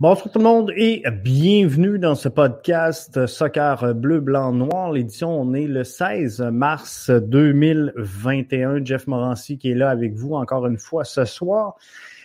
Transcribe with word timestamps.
Bonsoir 0.00 0.32
tout 0.32 0.38
le 0.38 0.44
monde 0.44 0.72
et 0.76 1.02
bienvenue 1.22 1.98
dans 1.98 2.14
ce 2.14 2.30
podcast 2.30 3.26
Soccer 3.26 3.94
Bleu, 3.94 4.20
Blanc, 4.20 4.50
Noir. 4.50 4.92
L'édition, 4.92 5.38
on 5.38 5.52
est 5.52 5.66
le 5.66 5.84
16 5.84 6.40
mars 6.50 7.10
2021. 7.10 8.82
Jeff 8.82 9.06
Morancy 9.06 9.58
qui 9.58 9.72
est 9.72 9.74
là 9.74 9.90
avec 9.90 10.14
vous 10.14 10.32
encore 10.36 10.66
une 10.66 10.78
fois 10.78 11.04
ce 11.04 11.26
soir. 11.26 11.76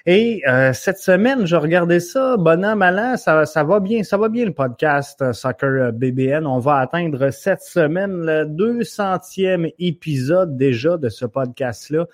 Et 0.06 0.42
euh, 0.48 0.72
cette 0.72 1.00
semaine, 1.00 1.46
je 1.46 1.58
regardais 1.58 2.00
ça, 2.00 2.38
bon 2.38 2.64
an, 2.64 2.78
mal 2.78 3.18
ça, 3.18 3.46
ça 3.46 3.63
va 3.65 3.81
bien, 3.81 4.03
ça 4.03 4.15
va 4.15 4.29
bien 4.29 4.46
le 4.46 4.53
podcast 4.53 5.33
Soccer 5.33 5.92
BBN. 5.92 6.47
On 6.47 6.60
va 6.60 6.78
atteindre 6.78 7.29
cette 7.31 7.62
semaine 7.62 8.26
le 8.26 8.46
200e 8.46 9.73
épisode 9.79 10.55
déjà 10.55 10.96
de 10.96 11.10
ce 11.10 11.26
podcast-là. 11.26 12.05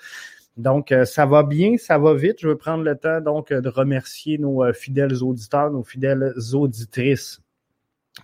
Donc, 0.57 0.91
euh, 0.91 1.05
ça 1.05 1.25
va 1.25 1.43
bien, 1.43 1.77
ça 1.77 1.97
va 1.97 2.13
vite. 2.13 2.37
Je 2.41 2.49
veux 2.49 2.57
prendre 2.57 2.83
le 2.83 2.95
temps 2.95 3.21
donc 3.21 3.53
de 3.53 3.69
remercier 3.69 4.37
nos 4.37 4.63
euh, 4.63 4.73
fidèles 4.73 5.23
auditeurs, 5.23 5.71
nos 5.71 5.83
fidèles 5.83 6.33
auditrices 6.53 7.41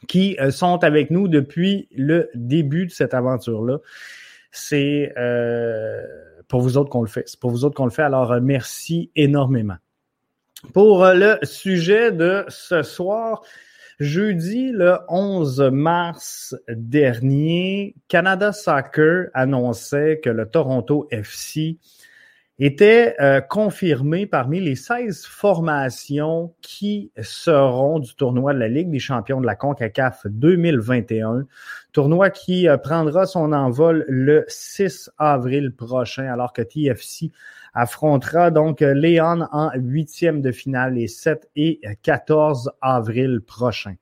qui 0.07 0.37
euh, 0.39 0.51
sont 0.51 0.83
avec 0.83 1.09
nous 1.09 1.27
depuis 1.27 1.87
le 1.95 2.29
début 2.35 2.85
de 2.85 2.91
cette 2.91 3.13
aventure-là. 3.13 3.77
C'est 4.51 5.13
pour 6.47 6.61
vous 6.61 6.77
autres 6.77 6.89
qu'on 6.89 7.01
le 7.01 7.07
fait. 7.07 7.23
C'est 7.27 7.39
pour 7.39 7.51
vous 7.51 7.65
autres 7.65 7.75
qu'on 7.75 7.85
le 7.85 7.91
fait. 7.91 8.03
Alors, 8.03 8.39
merci 8.41 9.11
énormément. 9.15 9.75
Pour 10.73 11.05
le 11.05 11.37
sujet 11.43 12.11
de 12.11 12.43
ce 12.47 12.81
soir, 12.81 13.43
Jeudi, 13.99 14.71
le 14.71 14.97
11 15.09 15.69
mars 15.71 16.55
dernier, 16.69 17.95
Canada 18.07 18.51
Soccer 18.51 19.27
annonçait 19.33 20.19
que 20.23 20.29
le 20.29 20.47
Toronto 20.47 21.07
FC 21.11 21.77
était 22.59 23.15
euh, 23.19 23.39
confirmé 23.39 24.25
parmi 24.25 24.59
les 24.59 24.75
16 24.75 25.25
formations 25.25 26.55
qui 26.61 27.11
seront 27.21 27.99
du 27.99 28.15
tournoi 28.15 28.53
de 28.53 28.59
la 28.59 28.67
Ligue 28.67 28.89
des 28.89 28.99
champions 28.99 29.39
de 29.39 29.45
la 29.45 29.55
CONCACAF 29.55 30.25
2021. 30.25 31.45
Tournoi 31.91 32.31
qui 32.31 32.67
euh, 32.67 32.77
prendra 32.77 33.27
son 33.27 33.53
envol 33.53 34.05
le 34.07 34.43
6 34.47 35.11
avril 35.19 35.75
prochain, 35.75 36.31
alors 36.31 36.51
que 36.51 36.63
TFC 36.63 37.31
affrontera 37.75 38.49
donc 38.49 38.81
Léon 38.81 39.47
en 39.51 39.69
huitième 39.75 40.41
de 40.41 40.51
finale 40.51 40.95
les 40.95 41.07
7 41.07 41.47
et 41.55 41.79
14 42.01 42.71
avril 42.81 43.41
prochain. 43.41 43.95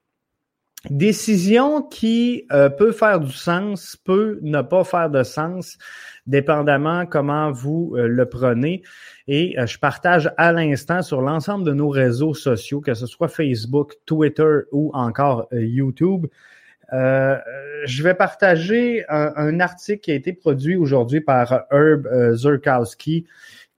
Décision 0.89 1.81
qui 1.81 2.45
euh, 2.51 2.69
peut 2.69 2.91
faire 2.91 3.19
du 3.19 3.31
sens, 3.31 3.95
peut 3.95 4.37
ne 4.43 4.61
pas 4.61 4.83
faire 4.83 5.09
de 5.09 5.23
sens, 5.23 5.79
dépendamment 6.27 7.07
comment 7.07 7.51
vous 7.51 7.95
euh, 7.95 8.07
le 8.07 8.27
prenez. 8.27 8.83
Et 9.27 9.57
euh, 9.57 9.65
je 9.65 9.79
partage 9.79 10.31
à 10.37 10.51
l'instant 10.51 11.01
sur 11.01 11.21
l'ensemble 11.21 11.65
de 11.65 11.73
nos 11.73 11.89
réseaux 11.89 12.35
sociaux, 12.35 12.81
que 12.81 12.93
ce 12.93 13.07
soit 13.07 13.29
Facebook, 13.29 13.95
Twitter 14.05 14.59
ou 14.71 14.91
encore 14.93 15.47
YouTube. 15.51 16.27
je 16.91 18.03
vais 18.03 18.13
partager 18.13 19.03
un, 19.09 19.59
article 19.59 20.01
qui 20.01 20.11
a 20.11 20.15
été 20.15 20.33
produit 20.33 20.75
aujourd'hui 20.75 21.21
par 21.21 21.63
Herb 21.71 22.07
Zurkowski, 22.35 23.25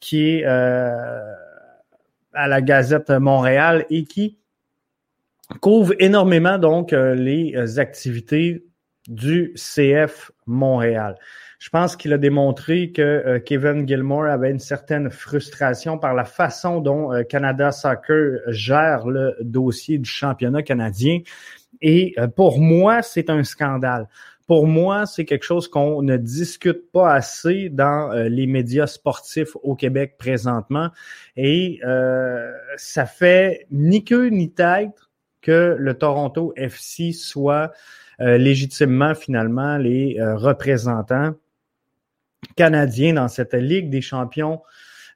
qui 0.02 0.28
est 0.28 0.46
à 0.46 1.38
la 2.48 2.62
Gazette 2.62 3.12
Montréal 3.12 3.86
et 3.90 4.04
qui 4.04 4.38
couvre 5.62 5.94
énormément 6.00 6.58
donc 6.58 6.94
euh, 6.94 7.16
les 7.16 7.56
euh, 7.56 7.80
activités 7.80 8.66
du 9.08 9.54
CF 9.56 10.32
Montréal. 10.46 11.16
Je 11.60 11.70
pense 11.70 11.96
qu'il 11.96 12.14
a 12.14 12.18
démontré 12.18 12.92
que 12.92 13.02
euh, 13.02 13.40
Kevin 13.40 13.88
Gilmore 13.88 14.26
avait 14.26 14.52
une 14.52 14.60
certaine 14.60 15.10
frustration 15.10 15.98
par 15.98 16.14
la 16.14 16.26
façon 16.26 16.82
dont 16.82 17.10
Canada 17.30 17.72
Soccer 17.72 18.40
gère 18.48 19.08
le 19.08 19.36
dossier 19.42 19.98
du 19.98 20.10
championnat 20.10 20.62
canadien. 20.62 21.20
Et 21.82 22.16
pour 22.36 22.60
moi, 22.60 23.02
c'est 23.02 23.30
un 23.30 23.44
scandale. 23.44 24.08
Pour 24.46 24.66
moi, 24.68 25.06
c'est 25.06 25.26
quelque 25.26 25.44
chose 25.44 25.68
qu'on 25.68 26.02
ne 26.02 26.18
discute 26.18 26.92
pas 26.92 27.14
assez 27.14 27.70
dans 27.70 28.12
les 28.28 28.48
médias 28.48 28.88
sportifs 28.88 29.56
au 29.62 29.76
Québec 29.76 30.16
présentement. 30.18 30.90
Et 31.36 31.80
ça 32.78 33.06
fait 33.06 33.68
ni 33.72 34.04
queue 34.04 34.30
ni 34.30 34.52
tête 34.52 35.07
que 35.48 35.78
le 35.80 35.94
Toronto 35.94 36.52
FC 36.58 37.14
soit 37.14 37.72
euh, 38.20 38.38
légitimement 38.38 39.16
finalement 39.16 39.78
les 39.78 40.20
euh, 40.20 40.36
représentants 40.36 41.36
canadiens 42.58 43.14
dans 43.14 43.30
cette 43.30 43.54
Ligue 43.54 43.90
des 43.90 44.02
champions 44.02 44.62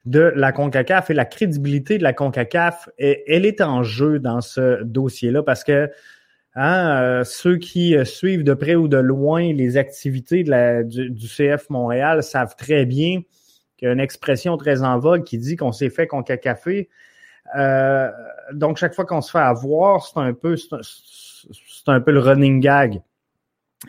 de 0.06 0.32
la 0.34 0.50
CONCACAF. 0.52 1.10
Et 1.10 1.14
la 1.14 1.26
crédibilité 1.26 1.98
de 1.98 2.02
la 2.02 2.14
CONCACAF, 2.14 2.88
elle 2.98 3.44
est 3.44 3.60
en 3.60 3.82
jeu 3.82 4.18
dans 4.20 4.40
ce 4.40 4.82
dossier-là 4.82 5.42
parce 5.42 5.64
que 5.64 5.90
hein, 6.54 7.02
euh, 7.02 7.24
ceux 7.24 7.58
qui 7.58 7.94
suivent 8.06 8.42
de 8.42 8.54
près 8.54 8.74
ou 8.74 8.88
de 8.88 8.96
loin 8.96 9.52
les 9.52 9.76
activités 9.76 10.44
du, 10.44 11.28
CF 11.28 11.68
Montréal 11.68 12.22
savent 12.22 12.56
très 12.56 12.86
bien 12.86 13.20
qu'il 13.76 13.86
y 13.86 13.90
a 13.90 13.92
une 13.92 14.00
expression 14.00 14.56
très 14.56 14.82
en 14.82 14.98
vogue 14.98 15.24
qui 15.24 15.36
dit 15.36 15.56
qu'on 15.56 15.72
s'est 15.72 15.90
fait 15.90 16.06
CONCACAFer 16.06 16.88
euh, 17.56 18.10
donc, 18.52 18.76
chaque 18.76 18.94
fois 18.94 19.04
qu'on 19.04 19.20
se 19.20 19.30
fait 19.30 19.38
avoir, 19.38 20.06
c'est 20.06 20.18
un 20.18 20.34
peu 20.34 20.56
c'est 20.56 21.88
un, 21.88 22.00
peu 22.00 22.12
le 22.12 22.20
running 22.20 22.60
gag. 22.60 23.02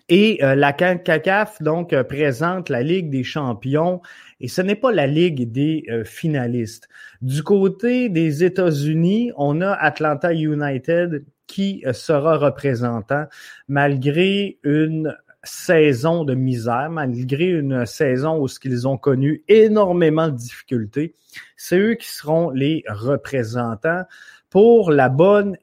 Et 0.09 0.44
euh, 0.44 0.56
la 0.56 0.74
CACAF, 0.74 1.62
donc, 1.62 1.94
euh, 1.94 2.03
présente 2.03 2.69
la 2.69 2.81
Ligue 2.81 3.12
des 3.12 3.24
champions 3.24 4.01
et 4.40 4.47
ce 4.47 4.62
n'est 4.62 4.75
pas 4.75 4.91
la 4.91 5.06
Ligue 5.06 5.51
des 5.51 5.85
finalistes. 6.03 6.90
Du 7.22 7.44
côté 7.44 8.09
des 8.09 8.44
États-Unis, 8.44 9.31
on 9.38 9.62
a 9.62 9.72
Atlanta 9.72 10.34
United 10.34 11.24
qui 11.45 11.84
sera 11.94 12.38
représentant 12.38 13.25
malgré 13.68 14.57
une 14.63 15.16
saison 15.44 16.24
de 16.24 16.36
misère, 16.36 16.90
malgré 16.90 17.46
une 17.48 17.86
saison 17.86 18.42
où 18.42 18.48
qu'ils 18.48 18.88
ont 18.88 18.98
connu 18.98 19.44
énormément 19.48 20.30
de 20.30 20.38
difficultés. 20.38 21.14
C'est 21.58 21.78
eux 21.78 21.96
qui 21.96 22.08
seront 22.08 22.50
les 22.50 22.84
représentants 22.88 24.04
pour 24.50 24.92
la 24.92 25.09
bonne, 25.09 25.58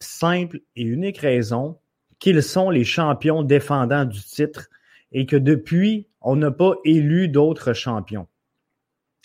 simple 0.00 0.60
et 0.76 0.82
unique 0.82 1.18
raison 1.18 1.78
qu'ils 2.18 2.42
sont 2.42 2.70
les 2.70 2.84
champions 2.84 3.42
défendants 3.42 4.04
du 4.04 4.20
titre 4.20 4.68
et 5.12 5.26
que 5.26 5.36
depuis, 5.36 6.08
on 6.20 6.36
n'a 6.36 6.50
pas 6.50 6.74
élu 6.84 7.28
d'autres 7.28 7.72
champions. 7.72 8.26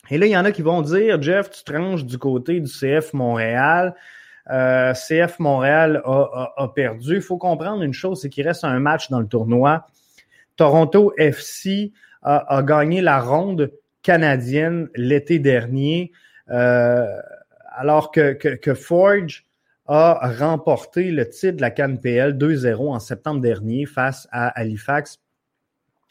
Et 0.09 0.18
là, 0.18 0.26
il 0.26 0.32
y 0.32 0.38
en 0.38 0.46
a 0.46 0.52
qui 0.52 0.62
vont 0.62 0.82
dire, 0.82 1.22
Jeff, 1.22 1.50
tu 1.50 1.64
tranches 1.64 2.06
du 2.06 2.18
côté 2.18 2.59
du 2.59 2.70
CF 2.70 3.14
Montréal. 3.14 3.96
Euh, 4.51 4.94
CF 4.94 5.39
Montréal 5.39 6.01
a, 6.06 6.72
perdu. 6.75 7.16
Il 7.16 7.22
faut 7.22 7.38
comprendre 7.38 7.84
une 7.84 7.94
chose, 7.94 8.22
c'est 8.22 8.29
qu'il 8.29 8.45
reste 8.45 8.63
un 8.63 8.79
match 8.79 9.09
dans 9.09 9.19
le 9.19 9.28
tournoi. 9.28 9.88
Toronto 10.57 11.13
FC 11.17 11.94
a, 12.22 12.61
gagné 12.63 13.01
la 13.01 13.19
ronde 13.19 13.72
canadienne 14.03 14.90
l'été 14.95 15.40
dernier, 15.40 16.11
euh, 16.50 17.06
alors 17.75 18.11
que, 18.11 18.73
Forge 18.75 19.45
a 19.88 20.31
remporté 20.38 21.11
le 21.11 21.28
titre 21.28 21.57
de 21.57 21.61
la 21.61 21.72
CanPL 21.72 22.38
2-0 22.38 22.94
en 22.94 23.00
septembre 23.00 23.41
dernier 23.41 23.85
face 23.85 24.28
à 24.31 24.47
Halifax, 24.50 25.19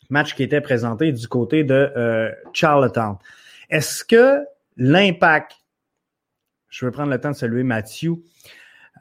match 0.08 0.34
qui 0.34 0.42
était 0.42 0.60
présenté 0.60 1.12
du 1.12 1.28
côté 1.28 1.62
de 1.62 1.92
euh, 1.96 2.30
Charlottetown. 2.52 3.16
Est-ce 3.68 4.04
que 4.04 4.44
l'impact 4.76 5.59
je 6.70 6.86
vais 6.86 6.92
prendre 6.92 7.10
le 7.10 7.20
temps 7.20 7.30
de 7.30 7.36
saluer 7.36 7.62
Mathieu. 7.62 8.14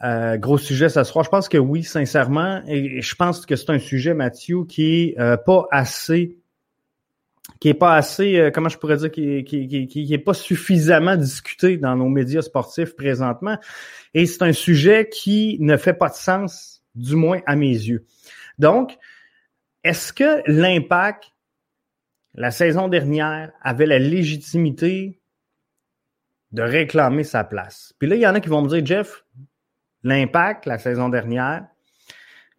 Euh, 0.03 0.37
gros 0.37 0.57
sujet 0.57 0.89
ce 0.89 1.03
soir. 1.03 1.25
Je 1.25 1.29
pense 1.29 1.49
que 1.49 1.57
oui, 1.57 1.83
sincèrement. 1.83 2.61
Et 2.67 3.01
je 3.01 3.15
pense 3.15 3.45
que 3.45 3.55
c'est 3.55 3.69
un 3.69 3.79
sujet, 3.79 4.13
Mathieu, 4.13 4.65
qui 4.65 5.03
est 5.03 5.19
euh, 5.19 5.37
pas 5.37 5.67
assez 5.71 6.37
qui 7.59 7.69
est 7.69 7.73
pas 7.73 7.95
assez, 7.95 8.37
euh, 8.37 8.51
comment 8.51 8.69
je 8.69 8.77
pourrais 8.77 8.97
dire, 8.97 9.11
qui, 9.11 9.43
qui, 9.43 9.87
qui, 9.87 10.13
est 10.13 10.17
pas 10.17 10.33
suffisamment 10.33 11.17
discuté 11.17 11.77
dans 11.77 11.95
nos 11.95 12.07
médias 12.07 12.41
sportifs 12.41 12.95
présentement. 12.95 13.57
Et 14.13 14.25
c'est 14.25 14.43
un 14.43 14.53
sujet 14.53 15.09
qui 15.11 15.57
ne 15.59 15.75
fait 15.75 15.93
pas 15.93 16.09
de 16.09 16.13
sens, 16.13 16.83
du 16.95 17.15
moins 17.15 17.41
à 17.45 17.55
mes 17.55 17.71
yeux. 17.71 18.05
Donc, 18.59 18.97
est-ce 19.83 20.13
que 20.13 20.41
l'impact, 20.45 21.31
la 22.33 22.51
saison 22.51 22.87
dernière, 22.87 23.51
avait 23.61 23.87
la 23.87 23.99
légitimité 23.99 25.18
de 26.51 26.61
réclamer 26.61 27.23
sa 27.23 27.43
place. 27.43 27.93
Puis 27.99 28.07
là, 28.07 28.15
il 28.15 28.21
y 28.21 28.27
en 28.27 28.35
a 28.35 28.39
qui 28.39 28.49
vont 28.49 28.61
me 28.61 28.69
dire, 28.69 28.85
Jeff, 28.85 29.25
l'impact 30.03 30.65
la 30.65 30.77
saison 30.77 31.09
dernière, 31.09 31.65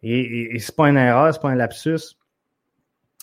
et, 0.03 0.55
et, 0.55 0.59
c'est 0.59 0.75
pas 0.75 0.89
une 0.89 0.97
erreur, 0.97 1.33
c'est 1.33 1.41
pas 1.41 1.49
un 1.49 1.55
lapsus, 1.55 2.15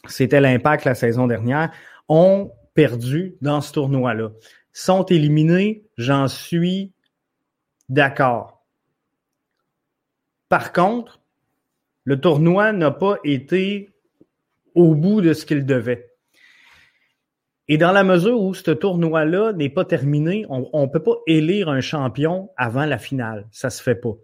c'était 0.07 0.41
l'impact 0.41 0.85
la 0.85 0.95
saison 0.95 1.27
dernière, 1.27 1.73
ont 2.09 2.53
perdu 2.75 3.35
dans 3.41 3.61
ce 3.61 3.73
tournoi-là. 3.73 4.31
Sont 4.73 5.05
éliminés, 5.07 5.85
j'en 5.97 6.29
suis 6.29 6.93
d'accord. 7.89 8.65
Par 10.49 10.73
contre, 10.73 11.21
le 12.05 12.21
tournoi 12.21 12.73
n'a 12.73 12.91
pas 12.91 13.17
été 13.25 13.91
au 14.75 14.95
bout 14.95 15.21
de 15.21 15.33
ce 15.33 15.45
qu'il 15.45 15.67
devait. 15.67 16.08
Et 17.71 17.77
dans 17.77 17.93
la 17.93 18.03
mesure 18.03 18.41
où 18.41 18.55
ce 18.55 18.71
tournoi-là 18.71 19.53
n'est 19.53 19.69
pas 19.69 19.85
terminé, 19.85 20.47
on 20.49 20.83
ne 20.83 20.87
peut 20.87 21.03
pas 21.03 21.17
élire 21.27 21.69
un 21.69 21.83
champion 21.83 22.49
avant 22.57 22.87
la 22.87 22.97
finale. 22.97 23.47
Ça 23.53 23.69
se 23.69 23.83
fait 23.83 23.95
pas. 23.95 24.15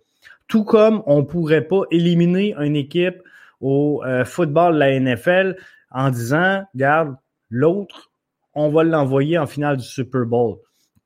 Tout 0.49 0.64
comme 0.64 1.02
on 1.06 1.25
pourrait 1.25 1.67
pas 1.67 1.82
éliminer 1.91 2.55
une 2.58 2.76
équipe 2.76 3.23
au 3.61 4.02
euh, 4.05 4.25
football 4.25 4.75
de 4.75 4.79
la 4.79 4.99
NFL 4.99 5.56
en 5.91 6.11
disant, 6.11 6.64
garde, 6.75 7.17
l'autre, 7.50 8.11
on 8.55 8.70
va 8.70 8.82
l'envoyer 8.82 9.38
en 9.38 9.47
finale 9.47 9.76
du 9.76 9.85
Super 9.85 10.25
Bowl. 10.25 10.56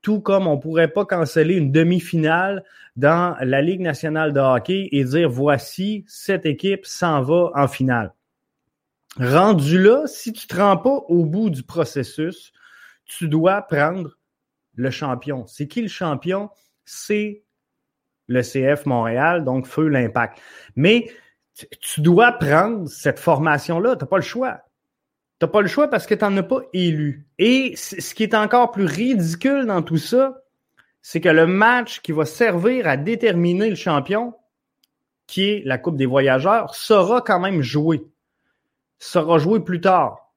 Tout 0.03 0.21
comme 0.21 0.47
on 0.47 0.59
pourrait 0.59 0.89
pas 0.89 1.05
canceller 1.05 1.57
une 1.57 1.73
demi-finale 1.73 2.65
dans 2.97 3.37
la 3.41 3.63
Ligue 3.63 3.81
nationale 3.81 4.33
de 4.33 4.41
hockey 4.41 4.89
et 4.93 5.05
dire, 5.05 5.29
voici, 5.29 6.05
cette 6.07 6.47
équipe 6.47 6.87
s'en 6.87 7.23
va 7.23 7.51
en 7.55 7.67
finale. 7.67 8.13
Rendu 9.19 9.83
là, 9.83 10.07
si 10.07 10.33
tu 10.33 10.47
te 10.47 10.57
rends 10.57 10.77
pas 10.77 11.03
au 11.09 11.25
bout 11.25 11.51
du 11.51 11.65
processus, 11.65 12.53
tu 13.05 13.29
dois 13.29 13.63
prendre 13.63 14.17
le 14.75 14.91
champion. 14.91 15.47
C'est 15.47 15.67
qui 15.67 15.83
le 15.83 15.89
champion? 15.89 16.51
C'est 16.85 17.43
le 18.29 18.43
CF 18.43 18.87
Montréal, 18.87 19.45
donc 19.45 19.67
feu 19.67 19.89
l'impact. 19.89 20.39
Mais 20.77 21.11
tu 21.81 22.01
dois 22.01 22.33
prendre 22.33 22.89
cette 22.89 23.19
formation-là. 23.19 23.97
Tu 23.97 24.05
n'as 24.05 24.09
pas 24.09 24.17
le 24.17 24.23
choix. 24.23 24.61
Tu 25.41 25.47
n'as 25.47 25.51
pas 25.51 25.63
le 25.63 25.69
choix 25.69 25.89
parce 25.89 26.07
que 26.07 26.15
tu 26.15 26.25
n'en 26.25 26.37
as 26.37 26.43
pas 26.45 26.61
élu. 26.73 27.27
Et 27.39 27.75
ce 27.77 28.15
qui 28.15 28.23
est 28.23 28.35
encore 28.35 28.71
plus 28.71 28.85
ridicule 28.85 29.67
dans 29.67 29.83
tout 29.83 29.97
ça, 29.97 30.43
c'est 31.03 31.21
que 31.21 31.29
le 31.29 31.47
match 31.47 32.01
qui 32.01 32.13
va 32.13 32.25
servir 32.25 32.87
à 32.87 32.97
déterminer 32.97 33.71
le 33.71 33.77
champion, 33.77 34.35
qui 35.27 35.51
est 35.51 35.63
la 35.65 35.79
Coupe 35.79 35.97
des 35.97 36.07
voyageurs, 36.07 36.75
sera 36.75 37.21
quand 37.21 37.41
même 37.41 37.63
joué 37.63 38.07
sera 38.99 39.39
joué 39.39 39.61
plus 39.61 39.81
tard. 39.81 40.33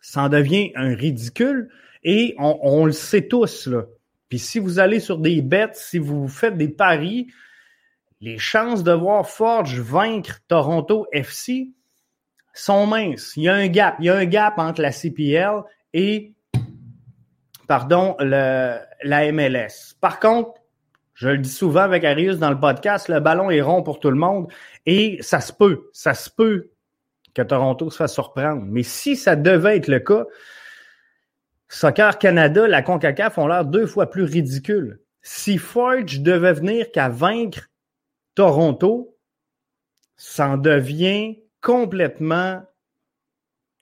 Ça 0.00 0.22
en 0.22 0.28
devient 0.28 0.72
un 0.76 0.94
ridicule 0.94 1.68
et 2.02 2.34
on, 2.38 2.86
le 2.86 2.92
sait 2.92 3.26
tous. 3.26 3.66
Là. 3.66 3.84
Puis 4.28 4.38
si 4.38 4.58
vous 4.58 4.78
allez 4.78 5.00
sur 5.00 5.18
des 5.18 5.42
bêtes, 5.42 5.74
si 5.74 5.98
vous 5.98 6.28
faites 6.28 6.56
des 6.56 6.68
paris, 6.68 7.28
les 8.20 8.38
chances 8.38 8.84
de 8.84 8.92
voir 8.92 9.28
Forge 9.28 9.80
vaincre 9.80 10.38
Toronto 10.46 11.06
FC 11.12 11.70
sont 12.54 12.86
minces. 12.86 13.32
Il 13.36 13.44
y 13.44 13.48
a 13.48 13.54
un 13.54 13.66
gap. 13.66 13.96
Il 13.98 14.06
y 14.06 14.10
a 14.10 14.16
un 14.16 14.24
gap 14.24 14.58
entre 14.58 14.80
la 14.80 14.92
CPL 14.92 15.62
et 15.92 16.34
pardon, 17.66 18.16
la 18.20 19.32
MLS. 19.32 19.94
Par 20.00 20.20
contre, 20.20 20.52
je 21.14 21.30
le 21.30 21.38
dis 21.38 21.50
souvent 21.50 21.80
avec 21.80 22.04
Arius 22.04 22.38
dans 22.38 22.50
le 22.50 22.60
podcast, 22.60 23.08
le 23.08 23.20
ballon 23.20 23.50
est 23.50 23.62
rond 23.62 23.82
pour 23.82 24.00
tout 24.00 24.10
le 24.10 24.16
monde 24.16 24.52
et 24.84 25.16
ça 25.22 25.40
se 25.40 25.52
peut, 25.52 25.88
ça 25.92 26.12
se 26.12 26.28
peut 26.28 26.70
que 27.36 27.42
Toronto 27.42 27.90
se 27.90 27.98
fasse 27.98 28.14
surprendre. 28.14 28.62
Mais 28.66 28.82
si 28.82 29.14
ça 29.14 29.36
devait 29.36 29.76
être 29.76 29.88
le 29.88 30.00
cas, 30.00 30.24
Soccer 31.68 32.18
Canada, 32.18 32.66
la 32.66 32.80
CONCACAF 32.80 33.36
ont 33.38 33.46
l'air 33.46 33.64
deux 33.64 33.86
fois 33.86 34.08
plus 34.08 34.22
ridicules. 34.22 35.00
Si 35.20 35.58
Forge 35.58 36.20
devait 36.20 36.54
venir 36.54 36.90
qu'à 36.92 37.08
vaincre 37.10 37.68
Toronto, 38.34 39.16
ça 40.16 40.48
en 40.48 40.56
devient 40.56 41.38
complètement 41.60 42.62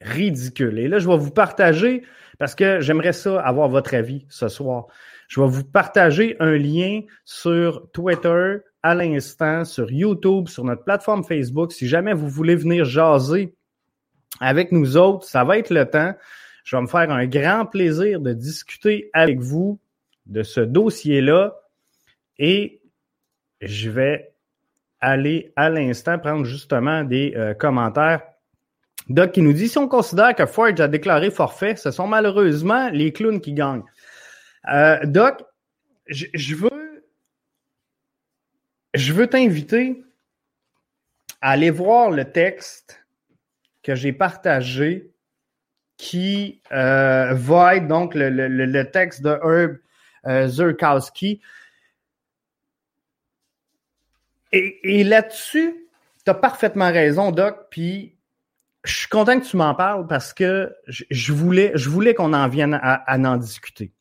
ridicule. 0.01 0.79
Et 0.79 0.89
là, 0.89 0.99
je 0.99 1.09
vais 1.09 1.17
vous 1.17 1.31
partager, 1.31 2.03
parce 2.39 2.55
que 2.55 2.81
j'aimerais 2.81 3.13
ça 3.13 3.41
avoir 3.41 3.69
votre 3.69 3.95
avis 3.95 4.27
ce 4.29 4.49
soir. 4.49 4.87
Je 5.29 5.41
vais 5.41 5.47
vous 5.47 5.65
partager 5.65 6.37
un 6.41 6.57
lien 6.57 7.03
sur 7.25 7.89
Twitter 7.93 8.59
à 8.85 8.95
l'instant 8.95 9.65
sur 9.65 9.91
YouTube, 9.91 10.47
sur 10.47 10.63
notre 10.63 10.85
plateforme 10.85 11.25
Facebook. 11.25 11.73
Si 11.73 11.89
jamais 11.89 12.13
vous 12.13 12.29
voulez 12.29 12.55
venir 12.55 12.85
jaser 12.85 13.55
avec 14.41 14.73
nous 14.73 14.99
autres, 14.99 15.27
ça 15.27 15.43
va 15.43 15.57
être 15.57 15.71
le 15.71 15.87
temps. 15.87 16.15
Je 16.65 16.77
vais 16.77 16.83
me 16.83 16.87
faire 16.87 17.11
un 17.11 17.27
grand 17.27 17.65
plaisir 17.65 18.21
de 18.21 18.35
discuter 18.35 19.09
avec 19.15 19.41
vous 19.41 19.81
de 20.27 20.43
ce 20.43 20.61
dossier-là 20.61 21.57
et 22.39 22.83
je 23.63 23.89
vais 23.89 24.35
aller 25.01 25.51
à 25.57 25.71
l'instant 25.71 26.19
prendre 26.19 26.45
justement 26.45 27.05
des 27.05 27.33
euh, 27.37 27.55
commentaires. 27.55 28.21
Doc 29.09 29.33
qui 29.33 29.41
nous 29.41 29.55
dit 29.55 29.69
si 29.69 29.79
on 29.79 29.89
considère 29.89 30.35
que 30.35 30.45
Forge 30.45 30.81
a 30.81 30.89
déclaré 30.89 31.31
forfait, 31.31 31.77
ce 31.77 31.91
sont 31.91 32.07
malheureusement 32.07 32.91
les 32.91 33.13
clowns 33.15 33.41
qui 33.41 33.55
gagnent. 33.55 33.85
Euh, 34.71 34.99
Doc, 35.05 35.43
je 36.07 36.55
veux 36.55 36.84
je 38.95 39.13
veux 39.13 39.27
t'inviter 39.27 40.03
à 41.41 41.51
aller 41.51 41.71
voir 41.71 42.11
le 42.11 42.31
texte 42.31 43.05
que 43.83 43.95
j'ai 43.95 44.13
partagé 44.13 45.11
qui 45.97 46.63
euh, 46.73 47.35
va 47.35 47.77
être 47.77 47.87
donc 47.87 48.15
le, 48.15 48.83
texte 48.85 49.23
de 49.23 49.31
Herb 49.31 49.79
euh, 50.27 50.49
Zurkowski. 50.49 51.41
Et, 54.53 55.03
là-dessus, 55.03 55.89
tu 56.25 56.31
as 56.31 56.35
parfaitement 56.35 56.91
raison, 56.91 57.33
Doc, 57.33 57.67
puis 57.71 58.17
je 58.85 58.95
suis 58.95 59.09
content 59.09 59.41
que 59.41 59.45
tu 59.45 59.57
m'en 59.57 59.75
parles 59.75 60.07
parce 60.07 60.33
que 60.33 60.73
je, 60.87 61.33
voulais, 61.33 62.15
qu'on 62.15 62.33
en 62.33 62.49
vienne 62.49 62.75
à, 62.75 62.95
à 62.95 63.19
en 63.19 63.37
discuter. 63.37 63.93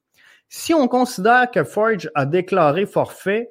Si 0.49 0.73
on 0.73 0.87
considère 0.87 1.49
que 1.49 1.63
Forge 1.63 2.11
a 2.13 2.27
déclaré 2.27 2.85
forfait, 2.85 3.49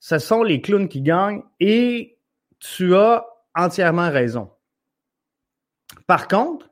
ce 0.00 0.18
sont 0.18 0.42
les 0.42 0.60
clowns 0.60 0.88
qui 0.88 1.02
gagnent 1.02 1.42
et 1.60 2.18
tu 2.58 2.94
as 2.94 3.26
entièrement 3.54 4.10
raison. 4.10 4.50
Par 6.06 6.28
contre, 6.28 6.70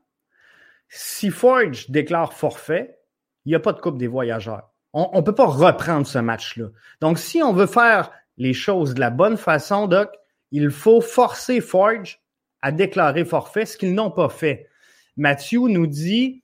si 0.89 1.29
Forge 1.29 1.89
déclare 1.89 2.33
forfait, 2.33 2.99
il 3.45 3.49
n'y 3.49 3.55
a 3.55 3.59
pas 3.59 3.73
de 3.73 3.81
Coupe 3.81 3.97
des 3.97 4.07
voyageurs. 4.07 4.71
On 4.93 5.17
ne 5.17 5.21
peut 5.21 5.35
pas 5.35 5.45
reprendre 5.45 6.07
ce 6.07 6.19
match-là. 6.19 6.67
Donc, 7.01 7.19
si 7.19 7.43
on 7.43 7.51
veut 7.51 7.67
faire 7.67 8.11
les 8.37 8.53
choses 8.53 8.93
de 8.93 9.01
la 9.01 9.09
bonne 9.09 9.35
façon, 9.35 9.87
Doc, 9.87 10.09
il 10.51 10.69
faut 10.69 11.01
forcer 11.01 11.59
Forge 11.59 12.21
à 12.61 12.71
déclarer 12.71 13.25
forfait, 13.25 13.65
ce 13.65 13.77
qu'ils 13.77 13.93
n'ont 13.93 14.11
pas 14.11 14.29
fait. 14.29 14.69
Mathieu 15.17 15.67
nous 15.67 15.87
dit 15.87 16.43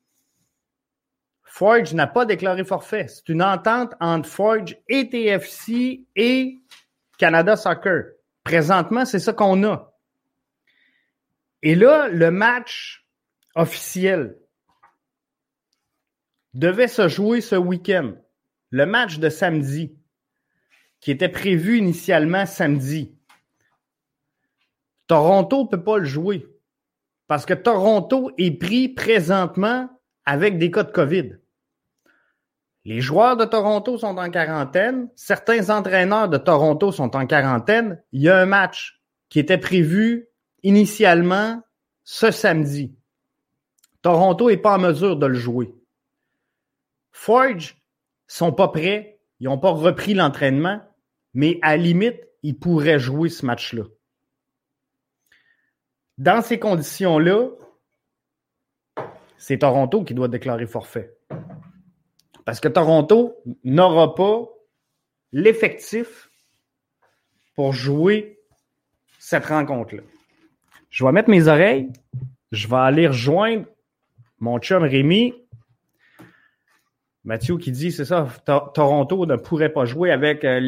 Forge 1.43 1.93
n'a 1.93 2.07
pas 2.07 2.25
déclaré 2.25 2.63
forfait. 2.63 3.07
C'est 3.07 3.27
une 3.29 3.43
entente 3.43 3.93
entre 3.99 4.29
Forge 4.29 4.77
et 4.87 5.09
TFC 5.09 6.05
et 6.15 6.60
Canada 7.21 7.55
Soccer. 7.55 8.13
Présentement, 8.43 9.05
c'est 9.05 9.19
ça 9.19 9.31
qu'on 9.31 9.63
a. 9.63 9.95
Et 11.61 11.75
là, 11.75 12.07
le 12.07 12.31
match 12.31 13.07
officiel 13.53 14.39
devait 16.55 16.87
se 16.87 17.07
jouer 17.07 17.41
ce 17.41 17.55
week-end. 17.55 18.15
Le 18.71 18.87
match 18.87 19.19
de 19.19 19.29
samedi, 19.29 19.95
qui 20.99 21.11
était 21.11 21.29
prévu 21.29 21.77
initialement 21.77 22.47
samedi. 22.47 23.15
Toronto 25.05 25.65
ne 25.65 25.67
peut 25.67 25.83
pas 25.83 25.99
le 25.99 26.05
jouer 26.05 26.47
parce 27.27 27.45
que 27.45 27.53
Toronto 27.53 28.31
est 28.39 28.57
pris 28.57 28.89
présentement 28.89 29.89
avec 30.25 30.57
des 30.57 30.71
cas 30.71 30.83
de 30.83 30.91
COVID. 30.91 31.37
Les 32.83 32.99
joueurs 32.99 33.37
de 33.37 33.45
Toronto 33.45 33.97
sont 33.97 34.17
en 34.17 34.31
quarantaine. 34.31 35.09
Certains 35.15 35.69
entraîneurs 35.69 36.29
de 36.29 36.37
Toronto 36.37 36.91
sont 36.91 37.15
en 37.15 37.27
quarantaine. 37.27 38.01
Il 38.11 38.21
y 38.21 38.29
a 38.29 38.37
un 38.37 38.47
match 38.47 39.01
qui 39.29 39.39
était 39.39 39.59
prévu 39.59 40.27
initialement 40.63 41.61
ce 42.03 42.31
samedi. 42.31 42.95
Toronto 44.01 44.49
n'est 44.49 44.57
pas 44.57 44.75
en 44.75 44.79
mesure 44.79 45.15
de 45.15 45.27
le 45.27 45.35
jouer. 45.35 45.75
Forge 47.11 47.77
sont 48.27 48.51
pas 48.51 48.69
prêts. 48.69 49.19
Ils 49.39 49.45
n'ont 49.45 49.59
pas 49.59 49.71
repris 49.71 50.13
l'entraînement, 50.13 50.81
mais 51.33 51.59
à 51.61 51.77
limite, 51.77 52.19
ils 52.43 52.57
pourraient 52.57 52.99
jouer 52.99 53.29
ce 53.29 53.45
match-là. 53.45 53.83
Dans 56.17 56.41
ces 56.41 56.59
conditions-là, 56.59 57.49
c'est 59.37 59.59
Toronto 59.59 60.03
qui 60.03 60.13
doit 60.13 60.27
déclarer 60.27 60.67
forfait. 60.67 61.15
Parce 62.45 62.59
que 62.59 62.67
Toronto 62.67 63.37
n'aura 63.63 64.15
pas 64.15 64.49
l'effectif 65.31 66.29
pour 67.55 67.73
jouer 67.73 68.39
cette 69.19 69.45
rencontre-là. 69.45 70.03
Je 70.89 71.05
vais 71.05 71.11
mettre 71.11 71.29
mes 71.29 71.47
oreilles. 71.47 71.89
Je 72.51 72.67
vais 72.67 72.75
aller 72.75 73.07
rejoindre 73.07 73.65
mon 74.39 74.59
chum 74.59 74.83
Rémi. 74.83 75.33
Mathieu 77.23 77.57
qui 77.57 77.71
dit, 77.71 77.91
c'est 77.91 78.05
ça, 78.05 78.27
Toronto 78.73 79.25
ne 79.25 79.35
pourrait 79.35 79.71
pas 79.71 79.85
jouer 79.85 80.11
avec 80.11 80.43
euh, 80.43 80.59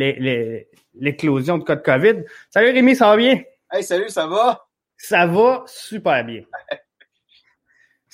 l'éclosion 0.94 1.58
de 1.58 1.64
cas 1.64 1.76
de 1.76 1.82
COVID. 1.82 2.24
Salut 2.52 2.72
Rémi, 2.72 2.96
ça 2.96 3.08
va 3.08 3.18
bien? 3.18 3.42
Hey, 3.72 3.84
salut, 3.84 4.10
ça 4.10 4.28
va? 4.28 4.68
Ça 4.96 5.26
va 5.26 5.64
super 5.66 6.24
bien. 6.24 6.44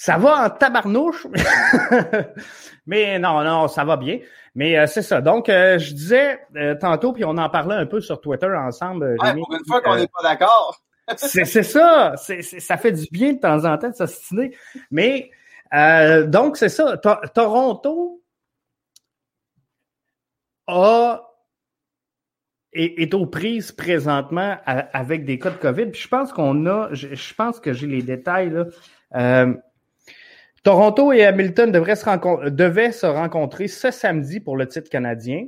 Ça 0.01 0.17
va 0.17 0.45
en 0.45 0.49
tabarnouche, 0.49 1.27
mais 2.85 3.19
non, 3.19 3.43
non, 3.43 3.67
ça 3.67 3.83
va 3.83 3.97
bien. 3.97 4.19
Mais 4.55 4.79
euh, 4.79 4.87
c'est 4.87 5.01
ça. 5.01 5.19
Donc, 5.19 5.49
euh, 5.49 5.77
je 5.77 5.93
disais 5.93 6.39
euh, 6.55 6.73
tantôt, 6.75 7.11
puis 7.11 7.25
on 7.25 7.37
en 7.37 7.49
parlait 7.49 7.75
un 7.75 7.85
peu 7.85 7.99
sur 7.99 8.21
Twitter 8.21 8.47
ensemble. 8.47 9.17
Ouais, 9.21 9.33
pour 9.33 9.53
une 9.53 9.65
fois 9.67 9.81
qu'on 9.81 9.97
n'est 9.97 10.07
pas 10.07 10.23
d'accord. 10.23 10.81
c'est 11.17 11.43
ça. 11.43 12.13
ça 12.15 12.77
fait 12.77 12.93
du 12.93 13.07
bien 13.11 13.33
de 13.33 13.39
temps 13.39 13.65
en 13.65 13.77
temps 13.77 13.89
de 13.89 13.95
s'assiner. 13.95 14.55
Mais 14.89 15.31
Euh, 15.73 16.25
donc, 16.25 16.57
c'est 16.57 16.69
ça. 16.69 16.97
Toronto 17.33 18.23
a 20.67 21.25
est, 22.71 23.13
aux 23.13 23.25
prises 23.25 23.71
présentement 23.71 24.57
avec 24.65 25.25
des 25.25 25.39
cas 25.39 25.49
de 25.49 25.57
COVID. 25.57 25.87
Puis 25.87 26.01
je 26.01 26.07
pense 26.07 26.31
qu'on 26.31 26.65
a, 26.67 26.89
je, 26.93 27.33
pense 27.33 27.59
que 27.59 27.73
j'ai 27.73 27.87
les 27.87 28.03
détails 28.03 28.51
là. 28.51 28.65
Euh, 29.15 29.53
Toronto 30.63 31.11
et 31.13 31.25
Hamilton 31.25 31.71
devraient 31.71 31.95
se 31.95 32.49
devaient 32.49 32.91
se 32.91 33.05
rencontrer 33.05 33.67
ce 33.67 33.91
samedi 33.91 34.39
pour 34.39 34.57
le 34.57 34.67
titre 34.67 34.89
canadien. 34.89 35.45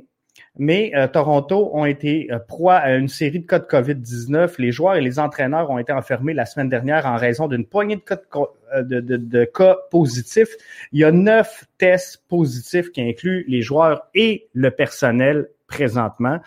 Mais 0.58 0.92
euh, 0.94 1.08
Toronto 1.08 1.70
ont 1.74 1.84
été 1.84 2.30
euh, 2.30 2.38
proie 2.38 2.76
à 2.76 2.94
une 2.94 3.08
série 3.08 3.40
de 3.40 3.46
cas 3.46 3.58
de 3.58 3.64
COVID-19. 3.64 4.54
Les 4.58 4.72
joueurs 4.72 4.96
et 4.96 5.00
les 5.00 5.18
entraîneurs 5.18 5.70
ont 5.70 5.78
été 5.78 5.92
enfermés 5.92 6.34
la 6.34 6.46
semaine 6.46 6.68
dernière 6.68 7.06
en 7.06 7.16
raison 7.16 7.48
d'une 7.48 7.66
poignée 7.66 8.02
euh, 8.34 8.82
de, 8.82 9.44
cas 9.44 9.76
positifs. 9.90 10.54
Il 10.92 11.00
y 11.00 11.04
a 11.04 11.12
neuf 11.12 11.64
tests 11.78 12.22
positifs 12.28 12.90
qui 12.92 13.02
incluent 13.02 13.44
les 13.48 13.62
joueurs 13.62 14.08
et 14.14 14.48
le 14.52 14.70
personnel 14.70 15.48
présentement. 15.66 16.38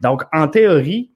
Donc, 0.00 0.22
en 0.32 0.48
théorie, 0.48 1.10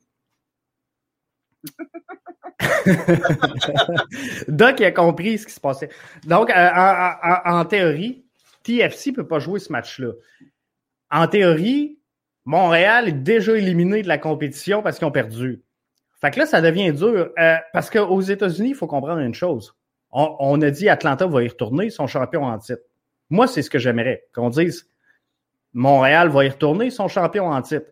Doc 4.49 4.81
a 4.81 4.93
compris 4.93 5.39
ce 5.39 5.47
qui 5.47 5.53
se 5.53 5.61
passait. 5.61 5.91
Donc, 6.25 6.51
en, 6.55 7.65
théorie, 7.65 8.25
TFC 8.63 9.11
ne 9.11 9.17
peut 9.17 9.27
pas 9.27 9.39
jouer 9.39 9.61
ce 9.61 9.73
match-là. 9.73 10.13
En 11.11 11.27
théorie, 11.27 11.99
Montréal 12.45 13.09
est 13.09 13.13
déjà 13.13 13.57
éliminé 13.57 14.03
de 14.03 14.09
la 14.09 14.19
compétition 14.19 14.83
parce 14.83 14.99
qu'ils 14.99 15.07
ont 15.07 15.13
perdu. 15.13 15.63
Fait 16.21 16.31
que 16.31 16.39
là, 16.39 16.47
ça 16.47 16.61
devient 16.61 16.93
dur. 16.93 17.31
Euh, 17.39 17.57
parce 17.73 17.91
qu'aux 17.91 18.21
États-Unis, 18.21 18.71
il 18.71 18.75
faut 18.75 18.87
comprendre 18.87 19.21
une 19.21 19.35
chose. 19.35 19.75
On, 20.13 20.61
a 20.61 20.71
dit 20.71 20.89
Atlanta 20.89 21.27
va 21.27 21.45
y 21.45 21.49
retourner, 21.49 21.89
son 21.89 22.09
champion 22.09 22.45
en 22.45 22.59
titre. 22.59 22.83
Moi, 23.31 23.47
c'est 23.47 23.63
ce 23.63 23.71
que 23.71 23.79
j'aimerais. 23.79 24.25
Qu'on 24.35 24.51
dise 24.51 24.89
Montréal 25.73 26.29
va 26.31 26.45
y 26.45 26.49
retourner, 26.49 26.91
son 26.91 27.07
champion 27.07 27.47
en 27.47 27.63
titre. 27.63 27.87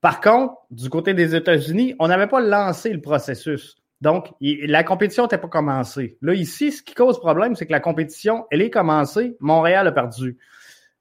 Par 0.00 0.20
contre, 0.20 0.54
du 0.70 0.88
côté 0.88 1.12
des 1.12 1.34
États-Unis, 1.34 1.96
on 1.98 2.06
n'avait 2.06 2.28
pas 2.28 2.40
lancé 2.40 2.92
le 2.92 3.00
processus. 3.00 3.76
Donc, 4.00 4.32
la 4.40 4.82
compétition 4.82 5.24
n'était 5.24 5.38
pas 5.38 5.48
commencée. 5.48 6.16
Là, 6.22 6.32
ici, 6.32 6.72
ce 6.72 6.82
qui 6.82 6.94
cause 6.94 7.18
problème, 7.20 7.54
c'est 7.54 7.66
que 7.66 7.72
la 7.72 7.80
compétition, 7.80 8.46
elle 8.50 8.62
est 8.62 8.70
commencée, 8.70 9.36
Montréal 9.40 9.86
a 9.86 9.92
perdu 9.92 10.38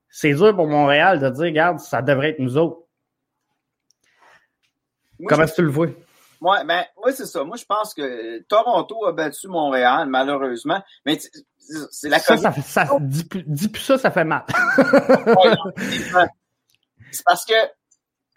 c'est 0.09 0.33
dur 0.33 0.55
pour 0.55 0.67
Montréal 0.67 1.19
de 1.19 1.29
dire, 1.29 1.45
regarde, 1.45 1.79
ça 1.79 2.01
devrait 2.01 2.31
être 2.31 2.39
nous 2.39 2.57
autres. 2.57 2.79
Comment 5.27 5.43
est-ce 5.43 5.51
que 5.51 5.57
tu 5.57 5.63
le 5.63 5.69
vois? 5.69 5.87
Ouais, 6.41 6.63
ben, 6.65 6.85
oui, 7.03 7.11
c'est 7.13 7.25
ça. 7.25 7.43
Moi, 7.43 7.57
je 7.57 7.65
pense 7.65 7.93
que 7.93 8.39
Toronto 8.43 9.05
a 9.05 9.11
battu 9.11 9.47
Montréal, 9.47 10.07
malheureusement. 10.07 10.81
Mais 11.05 11.19
c'est 11.91 12.09
la 12.09 12.19
ça, 12.19 12.37
ça, 12.37 12.53
ça, 12.53 12.87
dis, 13.01 13.27
dis, 13.45 13.67
plus 13.67 13.81
ça, 13.81 13.97
ça 13.97 14.09
fait 14.09 14.23
mal. 14.23 14.45
c'est 17.11 17.25
parce 17.25 17.45
que 17.45 17.53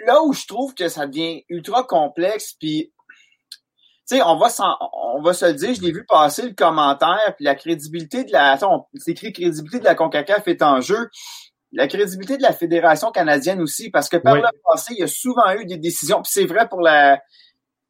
là 0.05 0.23
où 0.25 0.33
je 0.33 0.47
trouve 0.47 0.75
que 0.75 0.89
ça 0.89 1.07
devient 1.07 1.45
ultra 1.49 1.85
complexe, 1.85 2.55
puis 2.59 2.93
tu 4.13 4.19
sais, 4.19 4.23
on 4.23 4.37
va 4.37 4.49
on 4.93 5.23
va 5.23 5.33
se 5.33 5.47
le 5.47 5.55
dire, 5.55 5.75
je 5.75 5.81
l'ai 5.81 5.93
vu 5.93 6.05
passer 6.07 6.43
le 6.43 6.55
commentaire, 6.55 7.35
puis 7.37 7.45
la 7.45 7.55
crédibilité 7.55 8.25
de 8.25 8.33
la, 8.33 8.59
c'est 8.95 9.13
écrit 9.13 9.33
crédibilité 9.33 9.79
de 9.81 9.85
la 9.85 9.95
Concacaf 9.95 10.47
est 10.49 10.63
en 10.63 10.81
jeu 10.81 11.09
la 11.73 11.89
crédibilité 11.89 12.37
de 12.37 12.43
la 12.43 12.53
Fédération 12.53 13.11
canadienne 13.11 13.61
aussi, 13.61 13.91
parce 13.91 14.09
que 14.09 14.19
par 14.19 14.37
le 14.37 14.43
passé, 14.69 14.95
il 14.95 15.01
y 15.01 15.03
a 15.03 15.09
souvent 15.09 15.51
eu 15.53 15.65
des 15.65 15.79
décisions, 15.79 16.21
puis 16.23 16.31
c'est 16.33 16.45
vrai 16.45 16.69
pour 16.69 16.83
la, 16.83 17.19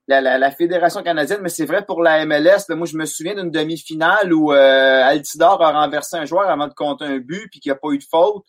la, 0.07 0.39
la, 0.39 0.51
Fédération 0.51 1.03
canadienne, 1.03 1.41
mais 1.43 1.49
c'est 1.49 1.65
vrai 1.65 1.85
pour 1.85 2.01
la 2.01 2.25
MLS. 2.25 2.65
moi, 2.71 2.87
je 2.87 2.97
me 2.97 3.05
souviens 3.07 3.35
d'une 3.35 3.51
demi-finale 3.51 4.33
où 4.33 4.53
euh, 4.53 5.03
Altidor 5.03 5.63
a 5.63 5.73
renversé 5.73 6.17
un 6.17 6.25
joueur 6.25 6.49
avant 6.49 6.69
de 6.69 6.75
compter 6.75 7.05
un 7.05 7.19
but, 7.19 7.49
puis 7.51 7.61
qu'il 7.61 7.71
n'y 7.71 7.77
a 7.77 7.79
pas 7.81 7.89
eu 7.91 7.99
de 7.99 8.05
faute. 8.09 8.45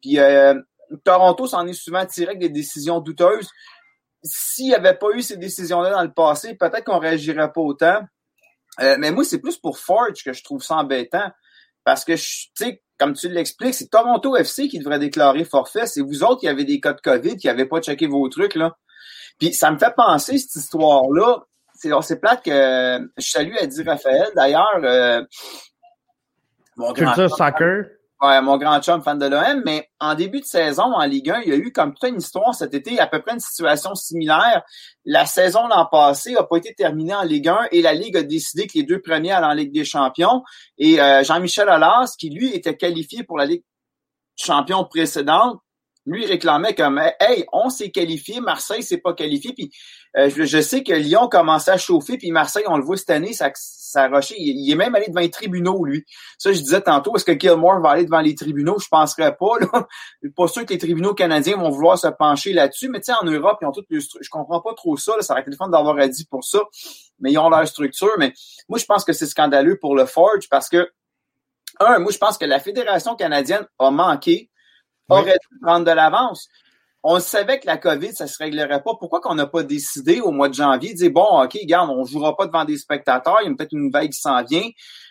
Puis 0.00 0.18
euh, 0.18 0.54
Toronto 1.04 1.46
s'en 1.46 1.66
est 1.66 1.74
souvent 1.74 2.04
tiré 2.04 2.30
avec 2.30 2.40
des 2.40 2.48
décisions 2.48 3.00
douteuses. 3.00 3.50
S'il 4.22 4.66
n'y 4.66 4.74
avait 4.74 4.94
pas 4.94 5.08
eu 5.14 5.22
ces 5.22 5.36
décisions-là 5.36 5.90
dans 5.90 6.02
le 6.02 6.12
passé, 6.12 6.54
peut-être 6.54 6.84
qu'on 6.84 6.98
réagirait 6.98 7.52
pas 7.52 7.60
autant. 7.60 8.00
Euh, 8.80 8.96
mais 8.98 9.10
moi, 9.10 9.24
c'est 9.24 9.40
plus 9.40 9.58
pour 9.58 9.78
Forge 9.78 10.22
que 10.24 10.32
je 10.32 10.42
trouve 10.42 10.62
ça 10.62 10.76
embêtant. 10.76 11.30
Parce 11.84 12.04
que, 12.04 12.12
tu 12.12 12.50
sais, 12.54 12.82
comme 12.98 13.14
tu 13.14 13.28
l'expliques, 13.28 13.74
c'est 13.74 13.90
Toronto 13.90 14.36
FC 14.36 14.68
qui 14.68 14.78
devrait 14.78 15.00
déclarer 15.00 15.44
forfait. 15.44 15.86
C'est 15.86 16.00
vous 16.00 16.22
autres 16.22 16.40
qui 16.40 16.48
avez 16.48 16.64
des 16.64 16.80
cas 16.80 16.92
de 16.92 17.00
COVID, 17.00 17.36
qui 17.36 17.48
n'avez 17.48 17.66
pas 17.66 17.80
checké 17.80 18.06
vos 18.06 18.28
trucs, 18.28 18.54
là. 18.54 18.76
Puis 19.38 19.52
ça 19.52 19.70
me 19.72 19.78
fait 19.78 19.92
penser, 19.96 20.38
cette 20.38 20.54
histoire-là. 20.54 21.44
C'est 21.74 22.20
plate 22.20 22.44
que 22.44 23.10
je 23.18 23.28
salue 23.28 23.56
à 23.60 23.66
dire 23.66 23.86
Raphaël. 23.86 24.28
D'ailleurs, 24.36 24.80
euh, 24.84 25.22
mon 26.76 26.92
grand 26.92 27.28
soccer. 27.28 27.86
Ouais, 28.22 28.40
mon 28.40 28.56
grand 28.56 28.80
chum 28.80 29.02
fan 29.02 29.18
de 29.18 29.26
l'OM, 29.26 29.62
mais 29.64 29.90
en 29.98 30.14
début 30.14 30.38
de 30.38 30.44
saison 30.44 30.84
en 30.94 31.04
Ligue 31.04 31.30
1, 31.30 31.40
il 31.40 31.48
y 31.48 31.52
a 31.52 31.56
eu 31.56 31.72
comme 31.72 31.92
toute 31.92 32.08
une 32.08 32.18
histoire 32.18 32.54
cet 32.54 32.72
été, 32.72 33.00
à 33.00 33.08
peu 33.08 33.20
près 33.20 33.32
une 33.32 33.40
situation 33.40 33.96
similaire. 33.96 34.62
La 35.04 35.26
saison 35.26 35.66
l'an 35.66 35.86
passé 35.86 36.34
n'a 36.34 36.44
pas 36.44 36.58
été 36.58 36.72
terminée 36.72 37.16
en 37.16 37.24
Ligue 37.24 37.48
1 37.48 37.68
et 37.72 37.82
la 37.82 37.94
Ligue 37.94 38.16
a 38.16 38.22
décidé 38.22 38.68
que 38.68 38.74
les 38.74 38.84
deux 38.84 39.00
premiers 39.02 39.32
allaient 39.32 39.46
en 39.46 39.54
Ligue 39.54 39.72
des 39.72 39.84
Champions. 39.84 40.44
Et 40.78 41.00
euh, 41.00 41.24
Jean-Michel 41.24 41.68
Aulas, 41.68 42.14
qui 42.16 42.30
lui 42.30 42.54
était 42.54 42.76
qualifié 42.76 43.24
pour 43.24 43.38
la 43.38 43.46
Ligue 43.46 43.64
champion 44.36 44.84
précédente, 44.84 45.58
lui 46.06 46.26
réclamait 46.26 46.74
comme 46.74 47.00
Hey, 47.20 47.44
on 47.52 47.70
s'est 47.70 47.90
qualifié, 47.90 48.40
Marseille 48.40 48.82
s'est 48.82 48.98
pas 48.98 49.14
qualifié. 49.14 49.52
Puis 49.52 49.70
euh, 50.16 50.30
je, 50.34 50.60
sais 50.60 50.82
que 50.82 50.92
Lyon 50.92 51.28
commençait 51.28 51.70
à 51.70 51.78
chauffer, 51.78 52.18
puis 52.18 52.30
Marseille, 52.30 52.64
on 52.66 52.76
le 52.76 52.84
voit 52.84 52.96
cette 52.96 53.10
année, 53.10 53.32
ça, 53.32 53.50
ça 53.54 54.04
a 54.04 54.20
Il, 54.36 54.70
est 54.70 54.74
même 54.74 54.94
allé 54.94 55.06
devant 55.08 55.20
les 55.20 55.30
tribunaux, 55.30 55.84
lui. 55.84 56.04
Ça, 56.38 56.52
je 56.52 56.60
disais 56.60 56.80
tantôt, 56.80 57.14
est-ce 57.16 57.24
que 57.24 57.38
Gilmore 57.38 57.80
va 57.80 57.90
aller 57.90 58.04
devant 58.04 58.20
les 58.20 58.34
tribunaux? 58.34 58.78
Je 58.78 58.88
penserais 58.88 59.36
pas. 59.36 59.58
Là. 59.60 59.86
Je 60.22 60.28
suis 60.28 60.34
pas 60.34 60.48
sûr 60.48 60.66
que 60.66 60.72
les 60.72 60.78
tribunaux 60.78 61.14
canadiens 61.14 61.56
vont 61.56 61.70
vouloir 61.70 61.98
se 61.98 62.08
pencher 62.08 62.52
là-dessus. 62.52 62.88
Mais 62.88 63.00
tu 63.00 63.06
sais, 63.06 63.18
en 63.20 63.24
Europe, 63.24 63.58
ils 63.62 63.66
ont 63.66 63.72
toutes 63.72 63.86
Je 63.90 64.28
comprends 64.30 64.60
pas 64.60 64.74
trop 64.74 64.96
ça. 64.96 65.16
Là. 65.16 65.22
Ça 65.22 65.32
aurait 65.32 65.42
été 65.42 65.50
le 65.50 65.56
fun 65.56 65.68
d'avoir 65.68 65.96
dit 66.08 66.26
pour 66.26 66.44
ça. 66.44 66.60
Mais 67.20 67.32
ils 67.32 67.38
ont 67.38 67.48
leur 67.48 67.66
structure. 67.66 68.12
Mais 68.18 68.32
moi, 68.68 68.78
je 68.78 68.84
pense 68.84 69.04
que 69.04 69.12
c'est 69.12 69.26
scandaleux 69.26 69.78
pour 69.78 69.96
le 69.96 70.06
Forge 70.06 70.48
parce 70.50 70.68
que 70.68 70.90
un, 71.80 71.98
moi, 71.98 72.12
je 72.12 72.18
pense 72.18 72.36
que 72.38 72.44
la 72.44 72.60
Fédération 72.60 73.16
canadienne 73.16 73.66
a 73.78 73.90
manqué 73.90 74.50
aurait 75.08 75.38
dû 75.50 75.58
prendre 75.60 75.84
de 75.84 75.90
l'avance. 75.90 76.48
On 77.04 77.18
savait 77.18 77.58
que 77.58 77.66
la 77.66 77.78
COVID, 77.78 78.14
ça 78.14 78.26
se 78.26 78.38
réglerait 78.38 78.82
pas. 78.82 78.92
Pourquoi 78.98 79.20
qu'on 79.20 79.34
n'a 79.34 79.46
pas 79.46 79.64
décidé 79.64 80.20
au 80.20 80.30
mois 80.30 80.48
de 80.48 80.54
janvier 80.54 80.92
de 80.92 80.98
dire, 80.98 81.10
bon, 81.10 81.42
OK, 81.42 81.58
garde, 81.64 81.90
on 81.90 82.04
jouera 82.04 82.36
pas 82.36 82.46
devant 82.46 82.64
des 82.64 82.78
spectateurs, 82.78 83.38
il 83.42 83.48
y 83.48 83.52
a 83.52 83.54
peut-être 83.56 83.72
une 83.72 83.90
vague 83.90 84.10
qui 84.10 84.20
s'en 84.20 84.42
vient, 84.44 84.68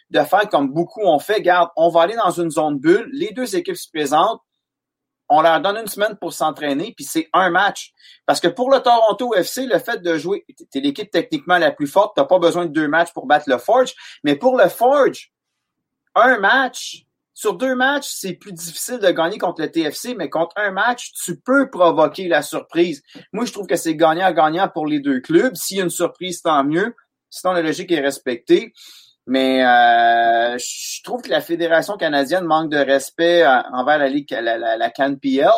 de 0.10 0.19
faire 0.21 0.48
comme 0.50 0.71
beaucoup 0.71 1.01
ont 1.01 1.19
fait, 1.19 1.41
garde, 1.41 1.69
on 1.75 1.89
va 1.89 2.03
aller 2.03 2.15
dans 2.15 2.31
une 2.31 2.50
zone 2.50 2.79
bulle, 2.79 3.10
les 3.12 3.31
deux 3.31 3.55
équipes 3.57 3.75
se 3.75 3.89
présentent, 3.89 4.41
on 5.27 5.41
leur 5.41 5.62
donne 5.62 5.77
une 5.77 5.88
semaine 5.88 6.17
pour 6.19 6.33
s'entraîner, 6.33 6.93
puis 6.95 7.05
c'est 7.05 7.29
un 7.31 7.50
match. 7.50 7.93
Parce 8.25 8.41
que 8.41 8.50
pour 8.50 8.69
le 8.69 8.79
Toronto 8.79 9.33
FC, 9.33 9.65
le 9.65 9.79
fait 9.79 10.01
de 10.01 10.17
jouer, 10.17 10.45
t'es 10.71 10.81
l'équipe 10.81 11.10
techniquement 11.10 11.57
la 11.57 11.71
plus 11.71 11.88
forte, 11.88 12.13
t'as 12.15 12.25
pas 12.25 12.38
besoin 12.38 12.65
de 12.65 12.71
deux 12.71 12.89
matchs 12.89 13.13
pour 13.13 13.27
battre 13.27 13.50
le 13.50 13.57
Forge, 13.57 13.93
mais 14.25 14.36
pour 14.36 14.57
le 14.57 14.67
Forge, 14.67 15.31
un 16.15 16.38
match, 16.38 17.05
sur 17.41 17.55
deux 17.55 17.74
matchs, 17.74 18.07
c'est 18.07 18.33
plus 18.33 18.53
difficile 18.53 19.00
de 19.00 19.10
gagner 19.10 19.39
contre 19.39 19.63
le 19.63 19.71
TFC, 19.71 20.13
mais 20.15 20.29
contre 20.29 20.55
un 20.57 20.69
match, 20.69 21.12
tu 21.13 21.39
peux 21.39 21.71
provoquer 21.71 22.27
la 22.27 22.43
surprise. 22.43 23.01
Moi, 23.33 23.45
je 23.45 23.51
trouve 23.51 23.65
que 23.65 23.75
c'est 23.75 23.95
gagnant-gagnant 23.95 24.69
pour 24.69 24.86
les 24.86 25.00
deux 25.00 25.21
clubs. 25.21 25.55
S'il 25.55 25.77
y 25.77 25.81
a 25.81 25.83
une 25.83 25.89
surprise, 25.89 26.43
tant 26.43 26.63
mieux. 26.63 26.95
Sinon, 27.31 27.53
la 27.53 27.63
logique 27.63 27.91
est 27.91 28.00
respectée. 28.00 28.74
Mais 29.25 29.65
euh, 29.65 30.55
je 30.60 31.01
trouve 31.01 31.24
que 31.24 31.31
la 31.31 31.41
Fédération 31.41 31.98
canadienne 31.98 32.45
manque 32.45 32.69
de 32.69 32.77
respect 32.77 33.41
euh, 33.41 33.62
envers 33.74 33.98
la 33.98 34.07
Ligue, 34.07 34.29
la, 34.29 34.60
la, 34.60 34.77
la 34.77 34.89
CanPL. 34.91 35.50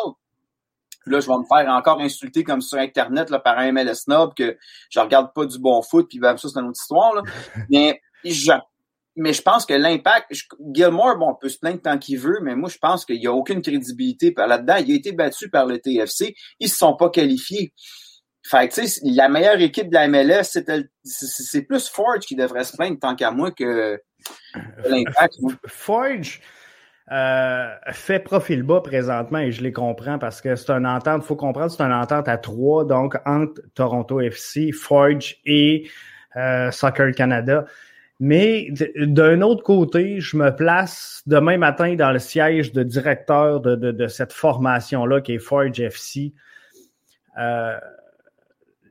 Là, 1.04 1.20
je 1.20 1.26
vais 1.26 1.36
me 1.36 1.44
faire 1.44 1.70
encore 1.70 2.00
insulter 2.00 2.44
comme 2.44 2.62
sur 2.62 2.78
Internet 2.78 3.28
là, 3.28 3.40
par 3.40 3.58
un 3.58 3.72
MLS 3.72 3.94
snob 3.94 4.32
que 4.34 4.56
je 4.88 5.00
regarde 5.00 5.34
pas 5.34 5.44
du 5.44 5.58
bon 5.58 5.82
foot, 5.82 6.06
puis 6.08 6.18
ben, 6.18 6.34
ça, 6.38 6.48
c'est 6.48 6.58
une 6.58 6.68
autre 6.68 6.80
histoire. 6.80 7.14
Là. 7.14 7.22
Mais 7.68 8.00
je 8.24 8.52
mais 9.16 9.32
je 9.32 9.42
pense 9.42 9.64
que 9.64 9.74
l'impact, 9.74 10.32
Gilmore, 10.72 11.16
bon, 11.16 11.30
on 11.30 11.34
peut 11.34 11.48
se 11.48 11.58
plaindre 11.58 11.80
tant 11.80 11.98
qu'il 11.98 12.18
veut, 12.18 12.40
mais 12.42 12.56
moi, 12.56 12.68
je 12.68 12.78
pense 12.78 13.04
qu'il 13.04 13.20
n'y 13.20 13.26
a 13.26 13.32
aucune 13.32 13.62
crédibilité 13.62 14.34
là-dedans. 14.36 14.76
Il 14.76 14.92
a 14.92 14.96
été 14.96 15.12
battu 15.12 15.48
par 15.48 15.66
le 15.66 15.78
TFC. 15.78 16.34
Ils 16.58 16.68
se 16.68 16.76
sont 16.76 16.96
pas 16.96 17.10
qualifiés. 17.10 17.72
Fait 18.46 18.68
tu 18.68 18.86
sais, 18.86 19.00
la 19.04 19.28
meilleure 19.28 19.60
équipe 19.60 19.88
de 19.88 19.94
la 19.94 20.06
MLS, 20.06 20.58
c'est 21.04 21.62
plus 21.62 21.88
Forge 21.88 22.20
qui 22.26 22.36
devrait 22.36 22.64
se 22.64 22.76
plaindre 22.76 22.98
tant 22.98 23.14
qu'à 23.14 23.30
moi 23.30 23.50
que, 23.52 23.98
l'impact. 24.84 25.36
Forge, 25.66 26.40
euh, 27.10 27.68
fait 27.92 28.18
profil 28.18 28.62
bas 28.62 28.80
présentement 28.80 29.38
et 29.38 29.52
je 29.52 29.62
les 29.62 29.72
comprends 29.72 30.18
parce 30.18 30.40
que 30.40 30.56
c'est 30.56 30.70
une 30.70 30.86
entente, 30.86 31.22
il 31.22 31.26
faut 31.26 31.36
comprendre, 31.36 31.70
c'est 31.70 31.82
une 31.82 31.92
entente 31.92 32.28
à 32.28 32.36
trois, 32.36 32.84
donc 32.84 33.16
entre 33.24 33.62
Toronto 33.74 34.20
FC, 34.20 34.72
Forge 34.72 35.36
et 35.46 35.88
euh, 36.36 36.70
Soccer 36.70 37.14
Canada. 37.14 37.64
Mais 38.26 38.70
d'un 38.96 39.42
autre 39.42 39.62
côté, 39.62 40.18
je 40.18 40.38
me 40.38 40.48
place 40.48 41.22
demain 41.26 41.58
matin 41.58 41.94
dans 41.94 42.10
le 42.10 42.18
siège 42.18 42.72
de 42.72 42.82
directeur 42.82 43.60
de, 43.60 43.76
de, 43.76 44.06
cette 44.06 44.32
formation-là 44.32 45.20
qui 45.20 45.34
est 45.34 45.38
Forge 45.38 45.78
FC. 45.78 46.32
Euh, 47.38 47.78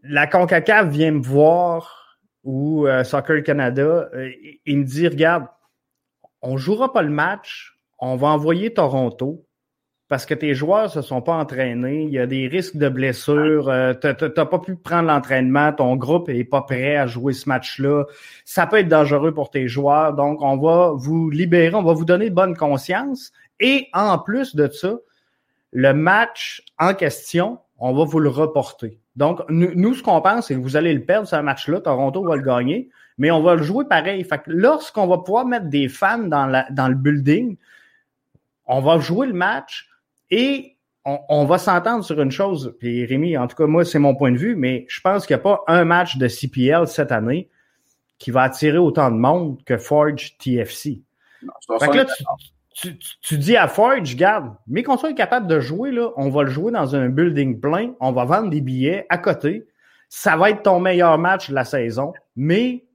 la 0.03 0.27
CONCACAF 0.27 0.87
vient 0.89 1.13
me 1.13 1.23
voir 1.23 2.19
ou 2.43 2.85
euh, 2.85 3.03
Soccer 3.03 3.41
Canada, 3.41 4.07
et, 4.13 4.75
me 4.75 4.83
dit, 4.83 5.07
regarde, 5.07 5.47
on 6.43 6.55
jouera 6.57 6.93
pas 6.93 7.01
le 7.01 7.09
match, 7.09 7.75
on 7.97 8.15
va 8.15 8.27
envoyer 8.27 8.71
Toronto 8.71 9.47
parce 10.13 10.27
que 10.27 10.35
tes 10.35 10.53
joueurs 10.53 10.91
se 10.91 11.01
sont 11.01 11.23
pas 11.23 11.33
entraînés, 11.33 12.03
il 12.03 12.11
y 12.11 12.19
a 12.19 12.27
des 12.27 12.47
risques 12.47 12.77
de 12.77 12.87
blessures, 12.87 13.67
euh, 13.67 13.95
tu 13.95 14.07
n'as 14.07 14.45
pas 14.45 14.59
pu 14.59 14.75
prendre 14.75 15.07
l'entraînement, 15.07 15.73
ton 15.73 15.95
groupe 15.95 16.29
est 16.29 16.43
pas 16.43 16.61
prêt 16.61 16.97
à 16.97 17.07
jouer 17.07 17.33
ce 17.33 17.49
match-là. 17.49 18.03
Ça 18.45 18.67
peut 18.67 18.77
être 18.77 18.87
dangereux 18.87 19.33
pour 19.33 19.49
tes 19.49 19.67
joueurs, 19.67 20.13
donc 20.13 20.43
on 20.43 20.55
va 20.57 20.91
vous 20.95 21.31
libérer, 21.31 21.73
on 21.73 21.81
va 21.81 21.93
vous 21.93 22.05
donner 22.05 22.29
de 22.29 22.35
bonne 22.35 22.55
conscience. 22.55 23.31
Et 23.59 23.87
en 23.91 24.19
plus 24.19 24.55
de 24.55 24.67
ça, 24.67 24.97
le 25.71 25.95
match 25.95 26.61
en 26.77 26.93
question, 26.93 27.57
on 27.79 27.91
va 27.95 28.03
vous 28.03 28.19
le 28.19 28.29
reporter. 28.29 28.99
Donc, 29.15 29.41
nous, 29.49 29.95
ce 29.95 30.03
qu'on 30.03 30.21
pense, 30.21 30.45
c'est 30.45 30.53
que 30.53 30.59
vous 30.59 30.75
allez 30.75 30.93
le 30.93 31.03
perdre, 31.03 31.27
ce 31.27 31.37
match-là. 31.37 31.79
Toronto 31.79 32.23
va 32.23 32.35
le 32.35 32.43
gagner, 32.43 32.91
mais 33.17 33.31
on 33.31 33.41
va 33.41 33.55
le 33.55 33.63
jouer 33.63 33.85
pareil. 33.85 34.23
Fait 34.23 34.37
que 34.37 34.51
lorsqu'on 34.51 35.07
va 35.07 35.17
pouvoir 35.17 35.47
mettre 35.47 35.69
des 35.69 35.89
fans 35.89 36.19
dans 36.19 36.87
le 36.87 36.93
building, 36.93 37.57
on 38.67 38.79
va 38.79 38.99
jouer 38.99 39.25
le 39.25 39.33
match 39.33 39.89
et 40.33 40.77
on, 41.05 41.45
va 41.45 41.59
s'entendre 41.59 42.03
sur 42.03 42.19
une 42.19 42.31
chose. 42.31 42.75
Puis 42.79 43.05
Rémi, 43.05 43.37
en 43.37 43.47
tout 43.47 43.55
cas, 43.55 43.67
moi, 43.67 43.85
c'est 43.85 43.99
mon 43.99 44.15
point 44.15 44.31
de 44.31 44.37
vue, 44.37 44.55
mais 44.55 44.85
je 44.87 44.99
pense 44.99 45.27
qu'il 45.27 45.35
n'y 45.35 45.41
a 45.41 45.43
pas 45.43 45.63
un 45.67 45.85
match 45.85 46.17
de 46.17 46.27
CPL 46.27 46.87
cette 46.87 47.11
année 47.11 47.49
qui 48.17 48.31
va 48.31 48.43
attirer 48.43 48.79
autant 48.79 49.11
de 49.11 49.17
monde 49.17 49.63
que 49.63 49.77
Forge 49.77 50.37
TFC. 50.39 51.01
fait 51.79 51.87
que 51.87 51.97
là, 51.97 52.05
tu, 53.21 53.37
dis 53.37 53.57
à 53.57 53.67
Forge, 53.67 54.15
garde, 54.15 54.55
mais 54.65 54.81
qu'on 54.81 54.97
soit 54.97 55.13
capable 55.13 55.45
de 55.45 55.59
jouer, 55.59 55.91
là, 55.91 56.09
on 56.15 56.29
va 56.29 56.43
le 56.43 56.49
jouer 56.49 56.71
dans 56.71 56.95
un 56.95 57.09
building 57.09 57.59
plein, 57.59 57.93
on 57.99 58.11
va 58.11 58.25
vendre 58.25 58.49
des 58.49 58.61
billets 58.61 59.05
à 59.09 59.19
côté. 59.19 59.67
Ça 60.09 60.35
va 60.35 60.49
être 60.49 60.63
ton 60.63 60.79
meilleur 60.79 61.19
match 61.19 61.49
de 61.49 61.55
la 61.55 61.65
saison, 61.65 62.13
mais 62.35 62.85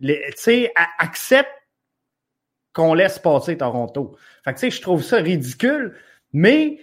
tu 0.00 0.14
sais, 0.36 0.72
accepte 0.98 1.50
qu'on 2.72 2.94
laisse 2.94 3.18
passer 3.18 3.58
Toronto. 3.58 4.16
Fait 4.44 4.54
que 4.54 4.58
tu 4.58 4.70
sais, 4.70 4.70
je 4.70 4.80
trouve 4.80 5.02
ça 5.02 5.16
ridicule, 5.16 5.96
mais 6.32 6.78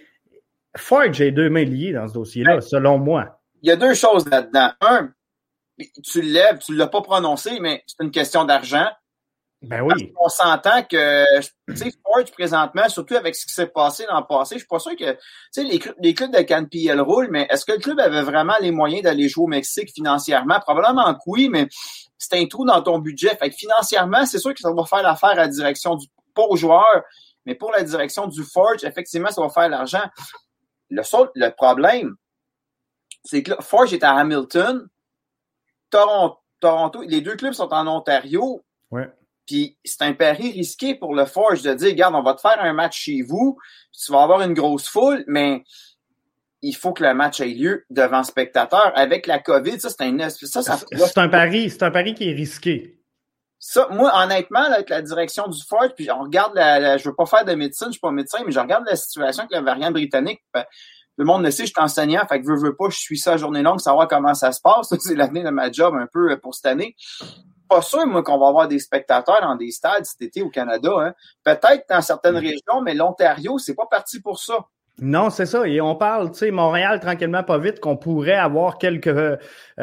Forge 0.76 1.20
est 1.20 1.30
deux 1.30 1.50
mains 1.50 1.64
liées 1.64 1.92
dans 1.92 2.08
ce 2.08 2.14
dossier-là, 2.14 2.60
selon 2.60 2.98
moi. 2.98 3.40
Il 3.62 3.68
y 3.68 3.72
a 3.72 3.76
deux 3.76 3.94
choses 3.94 4.28
là-dedans. 4.28 4.70
Un, 4.80 5.10
tu 6.02 6.22
le 6.22 6.28
lèves, 6.28 6.58
tu 6.58 6.72
ne 6.72 6.76
l'as 6.78 6.86
pas 6.86 7.02
prononcé, 7.02 7.58
mais 7.60 7.82
c'est 7.86 8.04
une 8.04 8.10
question 8.10 8.44
d'argent. 8.44 8.88
Ben 9.62 9.82
oui. 9.82 10.12
On 10.20 10.28
s'entend 10.28 10.84
que, 10.84 11.40
tu 11.40 11.76
sais, 11.76 11.92
Ford, 12.04 12.24
présentement, 12.32 12.88
surtout 12.88 13.16
avec 13.16 13.34
ce 13.34 13.44
qui 13.44 13.52
s'est 13.52 13.66
passé 13.66 14.04
l'an 14.08 14.22
passé, 14.22 14.54
je 14.54 14.60
suis 14.60 14.68
pas 14.68 14.78
sûr 14.78 14.92
que, 14.92 15.12
tu 15.12 15.18
sais, 15.50 15.64
les, 15.64 15.80
clubs, 15.80 15.96
les 16.00 16.14
clubs 16.14 16.32
de 16.32 16.42
CanPL 16.42 17.00
roulent, 17.00 17.28
mais 17.30 17.48
est-ce 17.50 17.64
que 17.64 17.72
le 17.72 17.78
club 17.78 17.98
avait 17.98 18.22
vraiment 18.22 18.54
les 18.60 18.70
moyens 18.70 19.02
d'aller 19.02 19.28
jouer 19.28 19.44
au 19.44 19.48
Mexique 19.48 19.90
financièrement? 19.92 20.60
Probablement 20.60 21.12
que 21.14 21.20
oui, 21.26 21.48
mais 21.48 21.66
c'est 22.18 22.38
un 22.38 22.46
trou 22.46 22.64
dans 22.66 22.80
ton 22.82 23.00
budget. 23.00 23.34
Fait 23.36 23.50
que 23.50 23.56
financièrement, 23.56 24.26
c'est 24.26 24.38
sûr 24.38 24.54
que 24.54 24.60
ça 24.60 24.72
va 24.72 24.84
faire 24.84 25.02
l'affaire 25.02 25.30
à 25.30 25.34
la 25.34 25.48
direction 25.48 25.96
du, 25.96 26.06
pas 26.34 26.44
aux 26.48 26.56
joueurs, 26.56 27.02
mais 27.48 27.54
pour 27.54 27.72
la 27.72 27.82
direction 27.82 28.26
du 28.26 28.44
Forge, 28.44 28.84
effectivement, 28.84 29.30
ça 29.30 29.40
va 29.40 29.48
faire 29.48 29.70
l'argent. 29.70 30.02
Le, 30.90 31.00
le 31.34 31.48
problème, 31.56 32.14
c'est 33.24 33.42
que 33.42 33.52
là, 33.52 33.56
Forge 33.60 33.94
est 33.94 34.04
à 34.04 34.12
Hamilton, 34.16 34.86
Toronto, 35.88 36.36
Toronto, 36.60 37.00
les 37.06 37.22
deux 37.22 37.36
clubs 37.36 37.54
sont 37.54 37.72
en 37.72 37.86
Ontario. 37.86 38.62
Ouais. 38.90 39.08
Puis 39.46 39.78
c'est 39.82 40.02
un 40.02 40.12
pari 40.12 40.52
risqué 40.52 40.94
pour 40.94 41.14
le 41.14 41.24
Forge 41.24 41.62
de 41.62 41.72
dire, 41.72 41.88
regarde, 41.88 42.14
on 42.14 42.22
va 42.22 42.34
te 42.34 42.42
faire 42.42 42.60
un 42.60 42.74
match 42.74 43.00
chez 43.00 43.22
vous, 43.22 43.58
tu 43.98 44.12
vas 44.12 44.24
avoir 44.24 44.42
une 44.42 44.52
grosse 44.52 44.86
foule, 44.86 45.24
mais 45.26 45.64
il 46.60 46.76
faut 46.76 46.92
que 46.92 47.02
le 47.02 47.14
match 47.14 47.40
ait 47.40 47.46
lieu 47.46 47.86
devant 47.88 48.24
spectateurs. 48.24 48.92
Avec 48.94 49.26
la 49.26 49.38
COVID, 49.38 49.80
ça, 49.80 49.88
c'est 49.88 50.02
un, 50.02 50.28
ça, 50.28 50.62
ça, 50.62 50.76
c'est 50.76 51.18
un 51.18 51.28
pari, 51.30 51.70
c'est 51.70 51.82
un 51.82 51.90
pari 51.90 52.12
qui 52.12 52.28
est 52.28 52.34
risqué. 52.34 52.97
Ça, 53.60 53.88
moi, 53.90 54.12
honnêtement, 54.14 54.62
avec 54.62 54.88
la 54.88 55.02
direction 55.02 55.48
du 55.48 55.60
Forge, 55.64 55.90
puis 55.96 56.10
on 56.10 56.22
regarde 56.22 56.54
la, 56.54 56.96
je 56.96 57.08
veux 57.08 57.14
pas 57.14 57.26
faire 57.26 57.44
de 57.44 57.54
médecine, 57.54 57.88
je 57.88 57.92
suis 57.92 58.00
pas 58.00 58.12
médecin, 58.12 58.38
mais 58.46 58.52
je 58.52 58.60
regarde 58.60 58.84
la 58.86 58.96
situation 58.96 59.42
avec 59.42 59.52
la 59.52 59.62
variante 59.62 59.94
britannique. 59.94 60.40
Ben, 60.54 60.64
le 61.16 61.24
monde 61.24 61.42
le 61.42 61.50
sait, 61.50 61.66
je 61.66 61.72
suis 61.72 61.82
enseignant, 61.82 62.24
fait 62.28 62.40
que 62.40 62.46
veux, 62.46 62.56
veux 62.56 62.76
pas, 62.76 62.88
je 62.90 62.98
suis 62.98 63.18
ça 63.18 63.36
journée 63.36 63.62
longue, 63.62 63.80
savoir 63.80 64.06
comment 64.06 64.34
ça 64.34 64.52
se 64.52 64.60
passe. 64.60 64.94
C'est 65.00 65.16
l'avenir 65.16 65.44
de 65.44 65.50
ma 65.50 65.72
job 65.72 65.94
un 65.96 66.06
peu 66.06 66.38
pour 66.38 66.54
cette 66.54 66.66
année 66.66 66.94
pas 67.68 67.82
sûr, 67.82 68.06
moi, 68.06 68.22
qu'on 68.22 68.38
va 68.38 68.48
avoir 68.48 68.66
des 68.66 68.78
spectateurs 68.78 69.40
dans 69.42 69.54
des 69.54 69.70
stades 69.70 70.04
cet 70.04 70.22
été 70.22 70.42
au 70.42 70.48
Canada. 70.48 70.90
Hein. 70.98 71.14
Peut-être 71.44 71.84
dans 71.88 72.00
certaines 72.00 72.34
mm. 72.34 72.38
régions, 72.38 72.80
mais 72.82 72.94
l'Ontario, 72.94 73.58
c'est 73.58 73.74
pas 73.74 73.86
parti 73.86 74.20
pour 74.20 74.38
ça. 74.38 74.58
Non, 75.00 75.30
c'est 75.30 75.46
ça. 75.46 75.66
Et 75.66 75.80
on 75.80 75.94
parle, 75.94 76.32
tu 76.32 76.38
sais, 76.38 76.50
Montréal, 76.50 76.98
tranquillement, 76.98 77.44
pas 77.44 77.58
vite, 77.58 77.78
qu'on 77.78 77.96
pourrait 77.96 78.32
avoir 78.32 78.78
quelques 78.78 79.06
euh, 79.06 79.36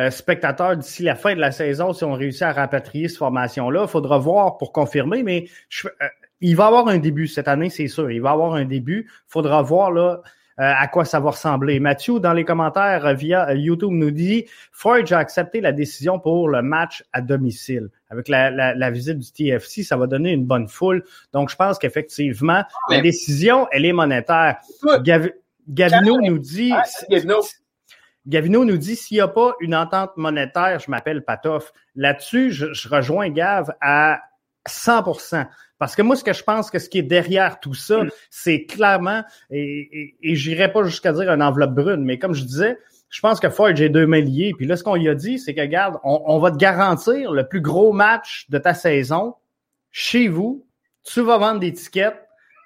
spectateurs 0.10 0.76
d'ici 0.76 1.04
la 1.04 1.16
fin 1.16 1.36
de 1.36 1.40
la 1.40 1.52
saison 1.52 1.94
si 1.94 2.04
on 2.04 2.14
réussit 2.14 2.42
à 2.42 2.52
rapatrier 2.52 3.08
cette 3.08 3.20
formation-là. 3.20 3.88
Faudra 3.88 4.18
voir 4.18 4.58
pour 4.58 4.74
confirmer, 4.74 5.24
mais 5.24 5.46
euh, 5.86 5.90
il 6.42 6.56
va 6.56 6.68
avoir 6.68 6.90
un 6.90 6.98
début 6.98 7.28
cette 7.28 7.48
année, 7.48 7.70
c'est 7.70 7.88
sûr. 7.88 8.12
Il 8.12 8.22
va 8.22 8.32
avoir 8.32 8.56
un 8.56 8.66
début. 8.66 9.10
Faudra 9.28 9.62
voir 9.62 9.92
là 9.92 10.22
à 10.58 10.88
quoi 10.88 11.04
ça 11.04 11.20
va 11.20 11.32
ressembler? 11.32 11.80
Mathieu, 11.80 12.20
dans 12.20 12.34
les 12.34 12.46
commentaires 12.46 13.06
euh, 13.06 13.14
via 13.14 13.50
euh, 13.50 13.56
YouTube, 13.56 13.92
nous 13.92 14.12
dit 14.12 14.46
Forge 14.72 15.12
a 15.12 15.20
accepté 15.20 15.60
la 15.60 15.72
décision 15.72 16.20
pour 16.20 16.48
le 16.48 16.62
match 16.62 17.04
à 17.12 17.22
domicile. 17.22 17.90
Avec 18.10 18.30
la, 18.30 18.52
la, 18.52 18.92
visite 18.92 19.20
du 19.20 19.32
TFC, 19.32 19.84
ça 19.84 19.98
va 19.98 20.08
donner 20.08 20.32
une 20.32 20.46
bonne 20.46 20.68
foule. 20.68 21.04
Donc, 21.34 21.50
je 21.50 21.56
pense 21.56 21.78
qu'effectivement, 21.78 22.64
la 22.90 23.02
décision, 23.02 23.68
elle 23.72 23.86
est 23.86 23.94
monétaire. 23.94 24.58
Gavino 25.68 26.22
nous 26.22 26.40
dit... 26.40 26.72
Gavino. 28.28 28.66
nous 28.66 28.78
dit 28.78 28.96
s'il 28.96 29.18
n'y 29.18 29.22
a 29.22 29.28
pas 29.28 29.54
une 29.60 29.76
entente 29.76 30.12
monétaire, 30.18 30.80
je 30.80 30.90
m'appelle 30.90 31.24
Patoff. 31.24 31.74
Là-dessus, 31.96 32.52
je, 32.52 32.74
je, 32.74 32.88
rejoins 32.88 33.30
Gav 33.30 33.74
à 33.82 34.22
100% 34.68 35.48
parce 35.78 35.96
que 35.96 36.02
moi, 36.02 36.16
ce 36.16 36.24
que 36.24 36.34
je 36.34 36.44
pense 36.44 36.72
que 36.72 36.80
ce 36.80 36.88
qui 36.88 37.00
est 37.00 37.04
derrière 37.04 37.60
tout 37.60 37.74
ça, 37.74 38.04
mm. 38.04 38.10
c'est 38.30 38.66
clairement, 38.66 39.24
et, 39.50 40.16
et, 40.22 40.36
j'irai 40.36 40.72
pas 40.72 40.84
jusqu'à 40.84 41.12
dire 41.12 41.30
une 41.30 41.44
enveloppe 41.44 41.74
brune, 41.74 42.04
mais 42.06 42.18
comme 42.18 42.34
je 42.34 42.44
disais, 42.44 42.78
je 43.10 43.22
pense 43.22 43.40
que 43.40 43.50
Forge 43.50 43.82
est 43.82 43.90
deux 43.90 44.08
mains 44.08 44.22
liées. 44.22 44.54
Puis 44.58 44.66
là, 44.66 44.76
ce 44.76 44.84
qu'on 44.84 44.96
lui 44.96 45.08
a 45.08 45.16
dit, 45.16 45.40
c'est 45.40 45.54
que, 45.54 45.62
regarde, 45.62 45.98
on, 46.04 46.38
va 46.40 46.52
te 46.52 46.58
garantir 46.58 47.32
le 47.32 47.48
plus 47.48 47.62
gros 47.62 47.94
match 47.94 48.50
de 48.50 48.58
ta 48.58 48.74
saison 48.74 49.36
chez 49.92 50.28
vous. 50.28 50.66
Tu 51.04 51.22
vas 51.22 51.38
vendre 51.38 51.60
des 51.60 51.72
tickets, 51.72 52.16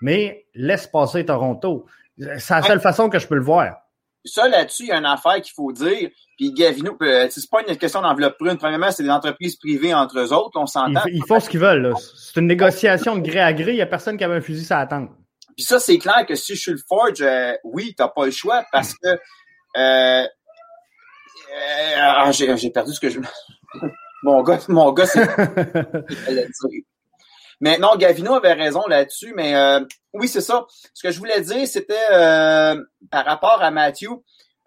mais 0.01 0.45
laisse 0.55 0.87
passer 0.87 1.25
Toronto. 1.25 1.85
C'est 2.17 2.49
la 2.49 2.61
seule 2.63 2.79
façon 2.79 3.09
que 3.09 3.19
je 3.19 3.27
peux 3.27 3.35
le 3.35 3.43
voir. 3.43 3.77
Ça, 4.25 4.47
là-dessus, 4.47 4.83
il 4.83 4.89
y 4.89 4.91
a 4.91 4.97
une 4.97 5.05
affaire 5.05 5.35
qu'il 5.35 5.53
faut 5.55 5.71
dire. 5.71 6.09
Puis 6.37 6.51
Gavino, 6.53 6.97
euh, 7.01 7.27
c'est 7.29 7.49
pas 7.49 7.61
une 7.67 7.75
question 7.77 8.01
d'enveloppe 8.01 8.37
brune. 8.39 8.57
Premièrement, 8.57 8.91
c'est 8.91 9.03
des 9.03 9.09
entreprises 9.09 9.55
privées 9.55 9.93
entre 9.93 10.19
eux 10.19 10.33
autres, 10.33 10.59
on 10.59 10.65
s'entend. 10.65 11.01
Ils, 11.07 11.23
font 11.25 11.39
ce 11.39 11.49
qu'ils 11.49 11.59
veulent. 11.59 11.93
C'est 12.15 12.39
une 12.39 12.47
négociation 12.47 13.15
de 13.15 13.21
gré 13.21 13.39
à 13.39 13.53
gré. 13.53 13.71
Il 13.71 13.75
n'y 13.75 13.81
a 13.81 13.85
personne 13.85 14.17
qui 14.17 14.23
avait 14.23 14.35
un 14.35 14.41
fusil 14.41 14.65
à 14.71 14.79
attendre. 14.79 15.09
Puis 15.55 15.65
ça, 15.65 15.79
c'est 15.79 15.97
clair 15.97 16.25
que 16.25 16.35
si 16.35 16.55
je 16.55 16.61
suis 16.61 16.71
le 16.71 16.79
Forge, 16.87 17.21
euh, 17.21 17.53
oui, 17.63 17.93
t'as 17.97 18.07
pas 18.07 18.25
le 18.25 18.31
choix 18.31 18.63
parce 18.71 18.93
que 18.93 19.09
euh, 19.09 19.17
euh 19.77 20.25
ah, 21.97 22.31
j'ai 22.31 22.69
perdu 22.69 22.93
ce 22.93 22.99
que 22.99 23.09
je. 23.09 23.19
mon 24.23 24.41
gars, 24.41 24.59
mon 24.69 24.91
gars, 24.93 25.05
c'est. 25.05 25.27
Mais 27.61 27.77
non, 27.77 27.95
Gavino 27.97 28.35
avait 28.35 28.53
raison 28.53 28.83
là-dessus, 28.87 29.33
mais 29.35 29.55
euh, 29.55 29.81
oui, 30.13 30.27
c'est 30.27 30.41
ça. 30.41 30.65
Ce 30.93 31.03
que 31.03 31.11
je 31.11 31.19
voulais 31.19 31.41
dire, 31.41 31.67
c'était 31.67 31.93
euh, 32.11 32.81
par 33.11 33.25
rapport 33.25 33.61
à 33.61 33.71
Matthew. 33.71 34.11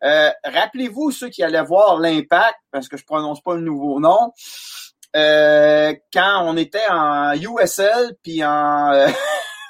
Euh, 0.05 0.31
rappelez-vous 0.45 1.11
ceux 1.11 1.29
qui 1.29 1.43
allaient 1.43 1.63
voir 1.63 1.99
l'impact, 1.99 2.59
parce 2.71 2.89
que 2.89 2.97
je 2.97 3.05
prononce 3.05 3.41
pas 3.41 3.55
le 3.55 3.63
nouveau 3.63 4.01
nom, 4.01 4.33
quand 5.15 6.43
on 6.45 6.57
était 6.57 6.89
en 6.91 7.35
USL 7.35 8.17
puis 8.23 8.43
en, 8.45 9.07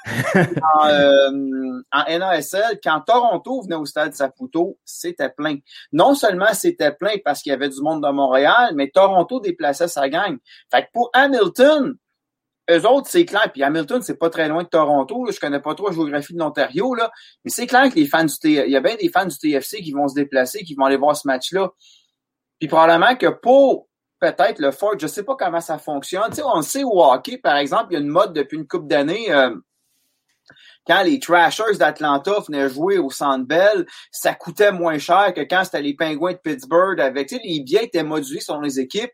en, 0.35 1.81
en, 1.91 2.19
NASL, 2.19 2.79
quand 2.83 3.01
Toronto 3.01 3.61
venait 3.61 3.75
au 3.75 3.85
stade 3.85 4.13
Saputo, 4.13 4.77
c'était 4.83 5.29
plein. 5.29 5.57
Non 5.91 6.15
seulement 6.15 6.53
c'était 6.53 6.91
plein 6.91 7.15
parce 7.23 7.41
qu'il 7.41 7.51
y 7.51 7.53
avait 7.53 7.69
du 7.69 7.81
monde 7.81 8.03
de 8.03 8.09
Montréal, 8.09 8.71
mais 8.75 8.89
Toronto 8.89 9.39
déplaçait 9.39 9.87
sa 9.87 10.09
gang. 10.09 10.37
Fait 10.71 10.83
que 10.83 10.87
pour 10.93 11.09
Hamilton, 11.13 11.95
eux 12.71 12.87
autres, 12.87 13.07
c'est 13.09 13.25
clair. 13.25 13.51
Puis 13.51 13.63
Hamilton, 13.63 14.01
c'est 14.01 14.17
pas 14.17 14.29
très 14.29 14.47
loin 14.47 14.63
de 14.63 14.69
Toronto. 14.69 15.25
Là. 15.25 15.31
Je 15.31 15.39
connais 15.39 15.59
pas 15.59 15.75
trop 15.75 15.87
la 15.87 15.93
géographie 15.93 16.33
de 16.33 16.39
l'Ontario, 16.39 16.95
là. 16.95 17.11
Mais 17.43 17.51
c'est 17.51 17.67
clair 17.67 17.89
que 17.89 17.95
les 17.95 18.05
fans 18.05 18.23
du 18.23 18.37
TFC, 18.37 18.65
il 18.67 18.71
y 18.71 18.77
a 18.77 18.81
bien 18.81 18.95
des 18.95 19.09
fans 19.09 19.25
du 19.25 19.37
TFC 19.37 19.81
qui 19.81 19.91
vont 19.91 20.07
se 20.07 20.15
déplacer, 20.15 20.63
qui 20.63 20.75
vont 20.75 20.85
aller 20.85 20.97
voir 20.97 21.15
ce 21.15 21.27
match-là. 21.27 21.69
Puis 22.59 22.67
probablement 22.67 23.15
que 23.15 23.27
pour 23.27 23.87
peut-être 24.19 24.59
le 24.59 24.71
Ford, 24.71 24.95
je 24.97 25.07
sais 25.07 25.23
pas 25.23 25.35
comment 25.35 25.59
ça 25.59 25.77
fonctionne. 25.77 26.29
Tu 26.29 26.35
sais, 26.35 26.43
on 26.45 26.61
sait 26.61 26.83
au 26.83 27.03
hockey, 27.03 27.37
par 27.37 27.57
exemple, 27.57 27.87
il 27.89 27.93
y 27.95 27.97
a 27.97 27.99
une 27.99 28.07
mode 28.07 28.33
depuis 28.33 28.57
une 28.57 28.67
couple 28.67 28.87
d'années. 28.87 29.31
Euh, 29.31 29.53
quand 30.87 31.03
les 31.03 31.19
Trashers 31.19 31.77
d'Atlanta 31.77 32.39
venaient 32.47 32.69
jouer 32.69 32.97
au 32.97 33.09
Centre 33.09 33.45
Bell, 33.45 33.85
ça 34.11 34.33
coûtait 34.33 34.71
moins 34.71 34.97
cher 34.97 35.33
que 35.33 35.41
quand 35.41 35.63
c'était 35.65 35.81
les 35.81 35.93
Penguins 35.93 36.33
de 36.33 36.37
Pittsburgh 36.37 36.99
avec, 36.99 37.27
tu 37.27 37.35
sais, 37.35 37.41
les 37.43 37.59
billets 37.61 37.85
étaient 37.85 38.03
modulés 38.03 38.41
sur 38.41 38.59
les 38.61 38.79
équipes. 38.79 39.11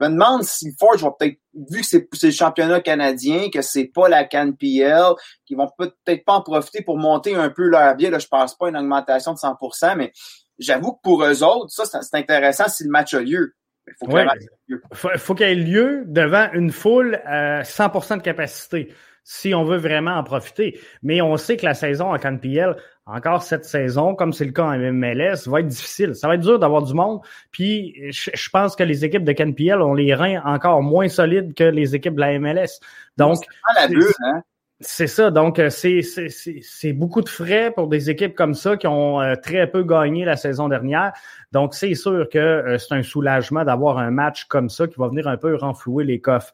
Je 0.00 0.06
me 0.06 0.12
demande 0.12 0.44
si 0.44 0.74
Forge 0.78 1.02
va 1.02 1.10
peut-être, 1.10 1.38
vu 1.54 1.82
que 1.82 1.86
c'est 1.86 2.26
le 2.26 2.32
championnat 2.32 2.80
canadien, 2.80 3.50
que 3.52 3.60
c'est 3.60 3.84
pas 3.84 4.08
la 4.08 4.24
CanPL, 4.24 5.14
qu'ils 5.44 5.58
vont 5.58 5.68
peut-être 5.76 6.24
pas 6.24 6.34
en 6.34 6.42
profiter 6.42 6.82
pour 6.82 6.96
monter 6.96 7.34
un 7.34 7.50
peu 7.50 7.68
leur 7.68 7.94
billet. 7.96 8.10
Là, 8.10 8.18
je 8.18 8.26
pense 8.26 8.56
pas 8.56 8.70
une 8.70 8.76
augmentation 8.76 9.34
de 9.34 9.38
100%, 9.38 9.96
mais 9.96 10.12
j'avoue 10.58 10.92
que 10.92 11.00
pour 11.02 11.22
eux 11.24 11.42
autres, 11.42 11.70
ça, 11.70 11.84
c'est 11.84 12.16
intéressant 12.16 12.68
si 12.68 12.84
le 12.84 12.90
match 12.90 13.12
a 13.12 13.20
lieu. 13.20 13.54
Il 13.86 14.78
faut 15.18 15.34
qu'il 15.34 15.46
ait 15.46 15.54
lieu 15.54 16.04
devant 16.06 16.48
une 16.52 16.70
foule 16.70 17.20
à 17.24 17.62
100% 17.62 18.18
de 18.18 18.22
capacité. 18.22 18.94
si 19.24 19.54
on 19.54 19.64
veut 19.64 19.76
vraiment 19.76 20.16
en 20.16 20.24
profiter. 20.24 20.80
Mais 21.02 21.20
on 21.20 21.36
sait 21.36 21.56
que 21.56 21.64
la 21.64 21.74
saison 21.74 22.12
en 22.12 22.18
CanPL, 22.18 22.76
encore 23.10 23.42
cette 23.42 23.64
saison, 23.64 24.14
comme 24.14 24.32
c'est 24.32 24.44
le 24.44 24.52
cas 24.52 24.64
en 24.64 24.78
MLS, 24.78 25.48
va 25.48 25.60
être 25.60 25.66
difficile. 25.66 26.14
Ça 26.14 26.28
va 26.28 26.34
être 26.34 26.42
dur 26.42 26.58
d'avoir 26.58 26.82
du 26.82 26.94
monde. 26.94 27.20
Puis 27.50 27.94
je, 28.12 28.50
pense 28.50 28.76
que 28.76 28.84
les 28.84 29.04
équipes 29.04 29.24
de 29.24 29.32
CanPL 29.32 29.82
ont 29.82 29.94
les 29.94 30.14
reins 30.14 30.40
encore 30.44 30.82
moins 30.82 31.08
solides 31.08 31.54
que 31.54 31.64
les 31.64 31.94
équipes 31.94 32.14
de 32.14 32.20
la 32.20 32.38
MLS. 32.38 32.80
Donc, 33.16 33.38
hein? 34.22 34.42
c'est 34.80 35.06
ça. 35.06 35.30
Donc, 35.30 35.58
euh, 35.58 35.70
c'est 35.70 36.92
beaucoup 36.92 37.20
de 37.20 37.28
frais 37.28 37.72
pour 37.74 37.88
des 37.88 38.10
équipes 38.10 38.34
comme 38.34 38.54
ça 38.54 38.76
qui 38.76 38.86
ont 38.86 39.20
euh, 39.20 39.34
très 39.34 39.66
peu 39.66 39.82
gagné 39.82 40.24
la 40.24 40.36
saison 40.36 40.68
dernière. 40.68 41.12
Donc, 41.52 41.74
c'est 41.74 41.94
sûr 41.94 42.28
que 42.32 42.38
euh, 42.38 42.78
c'est 42.78 42.94
un 42.94 43.02
soulagement 43.02 43.64
d'avoir 43.64 43.98
un 43.98 44.10
match 44.10 44.44
comme 44.44 44.68
ça 44.68 44.86
qui 44.86 44.94
va 44.98 45.08
venir 45.08 45.26
un 45.26 45.36
peu 45.36 45.56
renflouer 45.56 46.04
les 46.04 46.20
coffres. 46.20 46.52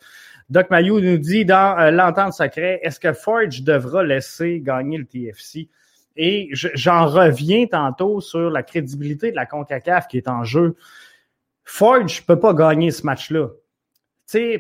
Doc 0.49 0.71
Mayou 0.71 1.01
nous 1.01 1.19
dit 1.19 1.45
dans 1.45 1.92
l'entente 1.92 2.33
secret, 2.33 2.79
est-ce 2.83 3.01
que 3.01 3.12
Forge 3.12 3.62
devra 3.62 4.05
laisser 4.05 4.61
gagner 4.61 4.97
le 4.97 5.05
TFC? 5.05 5.69
Et 6.16 6.48
j'en 6.52 7.07
reviens 7.07 7.66
tantôt 7.66 8.20
sur 8.20 8.50
la 8.50 8.62
crédibilité 8.62 9.31
de 9.31 9.37
la 9.37 9.46
CONCACAF 9.46 10.09
qui 10.09 10.16
est 10.16 10.29
en 10.29 10.44
jeu. 10.44 10.76
Forge 11.64 12.24
peut 12.24 12.38
pas 12.38 12.55
gagner 12.55 12.90
ce 12.90 13.05
match-là. 13.05 13.48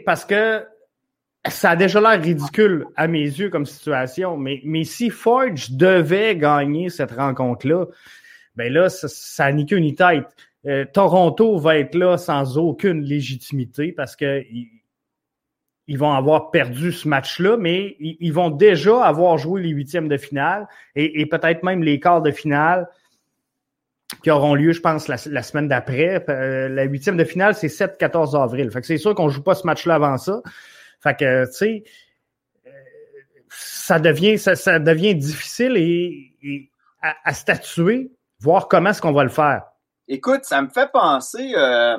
Parce 0.04 0.24
que 0.24 0.64
ça 1.48 1.70
a 1.70 1.76
déjà 1.76 2.00
l'air 2.00 2.20
ridicule 2.20 2.86
à 2.96 3.06
mes 3.06 3.22
yeux 3.22 3.50
comme 3.50 3.66
situation, 3.66 4.36
mais, 4.36 4.60
mais 4.64 4.84
si 4.84 5.10
Forge 5.10 5.70
devait 5.70 6.36
gagner 6.36 6.90
cette 6.90 7.12
rencontre-là, 7.12 7.86
ben 8.56 8.72
là, 8.72 8.88
ça, 8.88 9.08
ça 9.08 9.52
ni 9.52 9.66
queue 9.66 9.76
ni 9.76 9.94
tête. 9.94 10.26
Euh, 10.66 10.84
Toronto 10.92 11.58
va 11.58 11.78
être 11.78 11.94
là 11.94 12.18
sans 12.18 12.58
aucune 12.58 13.02
légitimité 13.02 13.92
parce 13.92 14.16
que 14.16 14.42
ils, 15.86 15.98
vont 15.98 16.12
avoir 16.12 16.50
perdu 16.50 16.92
ce 16.92 17.08
match-là, 17.08 17.56
mais 17.56 17.96
ils, 17.98 18.32
vont 18.32 18.50
déjà 18.50 19.04
avoir 19.04 19.38
joué 19.38 19.62
les 19.62 19.70
huitièmes 19.70 20.08
de 20.08 20.16
finale 20.16 20.66
et, 20.94 21.26
peut-être 21.26 21.62
même 21.62 21.82
les 21.82 22.00
quarts 22.00 22.22
de 22.22 22.30
finale 22.30 22.88
qui 24.22 24.30
auront 24.30 24.54
lieu, 24.54 24.72
je 24.72 24.80
pense, 24.80 25.08
la, 25.08 25.42
semaine 25.42 25.68
d'après. 25.68 26.24
Euh, 26.28 26.68
la 26.68 26.84
huitième 26.84 27.16
de 27.16 27.24
finale, 27.24 27.54
c'est 27.54 27.66
7-14 27.66 28.40
avril. 28.40 28.70
Fait 28.70 28.80
que 28.80 28.86
c'est 28.86 28.98
sûr 28.98 29.14
qu'on 29.14 29.28
joue 29.28 29.42
pas 29.42 29.54
ce 29.54 29.66
match-là 29.66 29.96
avant 29.96 30.16
ça. 30.16 30.42
Fait 31.00 31.16
que, 31.16 31.46
tu 31.46 31.52
sais, 31.52 31.84
ça 33.48 33.98
devient, 33.98 34.38
ça, 34.38 34.78
devient 34.78 35.14
difficile 35.14 35.76
et, 35.76 36.70
à, 37.02 37.32
statuer, 37.32 38.10
voir 38.40 38.68
comment 38.68 38.90
est-ce 38.90 39.00
qu'on 39.00 39.12
va 39.12 39.22
le 39.22 39.30
faire. 39.30 39.62
Écoute, 40.08 40.44
ça 40.44 40.62
me 40.62 40.68
fait 40.68 40.90
penser, 40.90 41.52
euh, 41.56 41.96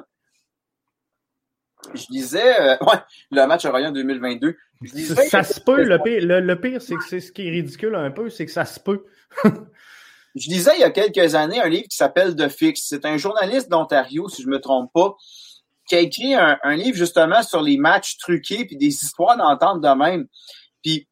je 1.94 2.06
disais, 2.10 2.60
euh, 2.60 2.78
ouais, 2.82 3.00
le 3.32 3.46
match 3.46 3.66
Orient 3.66 3.92
2022. 3.92 4.56
ça, 5.30 5.44
se 5.44 5.60
peut, 5.60 5.84
le 5.84 6.02
pire, 6.02 6.22
le, 6.22 6.60
pire 6.60 6.82
c'est 6.82 6.96
que 6.96 7.04
c'est 7.04 7.20
ce 7.20 7.32
qui 7.32 7.48
est 7.48 7.52
ridicule 7.52 7.96
un 7.96 8.12
peu, 8.12 8.30
c'est 8.30 8.46
que 8.46 8.52
ça 8.52 8.66
se 8.66 8.80
peut. 8.80 9.06
je 9.44 10.50
disais 10.50 10.72
il 10.76 10.82
y 10.82 10.84
a 10.84 10.92
quelques 10.92 11.36
années 11.36 11.62
un 11.62 11.70
livre 11.70 11.88
qui 11.90 11.98
s'appelle 11.98 12.36
The 12.36 12.50
Fix. 12.50 12.86
C'est 12.88 13.06
un 13.06 13.18
journaliste 13.18 13.70
d'Ontario, 13.70 14.30
si 14.30 14.44
je 14.44 14.48
me 14.48 14.60
trompe 14.60 14.92
pas, 14.94 15.16
qui 15.88 15.96
a 15.96 16.00
écrit 16.00 16.36
un, 16.36 16.76
livre 16.76 16.98
justement 16.98 17.42
sur 17.42 17.62
les 17.62 17.78
matchs 17.78 18.18
truqués 18.18 18.66
puis 18.66 18.78
des 18.78 18.88
histoires 18.88 19.38
d'entente 19.38 19.82
de 19.82 19.90
même. 19.90 20.28
Puis 20.84 21.08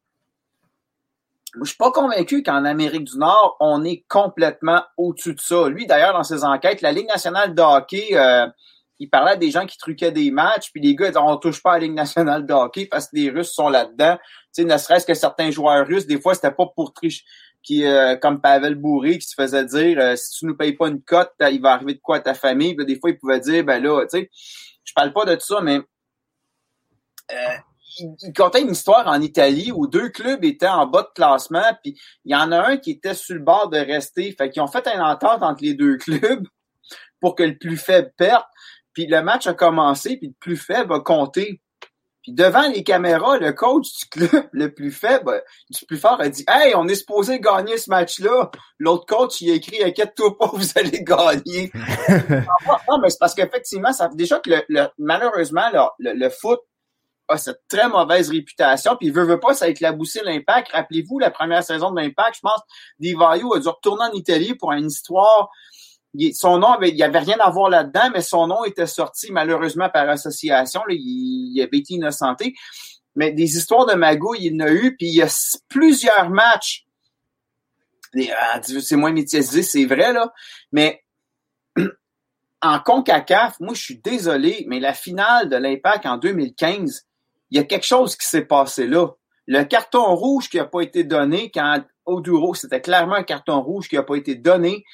je 1.58 1.64
suis 1.64 1.76
pas 1.76 1.90
convaincu 1.90 2.42
qu'en 2.42 2.64
Amérique 2.64 3.04
du 3.04 3.16
Nord, 3.16 3.56
on 3.60 3.82
est 3.84 4.04
complètement 4.08 4.82
au-dessus 4.98 5.34
de 5.34 5.40
ça. 5.40 5.68
Lui, 5.68 5.86
d'ailleurs, 5.86 6.12
dans 6.12 6.22
ses 6.22 6.44
enquêtes, 6.44 6.82
la 6.82 6.92
Ligue 6.92 7.08
nationale 7.08 7.54
de 7.54 7.62
hockey, 7.62 8.08
euh, 8.12 8.46
il 8.98 9.10
parlait 9.10 9.32
à 9.32 9.36
des 9.36 9.50
gens 9.50 9.66
qui 9.66 9.76
truquaient 9.78 10.12
des 10.12 10.30
matchs, 10.30 10.70
puis 10.72 10.80
les 10.80 10.94
gars, 10.94 11.08
ils 11.08 11.18
on 11.18 11.36
touche 11.36 11.62
pas 11.62 11.72
à 11.72 11.74
la 11.74 11.80
Ligue 11.80 11.94
nationale 11.94 12.46
de 12.46 12.52
hockey 12.52 12.86
parce 12.86 13.06
que 13.08 13.16
les 13.16 13.30
Russes 13.30 13.52
sont 13.52 13.68
là-dedans. 13.68 14.16
Tu 14.54 14.62
sais, 14.62 14.64
ne 14.64 14.76
serait-ce 14.78 15.06
que 15.06 15.14
certains 15.14 15.50
joueurs 15.50 15.86
russes, 15.86 16.06
des 16.06 16.20
fois, 16.20 16.34
c'était 16.34 16.50
pas 16.50 16.66
pour 16.74 16.92
tricher. 16.92 17.24
Qui, 17.62 17.84
euh, 17.84 18.14
comme 18.14 18.40
Pavel 18.40 18.76
Bourré 18.76 19.18
qui 19.18 19.26
se 19.26 19.34
faisait 19.34 19.64
dire 19.64 19.98
euh, 19.98 20.14
si 20.14 20.38
tu 20.38 20.46
nous 20.46 20.56
payes 20.56 20.74
pas 20.74 20.86
une 20.86 21.02
cote, 21.02 21.32
il 21.40 21.60
va 21.60 21.72
arriver 21.72 21.94
de 21.94 22.00
quoi 22.00 22.18
à 22.18 22.20
ta 22.20 22.32
famille. 22.32 22.76
des 22.76 22.96
fois, 23.00 23.10
il 23.10 23.18
pouvait 23.18 23.40
dire 23.40 23.64
ben 23.64 23.82
là, 23.82 24.04
tu 24.04 24.20
sais, 24.20 24.30
je 24.84 24.92
parle 24.94 25.12
pas 25.12 25.24
de 25.24 25.34
tout 25.34 25.46
ça, 25.46 25.60
mais 25.60 25.80
euh, 27.32 27.56
il, 27.98 28.32
contait 28.32 28.62
une 28.62 28.70
histoire 28.70 29.08
en 29.08 29.20
Italie 29.20 29.72
où 29.72 29.88
deux 29.88 30.10
clubs 30.10 30.44
étaient 30.44 30.68
en 30.68 30.86
bas 30.86 31.02
de 31.02 31.12
classement, 31.14 31.64
puis 31.82 31.98
il 32.24 32.32
y 32.32 32.36
en 32.36 32.52
a 32.52 32.68
un 32.68 32.76
qui 32.76 32.92
était 32.92 33.14
sur 33.14 33.34
le 33.34 33.42
bord 33.42 33.68
de 33.68 33.78
rester. 33.78 34.32
Fait 34.32 34.48
qu'ils 34.48 34.62
ont 34.62 34.68
fait 34.68 34.86
une 34.86 35.00
entente 35.00 35.42
entre 35.42 35.64
les 35.64 35.74
deux 35.74 35.96
clubs 35.96 36.46
pour 37.20 37.34
que 37.34 37.42
le 37.42 37.58
plus 37.58 37.76
faible 37.76 38.12
perde. 38.16 38.44
Puis 38.96 39.06
le 39.06 39.20
match 39.20 39.46
a 39.46 39.52
commencé, 39.52 40.16
puis 40.16 40.28
le 40.28 40.34
plus 40.40 40.56
faible 40.56 40.94
a 40.94 41.00
compté. 41.00 41.60
Puis 42.22 42.32
devant 42.32 42.66
les 42.66 42.82
caméras, 42.82 43.36
le 43.36 43.52
coach 43.52 43.88
du 43.92 44.06
club 44.06 44.48
le 44.52 44.72
plus 44.72 44.90
faible, 44.90 45.44
du 45.68 45.84
plus 45.84 45.98
fort, 45.98 46.18
a 46.18 46.30
dit 46.30 46.46
Hey, 46.48 46.74
on 46.74 46.88
est 46.88 46.94
supposé 46.94 47.38
gagner 47.38 47.76
ce 47.76 47.90
match-là. 47.90 48.50
L'autre 48.78 49.04
coach, 49.04 49.42
il 49.42 49.50
a 49.50 49.54
écrit 49.56 49.84
Inquiète-toi 49.84 50.38
pas, 50.38 50.50
vous 50.50 50.66
allez 50.76 51.04
gagner. 51.04 51.70
non, 52.88 52.98
mais 53.02 53.10
c'est 53.10 53.18
parce 53.20 53.34
qu'effectivement, 53.34 53.92
ça 53.92 54.08
déjà 54.08 54.38
que 54.38 54.50
le, 54.66 54.86
malheureusement, 54.96 55.68
le, 55.98 56.14
le, 56.14 56.30
foot 56.30 56.60
a 57.28 57.36
cette 57.36 57.68
très 57.68 57.90
mauvaise 57.90 58.30
réputation, 58.30 58.96
puis 58.96 59.08
il 59.08 59.12
veut, 59.12 59.24
veut 59.24 59.40
pas, 59.40 59.52
ça 59.52 59.66
a 59.66 59.68
éclaboussé 59.68 60.22
l'impact. 60.24 60.72
Rappelez-vous, 60.72 61.18
la 61.18 61.30
première 61.30 61.62
saison 61.62 61.90
de 61.90 62.00
l'impact, 62.00 62.36
je 62.36 62.40
pense, 62.40 62.62
Divayo 62.98 63.52
a 63.52 63.60
dû 63.60 63.68
retourner 63.68 64.04
en 64.04 64.12
Italie 64.12 64.54
pour 64.54 64.72
une 64.72 64.86
histoire 64.86 65.50
son 66.34 66.58
nom 66.58 66.80
il 66.82 66.96
y 66.96 67.02
avait 67.02 67.18
rien 67.18 67.36
à 67.40 67.50
voir 67.50 67.70
là-dedans, 67.70 68.10
mais 68.12 68.20
son 68.20 68.46
nom 68.46 68.64
était 68.64 68.86
sorti 68.86 69.32
malheureusement 69.32 69.88
par 69.88 70.08
association. 70.08 70.82
il, 70.88 71.60
avait 71.60 71.78
été 71.78 71.94
innocenté. 71.94 72.54
Mais 73.14 73.32
des 73.32 73.56
histoires 73.56 73.86
de 73.86 73.94
magouille, 73.94 74.38
il 74.42 74.52
y 74.52 74.62
en 74.62 74.66
a 74.66 74.70
eu, 74.70 74.94
puis 74.96 75.08
il 75.08 75.14
y 75.14 75.22
a 75.22 75.60
plusieurs 75.68 76.28
matchs. 76.28 76.84
Ah, 78.38 78.60
c'est 78.62 78.96
moins 78.96 79.12
médiatisé, 79.12 79.62
c'est 79.62 79.86
vrai, 79.86 80.12
là. 80.12 80.32
Mais 80.70 81.02
en 82.62 82.78
CONCACAF, 82.78 83.58
moi, 83.60 83.74
je 83.74 83.82
suis 83.82 83.98
désolé, 83.98 84.64
mais 84.68 84.80
la 84.80 84.92
finale 84.92 85.48
de 85.48 85.56
l'Impact 85.56 86.06
en 86.06 86.18
2015, 86.18 87.06
il 87.50 87.56
y 87.56 87.60
a 87.60 87.64
quelque 87.64 87.86
chose 87.86 88.16
qui 88.16 88.26
s'est 88.26 88.44
passé 88.44 88.86
là. 88.86 89.08
Le 89.46 89.62
carton 89.62 90.14
rouge 90.14 90.48
qui 90.48 90.56
n'a 90.56 90.64
pas 90.64 90.80
été 90.80 91.04
donné 91.04 91.50
quand 91.52 91.82
Oduro, 92.04 92.54
c'était 92.54 92.80
clairement 92.80 93.14
un 93.14 93.22
carton 93.22 93.60
rouge 93.62 93.88
qui 93.88 93.94
n'a 93.94 94.02
pas 94.02 94.16
été 94.16 94.34
donné 94.34 94.84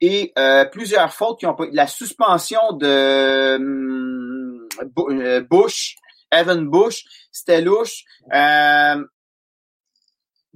et 0.00 0.32
euh, 0.38 0.64
plusieurs 0.64 1.12
fautes 1.12 1.38
qui 1.38 1.46
ont 1.46 1.54
pas 1.54 1.66
la 1.72 1.86
suspension 1.86 2.72
de 2.72 3.56
hum, 3.56 4.68
euh, 5.10 5.42
Bush, 5.42 5.96
Evan 6.32 6.68
Bush, 6.68 7.04
c'était. 7.30 7.64
Euh, 7.66 9.04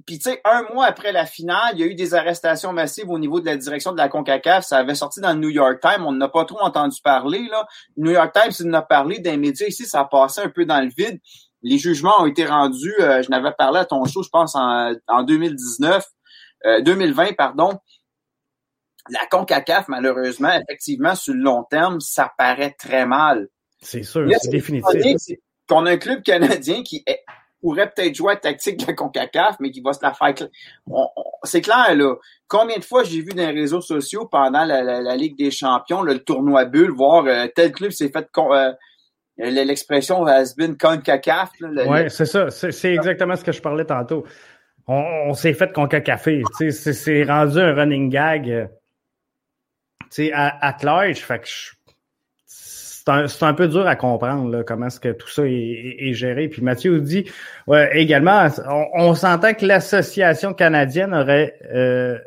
puis 0.05 0.19
tu 0.19 0.29
sais, 0.29 0.41
un 0.45 0.63
mois 0.71 0.85
après 0.85 1.11
la 1.11 1.25
finale, 1.25 1.71
il 1.73 1.79
y 1.79 1.83
a 1.83 1.87
eu 1.87 1.95
des 1.95 2.13
arrestations 2.13 2.71
massives 2.73 3.09
au 3.09 3.17
niveau 3.17 3.39
de 3.39 3.45
la 3.47 3.57
direction 3.57 3.91
de 3.91 3.97
la 3.97 4.07
CONCACAF. 4.07 4.63
Ça 4.63 4.77
avait 4.77 4.93
sorti 4.93 5.19
dans 5.19 5.33
le 5.33 5.39
New 5.39 5.49
York 5.49 5.79
Times. 5.81 6.05
On 6.05 6.11
n'a 6.11 6.27
pas 6.27 6.45
trop 6.45 6.61
entendu 6.61 6.99
parler. 7.03 7.47
Là. 7.49 7.65
New 7.97 8.11
York 8.11 8.31
Times, 8.33 8.51
il 8.59 8.69
en 8.69 8.73
a 8.73 8.81
parlé 8.83 9.17
des 9.17 9.35
médias 9.35 9.65
ici, 9.67 9.85
ça 9.85 10.01
a 10.01 10.05
passé 10.05 10.41
un 10.41 10.49
peu 10.49 10.65
dans 10.65 10.79
le 10.79 10.89
vide. 10.95 11.19
Les 11.63 11.79
jugements 11.79 12.21
ont 12.21 12.27
été 12.27 12.45
rendus, 12.45 12.93
je 12.99 13.29
n'avais 13.31 13.51
parlé 13.57 13.79
à 13.79 13.85
ton 13.85 14.05
show, 14.05 14.21
je 14.21 14.29
pense, 14.29 14.53
en, 14.53 14.93
en 15.07 15.23
2019, 15.23 16.05
2020, 16.83 17.33
pardon 17.35 17.79
la 19.09 19.25
CONCACAF, 19.29 19.87
malheureusement, 19.87 20.51
effectivement, 20.53 21.15
sur 21.15 21.33
le 21.33 21.41
long 21.41 21.63
terme, 21.63 21.99
ça 21.99 22.31
paraît 22.37 22.75
très 22.77 23.05
mal. 23.05 23.47
C'est 23.81 24.03
sûr, 24.03 24.27
c'est 24.39 24.49
définitif. 24.49 25.37
Qu'on 25.67 25.85
a 25.85 25.91
un 25.91 25.97
club 25.97 26.21
canadien 26.23 26.83
qui 26.83 27.03
pourrait 27.61 27.89
peut-être 27.89 28.15
jouer 28.15 28.33
à 28.33 28.35
tactique 28.35 28.79
de 28.79 28.87
la 28.87 28.93
CONCACAF, 28.93 29.57
mais 29.59 29.71
qui 29.71 29.81
va 29.81 29.93
se 29.93 29.99
la 30.03 30.13
faire. 30.13 30.33
C'est 31.43 31.61
clair, 31.61 31.95
là. 31.95 32.15
Combien 32.47 32.77
de 32.77 32.83
fois 32.83 33.03
j'ai 33.03 33.21
vu 33.21 33.29
dans 33.29 33.47
les 33.47 33.59
réseaux 33.59 33.81
sociaux 33.81 34.27
pendant 34.27 34.65
la, 34.65 35.15
Ligue 35.15 35.37
des 35.37 35.49
Champions, 35.51 36.03
le 36.03 36.19
tournoi 36.19 36.65
bulle, 36.65 36.91
voir 36.91 37.25
euh, 37.25 37.47
tel 37.55 37.71
club 37.71 37.91
s'est 37.91 38.09
fait. 38.09 38.27
Euh, 38.37 38.71
l'expression 39.37 40.25
has 40.25 40.53
been 40.55 40.77
CONCACAF. 40.77 41.51
Oui, 41.59 42.09
c'est 42.09 42.25
ça. 42.25 42.49
C'est 42.49 42.93
exactement 42.93 43.35
ce 43.35 43.43
que 43.43 43.51
je 43.51 43.61
parlais 43.61 43.85
tantôt. 43.85 44.25
On, 44.87 45.33
s'est 45.33 45.53
fait 45.53 45.71
CONCACAFé. 45.73 46.43
C'est 46.69 47.23
rendu 47.23 47.59
un 47.59 47.73
running 47.73 48.09
gag. 48.09 48.69
Euh, 50.05 50.11
sais, 50.11 50.31
à, 50.33 50.75
large, 50.81 51.17
fait 51.17 51.39
que 51.39 51.47
c'est 52.45 53.09
un, 53.09 53.47
un, 53.47 53.53
peu 53.53 53.67
dur 53.67 53.85
à 53.87 53.95
comprendre 53.95 54.49
là, 54.49 54.63
comment 54.63 54.87
est-ce 54.87 54.99
que 54.99 55.11
tout 55.11 55.27
ça 55.27 55.43
est, 55.45 56.13
géré. 56.13 56.47
Puis 56.47 56.61
Mathieu 56.61 56.99
dit 57.01 57.29
également, 57.93 58.47
on, 58.93 59.13
s'entend 59.13 59.53
que 59.53 59.65
l'association 59.65 60.53
canadienne 60.53 61.13
aurait 61.13 61.59
euh, 61.73 62.17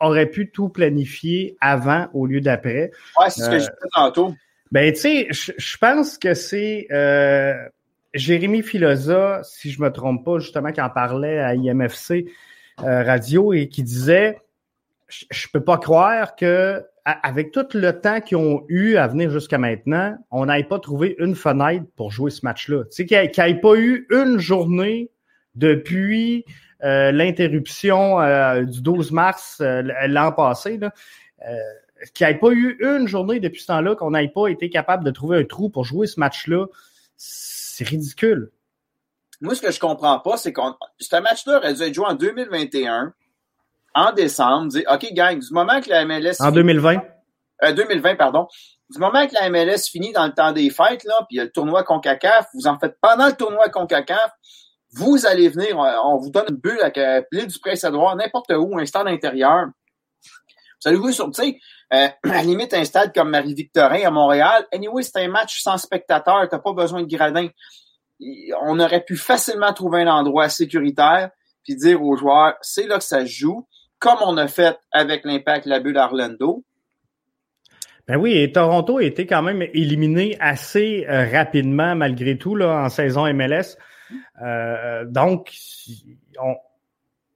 aurait 0.00 0.26
pu 0.26 0.50
tout 0.50 0.68
planifier 0.68 1.56
avant 1.60 2.08
au 2.12 2.26
lieu 2.26 2.40
d'après. 2.40 2.90
Ouais, 3.18 3.30
c'est 3.30 3.42
ce 3.42 3.50
que 3.50 3.58
je 3.58 3.64
disais 3.64 3.88
tantôt. 3.92 4.34
Ben, 4.72 4.92
tu 4.92 5.00
sais, 5.00 5.28
je 5.30 5.76
pense 5.78 6.16
que 6.16 6.34
c'est 6.34 6.86
euh, 6.92 7.54
Jérémy 8.14 8.62
Filosa, 8.62 9.40
si 9.42 9.70
je 9.70 9.82
me 9.82 9.90
trompe 9.90 10.24
pas, 10.24 10.38
justement, 10.38 10.72
qui 10.72 10.80
en 10.80 10.90
parlait 10.90 11.38
à 11.38 11.54
IMFC 11.54 12.26
euh, 12.82 13.02
Radio 13.02 13.52
et 13.52 13.68
qui 13.68 13.82
disait 13.82 14.38
je 15.30 15.48
peux 15.52 15.62
pas 15.62 15.78
croire 15.78 16.36
que 16.36 16.84
avec 17.04 17.50
tout 17.50 17.66
le 17.74 18.00
temps 18.00 18.20
qu'ils 18.20 18.36
ont 18.36 18.64
eu 18.68 18.96
à 18.96 19.08
venir 19.08 19.30
jusqu'à 19.30 19.58
maintenant, 19.58 20.16
on 20.30 20.46
n'ait 20.46 20.64
pas 20.64 20.78
trouvé 20.78 21.16
une 21.18 21.34
fenêtre 21.34 21.86
pour 21.96 22.12
jouer 22.12 22.30
ce 22.30 22.44
match-là. 22.44 22.84
Tu 22.84 22.90
sais, 22.90 23.06
qu'il 23.06 23.18
n'y 23.18 23.50
ait 23.50 23.60
pas 23.60 23.74
eu 23.74 24.06
une 24.10 24.38
journée 24.38 25.10
depuis 25.54 26.44
l'interruption 26.80 28.18
du 28.64 28.80
12 28.82 29.12
mars 29.12 29.60
l'an 29.60 30.32
passé, 30.32 30.78
là, 30.78 30.92
qu'il 32.14 32.26
n'y 32.26 32.32
ait 32.32 32.38
pas 32.38 32.50
eu 32.50 32.78
une 32.80 33.08
journée 33.08 33.40
depuis 33.40 33.60
ce 33.60 33.66
temps-là 33.68 33.94
qu'on 33.96 34.12
n'ait 34.12 34.28
pas 34.28 34.48
été 34.48 34.70
capable 34.70 35.04
de 35.04 35.10
trouver 35.10 35.38
un 35.38 35.44
trou 35.44 35.68
pour 35.68 35.84
jouer 35.84 36.06
ce 36.06 36.20
match-là, 36.20 36.66
c'est 37.16 37.86
ridicule. 37.86 38.50
Moi, 39.42 39.54
ce 39.54 39.62
que 39.62 39.70
je 39.70 39.80
comprends 39.80 40.18
pas, 40.20 40.36
c'est 40.36 40.52
qu'on 40.52 40.74
ce 40.98 41.16
match-là 41.16 41.56
aurait 41.56 41.74
dû 41.74 41.82
être 41.82 41.94
joué 41.94 42.06
en 42.06 42.14
2021, 42.14 43.14
en 43.94 44.12
décembre. 44.12 44.68
Dire, 44.68 44.84
OK, 44.90 45.12
gang, 45.12 45.38
du 45.38 45.52
moment 45.52 45.80
que 45.80 45.90
la 45.90 46.04
MLS... 46.04 46.40
En 46.40 46.50
2020? 46.50 47.02
2020, 47.74 48.10
euh, 48.10 48.14
pardon. 48.16 48.46
Du 48.90 48.98
moment 48.98 49.26
que 49.26 49.34
la 49.34 49.50
MLS 49.50 49.88
finit 49.90 50.12
dans 50.12 50.26
le 50.26 50.32
temps 50.32 50.52
des 50.52 50.70
fêtes, 50.70 51.04
là, 51.04 51.14
puis 51.28 51.36
il 51.36 51.36
y 51.36 51.40
a 51.40 51.44
le 51.44 51.50
tournoi 51.50 51.84
CONCACAF, 51.84 52.48
vous 52.54 52.66
en 52.66 52.78
faites 52.78 52.96
pendant 53.00 53.26
le 53.26 53.34
tournoi 53.34 53.68
CONCACAF, 53.68 54.32
vous 54.92 55.26
allez 55.26 55.48
venir, 55.48 55.78
on, 55.78 56.16
vous 56.16 56.30
donne 56.30 56.46
une 56.48 56.56
bulle 56.56 56.80
avec 56.80 56.98
l'île 57.30 57.46
du 57.46 57.58
Prince-Édouard, 57.60 58.16
n'importe 58.16 58.50
où, 58.50 58.76
un 58.78 58.86
stade 58.86 59.06
intérieur. 59.06 59.66
Vous 60.82 60.88
allez 60.88 60.96
jouer 60.96 61.12
sur, 61.12 61.30
tu 61.30 61.42
sais, 61.42 61.58
euh, 61.92 62.08
à 62.24 62.28
la 62.28 62.42
limite, 62.42 62.74
un 62.74 62.84
stade 62.84 63.14
comme 63.14 63.30
Marie-Victorin 63.30 64.06
à 64.06 64.10
Montréal. 64.10 64.66
Anyway, 64.72 65.02
c'est 65.02 65.18
un 65.22 65.28
match 65.28 65.60
sans 65.60 65.76
spectateurs, 65.76 66.48
t'as 66.48 66.58
pas 66.58 66.72
besoin 66.72 67.02
de 67.02 67.08
gradins. 67.14 67.48
On 68.62 68.78
aurait 68.80 69.04
pu 69.04 69.16
facilement 69.16 69.72
trouver 69.72 70.02
un 70.02 70.08
endroit 70.08 70.48
sécuritaire 70.48 71.30
puis 71.62 71.76
dire 71.76 72.02
aux 72.02 72.16
joueurs, 72.16 72.54
c'est 72.60 72.86
là 72.86 72.98
que 72.98 73.04
ça 73.04 73.20
se 73.20 73.32
joue, 73.32 73.66
comme 74.00 74.18
on 74.26 74.36
a 74.36 74.48
fait 74.48 74.76
avec 74.90 75.24
l'impact 75.24 75.66
la 75.66 75.78
bulle 75.78 75.94
d'Orlando. 75.94 76.64
Ben 78.08 78.16
oui, 78.16 78.36
et 78.36 78.50
Toronto 78.50 78.98
a 78.98 79.04
été 79.04 79.24
quand 79.26 79.42
même 79.42 79.62
éliminé 79.62 80.36
assez 80.40 81.06
euh, 81.08 81.28
rapidement 81.30 81.94
malgré 81.94 82.36
tout 82.36 82.56
là, 82.56 82.82
en 82.82 82.88
saison 82.88 83.32
MLS. 83.32 83.76
Euh, 84.42 85.04
donc, 85.04 85.52
on, 86.42 86.56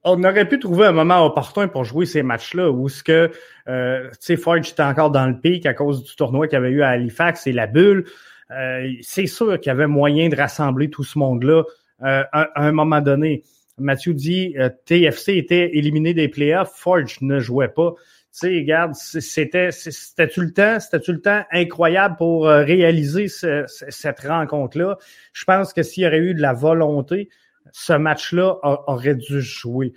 on 0.04 0.22
aurait 0.22 0.48
pu 0.48 0.58
trouver 0.58 0.86
un 0.86 0.92
moment 0.92 1.24
opportun 1.24 1.68
pour 1.68 1.84
jouer 1.84 2.06
ces 2.06 2.22
matchs-là 2.22 2.70
où 2.70 2.88
ce 2.88 3.02
que 3.02 3.30
euh, 3.68 4.08
tu 4.10 4.16
sais 4.20 4.36
Forge 4.36 4.70
était 4.70 4.82
encore 4.82 5.10
dans 5.10 5.26
le 5.26 5.38
pic 5.38 5.64
à 5.66 5.74
cause 5.74 6.04
du 6.04 6.14
tournoi 6.14 6.46
qu'il 6.46 6.56
y 6.56 6.58
avait 6.58 6.70
eu 6.70 6.82
à 6.82 6.90
Halifax 6.90 7.46
et 7.46 7.52
la 7.52 7.66
bulle. 7.66 8.04
Euh, 8.50 8.90
c'est 9.00 9.26
sûr 9.26 9.58
qu'il 9.58 9.70
y 9.70 9.70
avait 9.70 9.86
moyen 9.86 10.28
de 10.28 10.36
rassembler 10.36 10.90
tout 10.90 11.04
ce 11.04 11.18
monde-là 11.18 11.64
à, 12.00 12.50
un 12.56 12.72
moment 12.72 13.00
donné. 13.00 13.44
Mathieu 13.78 14.14
dit 14.14 14.54
euh, 14.58 14.70
TFC 14.86 15.36
était 15.36 15.76
éliminé 15.76 16.14
des 16.14 16.28
playoffs, 16.28 16.72
Forge 16.76 17.20
ne 17.20 17.40
jouait 17.40 17.68
pas. 17.68 17.94
Tu 18.32 18.40
sais, 18.40 18.48
regarde, 18.48 18.94
c'était 18.94 19.70
c'était 19.70 20.28
le 20.36 20.52
temps, 20.52 20.80
c'était 20.80 21.00
tout 21.00 21.12
le 21.12 21.20
temps 21.20 21.44
incroyable 21.52 22.16
pour 22.16 22.48
euh, 22.48 22.64
réaliser 22.64 23.28
cette 23.28 24.20
rencontre-là? 24.20 24.98
Je 25.32 25.44
pense 25.44 25.72
que 25.72 25.82
s'il 25.82 26.02
y 26.02 26.06
aurait 26.06 26.18
eu 26.18 26.34
de 26.34 26.40
la 26.40 26.52
volonté, 26.52 27.28
ce 27.72 27.92
match-là 27.92 28.58
aurait 28.62 29.14
dû 29.14 29.40
jouer. 29.40 29.92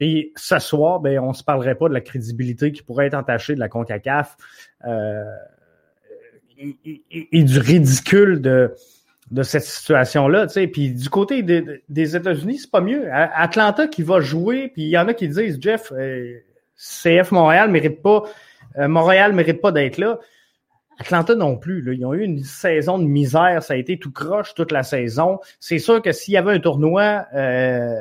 Et 0.00 0.32
ce 0.36 0.58
soir, 0.58 1.00
ben, 1.00 1.18
on 1.20 1.28
ne 1.28 1.34
se 1.34 1.44
parlerait 1.44 1.76
pas 1.76 1.88
de 1.88 1.94
la 1.94 2.00
crédibilité 2.00 2.72
qui 2.72 2.82
pourrait 2.82 3.06
être 3.06 3.14
entachée 3.14 3.54
de 3.54 3.60
la 3.60 3.68
CONCACAF 3.68 4.36
euh, 4.84 5.22
et, 6.58 7.44
du 7.44 7.58
ridicule 7.58 8.40
de, 8.40 8.74
de 9.32 9.42
cette 9.42 9.64
situation-là. 9.64 10.46
Puis 10.46 10.90
du 10.90 11.08
côté 11.08 11.42
des 11.42 12.16
États-Unis, 12.16 12.58
c'est 12.58 12.70
pas 12.70 12.82
mieux. 12.82 13.08
Atlanta 13.10 13.88
qui 13.88 14.02
va 14.02 14.20
jouer, 14.20 14.68
puis 14.68 14.82
il 14.82 14.90
y 14.90 14.98
en 14.98 15.08
a 15.08 15.14
qui 15.14 15.26
disent 15.26 15.58
Jeff, 15.60 15.90
euh, 15.92 16.38
CF 16.76 17.32
Montréal 17.32 17.70
mérite 17.70 18.02
pas, 18.02 18.24
euh, 18.78 18.88
Montréal 18.88 19.32
mérite 19.32 19.62
pas 19.62 19.72
d'être 19.72 19.96
là. 19.96 20.18
Atlanta 20.98 21.34
non 21.34 21.56
plus. 21.56 21.80
Là. 21.80 21.94
Ils 21.94 22.04
ont 22.04 22.12
eu 22.12 22.22
une 22.22 22.44
saison 22.44 22.98
de 22.98 23.04
misère. 23.04 23.62
Ça 23.62 23.72
a 23.72 23.76
été 23.76 23.98
tout 23.98 24.12
croche 24.12 24.54
toute 24.54 24.70
la 24.70 24.82
saison. 24.82 25.40
C'est 25.58 25.78
sûr 25.78 26.02
que 26.02 26.12
s'il 26.12 26.34
y 26.34 26.36
avait 26.36 26.52
un 26.52 26.60
tournoi 26.60 27.26
euh, 27.34 27.98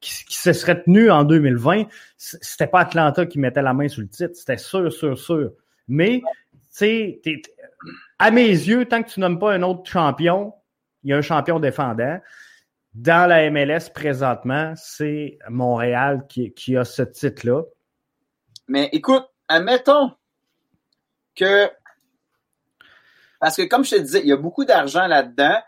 qui, 0.00 0.36
se 0.36 0.52
serait 0.52 0.82
tenu 0.82 1.08
en 1.10 1.22
2020, 1.22 1.84
c'était 2.16 2.66
pas 2.66 2.80
Atlanta 2.80 3.26
qui 3.26 3.38
mettait 3.38 3.62
la 3.62 3.74
main 3.74 3.86
sur 3.86 4.02
le 4.02 4.08
titre. 4.08 4.34
C'était 4.34 4.58
sûr, 4.58 4.92
sûr, 4.92 5.16
sûr. 5.16 5.52
Mais, 5.86 6.20
tu 6.20 6.58
sais, 6.70 7.20
à 8.18 8.30
mes 8.30 8.48
yeux, 8.48 8.86
tant 8.86 9.02
que 9.02 9.10
tu 9.10 9.20
nommes 9.20 9.38
pas 9.38 9.52
un 9.52 9.62
autre 9.62 9.90
champion, 9.90 10.54
il 11.02 11.10
y 11.10 11.12
a 11.12 11.16
un 11.16 11.22
champion 11.22 11.60
défendant. 11.60 12.20
Dans 12.94 13.28
la 13.28 13.50
MLS 13.50 13.90
présentement, 13.94 14.74
c'est 14.76 15.38
Montréal 15.48 16.26
qui, 16.28 16.52
qui 16.52 16.76
a 16.76 16.84
ce 16.84 17.02
titre-là. 17.02 17.62
Mais 18.68 18.88
écoute, 18.92 19.24
admettons 19.48 20.12
que 21.34 21.70
parce 23.42 23.56
que, 23.56 23.62
comme 23.62 23.84
je 23.84 23.96
te 23.96 24.00
disais, 24.00 24.20
il 24.20 24.28
y 24.28 24.32
a 24.32 24.36
beaucoup 24.36 24.64
d'argent 24.64 25.08
là-dedans. 25.08 25.58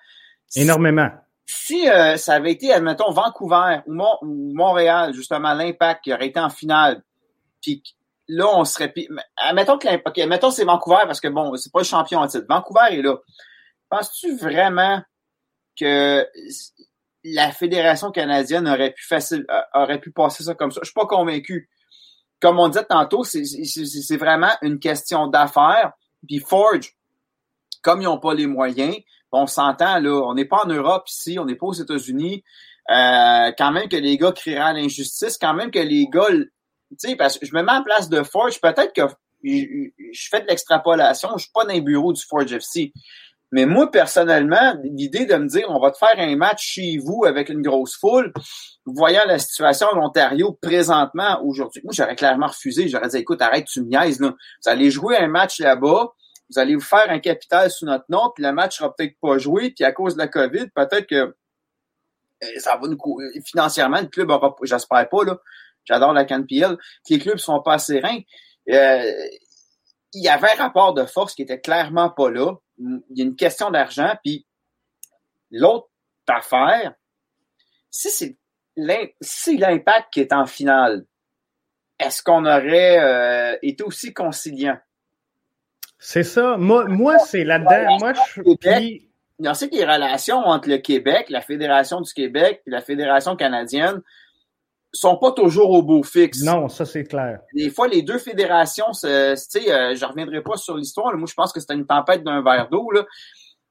Énormément. 0.55 1.11
Si 1.45 1.89
euh, 1.89 2.17
ça 2.17 2.35
avait 2.35 2.53
été, 2.53 2.73
admettons, 2.73 3.11
Vancouver 3.11 3.81
ou, 3.89 4.55
Montréal, 4.55 5.13
justement, 5.13 5.55
l'impact 5.55 6.05
qui 6.05 6.15
aurait 6.15 6.29
été 6.29 6.39
en 6.39 6.51
finale, 6.51 7.03
puis 7.61 7.83
là, 8.29 8.47
on 8.53 8.65
serait... 8.65 8.93
Admettons 9.37 9.79
que 9.79 9.87
l'impact... 9.87 10.19
OK, 10.19 10.27
mettons 10.27 10.51
c'est 10.51 10.65
Vancouver 10.65 11.03
parce 11.07 11.21
que, 11.21 11.29
bon, 11.29 11.55
c'est 11.57 11.73
pas 11.73 11.81
le 11.81 11.85
champion 11.85 12.21
en 12.21 12.27
titre. 12.27 12.47
Vancouver 12.49 12.87
est 12.91 13.03
là. 13.03 13.17
Penses-tu 13.89 14.37
vraiment 14.37 15.03
que 15.79 16.27
la 17.25 17.51
Fédération 17.53 18.11
canadienne 18.11 18.69
aurait 18.69 18.93
pu 18.93 19.05
facile, 19.05 19.47
aurait 19.75 20.01
pu 20.01 20.11
passer 20.11 20.45
ça 20.45 20.55
comme 20.55 20.71
ça? 20.71 20.81
Je 20.83 20.87
suis 20.87 20.95
pas 20.95 21.07
convaincu. 21.07 21.69
Comme 22.41 22.59
on 22.59 22.69
disait 22.69 22.85
tantôt, 22.85 23.25
c'est 23.25 24.17
vraiment 24.17 24.53
une 24.63 24.79
question 24.79 25.27
d'affaires. 25.29 25.93
Puis 26.27 26.41
Forge, 26.41 26.95
comme 27.83 28.03
ils 28.03 28.05
n'ont 28.05 28.19
pas 28.19 28.35
les 28.35 28.47
moyens, 28.47 28.97
on 29.33 29.47
s'entend, 29.47 29.99
là, 29.99 30.23
on 30.25 30.35
n'est 30.35 30.45
pas 30.45 30.65
en 30.65 30.69
Europe 30.69 31.09
ici, 31.09 31.39
on 31.39 31.45
n'est 31.45 31.57
pas 31.57 31.67
aux 31.67 31.73
États-Unis. 31.73 32.45
Euh, 32.91 33.53
quand 33.59 33.73
même 33.73 33.89
que 33.89 33.97
les 33.97 34.17
gars 34.17 34.33
créeraient 34.33 34.75
l'injustice, 34.75 35.39
quand 35.39 35.55
même 35.55 35.71
que 35.71 35.79
les 35.79 36.07
gars, 36.07 36.29
tu 36.99 37.11
sais, 37.11 37.17
parce 37.17 37.39
que 37.39 37.47
je 37.47 37.55
me 37.55 37.63
mets 37.63 37.73
en 37.73 37.83
place 37.83 38.09
de 38.09 38.23
Forge, 38.23 38.61
peut-être 38.61 38.93
que 38.93 39.03
je, 39.43 40.29
fais 40.31 40.41
de 40.41 40.47
l'extrapolation, 40.47 41.31
je 41.37 41.43
suis 41.43 41.53
pas 41.53 41.65
dans 41.65 41.73
les 41.73 41.81
bureaux 41.81 42.13
du 42.13 42.23
Forge 42.23 42.53
FC. 42.53 42.93
Mais 43.53 43.67
moi, 43.67 43.91
personnellement, 43.91 44.75
l'idée 44.83 45.27
de 45.27 45.37
me 45.37 45.47
dire 45.47 45.67
on 45.69 45.79
va 45.79 45.91
te 45.93 45.99
faire 45.99 46.19
un 46.19 46.35
match 46.35 46.65
chez 46.65 46.99
vous 46.99 47.25
avec 47.25 47.49
une 47.51 47.63
grosse 47.63 47.97
foule, 47.97 48.33
voyant 48.85 49.23
la 49.27 49.39
situation 49.39 49.87
en 49.93 50.07
Ontario 50.07 50.59
présentement, 50.61 51.41
aujourd'hui, 51.45 51.81
moi, 51.85 51.93
j'aurais 51.95 52.17
clairement 52.17 52.49
refusé. 52.49 52.89
J'aurais 52.89 53.09
dit 53.09 53.19
écoute, 53.19 53.41
arrête, 53.43 53.67
tu 53.67 53.83
me 53.83 53.87
niaises, 53.87 54.19
là. 54.19 54.31
Vous 54.31 54.71
allez 54.71 54.91
jouer 54.91 55.17
un 55.19 55.29
match 55.29 55.61
là-bas 55.61 56.13
vous 56.51 56.59
allez 56.59 56.75
vous 56.75 56.81
faire 56.81 57.11
un 57.11 57.19
capital 57.19 57.71
sous 57.71 57.87
notre 57.87 58.05
nom, 58.09 58.31
puis 58.35 58.45
le 58.45 58.53
match 58.53 58.79
sera 58.79 58.95
peut-être 58.95 59.17
pas 59.21 59.39
joué, 59.39 59.71
puis 59.71 59.85
à 59.85 59.93
cause 59.93 60.15
de 60.15 60.19
la 60.19 60.29
COVID, 60.29 60.69
peut-être 60.75 61.07
que 61.07 61.15
euh, 62.45 62.59
ça 62.59 62.77
va 62.77 62.89
nous 62.89 62.99
financièrement, 63.47 64.01
le 64.01 64.09
club 64.09 64.31
aura, 64.31 64.55
j'espère 64.63 65.09
pas, 65.09 65.25
là, 65.25 65.39
j'adore 65.85 66.13
la 66.13 66.25
CanPL, 66.25 66.77
les 67.09 67.19
clubs 67.19 67.39
sont 67.39 67.61
pas 67.63 67.79
sereins. 67.79 68.21
Euh, 68.71 69.13
il 70.13 70.23
y 70.23 70.29
avait 70.29 70.53
un 70.53 70.63
rapport 70.63 70.95
de 70.95 71.05
force 71.05 71.35
qui 71.35 71.43
était 71.43 71.61
clairement 71.61 72.11
pas 72.11 72.31
là. 72.31 72.55
Il 72.79 73.03
y 73.11 73.23
a 73.23 73.25
une 73.25 73.37
question 73.37 73.71
d'argent, 73.71 74.15
puis 74.23 74.47
l'autre 75.51 75.89
affaire, 76.29 76.95
si 77.91 78.11
c'est 78.11 78.37
l'impact 78.77 80.13
qui 80.13 80.21
est 80.21 80.33
en 80.33 80.47
finale, 80.47 81.05
est-ce 81.99 82.23
qu'on 82.23 82.45
aurait 82.45 82.99
euh, 82.99 83.57
été 83.63 83.85
aussi 83.85 84.13
conciliant? 84.13 84.79
C'est 85.99 86.25
ça. 86.25 86.57
Moi, 86.59 86.87
moi 86.87 87.19
c'est 87.19 87.45
là-dedans. 87.45 87.99
Moi, 87.99 88.13
je 88.13 88.43
suis. 88.43 89.11
On 89.39 89.55
sait 89.55 89.69
que 89.69 89.75
les 89.75 89.85
relations 89.85 90.39
entre 90.39 90.69
le 90.69 90.79
Québec, 90.79 91.27
la 91.29 91.41
Fédération 91.41 92.01
du 92.01 92.13
Québec 92.13 92.63
et 92.67 92.71
la 92.71 92.81
Fédération 92.81 93.37
canadienne 93.37 94.01
sont 94.95 95.17
pas 95.17 95.33
toujours 95.33 95.71
au 95.71 95.83
beau 95.83 96.03
fixe. 96.03 96.43
Non, 96.43 96.69
ça 96.69 96.85
c'est 96.85 97.05
clair. 97.05 97.41
Des 97.55 97.71
fois, 97.71 97.89
les 97.89 98.03
deux 98.03 98.19
fédérations, 98.19 98.91
tu 98.93 98.99
sais, 99.01 99.73
euh, 99.73 99.95
je 99.95 100.05
reviendrai 100.05 100.43
pas 100.43 100.57
sur 100.57 100.77
l'histoire. 100.77 101.17
Moi, 101.17 101.27
je 101.29 101.35
pense 101.35 101.53
que 101.53 101.61
c'était 101.61 101.75
une 101.75 101.87
tempête 101.87 102.23
d'un 102.23 102.43
verre 102.43 102.69
d'eau, 102.71 102.91
là. 102.91 103.05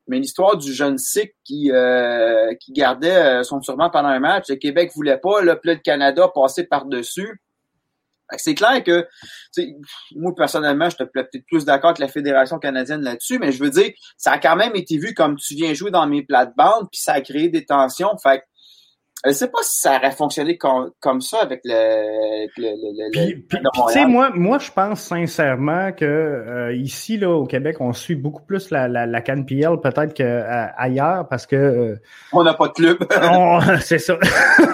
Mais 0.08 0.20
l'histoire 0.20 0.58
du 0.58 0.74
jeune 0.74 0.98
Sikh 0.98 1.34
qui 1.46 1.72
euh, 1.72 2.54
qui 2.60 2.74
gardait 2.74 3.40
euh, 3.40 3.44
son 3.44 3.62
turban 3.62 3.90
pendant 3.90 4.10
un 4.10 4.20
match, 4.20 4.50
le 4.50 4.56
Québec 4.56 4.92
voulait 4.94 5.18
pas, 5.18 5.42
là, 5.42 5.56
puis 5.56 5.72
le 5.72 5.78
Canada 5.78 6.30
passait 6.34 6.66
par-dessus. 6.66 7.42
C'est 8.36 8.56
clair 8.56 8.84
que, 8.84 9.08
moi 10.16 10.34
personnellement, 10.36 10.90
je 10.90 10.98
te 10.98 11.04
peut-être 11.04 11.46
plus 11.48 11.66
d'accord 11.66 11.92
avec 11.92 12.00
la 12.00 12.08
Fédération 12.08 12.58
canadienne 12.58 13.02
là-dessus, 13.02 13.38
mais 13.38 13.52
je 13.52 13.64
veux 13.64 13.70
dire, 13.70 13.92
ça 14.18 14.32
a 14.32 14.40
quand 14.40 14.56
même 14.56 14.76
été 14.76 14.98
vu 14.98 15.14
comme 15.14 15.38
tu 15.38 15.54
viens 15.56 15.74
jouer 15.74 15.92
dans 15.92 16.08
mes 16.08 16.24
plates-bandes, 16.24 16.88
puis 16.92 17.00
ça 17.00 17.14
a 17.14 17.22
créé 17.22 17.50
des 17.50 17.64
tensions. 17.64 18.18
Fait 18.18 18.44
je 19.26 19.32
sais 19.32 19.48
pas 19.48 19.60
si 19.62 19.80
ça 19.80 19.96
aurait 19.98 20.12
fonctionné 20.12 20.58
comme, 20.58 21.22
ça 21.22 21.40
avec 21.42 21.62
le, 21.64 22.48
le, 22.58 24.08
moi, 24.08 24.32
moi, 24.34 24.60
je 24.60 24.70
pense 24.70 25.02
sincèrement 25.02 25.94
que 25.94 26.04
euh, 26.06 26.76
ici, 26.76 27.18
là, 27.18 27.30
au 27.30 27.46
Québec, 27.46 27.78
on 27.80 27.94
suit 27.94 28.16
beaucoup 28.16 28.44
plus 28.44 28.70
la, 28.70 28.90
la, 28.90 29.06
la 29.06 29.22
CanPL 29.22 29.80
peut-être 29.82 30.14
qu'ailleurs 30.14 31.22
euh, 31.22 31.24
parce 31.24 31.46
que 31.46 31.56
euh, 31.56 32.02
on 32.34 32.44
n'a 32.44 32.54
pas 32.54 32.68
de 32.68 32.74
club. 32.74 32.98
c'est 33.82 34.00
ça. 34.00 34.18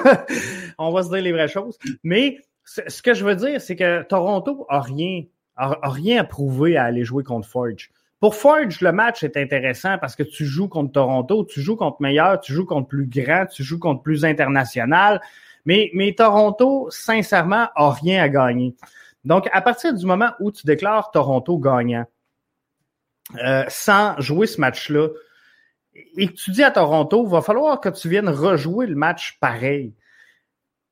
on 0.80 0.92
va 0.92 1.04
se 1.04 1.10
dire 1.10 1.22
les 1.22 1.32
vraies 1.32 1.48
choses. 1.48 1.78
Mais 2.04 2.40
ce 2.66 3.02
que 3.04 3.14
je 3.14 3.24
veux 3.24 3.36
dire, 3.36 3.62
c'est 3.62 3.76
que 3.76 4.02
Toronto 4.04 4.66
a 4.70 4.82
rien, 4.82 5.24
a, 5.58 5.78
rien 5.84 6.22
à 6.22 6.24
prouver 6.24 6.76
à 6.76 6.86
aller 6.86 7.04
jouer 7.04 7.24
contre 7.24 7.48
Forge. 7.48 7.92
Pour 8.20 8.36
Forge, 8.36 8.82
le 8.82 8.92
match 8.92 9.24
est 9.24 9.38
intéressant 9.38 9.98
parce 9.98 10.16
que 10.16 10.24
tu 10.24 10.46
joues 10.46 10.68
contre 10.68 10.92
Toronto, 10.92 11.46
tu 11.46 11.62
joues 11.62 11.78
contre 11.78 12.02
meilleur, 12.02 12.40
tu 12.42 12.54
joues 12.54 12.66
contre 12.66 12.88
plus 12.88 13.08
grand, 13.08 13.46
tu 13.46 13.64
joues 13.64 13.80
contre 13.80 14.02
plus 14.02 14.26
international. 14.26 15.22
Mais, 15.66 15.90
mais 15.94 16.14
Toronto, 16.14 16.88
sincèrement, 16.90 17.68
a 17.76 17.92
rien 17.92 18.24
à 18.24 18.30
gagner. 18.30 18.76
Donc, 19.24 19.48
à 19.52 19.62
partir 19.62 19.94
du 19.94 20.06
moment 20.06 20.32
où 20.40 20.52
tu 20.52 20.66
déclares 20.66 21.12
Toronto 21.12 21.58
gagnant, 21.58 22.06
euh, 23.36 23.64
sans 23.68 24.20
jouer 24.20 24.48
ce 24.48 24.60
match-là, 24.60 25.10
et 26.18 26.28
que 26.28 26.34
tu 26.34 26.52
dis 26.52 26.64
à 26.64 26.72
Toronto, 26.72 27.26
va 27.26 27.42
falloir 27.42 27.80
que 27.80 27.90
tu 27.90 28.10
viennes 28.10 28.30
rejouer 28.30 28.88
le 28.88 28.96
match 28.96 29.38
pareil. 29.40 29.94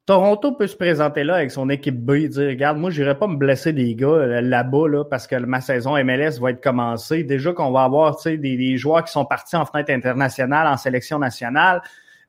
Toronto 0.08 0.54
peut 0.54 0.67
se 0.67 0.76
présenter 0.76 1.26
là 1.26 1.36
avec 1.36 1.52
son 1.52 1.70
équipe 1.70 2.00
B 2.00 2.12
et 2.12 2.30
dire 2.30 2.48
Regarde, 2.48 2.78
moi, 2.78 2.89
j'irai 2.89 3.20
pas 3.20 3.28
me 3.28 3.36
blesser 3.36 3.74
des 3.74 3.93
gars 3.93 4.08
euh, 4.08 4.41
là-bas 4.41 4.88
là, 4.88 5.04
parce 5.04 5.28
que 5.28 5.36
ma 5.36 5.60
saison 5.60 6.02
MLS 6.02 6.39
va 6.39 6.52
être 6.52 6.63
commencée. 6.63 7.24
Déjà 7.24 7.52
qu'on 7.52 7.72
va 7.72 7.84
avoir 7.84 8.15
des, 8.24 8.78
joueurs 8.78 9.04
qui 9.04 9.12
sont 9.12 9.26
partis 9.26 9.58
en 9.58 9.65
fenêtre 9.65 9.91
internationale, 9.91 10.65
en 10.65 10.78
sélection 10.78 11.20
nationale. 11.20 11.82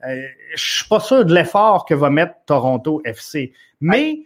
Euh, 0.05 0.27
je 0.57 0.73
suis 0.75 0.89
pas 0.89 0.99
sûr 0.99 1.25
de 1.25 1.33
l'effort 1.33 1.85
que 1.87 1.95
va 1.95 2.11
mettre 2.11 2.35
Toronto 2.47 3.01
FC. 3.05 3.53
Mais, 3.81 4.25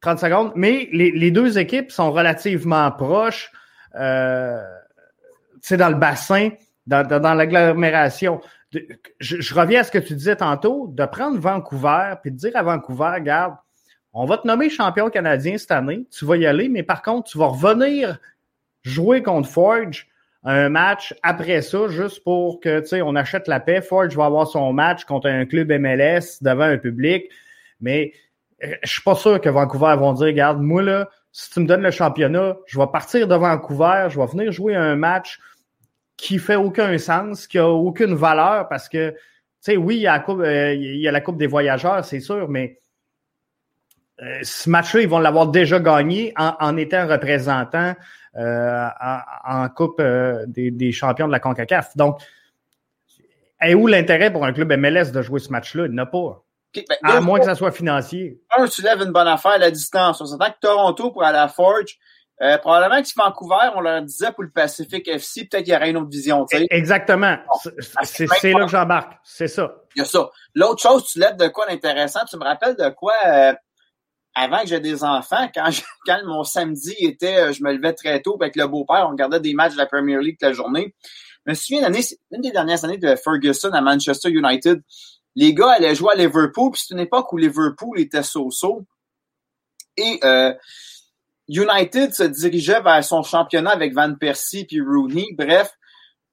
30 0.00 0.18
secondes, 0.18 0.52
mais 0.56 0.88
les, 0.90 1.10
les 1.10 1.30
deux 1.30 1.58
équipes 1.58 1.92
sont 1.92 2.10
relativement 2.10 2.90
proches. 2.90 3.52
Euh, 3.94 4.58
dans 5.70 5.88
le 5.88 5.96
bassin, 5.96 6.50
dans, 6.86 7.06
dans, 7.06 7.34
l'agglomération. 7.34 8.40
Je, 9.20 9.54
reviens 9.54 9.80
à 9.80 9.84
ce 9.84 9.90
que 9.90 9.98
tu 9.98 10.14
disais 10.14 10.36
tantôt, 10.36 10.88
de 10.88 11.04
prendre 11.06 11.38
Vancouver 11.38 12.14
puis 12.22 12.30
de 12.30 12.36
dire 12.36 12.52
à 12.54 12.62
Vancouver, 12.62 13.12
regarde, 13.14 13.54
on 14.12 14.26
va 14.26 14.38
te 14.38 14.46
nommer 14.46 14.68
champion 14.68 15.10
canadien 15.10 15.56
cette 15.58 15.70
année, 15.70 16.06
tu 16.10 16.24
vas 16.24 16.36
y 16.36 16.46
aller, 16.46 16.68
mais 16.68 16.82
par 16.82 17.02
contre, 17.02 17.30
tu 17.30 17.38
vas 17.38 17.46
revenir 17.46 18.18
jouer 18.82 19.22
contre 19.22 19.48
Forge 19.48 20.08
un 20.44 20.68
match 20.68 21.14
après 21.22 21.62
ça, 21.62 21.88
juste 21.88 22.22
pour 22.22 22.60
que, 22.60 22.80
tu 22.80 22.86
sais, 22.86 23.02
on 23.02 23.16
achète 23.16 23.48
la 23.48 23.60
paix. 23.60 23.82
Forge 23.82 24.16
va 24.16 24.26
avoir 24.26 24.46
son 24.46 24.72
match 24.72 25.04
contre 25.04 25.28
un 25.28 25.44
club 25.44 25.70
MLS 25.70 26.38
devant 26.40 26.64
un 26.64 26.78
public. 26.78 27.28
Mais 27.80 28.12
euh, 28.64 28.74
je 28.82 28.90
suis 28.90 29.02
pas 29.02 29.14
sûr 29.14 29.40
que 29.40 29.48
Vancouver 29.48 29.94
vont 29.98 30.12
dire, 30.12 30.26
regarde, 30.26 30.60
moi, 30.60 30.82
là, 30.82 31.08
si 31.32 31.50
tu 31.50 31.60
me 31.60 31.66
donnes 31.66 31.82
le 31.82 31.90
championnat, 31.90 32.56
je 32.66 32.78
vais 32.78 32.86
partir 32.86 33.28
de 33.28 33.34
Vancouver, 33.34 34.06
je 34.08 34.18
vais 34.18 34.26
venir 34.26 34.52
jouer 34.52 34.74
un 34.74 34.96
match 34.96 35.38
qui 36.18 36.38
fait 36.38 36.56
aucun 36.56 36.98
sens, 36.98 37.46
qui 37.46 37.58
a 37.58 37.68
aucune 37.68 38.14
valeur 38.14 38.68
parce 38.68 38.88
que, 38.88 39.12
tu 39.12 39.16
sais, 39.60 39.76
oui, 39.76 39.96
il 39.96 40.02
y, 40.02 40.06
a 40.08 40.12
la 40.12 40.18
coupe, 40.18 40.40
euh, 40.40 40.74
il 40.74 41.00
y 41.00 41.08
a 41.08 41.12
la 41.12 41.20
Coupe 41.20 41.38
des 41.38 41.46
voyageurs, 41.46 42.04
c'est 42.04 42.20
sûr, 42.20 42.48
mais 42.48 42.80
euh, 44.20 44.40
ce 44.42 44.68
match-là, 44.68 45.00
ils 45.00 45.08
vont 45.08 45.20
l'avoir 45.20 45.46
déjà 45.46 45.78
gagné 45.78 46.34
en, 46.36 46.54
en 46.58 46.76
étant 46.76 47.06
représentant 47.06 47.94
euh, 48.36 48.88
en, 49.44 49.68
Coupe 49.68 50.02
des, 50.02 50.92
champions 50.92 51.28
de 51.28 51.32
la 51.32 51.38
CONCACAF. 51.38 51.96
Donc, 51.96 52.20
et 53.62 53.74
où 53.74 53.86
l'intérêt 53.86 54.32
pour 54.32 54.44
un 54.44 54.52
club 54.52 54.72
MLS 54.72 55.12
de 55.12 55.22
jouer 55.22 55.40
ce 55.40 55.50
match-là? 55.50 55.86
Il 55.86 55.92
n'a 55.92 56.06
pas. 56.06 56.44
Ben, 56.74 56.84
à 57.02 57.20
moins 57.20 57.38
que 57.38 57.44
ça 57.44 57.54
soit 57.54 57.72
financier. 57.72 58.40
Un, 58.56 58.66
tu 58.66 58.82
lèves 58.82 59.00
une 59.02 59.10
bonne 59.10 59.26
affaire 59.26 59.52
à 59.52 59.58
la 59.58 59.70
distance. 59.70 60.20
On 60.20 60.26
s'entend 60.26 60.50
que 60.50 60.60
Toronto 60.60 61.10
pour 61.10 61.24
aller 61.24 61.38
à 61.38 61.48
Forge, 61.48 61.98
euh, 62.40 62.58
probablement 62.58 63.00
que 63.02 63.08
si 63.08 63.14
Vancouver, 63.16 63.70
on 63.74 63.80
leur 63.80 64.02
disait 64.02 64.32
pour 64.32 64.44
le 64.44 64.50
Pacific 64.50 65.06
FC, 65.08 65.46
peut-être 65.46 65.64
qu'il 65.64 65.72
y 65.72 65.76
aurait 65.76 65.90
une 65.90 65.96
autre 65.96 66.10
vision. 66.10 66.46
Exactement. 66.70 67.36
C'est 68.04 68.26
là 68.26 68.64
que 68.64 68.70
j'embarque. 68.70 69.14
C'est 69.24 69.48
ça. 69.48 69.74
Il 69.96 70.00
y 70.00 70.02
a 70.02 70.04
ça. 70.04 70.30
L'autre 70.54 70.80
chose, 70.80 71.04
tu 71.06 71.18
lèves 71.18 71.36
de 71.36 71.48
quoi 71.48 71.66
d'intéressant? 71.66 72.20
Tu 72.30 72.36
me 72.36 72.44
rappelles 72.44 72.76
de 72.76 72.88
quoi 72.90 73.14
avant 74.38 74.60
que 74.60 74.68
j'ai 74.68 74.80
des 74.80 75.04
enfants, 75.04 75.48
quand, 75.54 75.68
quand 76.06 76.20
mon 76.24 76.44
samedi 76.44 76.94
était, 77.00 77.38
euh, 77.38 77.52
je 77.52 77.62
me 77.62 77.72
levais 77.72 77.92
très 77.92 78.20
tôt 78.20 78.36
avec 78.40 78.56
le 78.56 78.66
beau-père, 78.66 79.06
on 79.06 79.10
regardait 79.10 79.40
des 79.40 79.54
matchs 79.54 79.72
de 79.72 79.78
la 79.78 79.86
Premier 79.86 80.18
League 80.20 80.36
toute 80.40 80.48
la 80.48 80.52
journée. 80.52 80.94
Je 81.46 81.52
me 81.52 81.54
souviens 81.54 81.90
une 82.30 82.40
des 82.40 82.50
dernières 82.50 82.84
années 82.84 82.98
de 82.98 83.16
Ferguson 83.16 83.70
à 83.72 83.80
Manchester 83.80 84.30
United. 84.30 84.82
Les 85.34 85.54
gars 85.54 85.70
allaient 85.70 85.94
jouer 85.94 86.12
à 86.14 86.16
Liverpool, 86.16 86.72
puis 86.72 86.82
c'est 86.84 86.94
une 86.94 87.00
époque 87.00 87.32
où 87.32 87.36
Liverpool 87.36 87.98
était 87.98 88.22
so-so. 88.22 88.84
Et 89.96 90.20
euh, 90.24 90.52
United 91.48 92.12
se 92.12 92.24
dirigeait 92.24 92.80
vers 92.80 93.02
son 93.02 93.22
championnat 93.22 93.70
avec 93.70 93.94
Van 93.94 94.14
Persie 94.14 94.64
puis 94.64 94.80
Rooney. 94.80 95.26
Bref, 95.36 95.70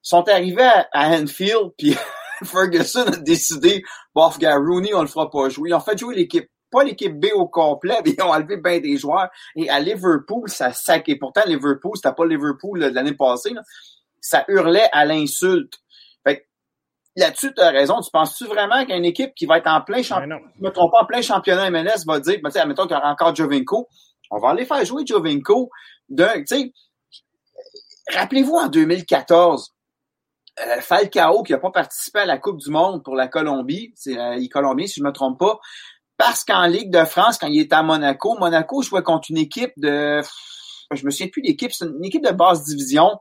sont 0.02 0.28
arrivés 0.28 0.70
à, 0.92 1.08
Anfield, 1.08 1.72
puis 1.76 1.96
Ferguson 2.44 3.06
a 3.06 3.16
décidé, 3.16 3.82
bof, 4.14 4.38
gars, 4.38 4.56
Rooney, 4.56 4.94
on 4.94 5.02
le 5.02 5.08
fera 5.08 5.30
pas 5.30 5.48
jouer. 5.48 5.70
Ils 5.70 5.74
ont 5.74 5.80
fait 5.80 5.98
jouer 5.98 6.14
l'équipe 6.14 6.48
pas 6.70 6.84
l'équipe 6.84 7.18
B 7.18 7.26
au 7.34 7.46
complet, 7.46 7.98
mais 8.04 8.12
ils 8.12 8.22
ont 8.22 8.32
enlevé 8.32 8.56
bien 8.56 8.80
des 8.80 8.96
joueurs. 8.96 9.28
Et 9.54 9.68
à 9.70 9.80
Liverpool, 9.80 10.48
ça 10.48 10.72
sac. 10.72 11.08
Et 11.08 11.16
pourtant, 11.16 11.42
Liverpool, 11.46 11.92
c'était 11.96 12.14
pas 12.14 12.26
Liverpool 12.26 12.80
de 12.80 12.86
l'année 12.86 13.14
passée. 13.14 13.52
Ça 14.20 14.44
hurlait 14.48 14.88
à 14.92 15.04
l'insulte. 15.04 15.74
Fait 16.26 16.46
là-dessus, 17.14 17.54
tu 17.54 17.62
as 17.62 17.70
raison. 17.70 18.00
Tu 18.00 18.10
penses-tu 18.10 18.46
vraiment 18.46 18.84
qu'une 18.84 19.04
équipe 19.04 19.34
qui 19.34 19.46
va 19.46 19.58
être 19.58 19.68
en 19.68 19.80
plein 19.80 20.02
championnat, 20.02 20.38
me 20.60 20.70
trompe 20.70 20.92
pas, 20.92 21.02
en 21.02 21.06
plein 21.06 21.22
championnat 21.22 21.70
MLS 21.70 22.04
va 22.06 22.20
dire, 22.20 22.38
ben, 22.42 22.50
admettons 22.54 22.86
qu'il 22.86 22.96
y 22.96 22.98
aura 22.98 23.12
encore 23.12 23.34
Jovinko, 23.34 23.88
on 24.30 24.38
va 24.38 24.50
aller 24.50 24.64
faire 24.64 24.84
jouer 24.84 25.04
Jovinko 25.06 25.70
rappelez-vous 28.14 28.54
en 28.54 28.68
2014, 28.68 29.74
euh, 30.60 30.80
Falcao, 30.80 31.42
qui 31.42 31.52
n'a 31.52 31.58
pas 31.58 31.70
participé 31.70 32.20
à 32.20 32.26
la 32.26 32.38
Coupe 32.38 32.58
du 32.58 32.70
Monde 32.70 33.02
pour 33.02 33.14
la 33.14 33.28
Colombie, 33.28 33.92
c'est 33.94 34.18
euh, 34.18 34.38
Colombien, 34.50 34.86
si 34.86 35.00
je 35.00 35.04
me 35.04 35.12
trompe 35.12 35.38
pas, 35.38 35.58
parce 36.16 36.44
qu'en 36.44 36.66
Ligue 36.66 36.90
de 36.90 37.04
France, 37.04 37.38
quand 37.38 37.48
il 37.48 37.60
était 37.60 37.74
à 37.74 37.82
Monaco, 37.82 38.36
Monaco 38.38 38.82
jouait 38.82 39.02
contre 39.02 39.30
une 39.30 39.38
équipe 39.38 39.72
de, 39.76 40.22
je 40.92 41.04
me 41.04 41.10
souviens 41.10 41.28
plus 41.28 41.42
d'équipe, 41.42 41.72
c'est 41.72 41.84
une 41.84 42.04
équipe 42.04 42.24
de 42.24 42.32
basse 42.32 42.64
division. 42.64 43.18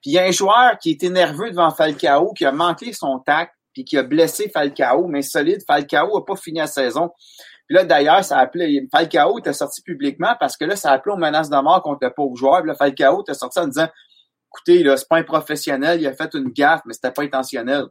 Puis 0.00 0.12
il 0.12 0.14
y 0.14 0.18
a 0.18 0.24
un 0.24 0.30
joueur 0.30 0.78
qui 0.78 0.90
était 0.90 1.10
nerveux 1.10 1.50
devant 1.50 1.70
Falcao, 1.70 2.32
qui 2.32 2.44
a 2.44 2.52
manqué 2.52 2.92
son 2.92 3.18
tac, 3.18 3.52
puis 3.72 3.84
qui 3.84 3.98
a 3.98 4.02
blessé 4.02 4.48
Falcao, 4.48 5.06
mais 5.06 5.22
solide, 5.22 5.60
Falcao 5.66 6.16
a 6.16 6.24
pas 6.24 6.36
fini 6.36 6.60
la 6.60 6.66
saison. 6.66 7.10
Puis 7.66 7.76
là, 7.76 7.84
d'ailleurs, 7.84 8.22
ça 8.24 8.38
appelait, 8.38 8.86
Falcao 8.92 9.38
était 9.38 9.52
sorti 9.52 9.82
publiquement 9.82 10.34
parce 10.38 10.56
que 10.56 10.64
là, 10.64 10.76
ça 10.76 10.92
appelait 10.92 11.14
aux 11.14 11.18
menaces 11.18 11.48
de 11.48 11.56
mort 11.56 11.82
contre 11.82 12.04
le 12.04 12.12
pauvre 12.12 12.36
joueur. 12.36 12.60
Puis 12.60 12.68
là, 12.68 12.74
Falcao 12.74 13.22
était 13.22 13.34
sorti 13.34 13.58
en 13.58 13.66
disant, 13.66 13.88
écoutez, 14.52 14.82
là, 14.82 14.96
c'est 14.96 15.08
pas 15.08 15.18
un 15.18 15.22
professionnel, 15.22 16.00
il 16.00 16.06
a 16.06 16.12
fait 16.12 16.32
une 16.34 16.50
gaffe, 16.50 16.82
mais 16.84 16.92
c'était 16.92 17.10
pas 17.10 17.22
intentionnel. 17.22 17.84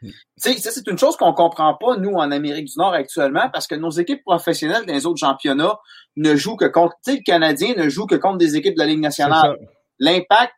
Hmm. 0.00 0.10
c'est 0.36 0.86
une 0.86 0.96
chose 0.96 1.16
qu'on 1.16 1.32
comprend 1.32 1.74
pas, 1.74 1.96
nous, 1.96 2.12
en 2.12 2.30
Amérique 2.30 2.66
du 2.66 2.74
Nord 2.76 2.94
actuellement, 2.94 3.50
parce 3.52 3.66
que 3.66 3.74
nos 3.74 3.90
équipes 3.90 4.22
professionnelles 4.24 4.86
dans 4.86 4.94
les 4.94 5.06
autres 5.06 5.18
championnats 5.18 5.76
ne 6.16 6.36
jouent 6.36 6.56
que 6.56 6.66
contre, 6.66 6.94
tu 7.04 7.10
sais, 7.10 7.16
le 7.18 7.22
Canadien 7.24 7.74
ne 7.76 7.88
joue 7.88 8.06
que 8.06 8.14
contre 8.14 8.38
des 8.38 8.56
équipes 8.56 8.74
de 8.74 8.78
la 8.78 8.86
Ligue 8.86 9.00
nationale. 9.00 9.56
L'impact 9.98 10.52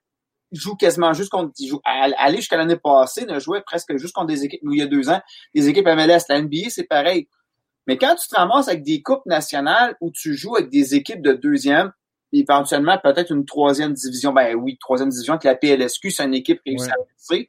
joue 0.53 0.77
quasiment 0.77 1.14
juste 1.14 1.31
contre, 1.31 1.53
joue, 1.66 1.81
aller 1.85 2.37
jusqu'à 2.37 2.59
l'année 2.59 2.77
passée, 2.77 3.25
ne 3.25 3.38
jouait 3.38 3.62
presque 3.62 3.97
juste 3.97 4.12
contre 4.12 4.27
des 4.27 4.45
équipes, 4.45 4.61
nous, 4.62 4.75
il 4.75 4.81
y 4.81 4.83
a 4.83 4.87
deux 4.87 5.09
ans, 5.09 5.21
des 5.55 5.69
équipes 5.69 5.87
MLS. 5.87 6.21
La 6.29 6.43
NBA, 6.43 6.69
c'est 6.69 6.85
pareil. 6.85 7.29
Mais 7.90 7.98
quand 7.98 8.14
tu 8.14 8.29
te 8.29 8.37
ramasses 8.37 8.68
avec 8.68 8.85
des 8.85 9.03
coupes 9.03 9.26
nationales 9.26 9.96
où 10.00 10.12
tu 10.12 10.35
joues 10.35 10.55
avec 10.55 10.70
des 10.70 10.94
équipes 10.94 11.22
de 11.22 11.33
deuxième, 11.33 11.90
éventuellement 12.33 12.96
peut-être 13.03 13.33
une 13.33 13.44
troisième 13.44 13.94
division, 13.94 14.33
ben 14.33 14.55
oui, 14.55 14.79
troisième 14.79 15.09
division 15.09 15.35
avec 15.35 15.42
la 15.42 15.57
PLSQ, 15.57 16.12
c'est 16.12 16.24
une 16.24 16.35
équipe 16.35 16.61
réussie 16.64 16.88
à 16.88 16.94
passer 16.94 17.48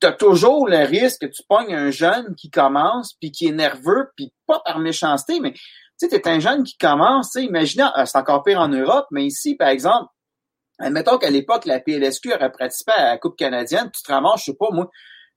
tu 0.00 0.06
as 0.06 0.12
toujours 0.12 0.68
le 0.68 0.84
risque 0.84 1.22
que 1.22 1.26
tu 1.26 1.42
pognes 1.48 1.74
un 1.74 1.90
jeune 1.90 2.34
qui 2.34 2.50
commence, 2.50 3.14
puis 3.14 3.30
qui 3.30 3.46
est 3.46 3.52
nerveux, 3.52 4.10
puis 4.16 4.32
pas 4.46 4.60
par 4.64 4.78
méchanceté, 4.78 5.40
mais 5.40 5.52
tu 5.52 5.60
sais, 5.96 6.08
tu 6.08 6.16
es 6.16 6.28
un 6.28 6.40
jeune 6.40 6.64
qui 6.64 6.76
commence, 6.76 7.34
imaginez, 7.36 7.86
euh, 7.96 8.04
c'est 8.04 8.18
encore 8.18 8.42
pire 8.42 8.60
en 8.60 8.68
Europe, 8.68 9.06
mais 9.10 9.24
ici, 9.24 9.54
par 9.54 9.68
exemple, 9.68 10.08
admettons 10.78 11.18
qu'à 11.18 11.30
l'époque, 11.30 11.66
la 11.66 11.80
PLSQ 11.80 12.34
aurait 12.34 12.50
participé 12.50 12.92
à 12.92 13.04
la 13.12 13.18
Coupe 13.18 13.36
canadienne, 13.36 13.90
tu 13.94 14.02
te 14.02 14.12
ramasses, 14.12 14.40
je 14.40 14.44
sais 14.46 14.56
pas, 14.58 14.68
moi, 14.72 14.90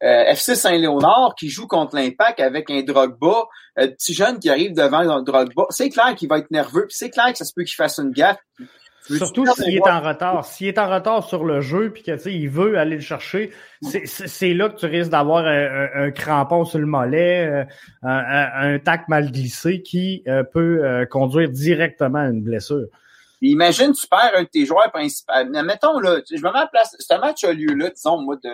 euh, 0.04 0.26
FC 0.26 0.56
Saint-Léonard 0.56 1.36
qui 1.38 1.50
joue 1.50 1.68
contre 1.68 1.96
l'Impact 1.96 2.40
avec 2.40 2.70
un 2.70 2.82
Drogba, 2.84 3.46
euh, 3.80 3.88
petit 3.88 4.14
jeune 4.14 4.40
qui 4.40 4.50
arrive 4.50 4.74
devant 4.74 5.00
un 5.00 5.22
Drogba, 5.22 5.66
c'est 5.70 5.90
clair 5.90 6.16
qu'il 6.16 6.30
va 6.30 6.40
être 6.40 6.52
nerveux, 6.52 6.86
puis 6.88 6.96
c'est 6.98 7.10
clair 7.10 7.32
que 7.32 7.38
ça 7.38 7.46
se 7.46 7.54
peut 7.56 7.64
qu'il 7.64 7.76
fasse 7.76 7.98
une 8.00 8.12
gaffe. 8.12 8.38
Surtout 9.16 9.46
s'il 9.54 9.76
est 9.76 9.90
en 9.90 10.02
retard. 10.02 10.46
S'il 10.46 10.68
est 10.68 10.78
en 10.78 10.90
retard 10.90 11.24
sur 11.24 11.46
le 11.46 11.62
jeu 11.62 11.92
puis 11.92 12.04
qu'il 12.04 12.50
veut 12.50 12.78
aller 12.78 12.96
le 12.96 13.02
chercher, 13.02 13.52
c'est 13.82 14.54
là 14.54 14.70
que 14.70 14.78
tu 14.78 14.86
risques 14.86 15.12
d'avoir 15.12 15.46
un, 15.46 16.12
crampon 16.12 16.66
sur 16.66 16.80
le 16.80 16.86
mollet, 16.86 17.48
euh, 17.48 17.64
un, 18.04 18.74
un, 18.74 18.80
tac 18.80 19.08
mal 19.08 19.32
glissé 19.32 19.82
qui 19.82 20.24
euh, 20.28 20.44
peut 20.44 20.84
euh, 20.84 21.06
conduire 21.06 21.50
directement 21.50 22.20
à 22.20 22.28
une 22.28 22.42
blessure. 22.42 22.88
Imagine, 23.42 23.94
tu 23.94 24.08
perds 24.08 24.32
un 24.36 24.44
de 24.44 24.48
tes 24.48 24.66
joueurs 24.66 24.92
principaux. 24.92 25.32
Mettons, 25.46 26.00
là, 26.00 26.20
je 26.30 26.38
me 26.38 26.42
mets 26.42 26.50
à 26.50 26.62
la 26.62 26.68
place. 26.68 26.96
Ce 26.98 27.14
match 27.20 27.44
a 27.44 27.54
lieu 27.54 27.74
là, 27.76 27.90
disons, 27.92 28.20
moi, 28.20 28.36
de. 28.44 28.50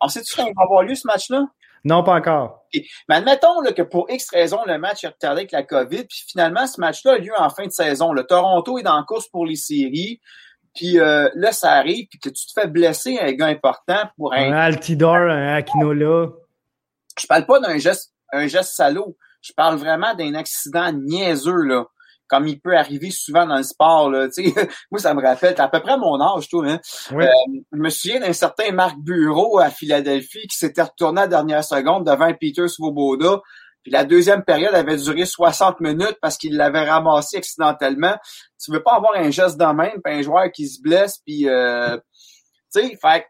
On 0.00 0.08
sait-tu 0.08 0.34
quand 0.36 0.44
va 0.44 0.62
avoir 0.62 0.82
lieu 0.82 0.94
ce 0.94 1.06
match-là? 1.06 1.44
Non, 1.84 2.02
pas 2.02 2.14
encore. 2.14 2.64
Mais 3.08 3.14
admettons 3.14 3.60
là, 3.60 3.72
que 3.72 3.82
pour 3.82 4.10
X 4.10 4.30
raison, 4.30 4.58
le 4.66 4.76
match 4.76 5.04
est 5.04 5.08
retardé 5.08 5.42
avec 5.42 5.52
la 5.52 5.62
COVID, 5.62 6.04
puis 6.04 6.24
finalement, 6.28 6.66
ce 6.66 6.80
match-là 6.80 7.12
a 7.12 7.18
lieu 7.18 7.32
en 7.38 7.48
fin 7.48 7.64
de 7.64 7.70
saison. 7.70 8.12
Le 8.12 8.24
Toronto 8.24 8.78
est 8.78 8.82
dans 8.82 8.96
la 8.96 9.04
course 9.04 9.28
pour 9.28 9.46
les 9.46 9.54
séries, 9.54 10.20
puis 10.74 10.98
euh, 10.98 11.30
là, 11.34 11.52
ça 11.52 11.72
arrive, 11.72 12.06
puis 12.08 12.18
que 12.18 12.28
tu 12.28 12.46
te 12.46 12.60
fais 12.60 12.66
blesser 12.66 13.18
un 13.20 13.32
gars 13.32 13.46
important 13.46 14.02
pour 14.16 14.34
un... 14.34 14.52
Un 14.52 14.56
Altidor, 14.56 15.14
un 15.14 15.54
Aquinola. 15.54 16.30
Je 17.18 17.26
parle 17.28 17.46
pas 17.46 17.60
d'un 17.60 17.78
geste, 17.78 18.12
un 18.32 18.46
geste 18.46 18.74
salaud. 18.74 19.16
Je 19.40 19.52
parle 19.52 19.76
vraiment 19.76 20.12
d'un 20.14 20.34
accident 20.34 20.92
niaiseux, 20.92 21.62
là. 21.62 21.84
Comme 22.28 22.46
il 22.46 22.60
peut 22.60 22.76
arriver 22.76 23.10
souvent 23.10 23.46
dans 23.46 23.56
le 23.56 23.62
sport. 23.62 24.10
Là, 24.10 24.28
moi, 24.90 25.00
ça 25.00 25.14
me 25.14 25.22
rappelle, 25.22 25.54
à 25.58 25.68
peu 25.68 25.80
près 25.80 25.96
mon 25.96 26.20
âge, 26.20 26.48
toi. 26.48 26.66
Hein? 26.66 26.80
Euh, 27.12 27.26
je 27.72 27.78
me 27.78 27.88
souviens 27.88 28.20
d'un 28.20 28.32
certain 28.32 28.72
Marc 28.72 28.98
Bureau 28.98 29.58
à 29.58 29.70
Philadelphie 29.70 30.46
qui 30.48 30.56
s'était 30.56 30.82
retourné 30.82 31.22
à 31.22 31.24
la 31.24 31.28
dernière 31.28 31.64
seconde 31.64 32.06
devant 32.06 32.32
Peter 32.34 32.68
Svoboda. 32.68 33.40
Puis 33.82 33.92
la 33.92 34.04
deuxième 34.04 34.42
période 34.42 34.74
avait 34.74 34.96
duré 34.96 35.24
60 35.24 35.80
minutes 35.80 36.18
parce 36.20 36.36
qu'il 36.36 36.56
l'avait 36.56 36.88
ramassé 36.88 37.36
accidentellement. 37.36 38.16
Tu 38.62 38.72
veux 38.72 38.82
pas 38.82 38.94
avoir 38.96 39.14
un 39.14 39.30
geste 39.30 39.56
dans 39.56 39.74
même, 39.74 40.02
puis 40.02 40.12
un 40.12 40.22
joueur 40.22 40.50
qui 40.50 40.68
se 40.68 40.82
blesse, 40.82 41.18
puis 41.24 41.48
euh, 41.48 41.96
tu 42.74 42.80
sais, 42.80 42.98
fait 43.00 43.26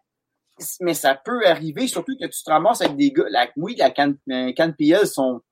mais 0.81 0.95
ça 0.95 1.15
peut 1.15 1.47
arriver, 1.47 1.87
surtout 1.87 2.17
que 2.19 2.27
tu 2.27 2.43
te 2.43 2.51
ramasses 2.51 2.81
avec 2.81 2.97
des 2.97 3.13
gars. 3.13 3.27
La, 3.29 3.49
oui, 3.57 3.77
la 3.77 3.91
can, 3.91 4.15
euh, 4.31 4.73
PL 4.79 5.07
sont 5.07 5.43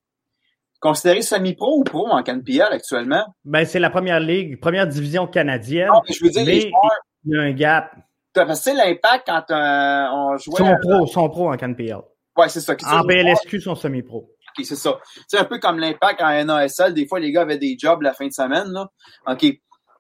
considérés 0.84 1.22
semi-pro 1.22 1.78
ou 1.78 1.82
pro 1.82 2.08
en 2.08 2.22
CanPL 2.22 2.68
actuellement? 2.70 3.24
Ben, 3.46 3.64
c'est 3.64 3.78
la 3.78 3.88
première 3.88 4.20
ligue, 4.20 4.60
première 4.60 4.86
division 4.86 5.26
canadienne. 5.26 5.88
Non, 5.88 6.02
je 6.06 6.22
veux 6.22 6.30
dire, 6.30 6.44
joueurs, 6.44 6.90
il 7.24 7.32
y 7.32 7.38
a 7.38 7.40
un 7.40 7.52
gap. 7.52 7.96
Que 8.34 8.40
l'impact 8.40 9.26
quand 9.26 9.50
euh, 9.50 10.06
on 10.12 10.36
jouait. 10.36 10.58
Sont 10.58 10.76
pro, 10.82 11.06
sont 11.06 11.28
pro 11.30 11.52
en 11.52 11.56
CanPL. 11.56 12.02
Ouais, 12.36 12.48
c'est 12.48 12.60
ça. 12.60 12.74
En 12.86 13.00
BLSQ, 13.00 13.60
sont 13.60 13.74
semi-pro. 13.74 14.28
OK, 14.58 14.64
c'est 14.64 14.76
ça. 14.76 14.98
C'est 15.26 15.38
un 15.38 15.44
peu 15.44 15.58
comme 15.58 15.78
l'impact 15.78 16.20
en 16.20 16.44
NASL. 16.44 16.92
Des 16.92 17.06
fois, 17.06 17.18
les 17.18 17.32
gars 17.32 17.42
avaient 17.42 17.58
des 17.58 17.76
jobs 17.78 18.02
la 18.02 18.12
fin 18.12 18.26
de 18.26 18.32
semaine, 18.32 18.68
là. 18.68 18.88
OK. 19.26 19.46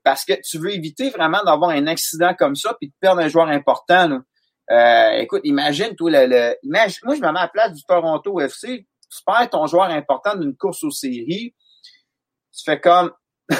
Parce 0.02 0.26
que 0.26 0.34
tu 0.44 0.58
veux 0.58 0.74
éviter 0.74 1.08
vraiment 1.08 1.42
d'avoir 1.46 1.70
un 1.70 1.86
accident 1.86 2.34
comme 2.34 2.56
ça 2.56 2.76
puis 2.78 2.88
de 2.88 2.94
perdre 3.00 3.22
un 3.22 3.28
joueur 3.28 3.48
important, 3.48 4.08
là. 4.08 4.20
Euh, 4.70 5.18
écoute, 5.20 5.42
imagine, 5.44 5.94
toi, 5.94 6.10
le, 6.10 6.56
imagine, 6.62 6.98
moi, 7.04 7.14
je 7.14 7.20
me 7.20 7.32
mets 7.32 7.38
à 7.38 7.42
la 7.42 7.48
place 7.48 7.72
du 7.72 7.82
Toronto 7.84 8.40
FC. 8.40 8.86
Tu 9.14 9.22
perds 9.24 9.50
ton 9.50 9.66
joueur 9.66 9.84
important 9.84 10.36
d'une 10.36 10.56
course 10.56 10.82
aux 10.82 10.90
séries. 10.90 11.54
Tu 12.56 12.64
fais 12.64 12.80
comme, 12.80 13.12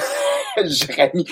Jérémy, 0.63 1.25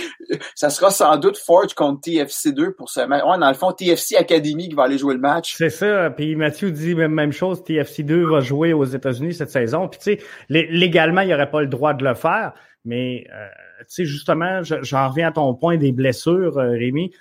ça 0.55 0.69
sera 0.69 0.91
sans 0.91 1.17
doute 1.17 1.37
Forge 1.37 1.73
contre 1.73 2.01
TFC2 2.01 2.75
pour 2.75 2.89
ce 2.89 3.01
match. 3.01 3.23
Ouais, 3.23 3.37
dans 3.37 3.47
le 3.47 3.53
fond, 3.53 3.71
TFC 3.71 4.15
Academy 4.15 4.69
qui 4.69 4.75
va 4.75 4.83
aller 4.83 4.97
jouer 4.97 5.15
le 5.15 5.19
match. 5.19 5.55
C'est 5.57 5.69
ça. 5.69 6.09
Puis 6.11 6.35
Mathieu 6.35 6.71
dit 6.71 6.95
même, 6.95 7.31
chose. 7.31 7.61
TFC2 7.61 8.29
va 8.29 8.39
jouer 8.41 8.73
aux 8.73 8.85
États-Unis 8.85 9.33
cette 9.33 9.49
saison. 9.49 9.87
Puis 9.87 9.99
tu 9.99 10.17
sais, 10.17 10.25
légalement, 10.49 11.21
il 11.21 11.27
n'y 11.27 11.33
aurait 11.33 11.49
pas 11.49 11.61
le 11.61 11.67
droit 11.67 11.93
de 11.93 12.03
le 12.03 12.13
faire. 12.13 12.53
Mais 12.85 13.25
euh, 13.33 13.47
tu 13.79 13.85
sais, 13.87 14.05
justement, 14.05 14.61
j'en 14.63 15.09
reviens 15.09 15.29
à 15.29 15.31
ton 15.31 15.53
point 15.53 15.77
des 15.77 15.91
blessures, 15.91 16.57
euh, 16.57 16.71
Rémi 16.71 17.11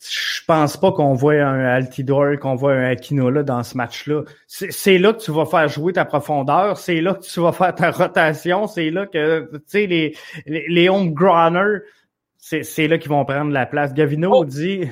je 0.00 0.44
pense 0.46 0.76
pas 0.76 0.92
qu'on 0.92 1.14
voit 1.14 1.34
un 1.34 1.64
Altidor, 1.64 2.38
qu'on 2.40 2.54
voit 2.54 2.72
un 2.72 2.84
Aquinola 2.84 3.42
dans 3.42 3.62
ce 3.62 3.76
match-là. 3.76 4.22
C'est 4.46 4.98
là 4.98 5.12
que 5.12 5.20
tu 5.20 5.32
vas 5.32 5.44
faire 5.44 5.68
jouer 5.68 5.92
ta 5.92 6.04
profondeur, 6.04 6.78
c'est 6.78 7.00
là 7.00 7.14
que 7.14 7.22
tu 7.22 7.40
vas 7.40 7.52
faire 7.52 7.74
ta 7.74 7.90
rotation, 7.90 8.66
c'est 8.66 8.90
là 8.90 9.06
que, 9.06 9.50
tu 9.52 9.60
sais, 9.66 9.86
les, 9.86 10.16
les, 10.46 10.66
les 10.68 10.88
c'est 12.38 12.88
là 12.88 12.98
qu'ils 12.98 13.10
vont 13.10 13.24
prendre 13.24 13.50
la 13.50 13.66
place. 13.66 13.92
Gavino 13.92 14.32
oh. 14.32 14.44
dit 14.44 14.88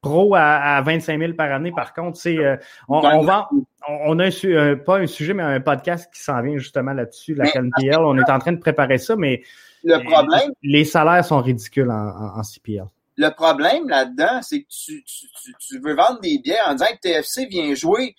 pro 0.00 0.34
à, 0.34 0.76
à 0.76 0.82
25 0.82 1.18
000 1.18 1.32
par 1.34 1.52
année, 1.52 1.72
par 1.72 1.92
contre, 1.92 2.16
c'est 2.16 2.38
euh, 2.38 2.56
on, 2.88 2.98
on, 2.98 3.22
va, 3.22 3.48
on, 3.88 4.18
a 4.18 4.26
un, 4.26 4.76
pas 4.76 4.98
un 4.98 5.06
sujet, 5.06 5.34
mais 5.34 5.42
un 5.42 5.60
podcast 5.60 6.12
qui 6.12 6.22
s'en 6.22 6.40
vient 6.40 6.56
justement 6.56 6.92
là-dessus, 6.92 7.34
la 7.34 7.46
CNPL. 7.50 7.98
On 7.98 8.16
est 8.16 8.30
en 8.30 8.38
train 8.38 8.52
de 8.52 8.58
préparer 8.60 8.98
ça, 8.98 9.16
mais 9.16 9.42
le 9.84 9.98
problème, 10.02 10.52
les, 10.62 10.84
salaires 10.84 11.24
sont 11.24 11.40
ridicules 11.40 11.90
en, 11.90 12.08
en, 12.08 12.38
en 12.38 12.42
CPL. 12.42 12.86
Le 13.18 13.30
problème 13.30 13.88
là-dedans, 13.88 14.40
c'est 14.42 14.62
que 14.62 14.68
tu, 14.68 15.04
tu, 15.04 15.54
tu, 15.58 15.80
veux 15.80 15.94
vendre 15.94 16.20
des 16.20 16.38
billets 16.38 16.60
en 16.64 16.74
disant 16.74 16.86
que 16.92 17.00
TFC 17.00 17.46
vient 17.46 17.74
jouer. 17.74 18.14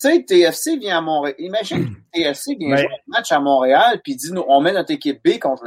Tu 0.00 0.08
sais, 0.08 0.24
TFC 0.24 0.78
vient 0.78 0.98
à 0.98 1.00
Montréal. 1.02 1.36
Imagine 1.38 1.94
que 1.94 2.00
TFC 2.12 2.56
vient 2.58 2.74
jouer 2.74 2.86
un 2.86 3.10
match 3.10 3.32
à 3.32 3.38
Montréal, 3.38 4.00
puis 4.02 4.16
dit, 4.16 4.32
nous, 4.32 4.44
on 4.48 4.62
met 4.62 4.72
notre 4.72 4.92
équipe 4.92 5.22
B 5.22 5.38
contre 5.38 5.64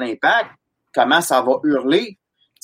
l'Impact. 0.00 0.50
Comment 0.92 1.20
ça 1.20 1.40
va 1.40 1.60
hurler? 1.62 2.18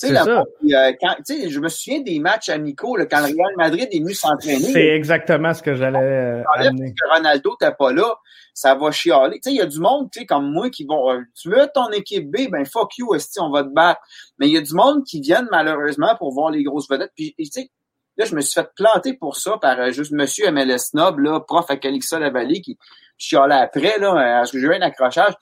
Tu 0.09 1.25
sais, 1.25 1.45
euh, 1.45 1.49
je 1.49 1.59
me 1.59 1.69
souviens 1.69 2.01
des 2.01 2.19
matchs 2.19 2.49
amicaux 2.49 2.95
là, 2.95 3.05
quand 3.05 3.19
le 3.19 3.25
Real 3.25 3.55
Madrid 3.57 3.87
est 3.91 3.99
venu 3.99 4.13
s'entraîner. 4.13 4.71
C'est 4.71 4.87
exactement 4.87 5.53
ce 5.53 5.61
que 5.61 5.75
j'allais 5.75 5.99
euh, 5.99 6.43
amener. 6.55 6.93
Que 6.93 7.15
Ronaldo 7.15 7.55
n'était 7.59 7.73
pas 7.73 7.91
là, 7.93 8.15
ça 8.53 8.75
va 8.75 8.91
chialer. 8.91 9.35
Tu 9.35 9.49
sais, 9.49 9.51
il 9.51 9.57
y 9.57 9.61
a 9.61 9.65
du 9.65 9.79
monde, 9.79 10.09
tu 10.11 10.19
sais, 10.19 10.25
comme 10.25 10.51
moi 10.51 10.69
qui 10.69 10.85
vont. 10.85 11.11
Euh, 11.11 11.21
tu 11.39 11.49
veux 11.49 11.67
ton 11.73 11.89
équipe 11.89 12.29
B, 12.29 12.49
ben 12.51 12.65
fuck 12.65 12.97
you, 12.97 13.13
esti, 13.15 13.39
on 13.39 13.49
va 13.49 13.63
te 13.63 13.69
battre. 13.69 14.01
Mais 14.39 14.47
il 14.47 14.53
y 14.53 14.57
a 14.57 14.61
du 14.61 14.73
monde 14.73 15.03
qui 15.05 15.21
viennent 15.21 15.47
malheureusement 15.51 16.15
pour 16.17 16.33
voir 16.33 16.51
les 16.51 16.63
grosses 16.63 16.89
vedettes. 16.89 17.11
Puis 17.15 17.33
tu 17.37 17.45
sais, 17.45 17.69
là, 18.17 18.25
je 18.25 18.35
me 18.35 18.41
suis 18.41 18.53
fait 18.53 18.69
planter 18.75 19.13
pour 19.13 19.37
ça 19.37 19.57
par 19.61 19.79
euh, 19.79 19.91
juste 19.91 20.11
Monsieur 20.11 20.51
MLS 20.51 20.89
Snob, 20.89 21.19
là, 21.19 21.39
prof 21.39 21.65
à 21.69 21.77
Calixa 21.77 22.19
Lavallée, 22.19 22.61
qui 22.61 22.77
chialait 23.17 23.55
après, 23.55 23.99
là, 23.99 24.13
parce 24.13 24.51
que 24.51 24.59
j'ai 24.59 24.67
eu 24.67 24.73
un 24.73 24.81
accrochage. 24.81 25.33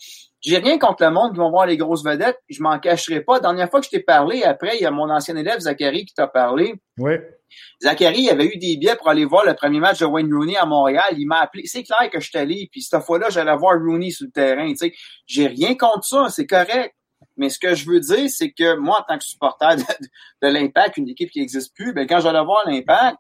J'ai 0.42 0.58
rien 0.58 0.80
contre 0.80 1.04
le 1.04 1.12
monde 1.12 1.34
qui 1.34 1.38
vont 1.38 1.52
voir 1.52 1.68
les 1.68 1.78
grosses 1.78 2.04
vedettes. 2.04 2.40
Je 2.50 2.64
m'en 2.64 2.80
cacherai 2.80 3.22
pas. 3.22 3.36
La 3.36 3.42
dernière 3.42 3.70
fois 3.70 3.80
que 3.80 3.86
je 3.86 3.92
t'ai 3.92 4.00
parlé, 4.00 4.44
après, 4.44 4.78
il 4.78 4.82
y 4.82 4.86
a 4.86 4.92
mon 4.92 5.10
ancien 5.10 5.36
élève, 5.36 5.60
Zachary, 5.60 6.06
qui 6.06 6.16
t'a 6.16 6.28
parlé. 6.28 6.74
Oui. 6.98 7.14
Zachary, 7.82 8.22
il 8.22 8.30
avait 8.30 8.46
eu 8.46 8.58
des 8.58 8.78
billets 8.78 8.96
pour 8.96 9.10
aller 9.10 9.26
voir 9.26 9.46
le 9.46 9.54
premier 9.54 9.80
match 9.80 10.00
de 10.00 10.06
Wayne 10.06 10.34
Rooney 10.34 10.58
à 10.58 10.66
Montréal. 10.66 11.14
Il 11.18 11.28
m'a 11.28 11.42
appelé. 11.42 11.64
C'est 11.66 11.84
clair 11.84 12.10
que 12.10 12.20
je 12.20 12.30
suis 12.30 12.38
allé. 12.40 12.70
Puis 12.72 12.82
cette 12.82 13.04
fois-là, 13.04 13.30
j'allais 13.30 13.56
voir 13.56 13.78
Rooney 13.80 14.10
sur 14.10 14.26
le 14.26 14.32
terrain. 14.32 14.68
Tu 14.70 14.78
sais, 14.78 14.94
j'ai 15.28 15.48
rien 15.48 15.76
contre 15.76 16.06
ça. 16.06 16.30
C'est 16.30 16.48
correct. 16.48 16.96
Mais 17.38 17.50
ce 17.50 17.60
que 17.60 17.76
je 17.76 17.88
veux 17.88 18.00
dire, 18.00 18.30
c'est 18.30 18.52
que 18.52 18.78
moi, 18.78 19.00
en 19.02 19.04
tant 19.04 19.18
que 19.20 19.24
supporter 19.24 19.76
de, 19.76 20.48
l'Impact, 20.48 20.98
une 20.98 21.10
équipe 21.10 21.30
qui 21.30 21.40
n'existe 21.40 21.76
plus, 21.76 21.94
ben, 21.94 22.08
quand 22.08 22.20
j'allais 22.20 22.44
voir 22.44 22.68
l'Impact, 22.68 23.18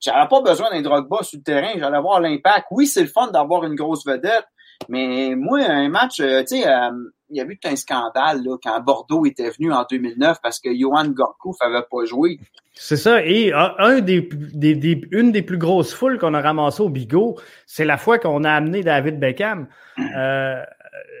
j'avais 0.00 0.28
pas 0.28 0.40
besoin 0.40 0.70
d'un 0.70 0.82
drogue 0.82 1.08
bas 1.08 1.22
sur 1.22 1.38
le 1.38 1.42
terrain. 1.42 1.72
J'allais 1.78 2.00
voir 2.00 2.20
l'Impact. 2.20 2.66
Oui, 2.70 2.86
c'est 2.86 3.02
le 3.02 3.08
fun 3.08 3.30
d'avoir 3.30 3.64
une 3.64 3.74
grosse 3.74 4.06
vedette. 4.06 4.44
Mais 4.88 5.34
moi, 5.36 5.60
un 5.60 5.88
match, 5.88 6.20
euh, 6.20 6.40
tu 6.40 6.58
sais, 6.58 6.68
euh, 6.68 6.90
il 7.30 7.36
y 7.36 7.40
a 7.40 7.44
eu 7.44 7.58
un 7.64 7.76
scandale 7.76 8.42
là, 8.44 8.56
quand 8.62 8.80
Bordeaux 8.80 9.26
était 9.26 9.50
venu 9.50 9.72
en 9.72 9.84
2009 9.88 10.38
parce 10.42 10.60
que 10.60 10.70
Johan 10.74 11.08
Gorkouf 11.08 11.56
n'avait 11.60 11.84
pas 11.90 12.04
joué. 12.04 12.38
C'est 12.74 12.96
ça. 12.96 13.24
Et 13.24 13.52
un 13.52 14.00
des, 14.00 14.28
des, 14.30 15.00
une 15.12 15.32
des 15.32 15.42
plus 15.42 15.58
grosses 15.58 15.94
foules 15.94 16.18
qu'on 16.18 16.34
a 16.34 16.40
ramassées 16.40 16.82
au 16.82 16.88
Bigot, 16.88 17.38
c'est 17.66 17.84
la 17.84 17.96
fois 17.96 18.18
qu'on 18.18 18.42
a 18.44 18.50
amené 18.50 18.82
David 18.82 19.20
Beckham 19.20 19.68
euh, 19.98 20.62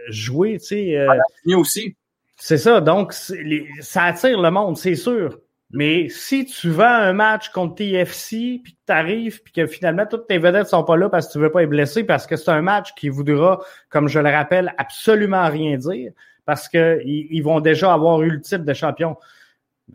jouer. 0.08 0.58
Tu 0.58 0.66
sais, 0.66 0.98
euh, 0.98 1.56
aussi. 1.56 1.96
C'est 2.36 2.58
ça. 2.58 2.80
Donc, 2.80 3.12
ça 3.12 4.02
attire 4.02 4.40
le 4.40 4.50
monde, 4.50 4.76
c'est 4.76 4.96
sûr. 4.96 5.38
Mais 5.70 6.08
si 6.08 6.44
tu 6.44 6.70
vends 6.70 6.84
un 6.84 7.12
match 7.12 7.48
contre 7.48 7.76
TFC, 7.76 8.60
puis 8.62 8.74
que 8.74 8.78
tu 8.86 8.92
arrives, 8.92 9.42
puis 9.42 9.52
que 9.52 9.66
finalement 9.66 10.06
toutes 10.06 10.28
tes 10.28 10.38
vedettes 10.38 10.68
sont 10.68 10.84
pas 10.84 10.96
là 10.96 11.08
parce 11.08 11.26
que 11.26 11.32
tu 11.32 11.38
veux 11.38 11.50
pas 11.50 11.62
être 11.64 11.70
blessé, 11.70 12.04
parce 12.04 12.26
que 12.26 12.36
c'est 12.36 12.50
un 12.50 12.62
match 12.62 12.94
qui 12.94 13.08
voudra, 13.08 13.60
comme 13.88 14.08
je 14.08 14.20
le 14.20 14.30
rappelle, 14.30 14.72
absolument 14.78 15.48
rien 15.48 15.76
dire, 15.76 16.12
parce 16.44 16.68
que 16.68 17.00
ils, 17.04 17.40
vont 17.42 17.60
déjà 17.60 17.92
avoir 17.92 18.22
eu 18.22 18.30
le 18.30 18.40
titre 18.40 18.64
de 18.64 18.72
champion. 18.72 19.16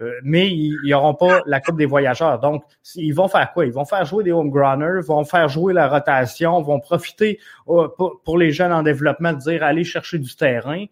Euh, 0.01 0.11
mais 0.23 0.49
ils 0.49 0.77
n'auront 0.83 1.15
pas 1.15 1.41
la 1.47 1.61
Coupe 1.61 1.77
des 1.77 1.85
voyageurs. 1.85 2.39
Donc, 2.39 2.63
ils 2.95 3.13
vont 3.13 3.27
faire 3.27 3.51
quoi? 3.53 3.65
Ils 3.65 3.71
vont 3.71 3.85
faire 3.85 4.05
jouer 4.05 4.23
des 4.23 4.31
homegrowners, 4.31 5.01
vont 5.01 5.23
faire 5.23 5.49
jouer 5.49 5.73
la 5.73 5.87
rotation, 5.87 6.61
vont 6.61 6.79
profiter 6.79 7.39
euh, 7.69 7.87
pour, 8.23 8.37
les 8.37 8.51
jeunes 8.51 8.71
en 8.71 8.83
développement 8.83 9.33
de 9.33 9.39
dire 9.39 9.63
allez 9.63 9.83
chercher 9.83 10.19
du 10.19 10.35
terrain. 10.35 10.85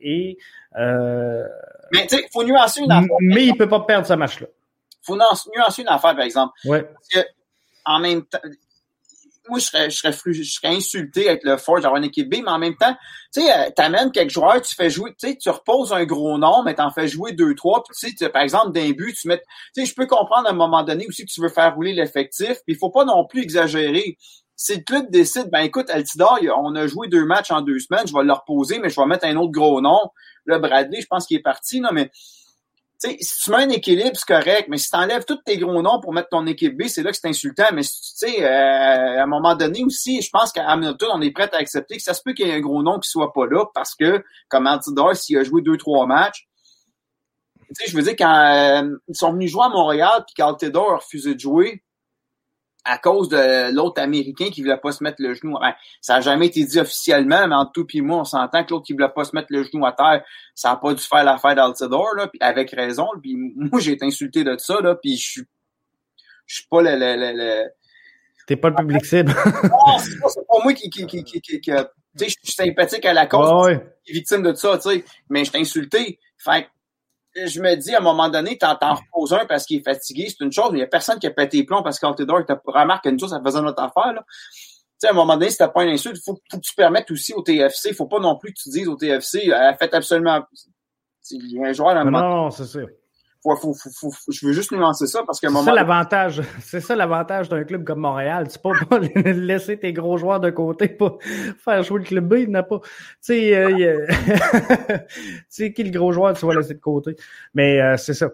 Et 0.00 0.36
euh, 0.78 1.46
mais 1.92 2.06
tu 2.06 2.16
sais, 2.16 2.28
faut 2.32 2.44
nuancer 2.44 2.80
une 2.80 2.90
affaire. 2.90 3.16
Mais 3.20 3.46
il 3.46 3.56
peut 3.56 3.68
pas 3.68 3.80
perdre 3.80 4.06
ce 4.06 4.14
match-là. 4.14 4.46
faut 5.02 5.16
nuancer 5.16 5.82
une 5.82 5.88
affaire, 5.88 6.16
par 6.16 6.24
exemple. 6.24 6.52
Ouais. 6.64 6.82
Parce 6.82 7.08
que, 7.08 7.28
en 7.84 7.98
même 7.98 8.24
temps, 8.24 8.38
moi, 9.48 9.58
je 9.58 9.64
serais, 9.64 9.90
je 9.90 9.96
serais, 9.96 10.12
je 10.12 10.42
serais 10.42 10.68
insulté 10.68 11.28
avec 11.28 11.42
le 11.44 11.56
Forge 11.56 11.82
d'avoir 11.82 11.98
une 11.98 12.06
équipe 12.06 12.28
B, 12.30 12.36
mais 12.44 12.50
en 12.50 12.58
même 12.58 12.76
temps, 12.76 12.94
tu 13.34 13.42
sais, 13.42 13.52
euh, 13.52 13.70
t'amènes 13.74 14.12
quelques 14.12 14.30
joueurs, 14.30 14.60
tu 14.62 14.74
fais 14.74 14.88
jouer, 14.88 15.10
tu 15.18 15.28
sais, 15.28 15.36
tu 15.36 15.50
reposes 15.50 15.92
un 15.92 16.04
gros 16.04 16.38
nom, 16.38 16.62
mais 16.62 16.74
t'en 16.74 16.90
fais 16.90 17.08
jouer 17.08 17.32
deux, 17.32 17.54
trois, 17.54 17.82
puis 17.82 17.96
tu 18.10 18.16
sais, 18.16 18.28
par 18.28 18.42
exemple, 18.42 18.72
d'un 18.72 18.90
but, 18.92 19.14
tu 19.14 19.28
mets, 19.28 19.42
tu 19.74 19.82
sais, 19.82 19.86
je 19.86 19.94
peux 19.94 20.06
comprendre 20.06 20.46
à 20.46 20.50
un 20.50 20.54
moment 20.54 20.82
donné 20.82 21.06
aussi 21.06 21.24
que 21.24 21.30
tu 21.30 21.40
veux 21.40 21.48
faire 21.48 21.74
rouler 21.74 21.92
l'effectif, 21.92 22.60
puis 22.64 22.74
il 22.74 22.76
faut 22.76 22.90
pas 22.90 23.04
non 23.04 23.26
plus 23.26 23.42
exagérer. 23.42 24.16
Si 24.54 24.76
le 24.76 24.82
club 24.82 25.10
décide, 25.10 25.50
ben 25.50 25.60
écoute, 25.60 25.90
Altidor, 25.90 26.38
on 26.58 26.76
a 26.76 26.86
joué 26.86 27.08
deux 27.08 27.24
matchs 27.24 27.50
en 27.50 27.62
deux 27.62 27.80
semaines, 27.80 28.06
je 28.06 28.12
vais 28.12 28.22
le 28.22 28.32
reposer, 28.32 28.78
mais 28.78 28.90
je 28.90 29.00
vais 29.00 29.06
mettre 29.06 29.26
un 29.26 29.36
autre 29.36 29.50
gros 29.50 29.80
nom. 29.80 29.98
Là, 30.46 30.58
Bradley, 30.58 31.00
je 31.00 31.06
pense 31.06 31.26
qu'il 31.26 31.36
est 31.36 31.42
parti, 31.42 31.80
là, 31.80 31.90
mais 31.92 32.10
si 33.02 33.44
tu 33.44 33.50
mets 33.50 33.64
un 33.64 33.68
équilibre, 33.70 34.12
c'est 34.14 34.26
correct, 34.26 34.66
mais 34.68 34.78
si 34.78 34.88
tu 34.90 34.96
enlèves 34.96 35.24
tous 35.24 35.38
tes 35.44 35.58
gros 35.58 35.82
noms 35.82 36.00
pour 36.00 36.12
mettre 36.12 36.28
ton 36.28 36.46
équipe 36.46 36.76
B, 36.76 36.84
c'est 36.86 37.02
là 37.02 37.10
que 37.10 37.16
c'est 37.16 37.28
insultant. 37.28 37.66
Mais 37.72 37.82
euh, 37.82 39.18
à 39.18 39.22
un 39.22 39.26
moment 39.26 39.54
donné 39.56 39.84
aussi, 39.84 40.22
je 40.22 40.30
pense 40.30 40.52
qu'à 40.52 40.68
Hamilton, 40.68 41.10
on 41.14 41.20
est 41.20 41.32
prêt 41.32 41.50
à 41.52 41.56
accepter 41.56 41.96
que 41.96 42.02
ça 42.02 42.14
se 42.14 42.22
peut 42.24 42.32
qu'il 42.32 42.46
y 42.46 42.50
ait 42.50 42.54
un 42.54 42.60
gros 42.60 42.82
nom 42.82 42.98
qui 42.98 43.08
soit 43.08 43.32
pas 43.32 43.46
là 43.46 43.64
parce 43.74 43.94
que, 43.94 44.22
comme 44.48 44.66
Altidor, 44.66 45.16
s'il 45.16 45.38
a 45.38 45.44
joué 45.44 45.62
deux, 45.62 45.76
trois 45.76 46.06
matchs, 46.06 46.46
je 47.86 47.96
veux 47.96 48.02
dire, 48.02 48.14
quand 48.16 48.82
euh, 48.82 48.96
ils 49.08 49.16
sont 49.16 49.32
venus 49.32 49.50
jouer 49.50 49.64
à 49.64 49.68
Montréal 49.70 50.24
puis 50.26 50.34
qu'Altidor 50.34 50.92
a 50.92 50.96
refusé 50.96 51.34
de 51.34 51.40
jouer, 51.40 51.82
à 52.84 52.98
cause 52.98 53.28
de 53.28 53.72
l'autre 53.72 54.00
Américain 54.00 54.50
qui 54.50 54.62
voulait 54.62 54.76
pas 54.76 54.92
se 54.92 55.04
mettre 55.04 55.16
le 55.20 55.34
genou. 55.34 55.58
Ben, 55.60 55.74
ça 56.00 56.14
n'a 56.14 56.20
jamais 56.20 56.46
été 56.46 56.64
dit 56.64 56.80
officiellement, 56.80 57.46
mais 57.46 57.54
entre 57.54 57.72
tout 57.72 57.86
et 57.94 58.00
moi, 58.00 58.20
on 58.20 58.24
s'entend 58.24 58.64
que 58.64 58.70
l'autre 58.72 58.86
qui 58.86 58.92
voulait 58.92 59.08
pas 59.08 59.24
se 59.24 59.34
mettre 59.34 59.48
le 59.50 59.62
genou 59.62 59.86
à 59.86 59.92
terre, 59.92 60.24
ça 60.54 60.70
n'a 60.70 60.76
pas 60.76 60.92
dû 60.94 61.02
faire 61.02 61.24
l'affaire 61.24 61.54
d'Altidor, 61.54 62.14
là, 62.16 62.26
puis 62.26 62.38
avec 62.40 62.70
raison. 62.72 63.06
Puis 63.20 63.36
moi, 63.36 63.80
j'ai 63.80 63.92
été 63.92 64.04
insulté 64.04 64.44
de 64.44 64.56
ça, 64.58 64.80
là, 64.80 64.94
puis 64.94 65.16
je 65.16 65.30
suis 65.30 65.42
je 66.46 66.56
suis 66.56 66.66
pas 66.68 66.82
le... 66.82 66.90
le, 66.96 67.16
le, 67.16 67.70
T'es 68.46 68.56
pas 68.56 68.70
le 68.70 68.74
public 68.74 69.04
cible. 69.06 69.30
non, 69.62 69.98
c'est 69.98 70.18
pas, 70.18 70.28
pas, 70.28 70.64
moi 70.64 70.74
qui, 70.74 70.90
qui, 70.90 71.06
qui, 71.06 71.22
qui, 71.22 71.40
qui 71.40 71.60
Tu 71.60 71.70
sais, 71.70 72.28
je 72.28 72.36
suis 72.42 72.52
sympathique 72.52 73.04
à 73.06 73.12
la 73.14 73.26
cause, 73.26 73.70
je 73.70 73.78
suis 74.04 74.14
victime 74.14 74.42
de 74.42 74.52
ça, 74.52 74.76
tu 74.78 74.90
sais, 74.90 75.04
mais 75.30 75.44
je 75.44 75.52
t'ai 75.52 75.60
insulté. 75.60 76.18
Fait 76.36 76.68
je 77.34 77.60
me 77.60 77.74
dis, 77.76 77.94
à 77.94 77.98
un 77.98 78.02
moment 78.02 78.28
donné, 78.28 78.58
t'en, 78.58 78.76
t'en 78.76 78.94
reposes 78.94 79.32
un 79.32 79.46
parce 79.46 79.64
qu'il 79.66 79.78
est 79.78 79.84
fatigué, 79.84 80.26
c'est 80.28 80.44
une 80.44 80.52
chose, 80.52 80.70
mais 80.72 80.78
il 80.78 80.80
y 80.80 80.84
a 80.84 80.88
personne 80.88 81.18
qui 81.18 81.26
a 81.26 81.30
pété 81.30 81.58
les 81.58 81.64
plombs 81.64 81.82
parce 81.82 81.98
qu'Altidor, 81.98 82.44
tu 82.46 82.52
remarques 82.66 83.06
une 83.06 83.18
chose, 83.18 83.30
ça 83.30 83.40
faisait 83.44 83.62
notre 83.62 83.82
affaire, 83.82 84.12
là. 84.12 84.24
Tu 84.26 85.06
sais, 85.06 85.08
à 85.08 85.10
un 85.10 85.14
moment 85.14 85.34
donné, 85.34 85.50
c'était 85.50 85.68
pas 85.68 85.84
une 85.84 85.90
insulte, 85.90 86.16
il 86.16 86.22
faut, 86.22 86.34
que 86.34 86.56
tu 86.58 86.74
permettes 86.74 87.10
aussi 87.10 87.32
au 87.34 87.42
TFC, 87.42 87.88
il 87.88 87.94
faut 87.94 88.06
pas 88.06 88.20
non 88.20 88.36
plus 88.36 88.52
que 88.52 88.60
tu 88.62 88.68
dises 88.68 88.88
au 88.88 88.96
TFC, 88.96 89.48
elle 89.48 89.76
fait 89.76 89.92
absolument, 89.94 90.42
il 91.30 91.52
y 91.52 91.64
a 91.64 91.68
un 91.68 91.72
joueur, 91.72 91.96
à 91.96 92.04
Non, 92.04 92.50
c'est 92.50 92.66
sûr 92.66 92.88
je 93.44 94.46
veux 94.46 94.52
juste 94.52 94.70
nuancer 94.70 95.06
ça 95.06 95.22
parce 95.26 95.40
qu'à 95.40 95.48
un 95.48 95.50
moment. 95.50 95.64
C'est 95.64 95.70
ça 95.70 95.74
l'avantage. 95.74 96.42
C'est 96.60 96.80
ça 96.80 96.94
l'avantage 96.94 97.48
d'un 97.48 97.64
club 97.64 97.84
comme 97.84 98.00
Montréal. 98.00 98.46
Tu 98.48 98.58
peux 98.58 98.70
pas 98.86 98.98
laisser 99.32 99.78
tes 99.78 99.92
gros 99.92 100.16
joueurs 100.16 100.38
de 100.40 100.50
côté 100.50 100.88
pour 100.88 101.18
faire 101.22 101.82
jouer 101.82 102.00
le 102.00 102.04
club 102.04 102.28
B. 102.28 102.34
Il 102.40 102.50
n'a 102.50 102.62
pas. 102.62 102.78
Tu 102.80 102.88
sais, 103.20 103.56
euh, 103.56 104.06
tu 105.08 105.44
sais, 105.48 105.72
qui 105.72 105.82
le 105.82 105.90
gros 105.90 106.12
joueur 106.12 106.34
tu 106.34 106.46
vas 106.46 106.54
laisser 106.54 106.74
de 106.74 106.80
côté. 106.80 107.16
Mais 107.54 107.80
euh, 107.80 107.96
c'est 107.96 108.14
ça. 108.14 108.30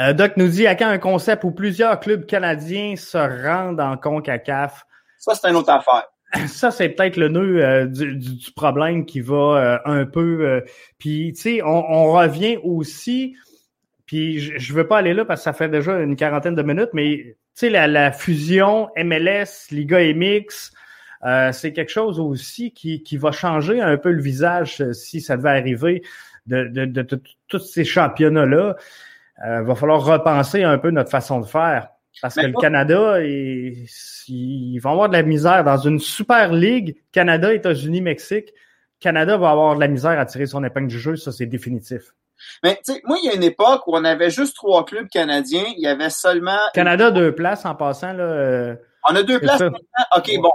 Euh, 0.00 0.12
Doc 0.12 0.32
nous 0.36 0.48
dit 0.48 0.66
à 0.66 0.74
quand 0.74 0.88
un 0.88 0.98
concept 0.98 1.44
où 1.44 1.52
plusieurs 1.52 2.00
clubs 2.00 2.26
canadiens 2.26 2.96
se 2.96 3.16
rendent 3.16 3.80
en 3.80 3.96
CONCACAF? 3.96 4.84
Ça, 5.18 5.34
c'est 5.34 5.48
une 5.48 5.56
autre 5.56 5.70
affaire. 5.70 6.04
Ça, 6.46 6.70
c'est 6.70 6.90
peut-être 6.90 7.16
le 7.16 7.28
nœud 7.28 7.86
du, 7.86 8.14
du, 8.16 8.52
problème 8.52 9.06
qui 9.06 9.22
va 9.22 9.80
un 9.86 10.04
peu. 10.04 10.62
Puis, 10.98 11.32
tu 11.34 11.40
sais, 11.40 11.62
on, 11.62 11.90
on, 11.90 12.12
revient 12.12 12.58
aussi 12.62 13.34
puis 14.08 14.40
je 14.40 14.72
ne 14.72 14.76
veux 14.76 14.88
pas 14.88 14.98
aller 14.98 15.12
là 15.12 15.26
parce 15.26 15.40
que 15.40 15.44
ça 15.44 15.52
fait 15.52 15.68
déjà 15.68 16.00
une 16.00 16.16
quarantaine 16.16 16.54
de 16.54 16.62
minutes, 16.62 16.88
mais 16.94 17.18
tu 17.18 17.36
sais, 17.52 17.68
la, 17.68 17.86
la, 17.86 18.10
fusion 18.10 18.88
MLS, 18.96 19.70
Liga 19.70 19.98
MX, 20.00 20.72
euh, 21.26 21.52
c'est 21.52 21.74
quelque 21.74 21.92
chose 21.92 22.18
aussi 22.18 22.72
qui, 22.72 23.02
qui 23.02 23.18
va 23.18 23.32
changer 23.32 23.82
un 23.82 23.98
peu 23.98 24.10
le 24.10 24.22
visage 24.22 24.80
euh, 24.80 24.94
si 24.94 25.20
ça 25.20 25.36
devait 25.36 25.50
arriver 25.50 26.02
de, 26.46 26.64
de, 26.64 26.86
de, 26.86 27.22
tous 27.48 27.58
ces 27.58 27.84
championnats-là. 27.84 28.76
Euh, 29.46 29.62
va 29.62 29.74
falloir 29.74 30.02
repenser 30.02 30.62
un 30.62 30.78
peu 30.78 30.90
notre 30.90 31.10
façon 31.10 31.40
de 31.40 31.46
faire. 31.46 31.90
Parce 32.22 32.34
que 32.36 32.46
le 32.46 32.54
Canada, 32.54 33.22
ils, 33.22 33.86
ils 34.28 34.78
vont 34.78 34.92
avoir 34.92 35.08
de 35.08 35.12
la 35.12 35.22
misère 35.22 35.64
dans 35.64 35.76
une 35.76 35.98
super 35.98 36.54
ligue, 36.54 36.96
Canada, 37.12 37.52
États-Unis, 37.52 38.00
Mexique. 38.00 38.54
Canada 39.00 39.36
va 39.36 39.50
avoir 39.50 39.74
de 39.74 39.80
la 39.80 39.88
misère 39.88 40.18
à 40.18 40.24
tirer 40.24 40.46
son 40.46 40.64
épingle 40.64 40.88
du 40.88 40.98
jeu, 40.98 41.16
ça 41.16 41.30
c'est 41.30 41.46
définitif. 41.46 42.14
Mais 42.62 42.76
tu 42.84 42.92
sais, 42.92 43.00
moi, 43.04 43.18
il 43.22 43.26
y 43.26 43.30
a 43.30 43.34
une 43.34 43.42
époque 43.42 43.86
où 43.86 43.96
on 43.96 44.04
avait 44.04 44.30
juste 44.30 44.56
trois 44.56 44.84
clubs 44.84 45.08
canadiens. 45.08 45.64
Il 45.76 45.82
y 45.82 45.86
avait 45.86 46.10
seulement. 46.10 46.58
Canada, 46.74 47.10
deux 47.10 47.34
places 47.34 47.64
en 47.64 47.74
passant. 47.74 48.12
Là, 48.12 48.24
euh, 48.24 48.76
on 49.08 49.14
a 49.14 49.22
deux 49.22 49.40
places 49.40 49.60
maintenant? 49.60 49.80
OK, 50.16 50.30
bon. 50.40 50.50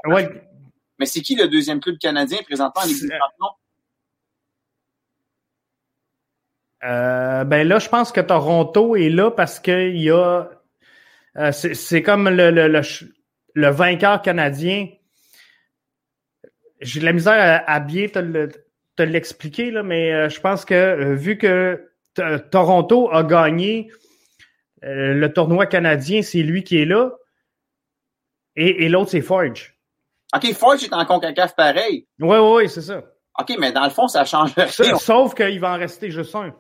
Mais 0.99 1.05
c'est 1.05 1.21
qui 1.21 1.35
le 1.35 1.47
deuxième 1.47 1.79
club 1.79 1.97
canadien 1.97 2.39
présentement 2.45 2.81
en 2.83 2.85
Ligue 2.85 3.01
des 3.01 3.09
Champions? 3.09 3.55
Euh, 6.83 7.43
ben 7.45 7.67
là, 7.67 7.79
je 7.79 7.87
pense 7.87 8.11
que 8.11 8.21
Toronto 8.21 8.95
est 8.95 9.09
là 9.09 9.31
parce 9.31 9.59
qu'il 9.59 9.97
y 9.97 10.11
a. 10.11 10.49
Euh, 11.37 11.51
c'est 11.51 12.03
comme 12.03 12.29
le, 12.29 12.51
le, 12.51 12.81
le, 13.53 13.69
vainqueur 13.69 14.21
canadien. 14.21 14.89
J'ai 16.81 16.99
de 16.99 17.05
la 17.05 17.13
misère 17.13 17.63
à, 17.65 17.71
à 17.71 17.79
bien 17.79 18.07
te 18.07 18.19
le, 18.19 18.49
te 18.95 19.03
l'expliquer, 19.03 19.71
là, 19.71 19.83
mais 19.83 20.13
euh, 20.13 20.29
je 20.29 20.39
pense 20.39 20.65
que 20.65 20.73
euh, 20.73 21.15
vu 21.15 21.37
que 21.37 21.89
Toronto 22.51 23.09
a 23.11 23.23
gagné 23.23 23.91
euh, 24.83 25.13
le 25.13 25.33
tournoi 25.33 25.65
canadien, 25.65 26.21
c'est 26.21 26.43
lui 26.43 26.63
qui 26.63 26.77
est 26.77 26.85
là. 26.85 27.11
Et, 28.55 28.87
l'autre, 28.87 29.09
c'est 29.09 29.21
Forge. 29.21 29.75
OK, 30.35 30.53
Forge 30.53 30.83
est 30.83 30.93
en 30.93 31.05
CONCACAF 31.05 31.55
pareil. 31.55 32.07
Oui, 32.19 32.37
oui, 32.37 32.55
oui, 32.55 32.69
c'est 32.69 32.83
ça. 32.83 33.01
OK, 33.39 33.55
mais 33.57 33.71
dans 33.71 33.83
le 33.83 33.89
fond, 33.89 34.07
ça 34.07 34.25
change 34.25 34.53
rien. 34.53 34.95
Sauf 34.97 35.33
qu'il 35.33 35.59
va 35.59 35.73
en 35.73 35.77
rester 35.77 36.11
juste 36.11 36.35
un. 36.35 36.53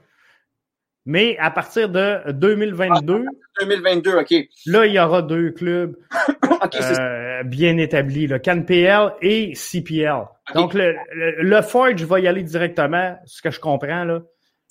Mais 1.05 1.37
à 1.37 1.51
partir 1.51 1.89
de 1.89 2.31
2022. 2.31 3.25
2022, 3.59 4.11
ah, 4.15 4.21
OK. 4.21 4.33
Là, 4.65 4.85
il 4.85 4.93
y 4.93 4.99
aura 4.99 5.21
deux 5.21 5.51
clubs 5.51 5.97
euh, 6.75 7.43
bien 7.43 7.77
établis, 7.77 8.27
le 8.27 8.39
CanPL 8.39 9.13
et 9.21 9.53
CPL. 9.53 10.23
Donc, 10.55 10.73
le, 10.73 10.95
le, 11.13 11.61
Forge 11.61 12.03
va 12.03 12.19
y 12.19 12.27
aller 12.27 12.43
directement, 12.43 13.17
ce 13.25 13.41
que 13.41 13.51
je 13.51 13.59
comprends, 13.59 14.05
là, 14.05 14.21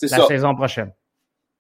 la 0.01 0.27
saison 0.27 0.55
prochaine. 0.55 0.93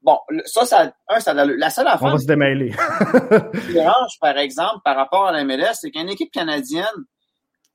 Bon, 0.02 0.18
ça, 0.46 0.66
ça, 0.66 0.92
un, 1.08 1.20
ça 1.20 1.32
la 1.32 1.70
seule 1.70 1.86
affaire. 1.86 2.08
On 2.08 2.12
va 2.12 2.18
se 2.18 2.26
démêler. 2.26 2.70
dérange, 3.72 4.18
par 4.20 4.36
exemple, 4.36 4.80
par 4.84 4.96
rapport 4.96 5.28
à 5.28 5.32
la 5.32 5.44
MLS, 5.44 5.74
c'est 5.74 5.90
qu'une 5.90 6.08
équipe 6.08 6.32
canadienne 6.32 6.86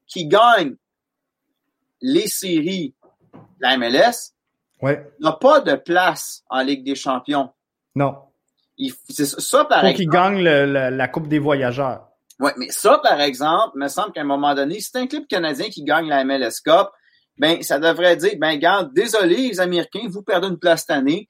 qui 0.08 0.28
gagne 0.28 0.76
les 2.02 2.28
séries 2.28 2.96
de 3.34 3.40
la 3.62 3.78
MLS 3.78 4.34
ouais. 4.82 5.08
n'a 5.20 5.34
pas 5.34 5.62
de 5.62 5.76
place 5.76 6.44
en 6.50 6.62
Ligue 6.62 6.84
des 6.84 6.96
champions. 6.96 7.50
Non. 7.96 8.16
C'est 9.10 9.26
ça, 9.26 9.66
par 9.66 9.82
Faut 9.82 9.88
exemple. 9.88 9.98
qu'il 9.98 10.10
gagne 10.10 10.42
la 10.44 11.08
Coupe 11.08 11.28
des 11.28 11.40
voyageurs. 11.40 12.08
Oui, 12.40 12.52
mais 12.58 12.70
ça, 12.70 13.00
par 13.02 13.20
exemple, 13.20 13.78
me 13.78 13.88
semble 13.88 14.12
qu'à 14.12 14.22
un 14.22 14.26
moment 14.26 14.54
donné, 14.54 14.80
c'est 14.80 14.98
un 14.98 15.08
club 15.08 15.26
canadien 15.28 15.70
qui 15.70 15.84
gagne 15.84 16.08
la 16.08 16.24
MLS 16.24 16.62
Cup, 16.64 16.90
ben, 17.38 17.62
ça 17.64 17.80
devrait 17.80 18.16
dire, 18.16 18.34
ben, 18.40 18.58
garde, 18.58 18.94
désolé, 18.94 19.50
les 19.50 19.60
Américains, 19.60 20.08
vous 20.08 20.24
perdez 20.24 20.48
une 20.48 20.60
place 20.60 20.82
cette 20.82 20.96
année. 20.96 21.28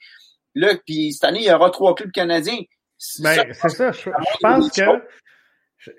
Là, 0.56 0.74
puis 0.86 1.14
cette 1.14 1.26
année, 1.26 1.42
il 1.42 1.46
y 1.46 1.52
aura 1.52 1.70
trois 1.70 1.96
clubs 1.96 2.12
canadiens. 2.12 2.60
Ben, 3.20 3.54
c'est 3.54 3.70
ça. 3.70 3.92
Je, 3.92 4.10
pense 4.42 4.72
que, 4.72 4.82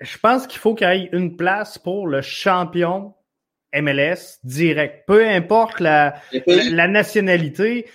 je 0.01 0.17
pense 0.17 0.47
qu'il 0.47 0.59
faut 0.59 0.75
qu'il 0.75 0.87
y 0.87 0.91
ait 0.91 1.09
une 1.13 1.37
place 1.37 1.77
pour 1.77 2.07
le 2.07 2.21
champion 2.21 3.15
MLS 3.73 4.39
direct. 4.43 5.05
Peu 5.07 5.27
importe 5.27 5.79
la, 5.79 6.15
la, 6.47 6.87
nationalité, 6.87 7.87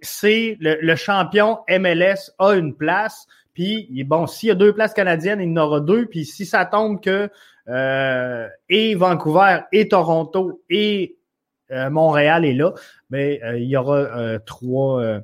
c'est 0.00 0.56
le, 0.60 0.78
le 0.80 0.96
champion 0.96 1.58
MLS 1.68 2.32
a 2.38 2.54
une 2.54 2.74
place. 2.74 3.26
Puis, 3.52 4.02
bon, 4.04 4.26
s'il 4.26 4.48
y 4.48 4.52
a 4.52 4.56
deux 4.56 4.72
places 4.72 4.94
canadiennes, 4.94 5.40
il 5.40 5.50
y 5.50 5.52
en 5.52 5.56
aura 5.64 5.80
deux. 5.80 6.06
Puis, 6.06 6.24
si 6.24 6.44
ça 6.44 6.64
tombe 6.64 7.00
que 7.00 7.30
euh, 7.68 8.48
et 8.68 8.94
Vancouver 8.94 9.60
et 9.72 9.88
Toronto 9.88 10.62
et 10.68 11.16
euh, 11.70 11.88
Montréal 11.88 12.44
est 12.44 12.52
là, 12.52 12.72
mais 13.10 13.38
ben, 13.40 13.56
il 13.56 13.68
y 13.68 13.76
aura 13.76 14.38
trois, 14.40 15.20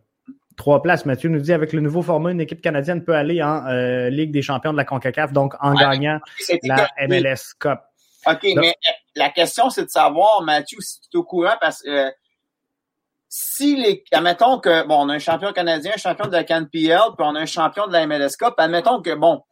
trois 0.57 0.82
places. 0.82 1.05
Mathieu 1.07 1.28
nous 1.28 1.41
dit, 1.41 1.53
avec 1.53 1.72
le 1.72 1.80
nouveau 1.80 2.03
format, 2.03 2.30
une 2.30 2.41
équipe 2.41 2.62
canadienne 2.62 3.03
peut 3.05 3.14
aller 3.14 3.43
en 3.43 3.64
Ligue 4.09 4.30
des 4.30 4.43
champions 4.43 4.72
de 4.72 4.76
la 4.76 4.84
CONCACAF, 4.84 5.32
donc 5.32 5.55
en 5.61 5.74
gagnant 5.74 6.20
la 6.62 6.88
MLS 7.09 7.55
Cup. 7.59 7.80
OK, 8.27 8.47
mais 8.57 8.75
la 9.14 9.31
question, 9.31 9.71
c'est 9.71 9.85
de 9.85 9.91
savoir, 9.91 10.43
Mathieu, 10.43 10.79
si 10.81 11.01
tu 11.01 11.09
es 11.14 11.16
au 11.16 11.25
courant, 11.25 11.57
parce 11.61 11.83
que 11.83 12.12
si 13.29 13.77
les, 13.77 14.05
admettons 14.12 14.59
que, 14.59 14.87
bon, 14.87 15.07
on 15.07 15.09
a 15.09 15.14
un 15.14 15.18
champion 15.18 15.53
canadien, 15.53 15.93
un 15.95 15.99
champion 15.99 16.27
de 16.27 16.33
la 16.33 16.45
CanPL, 16.45 17.14
puis 17.16 17.21
on 17.21 17.35
a 17.35 17.41
un 17.41 17.47
champion 17.47 17.87
de 17.87 17.93
la 17.93 18.07
MLS 18.07 18.37
Cup, 18.39 18.55
admettons 18.59 19.01
que, 19.01 19.14
bon, 19.14 19.43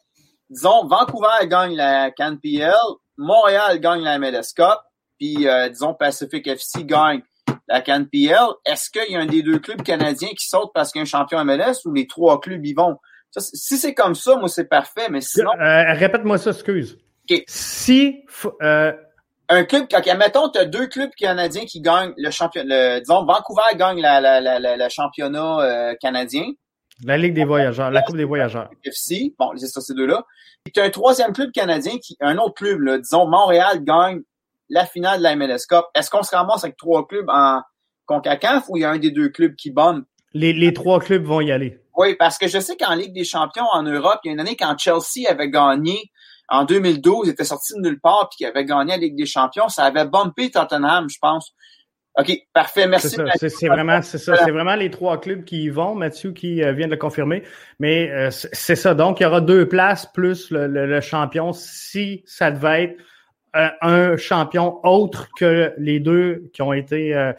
disons, 0.51 0.87
Vancouver 0.87 1.47
gagne 1.47 1.77
la 1.77 2.11
CanPL, 2.11 2.75
Montréal 3.17 3.79
gagne 3.81 4.03
la 4.03 4.19
MLS 4.19 4.53
Cup, 4.55 4.81
puis, 5.19 5.49
euh, 5.49 5.69
disons, 5.69 5.95
Pacific 5.95 6.47
FC 6.47 6.85
gagne 6.85 7.23
la 7.69 7.81
CanPL, 7.81 8.55
est-ce 8.67 8.91
qu'il 8.91 9.13
y 9.13 9.17
a 9.17 9.21
un 9.21 9.27
des 9.27 9.43
deux 9.43 9.59
clubs 9.59 9.83
canadiens 9.83 10.31
qui 10.31 10.47
saute 10.47 10.71
parce 10.75 10.91
qu'il 10.91 11.01
y 11.01 11.03
a 11.03 11.05
un 11.05 11.07
champion 11.07 11.45
MLS 11.45 11.85
ou 11.85 11.93
les 11.93 12.07
trois 12.07 12.41
clubs 12.41 12.65
y 12.65 12.75
vont? 12.75 12.97
si 13.37 13.77
c'est 13.77 13.95
comme 13.95 14.15
ça, 14.15 14.37
moi, 14.37 14.49
c'est 14.49 14.69
parfait, 14.69 15.09
mais 15.11 15.21
sinon... 15.21 15.53
Euh, 15.61 15.93
Répète-moi 15.93 16.39
ça, 16.39 16.51
excuse. 16.51 16.99
Si 17.47 18.25
euh, 18.63 18.93
un 19.49 19.65
club, 19.65 19.87
quand, 19.91 20.07
admettons, 20.07 20.49
tu 20.51 20.59
as 20.59 20.65
deux 20.65 20.87
clubs 20.87 21.11
canadiens 21.17 21.65
qui 21.65 21.81
gagnent 21.81 22.13
le 22.17 22.31
championnat, 22.31 23.01
disons, 23.01 23.25
Vancouver 23.25 23.63
gagne 23.77 24.01
la, 24.01 24.21
la, 24.21 24.41
la, 24.41 24.77
la 24.77 24.89
championnat 24.89 25.61
euh, 25.61 25.95
canadien. 26.01 26.45
La 27.05 27.17
Ligue 27.17 27.35
des 27.35 27.45
voyageurs, 27.45 27.91
la 27.91 28.03
Coupe 28.03 28.17
des 28.17 28.25
voyageurs. 28.25 28.71
FC, 28.85 29.35
bon, 29.39 29.53
c'est 29.57 29.69
ça, 29.69 29.81
ces 29.81 29.95
deux-là. 29.95 30.25
Et 30.67 30.71
tu 30.71 30.81
as 30.81 30.85
un 30.85 30.91
troisième 30.91 31.33
club 31.33 31.53
canadien 31.53 31.97
qui, 32.03 32.17
un 32.21 32.37
autre 32.39 32.55
club, 32.55 32.81
là, 32.81 32.99
disons, 32.99 33.27
Montréal 33.27 33.85
gagne 33.85 34.21
la 34.69 34.85
finale 34.85 35.19
de 35.19 35.23
la 35.23 35.37
MLS 35.37 35.67
Cup. 35.69 35.85
Est-ce 35.95 36.11
qu'on 36.11 36.23
se 36.23 36.35
ramasse 36.35 36.65
avec 36.65 36.77
trois 36.77 37.07
clubs 37.07 37.29
en 37.29 37.63
CONCACAF 38.07 38.65
ou 38.69 38.77
il 38.77 38.81
y 38.81 38.85
a 38.85 38.91
un 38.91 38.99
des 38.99 39.11
deux 39.11 39.29
clubs 39.29 39.55
qui 39.55 39.71
bonne? 39.71 40.05
Les, 40.35 40.53
les 40.53 40.75
trois 40.75 40.99
clubs 40.99 41.25
vont 41.25 41.41
y 41.41 41.53
aller. 41.53 41.81
Oui, 41.97 42.17
parce 42.17 42.37
que 42.37 42.49
je 42.49 42.59
sais 42.59 42.77
qu'en 42.77 42.95
Ligue 42.95 43.15
des 43.15 43.25
champions 43.25 43.67
en 43.73 43.83
Europe, 43.83 44.21
il 44.25 44.29
y 44.29 44.31
a 44.31 44.33
une 44.35 44.41
année 44.41 44.57
quand 44.57 44.77
Chelsea 44.77 45.29
avait 45.29 45.49
gagné 45.49 46.11
en 46.49 46.65
2012, 46.65 47.27
il 47.27 47.31
était 47.31 47.45
sorti 47.45 47.75
de 47.75 47.81
nulle 47.81 48.01
part 48.01 48.29
puis 48.31 48.39
qu'il 48.39 48.47
avait 48.47 48.65
gagné 48.65 48.93
la 48.93 48.97
Ligue 48.97 49.17
des 49.17 49.27
Champions. 49.27 49.69
Ça 49.69 49.85
avait 49.85 50.07
bumpé 50.07 50.51
Tottenham, 50.51 51.09
je 51.09 51.19
pense. 51.21 51.53
OK, 52.19 52.33
parfait, 52.53 52.89
merci. 52.89 53.17
C'est 53.49 53.69
vraiment, 53.69 54.03
c'est 54.03 54.19
ça, 54.19 54.37
c'est 54.45 54.51
vraiment 54.51 54.75
les 54.75 54.91
trois 54.91 55.21
clubs 55.21 55.45
qui 55.45 55.65
y 55.65 55.69
vont. 55.69 55.95
Mathieu 55.95 56.33
qui 56.33 56.65
euh, 56.65 56.73
vient 56.73 56.87
de 56.87 56.93
le 56.93 56.99
confirmer, 56.99 57.45
mais 57.79 58.11
euh, 58.11 58.31
c'est 58.31 58.75
ça. 58.75 58.95
Donc, 58.95 59.21
il 59.21 59.23
y 59.23 59.27
aura 59.27 59.41
deux 59.41 59.69
places 59.69 60.05
plus 60.07 60.51
le, 60.51 61.01
champion 61.01 61.53
si 61.53 62.25
ça 62.27 62.51
devait 62.51 62.85
être 62.85 63.01
euh, 63.55 63.69
un 63.83 64.17
champion 64.17 64.85
autre 64.85 65.29
que 65.39 65.73
les 65.79 66.01
deux 66.01 66.51
qui 66.53 66.61
ont 66.61 66.73
été 66.73 67.33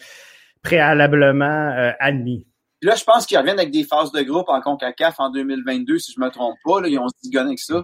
préalablement 0.63 1.93
admis. 1.99 2.47
là, 2.81 2.95
je 2.95 3.03
pense 3.03 3.25
qu'ils 3.25 3.37
reviennent 3.37 3.59
avec 3.59 3.71
des 3.71 3.83
phases 3.83 4.13
de 4.13 4.21
groupe 4.21 4.47
en 4.47 4.61
CONCACAF 4.61 5.19
en 5.19 5.29
2022, 5.29 5.99
si 5.99 6.13
je 6.13 6.21
me 6.21 6.29
trompe 6.29 6.57
pas. 6.63 6.79
Là, 6.79 6.87
ils 6.87 6.97
ont 6.99 7.07
se 7.09 7.37
avec 7.37 7.59
ça. 7.59 7.83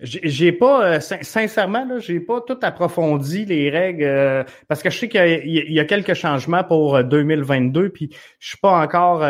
J'ai 0.00 0.50
pas, 0.50 0.96
euh, 0.96 1.00
sincèrement, 1.00 1.84
là, 1.84 2.00
j'ai 2.00 2.18
pas 2.18 2.40
tout 2.40 2.58
approfondi 2.62 3.44
les 3.44 3.70
règles 3.70 4.02
euh, 4.02 4.44
parce 4.66 4.82
que 4.82 4.90
je 4.90 4.98
sais 4.98 5.08
qu'il 5.08 5.46
y, 5.46 5.80
a 5.80 5.84
quelques 5.84 6.14
changements 6.14 6.64
pour 6.64 7.02
2022, 7.02 7.90
puis 7.90 8.10
je 8.40 8.48
suis 8.48 8.58
pas 8.58 8.82
encore 8.82 9.24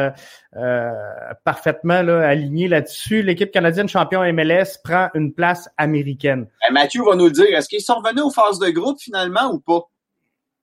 parfaitement 1.45 2.03
là, 2.03 2.27
aligné 2.27 2.69
là-dessus. 2.69 3.23
L'équipe 3.23 3.51
canadienne 3.51 3.89
champion 3.89 4.23
MLS 4.33 4.79
prend 4.83 5.11
une 5.15 5.35
place 5.35 5.69
américaine. 5.77 6.49
Eh, 6.69 6.73
Mathieu 6.73 7.03
va 7.05 7.15
nous 7.15 7.27
le 7.27 7.33
dire. 7.33 7.57
Est-ce 7.57 7.69
qu'ils 7.69 7.83
sont 7.83 7.97
revenus 7.97 8.23
aux 8.23 8.31
phases 8.31 8.59
de 8.59 8.71
groupe 8.71 8.99
finalement 9.01 9.53
ou 9.53 9.61
pas? 9.61 9.89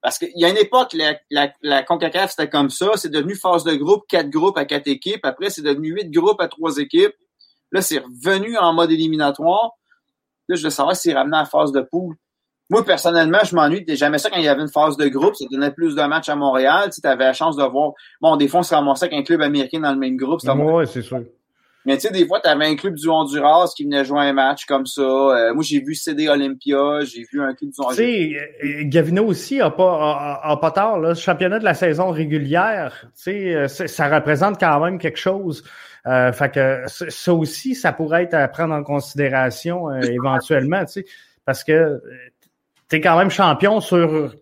Parce 0.02 0.18
qu'il 0.18 0.32
y 0.34 0.44
a 0.44 0.48
une 0.48 0.56
époque, 0.56 0.94
la, 0.94 1.14
la, 1.30 1.52
la 1.62 1.84
CONCACAF, 1.84 2.32
c'était 2.32 2.48
comme 2.48 2.70
ça. 2.70 2.90
C'est 2.96 3.08
devenu 3.08 3.36
phase 3.36 3.62
de 3.62 3.74
groupe, 3.76 4.02
quatre 4.08 4.30
groupes 4.30 4.58
à 4.58 4.64
quatre 4.64 4.88
équipes. 4.88 5.24
Après, 5.24 5.48
c'est 5.48 5.62
devenu 5.62 5.94
huit 5.94 6.10
groupes 6.10 6.40
à 6.40 6.48
trois 6.48 6.78
équipes. 6.78 7.14
Là, 7.70 7.82
c'est 7.82 7.98
revenu 7.98 8.58
en 8.58 8.72
mode 8.72 8.90
éliminatoire. 8.90 9.78
Là, 10.48 10.56
je 10.56 10.62
veux 10.62 10.70
savoir 10.70 10.96
s'il 10.96 11.16
ramené 11.16 11.36
à 11.36 11.44
phase 11.44 11.72
de 11.72 11.80
poule. 11.80 12.16
Moi, 12.70 12.84
personnellement, 12.84 13.40
je 13.44 13.54
m'ennuie. 13.54 13.84
Jamais 13.88 14.18
ça 14.18 14.30
quand 14.30 14.38
il 14.38 14.44
y 14.44 14.48
avait 14.48 14.62
une 14.62 14.70
phase 14.70 14.96
de 14.96 15.06
groupe. 15.08 15.34
Ça 15.34 15.44
donnait 15.50 15.72
plus 15.72 15.94
de 15.94 16.02
matchs 16.02 16.30
à 16.30 16.36
Montréal. 16.36 16.90
Tu 16.90 17.06
avais 17.06 17.24
la 17.24 17.32
chance 17.32 17.56
de 17.56 17.64
voir. 17.64 17.92
Bon, 18.20 18.36
des 18.36 18.48
fois, 18.48 18.60
on 18.60 18.62
se 18.62 18.74
ramassait 18.74 19.06
avec 19.06 19.18
un 19.18 19.22
club 19.22 19.42
américain 19.42 19.80
dans 19.80 19.92
le 19.92 19.98
même 19.98 20.16
groupe. 20.16 20.40
Oui, 20.42 20.86
c'est 20.86 21.02
sûr. 21.02 21.20
Mais 21.84 21.96
tu 21.96 22.02
sais, 22.02 22.12
des 22.12 22.26
fois, 22.26 22.40
tu 22.40 22.48
avais 22.48 22.66
un 22.66 22.76
club 22.76 22.94
du 22.94 23.08
Honduras 23.08 23.72
qui 23.76 23.84
venait 23.84 24.04
jouer 24.04 24.20
un 24.20 24.32
match 24.32 24.66
comme 24.66 24.86
ça. 24.86 25.02
Euh, 25.02 25.52
moi, 25.52 25.64
j'ai 25.64 25.80
vu 25.80 25.94
CD 25.94 26.28
Olympia, 26.28 27.00
j'ai 27.02 27.24
vu 27.30 27.42
un 27.42 27.54
club 27.54 27.72
du 27.72 27.80
Honduras. 27.80 27.96
Tu 27.96 28.02
sais, 28.02 28.36
euh, 28.64 28.82
Gavino 28.84 29.24
aussi 29.24 29.60
a 29.60 29.70
pas, 29.70 30.40
a, 30.42 30.56
pas 30.58 30.70
tard. 30.70 31.00
Là, 31.00 31.14
championnat 31.14 31.58
de 31.58 31.64
la 31.64 31.74
saison 31.74 32.10
régulière, 32.10 32.94
tu 33.02 33.22
sais, 33.22 33.54
euh, 33.54 33.68
ça 33.68 34.08
représente 34.08 34.60
quand 34.60 34.78
même 34.80 34.98
quelque 34.98 35.18
chose. 35.18 35.64
Euh, 36.06 36.32
fait 36.32 36.52
que 36.52 36.84
ça 36.86 37.32
aussi, 37.32 37.74
ça 37.74 37.92
pourrait 37.92 38.24
être 38.24 38.34
à 38.34 38.48
prendre 38.48 38.74
en 38.74 38.82
considération 38.82 39.92
éventuellement, 40.00 40.84
tu 40.84 40.92
sais, 40.92 41.04
parce 41.44 41.62
que 41.62 42.02
tu 42.88 42.96
es 42.96 43.00
quand 43.00 43.16
même 43.16 43.30
champion 43.30 43.80
sur 43.80 44.34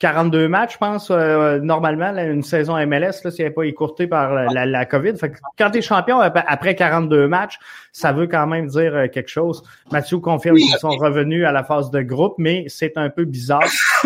42 0.00 0.48
matchs, 0.48 0.72
je 0.72 0.78
pense, 0.78 1.08
euh, 1.10 1.60
normalement, 1.60 2.12
une 2.16 2.42
saison 2.42 2.76
MLS, 2.84 3.22
là, 3.22 3.30
s'il 3.30 3.44
n'est 3.44 3.50
pas 3.52 3.62
écourté 3.62 4.08
par 4.08 4.34
la, 4.52 4.66
la, 4.66 4.84
COVID. 4.86 5.16
Fait 5.16 5.30
que 5.30 5.38
quand 5.56 5.70
tu 5.70 5.78
es 5.78 5.82
champion 5.82 6.18
après 6.18 6.74
42 6.74 7.28
matchs, 7.28 7.60
ça 7.92 8.12
veut 8.12 8.26
quand 8.26 8.46
même 8.48 8.66
dire 8.66 8.94
euh, 8.94 9.06
quelque 9.06 9.28
chose. 9.28 9.62
Mathieu 9.92 10.18
confirme 10.18 10.56
qu'ils 10.56 10.78
sont 10.78 10.90
revenus 10.90 11.46
à 11.46 11.52
la 11.52 11.62
phase 11.62 11.92
de 11.92 12.02
groupe, 12.02 12.34
mais 12.38 12.64
c'est 12.66 12.98
un 12.98 13.08
peu 13.08 13.24
bizarre. 13.24 13.62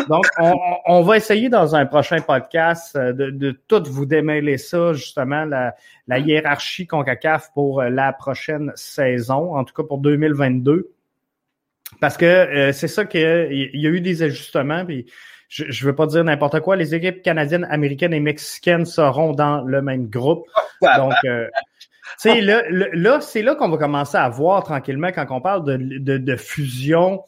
Donc, 0.08 0.26
on, 0.38 0.54
on, 0.86 1.02
va 1.02 1.16
essayer 1.16 1.48
dans 1.48 1.74
un 1.74 1.86
prochain 1.86 2.20
podcast 2.20 2.94
euh, 2.94 3.14
de, 3.14 3.30
de 3.30 3.58
tout 3.66 3.82
vous 3.86 4.04
démêler 4.04 4.58
ça, 4.58 4.92
justement, 4.92 5.46
la, 5.46 5.74
la 6.06 6.18
hiérarchie 6.18 6.86
CONCACAF 6.86 7.50
pour 7.54 7.82
la 7.82 8.12
prochaine 8.12 8.72
saison, 8.74 9.56
en 9.56 9.64
tout 9.64 9.74
cas 9.74 9.84
pour 9.88 9.98
2022. 9.98 10.90
Parce 12.00 12.18
que 12.18 12.70
c'est 12.74 12.86
ça 12.86 13.06
qu'il 13.06 13.20
y 13.72 13.86
a 13.86 13.90
eu 13.90 14.00
des 14.02 14.22
ajustements, 14.22 14.84
puis 14.84 15.06
je 15.48 15.64
ne 15.64 15.86
veux 15.86 15.94
pas 15.94 16.06
dire 16.06 16.24
n'importe 16.24 16.60
quoi, 16.60 16.76
les 16.76 16.94
équipes 16.94 17.22
canadiennes, 17.22 17.66
américaines 17.70 18.12
et 18.12 18.20
mexicaines 18.20 18.84
seront 18.84 19.32
dans 19.32 19.62
le 19.62 19.80
même 19.80 20.08
groupe. 20.08 20.46
Donc, 20.82 21.14
euh, 21.24 21.48
là, 22.24 22.62
là 22.70 23.20
c'est 23.20 23.42
là 23.42 23.54
qu'on 23.54 23.68
va 23.68 23.78
commencer 23.78 24.18
à 24.18 24.28
voir 24.28 24.62
tranquillement 24.62 25.08
quand 25.08 25.26
on 25.30 25.40
parle 25.40 25.64
de, 25.64 25.76
de, 25.98 26.18
de 26.18 26.36
fusion 26.36 27.22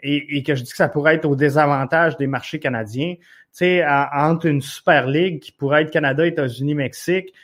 et, 0.00 0.38
et, 0.38 0.42
que 0.44 0.54
je 0.54 0.62
dis 0.62 0.70
que 0.70 0.76
ça 0.76 0.88
pourrait 0.88 1.16
être 1.16 1.24
au 1.24 1.34
désavantage 1.34 2.16
des 2.16 2.28
marchés 2.28 2.60
canadiens. 2.60 3.14
Tu 3.16 3.24
sais, 3.64 3.84
entre 3.86 4.46
une 4.46 4.60
Super 4.60 5.08
League 5.08 5.40
qui 5.40 5.50
pourrait 5.50 5.82
être 5.82 5.90
Canada, 5.90 6.24
États-Unis, 6.24 6.76
Mexique, 6.76 7.34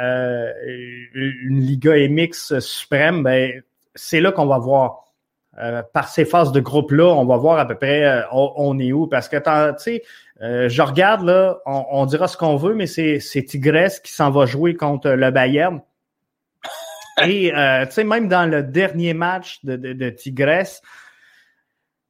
euh, 0.00 0.50
une 1.14 1.60
Liga 1.60 1.92
MX 2.08 2.58
suprême, 2.58 3.22
ben 3.22 3.62
c'est 3.94 4.20
là 4.20 4.32
qu'on 4.32 4.46
va 4.46 4.58
voir. 4.58 5.11
Euh, 5.58 5.82
par 5.92 6.08
ces 6.08 6.24
phases 6.24 6.50
de 6.50 6.60
groupe-là, 6.60 7.04
on 7.04 7.26
va 7.26 7.36
voir 7.36 7.58
à 7.58 7.68
peu 7.68 7.74
près 7.74 8.04
euh, 8.04 8.22
on, 8.32 8.78
est 8.78 8.92
où. 8.92 9.06
Parce 9.06 9.28
que, 9.28 9.36
tu 9.36 9.82
sais, 9.82 10.02
euh, 10.40 10.68
je 10.70 10.80
regarde, 10.80 11.24
là, 11.24 11.58
on, 11.66 12.06
dira 12.06 12.26
ce 12.26 12.38
qu'on 12.38 12.56
veut, 12.56 12.74
mais 12.74 12.86
c'est 12.86 13.20
Tigres 13.46 14.00
qui 14.02 14.12
s'en 14.12 14.30
va 14.30 14.46
jouer 14.46 14.74
contre 14.74 15.10
le 15.10 15.30
Bayern. 15.30 15.80
Et, 17.22 17.52
tu 17.52 17.92
sais, 17.92 18.04
même 18.04 18.28
dans 18.28 18.50
le 18.50 18.62
dernier 18.62 19.12
match 19.12 19.62
de, 19.64 19.76
de, 19.76 19.92
de 19.92 20.08
Tigres, 20.08 20.80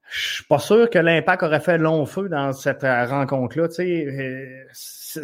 je 0.08 0.34
suis 0.34 0.44
pas 0.44 0.60
sûr 0.60 0.88
que 0.88 0.98
l'impact 0.98 1.42
aurait 1.42 1.60
fait 1.60 1.78
long 1.78 2.06
feu 2.06 2.28
dans 2.28 2.52
cette 2.52 2.82
rencontre-là. 2.82 3.68
Tu 3.68 3.74
sais, 3.74 4.66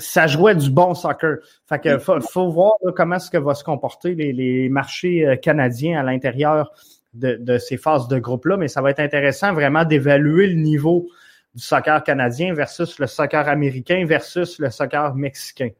ça 0.00 0.26
jouait 0.26 0.56
du 0.56 0.70
bon 0.70 0.94
soccer. 0.94 1.36
Fait 1.68 1.78
que 1.78 1.98
faut, 1.98 2.50
voir 2.50 2.72
comment 2.96 3.16
est-ce 3.16 3.30
que 3.30 3.38
va 3.38 3.54
se 3.54 3.62
comporter 3.62 4.16
les, 4.16 4.32
les 4.32 4.68
marchés 4.68 5.38
canadiens 5.40 6.00
à 6.00 6.02
l'intérieur 6.02 6.72
de, 7.18 7.58
ces 7.58 7.76
phases 7.76 8.08
de 8.08 8.18
groupe-là, 8.18 8.56
mais 8.56 8.68
ça 8.68 8.80
va 8.80 8.90
être 8.90 9.00
intéressant 9.00 9.52
vraiment 9.52 9.84
d'évaluer 9.84 10.48
le 10.48 10.60
niveau 10.60 11.08
du 11.54 11.62
soccer 11.62 12.02
canadien 12.04 12.54
versus 12.54 12.98
le 12.98 13.06
soccer 13.06 13.48
américain 13.48 14.04
versus 14.06 14.58
le 14.58 14.70
soccer 14.70 15.14
mexicain. 15.14 15.70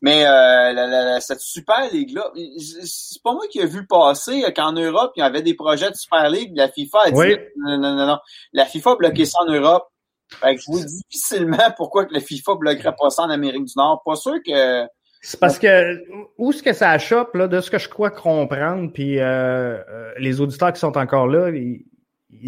Mais 0.00 0.24
euh, 0.26 1.18
cette 1.20 1.40
Super 1.40 1.90
League-là, 1.92 2.30
c'est 2.56 3.22
pas 3.22 3.32
moi 3.32 3.46
qui 3.50 3.58
ai 3.58 3.66
vu 3.66 3.84
passer 3.86 4.44
qu'en 4.54 4.72
Europe, 4.72 5.12
il 5.16 5.20
y 5.20 5.22
avait 5.22 5.42
des 5.42 5.54
projets 5.54 5.90
de 5.90 5.96
Super 5.96 6.30
League. 6.30 6.52
La 6.54 6.68
FIFA 6.68 6.98
a 7.04 7.10
dit 7.10 7.36
non, 7.56 7.78
non, 7.78 7.94
non, 7.96 8.06
non. 8.06 8.18
La 8.52 8.64
FIFA 8.64 8.92
a 8.92 8.96
bloqué 8.96 9.24
ça 9.24 9.38
en 9.40 9.52
Europe. 9.52 9.88
Fait 10.30 10.54
que 10.54 10.60
je 10.60 10.70
vous 10.70 10.78
dis 10.78 11.02
difficilement 11.10 11.72
pourquoi 11.76 12.04
que 12.04 12.14
la 12.14 12.20
FIFA 12.20 12.54
bloquerait 12.56 12.94
pas 12.96 13.10
ça 13.10 13.22
en 13.22 13.30
Amérique 13.30 13.64
du 13.64 13.72
Nord. 13.76 14.02
Pas 14.04 14.14
sûr 14.14 14.36
que 14.46 14.86
c'est 15.20 15.40
parce 15.40 15.58
que 15.58 16.04
où 16.38 16.50
est-ce 16.50 16.62
que 16.62 16.72
ça 16.72 16.96
chope, 16.98 17.34
là, 17.34 17.48
de 17.48 17.60
ce 17.60 17.70
que 17.70 17.78
je 17.78 17.88
crois 17.88 18.10
comprendre, 18.10 18.92
puis 18.92 19.18
euh, 19.18 19.78
euh, 19.88 20.12
les 20.18 20.40
auditeurs 20.40 20.72
qui 20.72 20.80
sont 20.80 20.96
encore 20.96 21.26
là, 21.26 21.50
ils, 21.50 21.84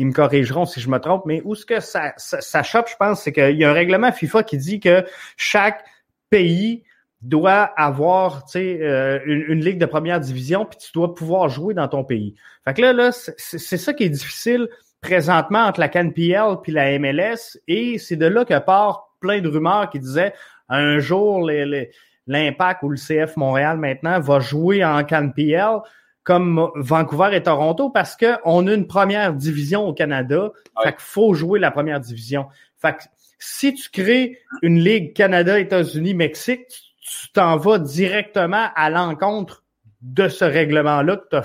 me 0.07 0.13
corrigeront 0.13 0.67
si 0.67 0.81
je 0.81 0.89
me 0.89 0.99
trompe, 0.99 1.25
mais 1.27 1.43
où 1.45 1.55
est-ce 1.55 1.67
que 1.67 1.81
ça, 1.81 2.13
ça, 2.17 2.63
chope, 2.63 2.89
je 2.89 2.97
pense, 2.97 3.23
c'est 3.23 3.33
qu'il 3.33 3.57
y 3.57 3.65
a 3.65 3.71
un 3.71 3.75
règlement 3.75 4.13
FIFA 4.13 4.45
qui 4.45 4.57
dit 4.57 4.79
que 4.79 5.05
chaque 5.37 5.85
pays 6.29 6.85
doit 7.23 7.73
avoir 7.77 8.45
euh, 8.57 9.19
une, 9.27 9.45
une, 9.49 9.65
ligue 9.65 9.79
de 9.79 9.87
première 9.87 10.21
division, 10.21 10.65
puis 10.65 10.79
tu 10.79 10.93
dois 10.93 11.15
pouvoir 11.15 11.49
jouer 11.49 11.75
dans 11.75 11.89
ton 11.89 12.05
pays. 12.05 12.35
Fait 12.65 12.75
que 12.75 12.83
là, 12.83 12.93
là 12.93 13.11
c'est 13.13 13.77
ça 13.77 13.93
qui 13.93 14.05
est 14.05 14.11
difficile 14.11 14.69
présentement 15.01 15.65
entre 15.65 15.81
la 15.81 15.89
CanPL 15.89 16.61
puis 16.63 16.73
la 16.73 16.99
MLS, 16.99 17.59
et 17.67 17.99
c'est 17.99 18.17
de 18.17 18.27
là 18.27 18.45
que 18.45 18.59
part 18.59 19.11
plein 19.21 19.41
de 19.41 19.49
rumeurs 19.49 19.91
qui 19.91 19.99
disaient 19.99 20.33
un 20.69 20.99
jour 20.99 21.45
les, 21.45 21.67
les 21.67 21.91
l'Impact 22.31 22.85
ou 22.85 22.91
le 22.91 22.97
CF 22.97 23.37
Montréal 23.37 23.77
maintenant 23.77 24.21
va 24.21 24.39
jouer 24.39 24.85
en 24.85 25.03
CanPL 25.03 25.81
comme 26.23 26.71
Vancouver 26.77 27.31
et 27.33 27.43
Toronto 27.43 27.91
parce 27.91 28.17
qu'on 28.17 28.67
a 28.69 28.73
une 28.73 28.87
première 28.87 29.35
division 29.35 29.89
au 29.89 29.93
Canada. 29.93 30.53
Fait 30.85 30.93
qu'il 30.93 31.01
faut 31.01 31.35
jouer 31.35 31.59
la 31.59 31.73
première 31.73 31.99
division. 31.99 32.47
Fait 32.81 32.93
que 32.93 33.03
si 33.41 33.75
tu 33.75 33.91
crées 33.91 34.39
une 34.63 34.79
ligue 34.79 35.13
Canada, 35.13 35.59
États-Unis, 35.59 36.15
Mexique, 36.15 36.69
tu 37.01 37.33
t'en 37.33 37.57
vas 37.57 37.81
directement 37.81 38.69
à 38.77 38.91
l'encontre 38.91 39.65
de 40.01 40.29
ce 40.29 40.45
règlement-là 40.45 41.17
que 41.17 41.43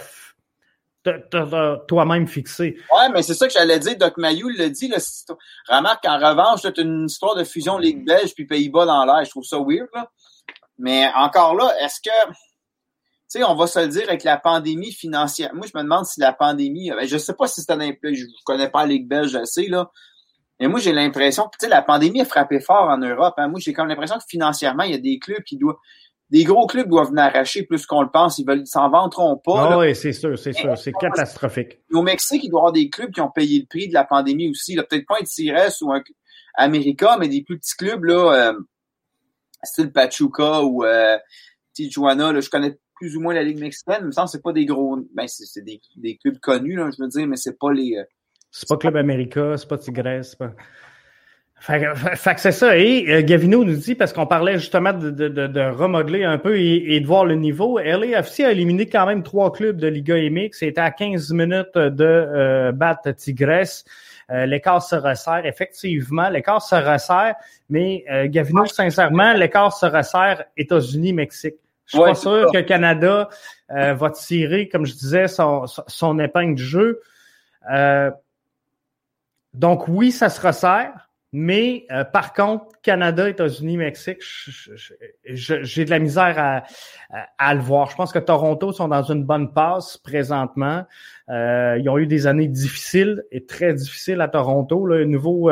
tu 1.04 1.38
as 1.38 1.78
toi-même 1.88 2.28
fixé. 2.28 2.78
Ouais, 2.92 3.10
mais 3.12 3.24
c'est 3.24 3.34
ça 3.34 3.48
que 3.48 3.54
j'allais 3.54 3.80
dire. 3.80 3.98
Doc 3.98 4.18
Mayou 4.18 4.50
le 4.50 4.70
dit. 4.70 4.88
Là, 4.88 4.98
remarque 5.68 6.04
qu'en 6.04 6.18
revanche, 6.18 6.62
tu 6.62 6.82
une 6.82 7.06
histoire 7.06 7.36
de 7.36 7.44
fusion 7.44 7.80
Ligue 7.80 8.06
belge 8.06 8.36
puis 8.36 8.46
Pays-Bas 8.46 8.86
dans 8.86 9.04
l'air. 9.06 9.26
Je 9.26 9.32
trouve 9.32 9.46
ça 9.46 9.58
weird. 9.58 9.88
Là. 9.96 10.12
Mais 10.78 11.07
encore 11.15 11.55
là, 11.55 11.73
est-ce 11.82 12.01
que, 12.01 12.28
tu 12.32 12.36
sais, 13.28 13.43
on 13.43 13.55
va 13.55 13.67
se 13.67 13.80
le 13.80 13.88
dire 13.88 14.03
avec 14.07 14.23
la 14.23 14.38
pandémie 14.38 14.91
financière. 14.91 15.53
Moi, 15.53 15.67
je 15.71 15.78
me 15.78 15.84
demande 15.84 16.05
si 16.05 16.19
la 16.19 16.34
pandémie, 16.34 16.89
ben, 16.91 17.07
je 17.07 17.17
sais 17.17 17.34
pas 17.34 17.47
si 17.47 17.61
c'est 17.61 17.71
un 17.71 17.80
je 17.80 18.26
connais 18.45 18.69
pas 18.69 18.82
la 18.82 18.88
Ligue 18.88 19.07
belge, 19.07 19.32
je 19.32 19.43
sais, 19.45 19.67
là. 19.67 19.89
Mais 20.59 20.67
moi, 20.67 20.80
j'ai 20.80 20.93
l'impression 20.93 21.43
que, 21.43 21.57
tu 21.59 21.65
sais, 21.65 21.69
la 21.69 21.82
pandémie 21.82 22.21
a 22.21 22.26
frappé 22.26 22.59
fort 22.59 22.89
en 22.89 22.97
Europe. 22.97 23.34
Hein. 23.38 23.49
Moi, 23.49 23.59
j'ai 23.61 23.73
comme 23.73 23.88
l'impression 23.88 24.15
que 24.17 24.23
financièrement, 24.28 24.84
il 24.84 24.91
y 24.91 24.95
a 24.95 24.99
des 24.99 25.19
clubs 25.19 25.43
qui 25.43 25.57
doivent, 25.57 25.76
des 26.30 26.43
gros 26.43 26.65
clubs 26.65 26.88
doivent 26.88 27.09
venir 27.09 27.23
arracher 27.23 27.63
plus 27.63 27.86
qu'on 27.86 28.01
le 28.01 28.09
pense. 28.09 28.39
Ils 28.39 28.47
veulent, 28.47 28.65
s'en 28.65 28.89
vanteront 28.89 29.38
pas. 29.38 29.69
Ah 29.71 29.78
oui, 29.80 29.93
c'est 29.95 30.13
sûr, 30.13 30.38
c'est 30.39 30.53
sûr. 30.53 30.78
C'est 30.78 30.93
catastrophique. 30.93 31.80
Au 31.91 32.01
Mexique, 32.01 32.43
il 32.43 32.49
doit 32.49 32.59
y 32.59 32.61
avoir 32.61 32.71
des 32.71 32.89
clubs 32.89 33.11
qui 33.11 33.21
ont 33.21 33.30
payé 33.30 33.59
le 33.59 33.65
prix 33.67 33.89
de 33.89 33.93
la 33.93 34.05
pandémie 34.05 34.49
aussi. 34.49 34.76
Peut-être 34.76 35.05
pas 35.05 35.17
un 35.19 35.23
Tires 35.23 35.71
ou 35.82 35.91
un 35.91 36.01
America, 36.55 37.17
mais 37.19 37.28
des 37.28 37.43
plus 37.43 37.59
petits 37.59 37.76
clubs, 37.76 38.03
là, 38.05 38.34
euh, 38.34 38.53
style 39.66 39.91
Pachuca 39.91 40.63
ou 40.63 40.84
euh, 40.84 41.18
Tijuana. 41.74 42.32
Là, 42.32 42.41
je 42.41 42.49
connais 42.49 42.78
plus 42.95 43.16
ou 43.18 43.22
moins 43.22 43.34
la 43.34 43.43
Ligue 43.43 43.59
mexicaine. 43.59 43.97
Il 44.01 44.07
me 44.07 44.11
semble 44.11 44.28
que 44.28 44.32
c'est 44.32 44.43
pas 44.43 44.53
des 44.53 44.66
gros. 44.66 44.97
Ben, 45.13 45.28
c'est 45.28 45.63
des, 45.63 46.18
clubs 46.18 46.39
connus, 46.39 46.78
je 46.78 47.01
veux 47.01 47.09
dire, 47.09 47.28
mais 47.28 47.38
c'est 47.38 47.57
pas 47.57 47.72
les. 47.72 47.97
Euh, 47.97 48.03
c'est 48.51 48.70
pas 48.70 48.78
Club 48.78 48.95
América, 48.95 49.57
c'est 49.57 49.68
pas 49.68 49.78
Tigres, 49.78 50.22
pas. 50.39 50.53
Que 51.68 52.41
c'est 52.41 52.51
ça. 52.51 52.78
Et 52.78 53.05
euh, 53.09 53.22
Gavino 53.22 53.63
nous 53.63 53.76
dit, 53.76 53.95
parce 53.95 54.13
qu'on 54.13 54.28
parlait 54.28 54.59
justement 54.59 54.93
de, 54.93 55.09
de, 55.09 55.28
de, 55.28 55.59
remodeler 55.61 56.24
un 56.24 56.38
peu 56.38 56.59
et, 56.59 56.99
de 56.99 57.05
voir 57.05 57.26
le 57.26 57.36
niveau, 57.36 57.80
LAFC 57.80 58.41
a 58.41 58.51
éliminé 58.51 58.88
quand 58.88 59.05
même 59.05 59.24
trois 59.24 59.51
clubs 59.51 59.78
de 59.78 59.88
Liga 59.88 60.16
MX. 60.16 60.49
C'était 60.51 60.82
à 60.82 60.91
15 60.91 61.32
minutes 61.32 61.76
de 61.76 62.72
battre 62.72 63.11
Tigres. 63.11 63.84
Euh, 64.32 64.45
l'écart 64.45 64.82
se 64.82 64.95
resserre. 64.95 65.45
Effectivement, 65.45 66.30
l'écart 66.30 66.61
se 66.61 66.76
resserre, 66.76 67.36
mais 67.69 68.03
euh, 68.09 68.28
Gavino, 68.28 68.65
sincèrement, 68.65 69.34
l'écart 69.34 69.71
se 69.71 69.86
resserre 69.86 70.45
États-Unis-Mexique. 70.57 71.55
Je 71.86 71.97
suis 71.97 72.03
pas 72.03 72.15
sûr 72.15 72.51
que 72.51 72.57
le 72.57 72.63
Canada 72.63 73.30
euh, 73.71 73.93
va 73.93 74.09
tirer, 74.09 74.67
comme 74.69 74.86
je 74.86 74.93
disais, 74.93 75.28
son, 75.28 75.65
son 75.67 76.17
épingle 76.19 76.55
du 76.55 76.63
jeu. 76.63 77.01
Euh, 77.71 78.09
donc 79.53 79.88
oui, 79.88 80.11
ça 80.11 80.30
se 80.30 80.41
resserre, 80.41 81.05
mais 81.38 81.86
euh, 81.92 82.04
par 82.04 82.34
contre, 82.34 82.66
Canada, 82.82 83.30
États-Unis, 83.30 83.78
Mexique, 83.78 84.22
j'ai 85.26 85.86
de 85.86 85.90
la 85.90 86.00
misère 86.00 86.36
à, 86.38 86.64
à, 87.38 87.54
le 87.54 87.62
voir. 87.62 87.90
Je 87.90 87.96
pense 87.96 88.14
que 88.14 88.20
Toronto 88.20 88.72
sont 88.72 88.88
dans 88.88 89.04
une 89.04 89.24
bonne 89.24 89.52
passe 89.52 89.98
présentement. 89.98 90.86
ils 91.30 91.90
ont 91.90 91.98
eu 91.98 92.08
des 92.08 92.28
années 92.28 92.48
difficiles 92.48 93.24
et 93.32 93.46
très 93.46 93.74
difficiles 93.74 94.22
à 94.22 94.28
Toronto. 94.28 94.86
Là, 94.86 95.06
nouveau 95.06 95.50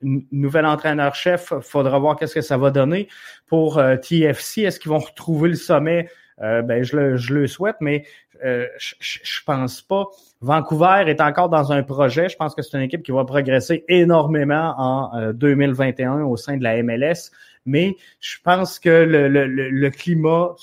nouvel 0.00 0.66
entraîneur-chef, 0.66 1.52
faudra 1.60 1.98
voir 1.98 2.16
qu'est-ce 2.16 2.34
que 2.34 2.40
ça 2.40 2.56
va 2.56 2.70
donner 2.70 3.08
pour 3.46 3.78
euh, 3.78 3.96
TFC. 3.96 4.62
Est-ce 4.62 4.80
qu'ils 4.80 4.90
vont 4.90 4.98
retrouver 4.98 5.48
le 5.50 5.54
sommet? 5.54 6.08
Euh, 6.42 6.62
ben, 6.62 6.82
je 6.82 6.96
le, 6.96 7.16
je 7.16 7.34
le 7.34 7.46
souhaite, 7.46 7.76
mais 7.80 8.04
euh, 8.44 8.66
je, 8.78 8.94
je 9.00 9.40
pense 9.44 9.80
pas. 9.80 10.06
Vancouver 10.40 11.04
est 11.06 11.20
encore 11.20 11.48
dans 11.48 11.72
un 11.72 11.82
projet. 11.82 12.28
Je 12.28 12.36
pense 12.36 12.54
que 12.54 12.62
c'est 12.62 12.76
une 12.76 12.82
équipe 12.82 13.02
qui 13.02 13.12
va 13.12 13.24
progresser 13.24 13.84
énormément 13.88 14.74
en 14.76 15.32
2021 15.32 16.22
au 16.22 16.36
sein 16.36 16.56
de 16.56 16.62
la 16.62 16.82
MLS. 16.82 17.30
Mais 17.64 17.96
je 18.20 18.36
pense 18.44 18.78
que 18.78 18.90
le, 18.90 19.28
le, 19.28 19.46
le 19.46 19.90
climat, 19.90 20.54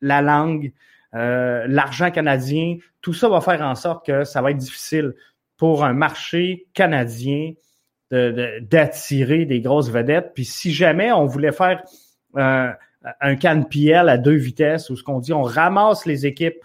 la 0.00 0.22
langue, 0.22 0.72
l'argent 1.12 2.10
canadien, 2.10 2.78
tout 3.02 3.12
ça 3.12 3.28
va 3.28 3.40
faire 3.40 3.60
en 3.60 3.74
sorte 3.74 4.06
que 4.06 4.24
ça 4.24 4.40
va 4.40 4.50
être 4.50 4.56
difficile 4.56 5.14
pour 5.56 5.84
un 5.84 5.92
marché 5.92 6.66
canadien 6.72 7.52
d'attirer 8.10 9.44
des 9.44 9.60
grosses 9.60 9.90
vedettes. 9.90 10.32
Puis 10.34 10.44
si 10.44 10.72
jamais 10.72 11.12
on 11.12 11.26
voulait 11.26 11.52
faire 11.52 11.82
euh, 12.36 12.72
un 13.20 13.36
can 13.36 13.64
PL 13.68 14.08
à 14.08 14.18
deux 14.18 14.34
vitesses, 14.34 14.90
où 14.90 14.96
ce 14.96 15.02
qu'on 15.02 15.20
dit, 15.20 15.32
on 15.32 15.42
ramasse 15.42 16.06
les 16.06 16.26
équipes 16.26 16.58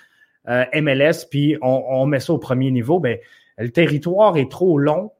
euh, 0.47 0.65
MLS, 0.73 1.25
puis 1.29 1.57
on, 1.61 2.05
met 2.05 2.19
ça 2.19 2.33
au 2.33 2.37
premier 2.37 2.71
niveau, 2.71 2.99
ben 2.99 3.17
le 3.57 3.69
territoire 3.69 4.37
est 4.37 4.49
trop 4.49 4.77
long 4.77 5.11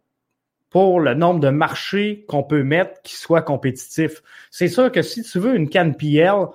pour 0.70 0.99
le 0.99 1.13
nombre 1.13 1.39
de 1.39 1.49
marchés 1.49 2.26
qu'on 2.28 2.43
peut 2.43 2.63
mettre 2.63 3.01
qui 3.01 3.15
soient 3.15 3.41
compétitifs. 3.41 4.22
C'est 4.49 4.67
sûr 4.67 4.91
que 4.91 5.01
si 5.01 5.24
tu 5.24 5.39
veux 5.39 5.55
une 5.55 5.70
can 5.70 5.91
PL 5.91 6.45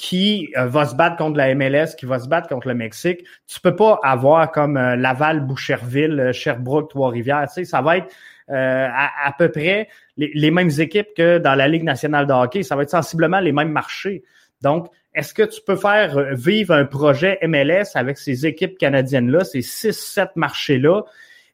qui 0.00 0.52
euh, 0.56 0.66
va 0.66 0.86
se 0.86 0.94
battre 0.94 1.16
contre 1.16 1.36
la 1.36 1.54
MLS, 1.54 1.94
qui 1.96 2.06
va 2.06 2.18
se 2.18 2.28
battre 2.28 2.48
contre 2.48 2.68
le 2.68 2.74
Mexique, 2.74 3.24
tu 3.46 3.60
peux 3.60 3.76
pas 3.76 4.00
avoir 4.02 4.50
comme 4.50 4.74
Laval, 4.76 5.46
Boucherville, 5.46 6.30
Sherbrooke, 6.32 6.90
Trois-Rivières. 6.90 7.46
Tu 7.48 7.54
sais, 7.54 7.64
ça 7.64 7.82
va 7.82 7.98
être 7.98 8.08
euh, 8.50 8.88
à, 8.90 9.32
peu 9.36 9.50
près 9.50 9.88
les, 10.16 10.50
mêmes 10.50 10.70
équipes 10.78 11.08
que 11.16 11.38
dans 11.38 11.54
la 11.54 11.68
Ligue 11.68 11.84
nationale 11.84 12.26
de 12.26 12.32
hockey. 12.32 12.62
Ça 12.62 12.76
va 12.76 12.82
être 12.82 12.90
sensiblement 12.90 13.40
les 13.40 13.52
mêmes 13.52 13.72
marchés. 13.72 14.22
Donc, 14.62 14.88
est-ce 15.14 15.34
que 15.34 15.42
tu 15.42 15.60
peux 15.66 15.76
faire 15.76 16.16
euh, 16.16 16.34
vivre 16.34 16.74
un 16.74 16.84
projet 16.84 17.38
MLS 17.42 17.90
avec 17.94 18.18
ces 18.18 18.46
équipes 18.46 18.78
canadiennes-là, 18.78 19.44
ces 19.44 19.62
six, 19.62 19.92
sept 19.92 20.30
marchés-là, 20.36 21.02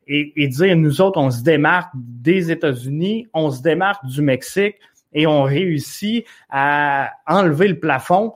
et, 0.06 0.32
et, 0.36 0.48
dire, 0.48 0.76
nous 0.76 1.00
autres, 1.00 1.18
on 1.18 1.30
se 1.30 1.42
démarque 1.42 1.90
des 1.94 2.50
États-Unis, 2.50 3.26
on 3.32 3.50
se 3.50 3.62
démarque 3.62 4.04
du 4.04 4.20
Mexique, 4.20 4.76
et 5.14 5.26
on 5.26 5.44
réussit 5.44 6.26
à 6.50 7.12
enlever 7.26 7.68
le 7.68 7.78
plafond 7.78 8.34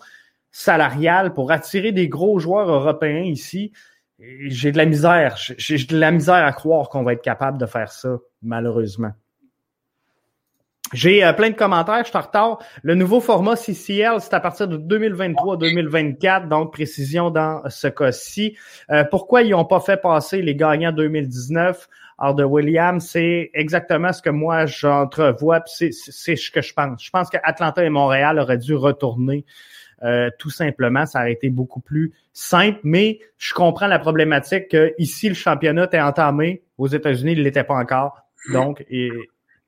salarial 0.51 1.35
pour 1.35 1.53
attirer 1.53 1.93
des 1.93 2.09
gros 2.09 2.39
joueurs 2.39 2.71
européens 2.71 3.23
ici? 3.23 3.73
J'ai 4.19 4.73
de 4.73 4.79
la 4.79 4.87
misère. 4.87 5.37
J'ai 5.37 5.79
de 5.79 5.99
la 5.99 6.11
misère 6.11 6.45
à 6.45 6.53
croire 6.53 6.89
qu'on 6.89 7.03
va 7.03 7.13
être 7.13 7.23
capable 7.23 7.59
de 7.59 7.67
faire 7.67 7.93
ça, 7.93 8.19
malheureusement. 8.43 9.13
J'ai 10.95 11.23
euh, 11.23 11.35
plein 11.35 11.51
de 11.51 11.55
commentaires, 11.55 12.03
je 12.05 12.09
suis 12.09 12.17
en 12.17 12.23
retard. 12.23 12.59
Le 12.83 12.95
nouveau 12.95 13.21
format 13.21 13.57
CCL, 13.57 14.21
c'est 14.21 14.33
à 14.33 14.41
partir 14.41 14.69
de 14.69 14.79
2023-2024, 14.79 16.49
donc 16.49 16.73
précision 16.73 17.31
dans 17.31 17.61
ce 17.69 17.89
cas-ci. 17.89 18.57
Euh, 18.91 19.05
pourquoi 19.05 19.43
ils 19.43 19.51
n'ont 19.51 19.67
pas 19.67 19.81
fait 19.81 19.99
passer 19.99 20.41
les 20.41 20.57
gagnants 20.57 20.93
2019 20.93 21.89
hors 22.17 22.35
de 22.35 22.43
Williams? 22.43 23.07
C'est 23.07 23.51
exactement 23.53 24.15
ce 24.15 24.23
que 24.23 24.31
moi 24.31 24.65
j'entrevois, 24.65 25.63
c'est 25.67 25.93
ce 25.93 26.51
que 26.51 26.63
je 26.63 26.73
pense. 26.73 27.05
Je 27.05 27.11
pense 27.11 27.29
qu'Atlanta 27.29 27.85
et 27.85 27.91
Montréal 27.91 28.39
auraient 28.39 28.57
dû 28.57 28.75
retourner 28.75 29.45
euh, 30.03 30.31
tout 30.39 30.51
simplement, 30.51 31.07
ça 31.07 31.21
aurait 31.21 31.33
été 31.33 31.51
beaucoup 31.51 31.81
plus 31.81 32.13
simple. 32.33 32.79
Mais 32.83 33.21
je 33.37 33.55
comprends 33.55 33.87
la 33.87 33.99
problématique 33.99 34.69
que 34.69 34.95
ici, 34.99 35.29
le 35.29 35.35
championnat 35.35 35.89
est 35.93 36.01
entamé. 36.01 36.63
Aux 36.79 36.87
États-Unis, 36.87 37.33
il 37.33 37.39
ne 37.39 37.45
l'était 37.45 37.65
pas 37.65 37.75
encore. 37.75 38.23
Donc, 38.53 38.85
il 38.89 39.13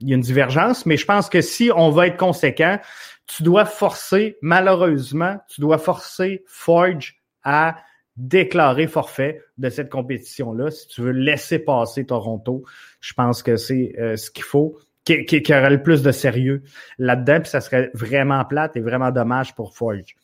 y 0.00 0.12
a 0.12 0.16
une 0.16 0.20
divergence. 0.20 0.86
Mais 0.86 0.96
je 0.96 1.04
pense 1.04 1.28
que 1.28 1.40
si 1.40 1.70
on 1.74 1.90
va 1.90 2.06
être 2.06 2.16
conséquent, 2.16 2.78
tu 3.26 3.42
dois 3.42 3.64
forcer, 3.64 4.36
malheureusement, 4.42 5.38
tu 5.48 5.60
dois 5.60 5.78
forcer 5.78 6.44
Forge 6.46 7.20
à 7.42 7.76
déclarer 8.16 8.86
forfait 8.86 9.42
de 9.56 9.70
cette 9.70 9.88
compétition-là 9.88 10.70
si 10.70 10.88
tu 10.88 11.00
veux 11.00 11.12
laisser 11.12 11.58
passer 11.58 12.04
Toronto. 12.04 12.64
Je 13.00 13.14
pense 13.14 13.42
que 13.42 13.56
c'est 13.56 13.94
euh, 13.98 14.16
ce 14.16 14.30
qu'il 14.30 14.44
faut 14.44 14.78
qui, 15.04 15.24
qui, 15.24 15.54
aurait 15.54 15.70
le 15.70 15.82
plus 15.82 16.02
de 16.02 16.12
sérieux 16.12 16.62
là-dedans, 16.98 17.40
puis 17.40 17.48
ça 17.48 17.60
serait 17.60 17.90
vraiment 17.94 18.44
plate 18.44 18.76
et 18.76 18.80
vraiment 18.80 19.10
dommage 19.10 19.54
pour 19.54 19.74
Forge. 19.74 20.14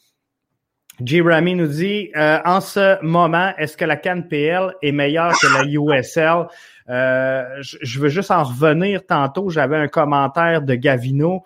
J. 1.05 1.20
Ramy 1.20 1.55
nous 1.55 1.66
dit 1.66 2.11
euh, 2.16 2.39
en 2.45 2.61
ce 2.61 3.03
moment, 3.05 3.53
est-ce 3.59 3.77
que 3.77 3.85
la 3.85 3.97
CanPL 3.97 4.74
est 4.81 4.93
meilleure 4.93 5.33
que 5.39 5.47
la 5.47 5.64
USL? 5.64 6.47
Euh, 6.89 7.45
je, 7.61 8.01
veux 8.01 8.09
juste 8.09 8.31
en 8.31 8.45
revenir 8.45 9.05
tantôt. 9.05 9.51
J'avais 9.51 9.77
un 9.77 9.89
commentaire 9.89 10.62
de 10.62 10.74
Gavino. 10.74 11.43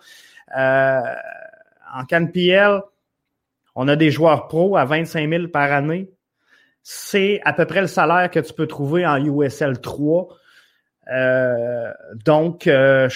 Euh, 0.57 1.01
en 1.93 2.05
CanPL, 2.05 2.81
on 3.75 3.87
a 3.89 3.95
des 3.97 4.09
joueurs 4.09 4.47
pros 4.47 4.77
à 4.77 4.85
25 4.85 5.29
000 5.29 5.47
par 5.49 5.71
année. 5.71 6.09
C'est 6.81 7.41
à 7.43 7.51
peu 7.51 7.65
près 7.65 7.81
le 7.81 7.87
salaire 7.87 8.31
que 8.31 8.39
tu 8.39 8.53
peux 8.53 8.67
trouver 8.67 9.05
en 9.05 9.17
USL 9.17 9.81
3. 9.81 10.29
Euh, 11.11 11.91
donc, 12.25 12.67
euh, 12.67 13.09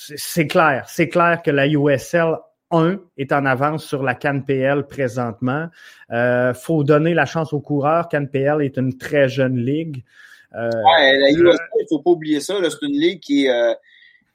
c'est 0.00 0.46
clair, 0.46 0.84
c'est 0.88 1.08
clair 1.08 1.42
que 1.44 1.50
la 1.50 1.66
USL 1.66 2.36
1 2.70 2.98
est 3.16 3.32
en 3.32 3.46
avance 3.46 3.84
sur 3.84 4.02
la 4.02 4.14
CanPL 4.14 4.86
présentement. 4.88 5.68
Euh, 6.10 6.52
faut 6.54 6.82
donner 6.82 7.14
la 7.14 7.26
chance 7.26 7.52
aux 7.52 7.60
coureurs. 7.60 8.08
CanPL 8.08 8.62
est 8.62 8.76
une 8.76 8.98
très 8.98 9.28
jeune 9.28 9.58
ligue. 9.58 10.02
Euh, 10.54 10.70
ouais, 10.70 11.18
la 11.18 11.30
USL, 11.30 11.58
il 11.80 11.86
faut 11.88 12.00
pas 12.00 12.10
oublier 12.10 12.40
ça. 12.40 12.54
C'est 12.62 12.86
une 12.86 12.98
ligue 12.98 13.20
qui 13.20 13.46
est, 13.46 13.76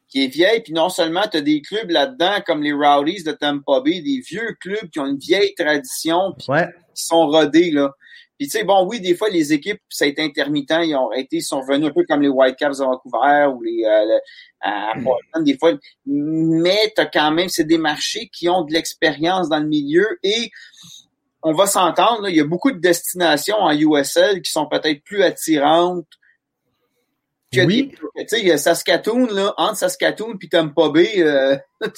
qui 0.08 0.24
est 0.24 0.28
vieille. 0.28 0.62
Puis 0.62 0.74
non 0.74 0.88
seulement 0.88 1.24
tu 1.30 1.38
as 1.38 1.42
des 1.42 1.62
clubs 1.62 1.90
là-dedans 1.90 2.36
comme 2.46 2.64
les 2.64 2.74
Rowdies 2.74 3.24
de 3.24 3.32
Tampa 3.34 3.82
Bay, 3.84 4.02
des 4.02 4.22
vieux 4.22 4.56
clubs 4.60 4.90
qui 4.90 5.00
ont 5.00 5.08
une 5.08 5.18
vieille 5.18 5.54
tradition, 5.56 6.34
puis 6.38 6.48
qui 6.94 7.04
sont 7.04 7.28
rodés. 7.28 7.72
Là. 7.72 7.94
Puis 8.42 8.48
tu 8.48 8.58
sais, 8.58 8.64
bon, 8.64 8.88
oui, 8.88 9.00
des 9.00 9.14
fois, 9.14 9.30
les 9.30 9.54
équipes, 9.54 9.82
ça 9.88 10.06
a 10.06 10.08
été 10.08 10.24
intermittent, 10.24 10.74
ils 10.82 10.96
ont 10.96 11.12
été, 11.12 11.36
ils 11.36 11.44
sont 11.44 11.62
venus 11.62 11.90
un 11.90 11.94
peu 11.94 12.04
comme 12.10 12.24
les 12.24 12.28
Whitecaps 12.28 12.80
de 12.80 12.86
Vancouver 12.86 13.46
ou 13.54 13.62
les 13.62 13.86
euh, 13.86 14.18
à 14.62 14.94
Portland, 14.96 15.46
des 15.46 15.56
fois. 15.60 15.74
Mais 16.08 16.92
tu 16.96 17.04
as 17.04 17.06
quand 17.06 17.30
même, 17.30 17.50
c'est 17.50 17.66
des 17.66 17.78
marchés 17.78 18.32
qui 18.34 18.50
ont 18.50 18.64
de 18.64 18.74
l'expérience 18.74 19.48
dans 19.48 19.60
le 19.60 19.68
milieu 19.68 20.18
et 20.24 20.50
on 21.44 21.54
va 21.54 21.68
s'entendre, 21.68 22.30
il 22.30 22.36
y 22.36 22.40
a 22.40 22.44
beaucoup 22.44 22.72
de 22.72 22.80
destinations 22.80 23.58
en 23.58 23.78
USL 23.78 24.42
qui 24.42 24.50
sont 24.50 24.66
peut-être 24.66 25.04
plus 25.04 25.22
attirantes 25.22 26.08
que 27.54 27.62
oui. 27.62 27.94
Tu 28.18 28.28
sais, 28.28 28.58
Saskatoon, 28.58 29.28
là, 29.28 29.54
entre 29.58 29.78
Saskatoon 29.78 30.38
puis 30.40 30.50
Tampa 30.50 30.90
Bay, 30.90 31.12
euh, 31.18 31.56
je 31.86 31.92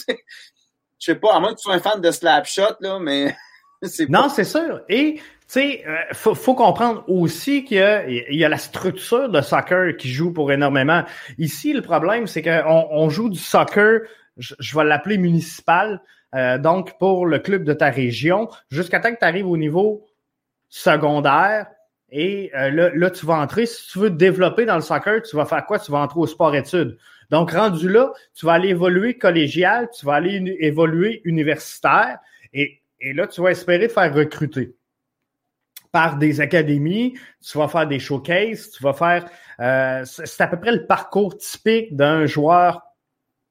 sais 0.99 1.15
pas, 1.15 1.35
à 1.35 1.39
moins 1.39 1.53
que 1.53 1.59
tu 1.59 1.63
sois 1.63 1.75
un 1.75 1.79
fan 1.79 2.01
de 2.01 2.11
Slapshot, 2.11 2.75
là, 2.81 2.99
mais... 2.99 3.33
non, 4.09 4.27
c'est 4.27 4.43
sûr. 4.43 4.81
Et 4.89 5.21
sais, 5.53 5.83
euh, 5.87 5.97
faut, 6.13 6.35
faut, 6.35 6.55
comprendre 6.55 7.03
aussi 7.07 7.63
qu'il 7.63 7.77
y, 8.07 8.35
y, 8.37 8.45
a 8.45 8.49
la 8.49 8.57
structure 8.57 9.29
de 9.29 9.41
soccer 9.41 9.95
qui 9.97 10.09
joue 10.09 10.33
pour 10.33 10.51
énormément. 10.51 11.03
Ici, 11.37 11.73
le 11.73 11.81
problème, 11.81 12.27
c'est 12.27 12.41
qu'on 12.41 12.87
on 12.89 13.09
joue 13.09 13.29
du 13.29 13.39
soccer, 13.39 14.01
je, 14.37 14.75
vais 14.75 14.83
l'appeler 14.83 15.17
municipal, 15.17 16.01
euh, 16.33 16.57
donc 16.57 16.97
pour 16.97 17.25
le 17.25 17.39
club 17.39 17.63
de 17.63 17.73
ta 17.73 17.89
région, 17.89 18.49
jusqu'à 18.69 18.99
temps 18.99 19.13
que 19.13 19.19
tu 19.19 19.25
arrives 19.25 19.47
au 19.47 19.57
niveau 19.57 20.05
secondaire. 20.69 21.67
Et 22.09 22.51
euh, 22.55 22.71
là, 22.71 22.89
là, 22.93 23.09
tu 23.11 23.25
vas 23.25 23.35
entrer. 23.35 23.65
Si 23.65 23.87
tu 23.91 23.99
veux 23.99 24.09
te 24.09 24.15
développer 24.15 24.65
dans 24.65 24.75
le 24.75 24.81
soccer, 24.81 25.21
tu 25.21 25.35
vas 25.35 25.45
faire 25.45 25.65
quoi? 25.65 25.79
Tu 25.79 25.91
vas 25.91 25.99
entrer 25.99 26.19
au 26.19 26.27
sport-études. 26.27 26.97
Donc, 27.29 27.51
rendu 27.51 27.89
là, 27.89 28.11
tu 28.35 28.45
vas 28.45 28.53
aller 28.53 28.69
évoluer 28.69 29.17
collégial, 29.17 29.89
tu 29.97 30.05
vas 30.05 30.15
aller 30.15 30.57
évoluer 30.59 31.21
universitaire. 31.25 32.17
Et, 32.53 32.81
et 32.99 33.13
là, 33.13 33.27
tu 33.27 33.41
vas 33.41 33.49
espérer 33.49 33.87
te 33.87 33.93
faire 33.93 34.13
recruter 34.13 34.75
par 35.93 36.17
des 36.17 36.41
académies, 36.41 37.13
tu 37.39 37.57
vas 37.59 37.67
faire 37.67 37.87
des 37.87 37.99
showcases, 37.99 38.71
tu 38.71 38.83
vas 38.83 38.93
faire... 38.93 39.25
Euh, 39.59 40.03
c'est 40.05 40.41
à 40.41 40.47
peu 40.47 40.59
près 40.59 40.71
le 40.71 40.87
parcours 40.87 41.37
typique 41.37 41.95
d'un 41.95 42.25
joueur 42.25 42.81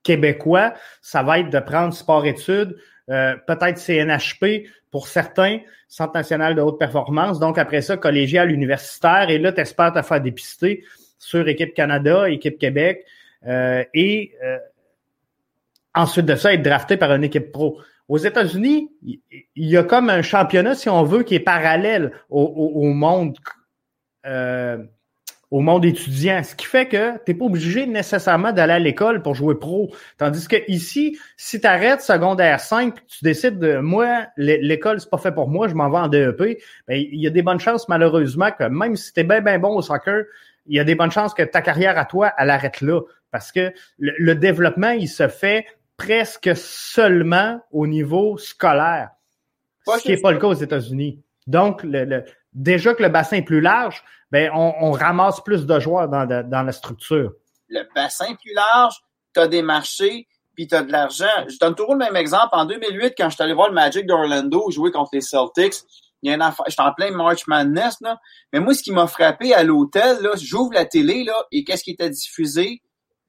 québécois. 0.03 0.75
Ça 1.01 1.23
va 1.23 1.39
être 1.39 1.51
de 1.51 1.61
prendre 1.61 1.95
sport-études, 1.95 2.77
euh, 3.11 3.37
peut-être 3.47 3.79
CNHP 3.79 4.69
pour 4.91 5.07
certains, 5.07 5.61
Centre 5.87 6.15
national 6.15 6.57
de 6.57 6.63
haute 6.63 6.81
performance. 6.81 7.39
Donc, 7.39 7.59
après 7.59 7.81
ça, 7.81 7.97
collégial, 7.97 8.51
universitaire. 8.51 9.31
Et 9.31 9.39
là, 9.39 9.53
tu 9.53 9.61
espères 9.61 9.93
te 9.93 10.03
faire 10.03 10.21
dépister 10.21 10.85
sur 11.19 11.47
Équipe 11.47 11.75
Canada, 11.75 12.29
Équipe 12.29 12.59
Québec. 12.59 13.05
Euh, 13.47 13.85
et 13.95 14.33
ensuite 15.95 16.27
de 16.27 16.35
ça, 16.35 16.55
être 16.55 16.63
drafté 16.63 16.97
par 16.97 17.13
une 17.13 17.25
équipe 17.25 17.53
pro. 17.53 17.79
Aux 18.09 18.19
États-Unis, 18.19 18.91
il 19.05 19.43
y 19.57 19.77
a 19.77 19.85
comme 19.85 20.11
un 20.11 20.23
championnat, 20.23 20.75
si 20.75 20.89
on 20.89 21.03
veut, 21.03 21.23
qui 21.23 21.35
est 21.35 21.41
parallèle 21.41 22.13
au, 22.29 22.85
monde 22.89 23.37
euh, 24.27 24.79
au 25.53 25.61
monde 25.61 25.85
étudiant, 25.85 26.43
ce 26.43 26.55
qui 26.55 26.65
fait 26.65 26.89
que 26.89 27.13
tu 27.25 27.33
n'es 27.33 27.35
pas 27.35 27.45
obligé 27.45 27.87
nécessairement 27.87 28.53
d'aller 28.53 28.73
à 28.73 28.79
l'école 28.79 29.23
pour 29.23 29.35
jouer 29.35 29.55
pro. 29.55 29.91
Tandis 30.17 30.49
que 30.49 30.57
ici, 30.67 31.19
si 31.37 31.61
tu 31.61 31.67
arrêtes 31.67 32.01
secondaire 32.01 32.59
5 32.59 32.95
tu 33.07 33.23
décides 33.23 33.59
de 33.59 33.77
moi, 33.77 34.27
l'école, 34.39 34.99
c'est 35.01 35.11
pas 35.11 35.19
fait 35.19 35.33
pour 35.33 35.49
moi, 35.49 35.69
je 35.69 35.75
m'en 35.75 35.91
vais 35.91 35.99
en 35.99 36.09
DEP, 36.09 36.59
ben, 36.89 36.97
il 36.97 37.21
y 37.21 37.27
a 37.27 37.31
des 37.31 37.43
bonnes 37.43 37.61
chances, 37.61 37.87
malheureusement, 37.89 38.51
que 38.51 38.65
même 38.65 38.97
si 38.97 39.13
tu 39.13 39.21
es 39.21 39.25
bien, 39.25 39.43
bien 39.43 39.59
bon 39.59 39.77
au 39.77 39.83
soccer, 39.83 40.25
il 40.67 40.77
y 40.77 40.81
a 40.81 40.85
des 40.85 40.95
bonnes 40.95 41.11
chances 41.11 41.35
que 41.35 41.43
ta 41.43 41.61
carrière 41.61 41.99
à 41.99 42.07
toi, 42.07 42.33
elle 42.39 42.51
arrête 42.51 42.81
là. 42.81 43.01
Parce 43.31 43.53
que 43.53 43.73
le, 43.99 44.35
développement, 44.35 44.91
il 44.91 45.09
se 45.09 45.29
fait 45.29 45.67
presque 46.03 46.51
seulement 46.57 47.61
au 47.71 47.87
niveau 47.87 48.37
scolaire. 48.37 49.11
ce 49.87 50.03
qui 50.03 50.11
n'est 50.11 50.21
pas 50.21 50.33
le 50.33 50.39
cas 50.39 50.49
aux 50.49 50.55
États-Unis. 50.55 51.23
Donc, 51.47 51.83
le, 51.85 52.25
déjà 52.53 52.95
que 52.95 53.03
le 53.03 53.09
bassin 53.09 53.37
est 53.37 53.43
plus 53.43 53.61
large, 53.61 54.03
ben 54.31 54.51
on, 54.55 54.91
ramasse 54.93 55.41
plus 55.41 55.67
de 55.67 55.79
joueurs 55.79 56.09
dans, 56.09 56.67
la 56.67 56.73
structure. 56.73 57.33
Le 57.69 57.83
bassin 57.95 58.27
est 58.27 58.37
plus 58.37 58.55
large, 58.55 58.95
tu 59.35 59.41
as 59.41 59.49
des 59.49 59.63
marchés, 59.63 60.27
puis 60.55 60.67
tu 60.67 60.75
as 60.75 60.83
de 60.83 60.91
l'argent. 60.91 61.27
Je 61.49 61.59
donne 61.59 61.75
toujours 61.75 61.95
le 61.95 62.05
même 62.05 62.17
exemple. 62.17 62.51
En 62.53 62.65
2008, 62.65 63.15
quand 63.17 63.29
je 63.29 63.35
suis 63.35 63.45
allé 63.45 63.55
voir 63.55 63.69
le 63.69 63.75
Magic 63.75 64.07
d'Orlando 64.07 64.71
jouer 64.71 64.91
contre 64.91 65.11
les 65.13 65.21
Celtics, 65.21 65.75
il 66.23 66.29
y 66.29 66.33
a 66.33 66.37
une 66.37 66.43
affaire, 66.43 66.67
j'étais 66.69 66.83
en 66.83 66.93
plein 66.93 67.11
March 67.11 67.47
Madness, 67.47 68.01
là. 68.01 68.21
Mais 68.53 68.61
moi, 68.61 68.75
ce 68.75 68.83
qui 68.83 68.93
m'a 68.93 69.07
frappé 69.07 69.55
à 69.55 69.65
l'hôtel, 69.65 70.19
là, 70.23 70.31
j'ouvre 70.37 70.73
la 70.73 70.85
télé, 70.85 71.25
là, 71.25 71.47
et 71.51 71.65
qu'est-ce 71.65 71.83
qui 71.85 71.93
était 71.93 72.11
diffusé? 72.11 72.81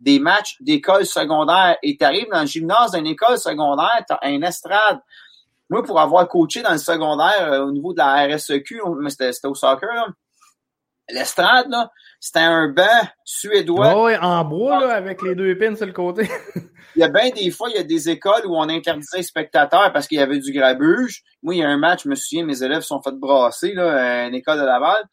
Des 0.04 0.20
matchs 0.20 0.58
d'école 0.60 1.06
secondaire. 1.06 1.78
Et 1.82 1.95
tu 1.97 2.04
arrives 2.04 2.28
dans 2.32 2.41
le 2.41 2.47
gymnase 2.47 2.91
d'une 2.91 3.08
école 3.08 3.38
secondaire, 3.38 4.04
tu 4.08 4.14
as 4.14 4.20
un 4.24 4.41
estrade. 4.41 4.99
Moi, 5.70 5.82
pour 5.84 5.99
avoir 5.99 6.28
coaché 6.28 6.62
dans 6.62 6.74
le 6.74 6.78
secondaire 6.78 7.54
euh, 7.54 7.66
au 7.66 7.72
niveau 7.72 7.93
de 7.93 7.97
la 7.99 8.28
RSEQ, 8.28 8.82
mais 8.99 9.10
c'était 9.10 9.32
au 9.47 9.56
soccer, 9.56 10.14
l'estrade, 11.10 11.70
là, 11.70 11.89
c'était 12.20 12.39
un 12.39 12.70
banc 12.70 13.08
suédois. 13.24 13.93
Oh, 13.95 14.06
oui, 14.08 14.14
en 14.22 14.43
bois, 14.45 14.80
là, 14.80 14.93
avec 14.93 15.22
les 15.22 15.36
deux 15.36 15.58
pins 15.58 15.76
sur 15.76 15.86
le 15.86 15.93
côté. 15.93 16.30
il 16.95 16.99
y 16.99 17.04
a 17.04 17.10
bien 17.10 17.30
des 17.30 17.51
fois, 17.51 17.70
il 17.70 17.76
y 17.76 17.80
a 17.80 17.84
des 17.84 18.10
écoles 18.10 18.45
où 18.45 18.56
on 18.56 18.70
interdisait 18.70 19.18
les 19.18 19.24
spectateurs 19.24 19.91
parce 19.91 20.08
qu'il 20.08 20.20
y 20.20 20.22
avait 20.22 20.39
du 20.39 20.51
grabuge. 20.51 21.24
Moi, 21.41 21.56
il 21.56 21.60
y 21.60 21.64
a 21.64 21.70
un 21.70 21.78
match, 21.78 22.04
je 22.04 22.10
me 22.10 22.16
souviens, 22.16 22.45
mes 22.45 22.64
élèves 22.64 22.82
sont 22.82 23.01
fait 23.01 23.16
brasser, 23.16 23.74
là, 23.74 24.24
à 24.24 24.28
une 24.28 24.36
école 24.36 24.60
de 24.60 24.66
Laval. 24.66 25.04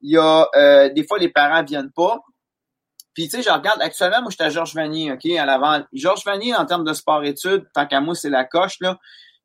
Il 0.00 0.12
y 0.12 0.18
a, 0.18 0.48
euh, 0.56 0.88
des 0.90 1.04
fois, 1.06 1.18
les 1.18 1.28
parents 1.28 1.64
viennent 1.64 1.92
pas. 1.92 2.20
Puis, 3.18 3.28
tu 3.28 3.36
sais, 3.36 3.42
je 3.42 3.50
regarde, 3.50 3.82
actuellement, 3.82 4.22
moi, 4.22 4.30
j'étais 4.30 4.44
à 4.44 4.48
Georges 4.48 4.76
Vanier, 4.76 5.10
OK, 5.10 5.26
à 5.26 5.44
Laval. 5.44 5.88
Georges 5.92 6.24
Vanier, 6.24 6.54
en 6.54 6.64
termes 6.64 6.84
de 6.84 6.92
sport-études, 6.92 7.66
tant 7.74 7.84
qu'à 7.84 8.00
moi, 8.00 8.14
c'est 8.14 8.30
la 8.30 8.44
coche, 8.44 8.76
là. 8.80 8.96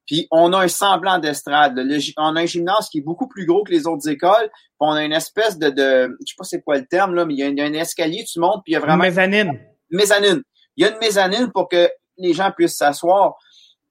Puis 0.05 0.27
on 0.29 0.53
a 0.53 0.63
un 0.63 0.67
semblant 0.67 1.17
d'estrade. 1.17 1.81
On 2.17 2.35
a 2.35 2.41
un 2.41 2.45
gymnase 2.45 2.87
qui 2.89 2.99
est 2.99 3.01
beaucoup 3.01 3.27
plus 3.27 3.47
gros 3.47 3.63
que 3.63 3.71
les 3.71 3.87
autres 3.87 4.07
écoles. 4.07 4.47
Puis 4.51 4.77
on 4.79 4.91
a 4.91 5.03
une 5.03 5.13
espèce 5.13 5.57
de, 5.57 5.71
de 5.71 6.15
je 6.19 6.33
sais 6.33 6.35
pas 6.37 6.43
c'est 6.43 6.61
quoi 6.61 6.77
le 6.77 6.85
terme 6.85 7.15
là, 7.15 7.25
mais 7.25 7.33
il 7.33 7.39
y, 7.39 7.61
a, 7.61 7.65
un 7.65 7.73
escalier, 7.73 8.23
tu 8.25 8.39
montes, 8.39 8.61
puis 8.63 8.73
il 8.73 8.75
y 8.75 8.75
a 8.75 8.79
vraiment 8.79 8.97
mezzanine. 8.97 9.59
Mezzanine. 9.89 10.43
Il 10.77 10.85
y 10.85 10.87
a 10.87 10.91
une 10.91 10.99
mezzanine 10.99 11.51
pour 11.51 11.67
que 11.67 11.89
les 12.19 12.33
gens 12.33 12.51
puissent 12.51 12.77
s'asseoir. 12.77 13.33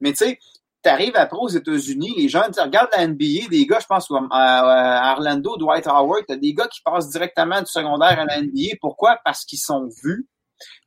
Mais 0.01 0.13
tu 0.13 0.19
sais, 0.19 0.39
tu 0.83 0.91
arrives 0.91 1.17
après 1.17 1.39
aux 1.39 1.49
États-Unis, 1.49 2.15
les 2.17 2.29
gens, 2.29 2.45
tu 2.53 2.61
regardes 2.61 2.91
la 2.97 3.07
NBA, 3.07 3.49
des 3.51 3.67
gars, 3.67 3.79
je 3.81 3.87
pense 3.87 4.09
à, 4.31 5.15
Orlando, 5.17 5.57
Dwight 5.57 5.87
Howard, 5.87 6.25
t'as 6.27 6.37
des 6.37 6.55
gars 6.55 6.67
qui 6.67 6.81
passent 6.85 7.09
directement 7.09 7.61
du 7.61 7.67
secondaire 7.67 8.19
à 8.19 8.25
la 8.25 8.41
NBA. 8.41 8.77
Pourquoi? 8.81 9.19
Parce 9.25 9.45
qu'ils 9.45 9.61
sont 9.61 9.89
vus, 10.03 10.29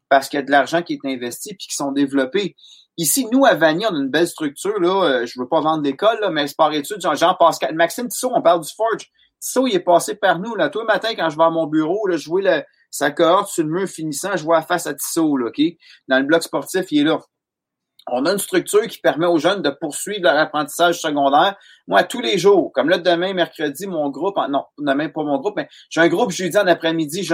parce 0.10 0.28
qu'il 0.28 0.40
y 0.40 0.44
a 0.44 0.46
de 0.46 0.52
l'argent 0.52 0.82
qui 0.82 0.94
est 0.94 1.08
investi, 1.08 1.56
puis 1.56 1.68
qu'ils 1.68 1.76
sont 1.76 1.92
développés. 1.92 2.56
Ici, 2.98 3.28
nous, 3.32 3.46
à 3.46 3.56
Vanier, 3.56 3.88
on 3.90 3.96
a 3.96 4.00
une 4.00 4.10
belle 4.10 4.28
structure. 4.28 4.80
Là. 4.80 5.04
Euh, 5.04 5.26
je 5.26 5.40
veux 5.40 5.48
pas 5.48 5.62
vendre 5.62 5.84
l'école, 5.84 6.20
là, 6.22 6.30
mais 6.30 6.46
par 6.58 6.72
études, 6.74 7.02
Jean-Pascal, 7.02 7.76
Maxime 7.76 8.08
Tissot, 8.08 8.32
on 8.34 8.42
parle 8.42 8.62
du 8.62 8.74
Forge. 8.74 9.10
Tissot, 9.40 9.68
il 9.68 9.76
est 9.76 9.80
passé 9.80 10.16
par 10.16 10.40
nous. 10.40 10.56
Là. 10.56 10.70
Tous 10.70 10.80
les 10.80 10.86
matins, 10.86 11.14
quand 11.16 11.30
je 11.30 11.38
vais 11.38 11.44
à 11.44 11.50
mon 11.50 11.68
bureau, 11.68 12.08
là, 12.08 12.16
je 12.16 12.30
vois 12.30 12.42
le, 12.42 12.64
sa 12.90 13.12
cohorte 13.12 13.50
sur 13.50 13.66
le 13.66 13.70
mur 13.70 13.88
finissant, 13.88 14.38
je 14.38 14.44
vois 14.44 14.62
face 14.62 14.88
à 14.88 14.94
Tissot, 14.94 15.36
là, 15.38 15.48
OK? 15.48 15.62
Dans 16.08 16.20
le 16.20 16.24
bloc 16.24 16.44
sportif, 16.44 16.86
il 16.92 17.00
est 17.02 17.04
là 17.04 17.20
on 18.08 18.26
a 18.26 18.32
une 18.34 18.38
structure 18.38 18.86
qui 18.88 19.00
permet 19.00 19.26
aux 19.26 19.40
jeunes 19.40 19.62
de 19.62 19.70
poursuivre 19.70 20.22
leur 20.24 20.38
apprentissage 20.38 21.00
secondaire. 21.02 21.56
Moi, 21.88 22.04
tous 22.04 22.22
les 22.22 22.38
jours, 22.38 22.72
comme 22.74 22.90
là, 22.90 23.00
demain, 23.00 23.34
mercredi, 23.34 23.88
mon 23.88 24.10
groupe, 24.10 24.36
non, 24.50 24.64
même 24.78 25.12
pas 25.12 25.24
mon 25.24 25.40
groupe, 25.40 25.56
mais 25.58 25.68
j'ai 25.90 26.02
un 26.02 26.08
groupe 26.08 26.32
jeudi 26.32 26.58
en 26.58 26.68
après-midi, 26.68 27.28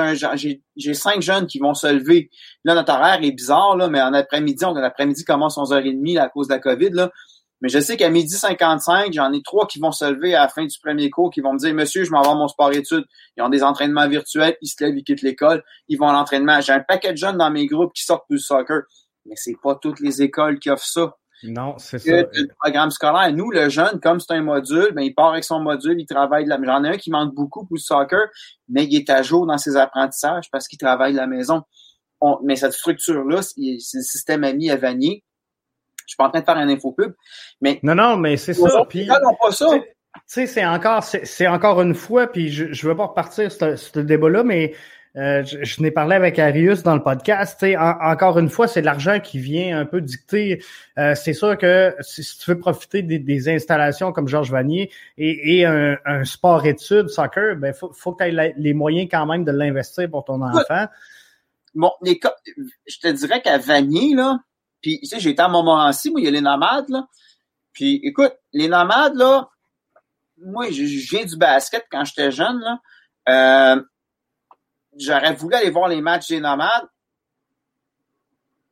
j'ai 0.76 0.94
cinq 0.94 1.22
jeunes 1.22 1.48
qui 1.48 1.60
vont 1.60 1.74
se 1.74 1.88
lever. 1.88 2.30
Là, 2.64 2.76
notre 2.76 2.94
horaire 2.94 3.20
est 3.22 3.32
bizarre, 3.32 3.76
là, 3.76 3.90
mais 3.90 4.02
en 4.02 4.14
après-midi, 4.14 4.64
on 4.64 4.74
l'après-midi 4.74 5.26
commence 5.26 5.58
11h30 5.58 6.20
à 6.20 6.30
cause 6.30 6.48
de 6.48 6.54
la 6.54 6.60
COVID, 6.60 6.92
là. 6.92 7.12
Mais 7.62 7.70
je 7.70 7.80
sais 7.80 7.96
qu'à 7.96 8.10
midi 8.10 8.34
55, 8.34 9.14
j'en 9.14 9.32
ai 9.34 9.44
trois 9.44 9.68
qui 9.68 9.80
vont 9.80 9.92
se 9.92 10.06
lever 10.06 10.34
à 10.34 10.42
la 10.42 10.48
fin 10.48 10.66
du 10.66 10.80
premier 10.80 11.12
cours, 11.12 11.30
qui 11.30 11.42
vont 11.42 11.54
me 11.54 11.60
dire, 11.60 11.76
monsieur, 11.76 12.04
je 12.04 12.12
m'en 12.12 12.24
vais 12.24 12.34
mon 12.34 12.48
sport 12.48 12.72
études. 12.72 13.06
Ils 13.38 13.44
ont 13.44 13.50
des 13.50 13.62
entraînements 13.62 14.08
virtuels, 14.08 14.58
ils 14.62 14.68
se 14.68 14.84
lèvent, 14.84 14.98
ils 14.98 15.04
quittent 15.04 15.22
l'école, 15.22 15.64
ils 15.88 15.98
vont 15.98 16.08
à 16.08 16.14
l'entraînement. 16.14 16.60
J'ai 16.62 16.74
un 16.74 16.80
paquet 16.80 17.12
de 17.12 17.18
jeunes 17.18 17.38
dans 17.38 17.52
mes 17.52 17.68
groupes 17.68 17.94
qui 17.94 18.04
sortent 18.04 18.26
du 18.32 18.40
soccer 18.40 18.82
mais 19.26 19.36
c'est 19.36 19.56
pas 19.62 19.76
toutes 19.76 20.00
les 20.00 20.22
écoles 20.22 20.60
qui 20.60 20.70
offrent 20.70 20.86
ça. 20.86 21.16
Non, 21.44 21.76
c'est 21.80 22.00
ça. 22.00 22.12
Le 22.12 22.48
programme 22.60 22.92
scolaire. 22.92 23.34
Nous, 23.34 23.50
le 23.50 23.70
jeune, 23.70 24.00
comme 24.00 24.20
c'est 24.20 24.34
un 24.34 24.44
module, 24.44 24.92
ben, 24.94 25.02
il 25.02 25.14
part 25.14 25.32
avec 25.32 25.44
son 25.44 25.60
module, 25.60 26.00
il 26.00 26.06
travaille 26.06 26.44
de 26.46 26.50
la 26.50 26.60
J'en 26.64 26.84
ai 26.84 26.90
un 26.90 26.98
qui 26.98 27.10
manque 27.10 27.34
beaucoup 27.34 27.66
pour 27.66 27.76
le 27.76 27.82
soccer, 27.82 28.28
mais 28.70 28.86
il 28.86 28.96
est 28.96 29.10
à 29.10 29.24
jour 29.24 29.48
dans 29.48 29.58
ses 29.58 29.76
apprentissages 29.76 30.50
parce 30.52 30.68
qu'il 30.68 30.78
travaille 30.78 31.14
de 31.14 31.18
la 31.18 31.28
maison. 31.28 31.64
mais 32.44 32.56
cette 32.56 32.74
structure-là, 32.74 33.42
c'est 33.42 33.56
le 33.58 33.80
système 33.80 34.44
ami 34.44 34.70
à 34.70 34.76
Vanier. 34.76 35.24
Je 36.06 36.14
suis 36.14 36.18
pas 36.18 36.26
en 36.26 36.30
train 36.30 36.42
de 36.42 36.46
faire 36.46 36.58
un 36.58 36.70
infopub, 36.70 37.14
mais. 37.62 37.80
Non, 37.84 37.96
non, 37.96 38.18
mais 38.18 38.38
c'est 38.38 38.54
ça. 38.54 38.86
Puis, 38.88 39.08
pas 39.08 39.52
ça. 39.52 39.68
Tu 39.74 39.82
sais, 40.28 40.46
c'est 40.46 40.66
encore, 40.66 41.04
c'est 41.04 41.48
encore 41.48 41.82
une 41.82 41.96
fois, 41.96 42.28
puis 42.28 42.50
je, 42.50 42.74
je 42.74 42.88
veux 42.88 42.96
pas 42.96 43.08
repartir 43.08 43.50
ce, 43.50 43.78
ce 43.78 44.00
débat-là, 44.00 44.44
mais 44.44 44.74
euh, 45.18 45.44
je, 45.44 45.82
n'ai 45.82 45.92
parlé 45.92 46.16
avec 46.16 46.40
Arius 46.40 46.84
dans 46.84 46.96
le 46.96 47.04
podcast. 47.04 47.64
encore 48.02 48.40
une 48.40 48.50
fois, 48.50 48.68
c'est 48.68 48.82
l'argent 48.82 49.20
qui 49.20 49.40
vient 49.40 49.78
un 49.78 49.86
peu 49.86 50.00
dicter. 50.00 50.64
Euh, 50.98 51.16
c'est 51.16 51.34
sûr 51.34 51.58
que 51.58 51.94
si, 52.00 52.24
tu 52.38 52.52
veux 52.52 52.58
profiter 52.58 53.02
des, 53.02 53.50
installations 53.50 54.14
comme 54.14 54.28
Georges 54.28 54.52
Vanier 54.52 54.90
et, 55.18 55.66
un, 55.66 56.24
sport 56.24 56.66
études, 56.66 57.10
soccer, 57.10 57.56
ben 57.58 57.74
faut, 57.74 57.92
faut 57.94 58.14
que 58.14 58.24
tu 58.24 58.30
aies 58.30 58.54
les 58.56 58.74
moyens 58.74 59.10
quand 59.12 59.26
même 59.26 59.44
de 59.44 59.52
l'investir 59.52 60.10
pour 60.10 60.24
ton 60.24 60.42
enfant. 60.42 60.88
Bon, 61.74 61.92
je 62.04 63.00
te 63.00 63.08
dirais 63.08 63.42
qu'à 63.42 63.58
Vanier, 63.58 64.14
là, 64.16 64.40
puis 64.82 65.00
tu 65.00 65.08
sais, 65.08 65.20
j'ai 65.20 65.32
été 65.32 65.42
à 65.42 65.48
Montmorency, 65.48 66.10
moi, 66.12 66.22
il 66.22 66.26
y 66.26 66.28
a 66.28 66.32
les 66.32 66.42
nomades, 66.42 66.90
là. 66.90 67.08
Puis 67.74 68.02
écoute, 68.04 68.34
les 68.52 68.68
nomades, 68.68 69.16
là, 69.16 69.50
moi, 70.38 70.70
je, 70.72 70.84
viens 70.84 71.26
du 71.26 71.38
basket 71.38 71.86
quand 71.90 72.04
j'étais 72.04 72.32
jeune, 72.32 72.60
là. 72.60 72.80
Euh, 73.30 73.82
j'aurais 74.98 75.34
voulu 75.34 75.56
aller 75.56 75.70
voir 75.70 75.88
les 75.88 76.02
matchs 76.02 76.30
des 76.30 76.40
nomades. 76.40 76.88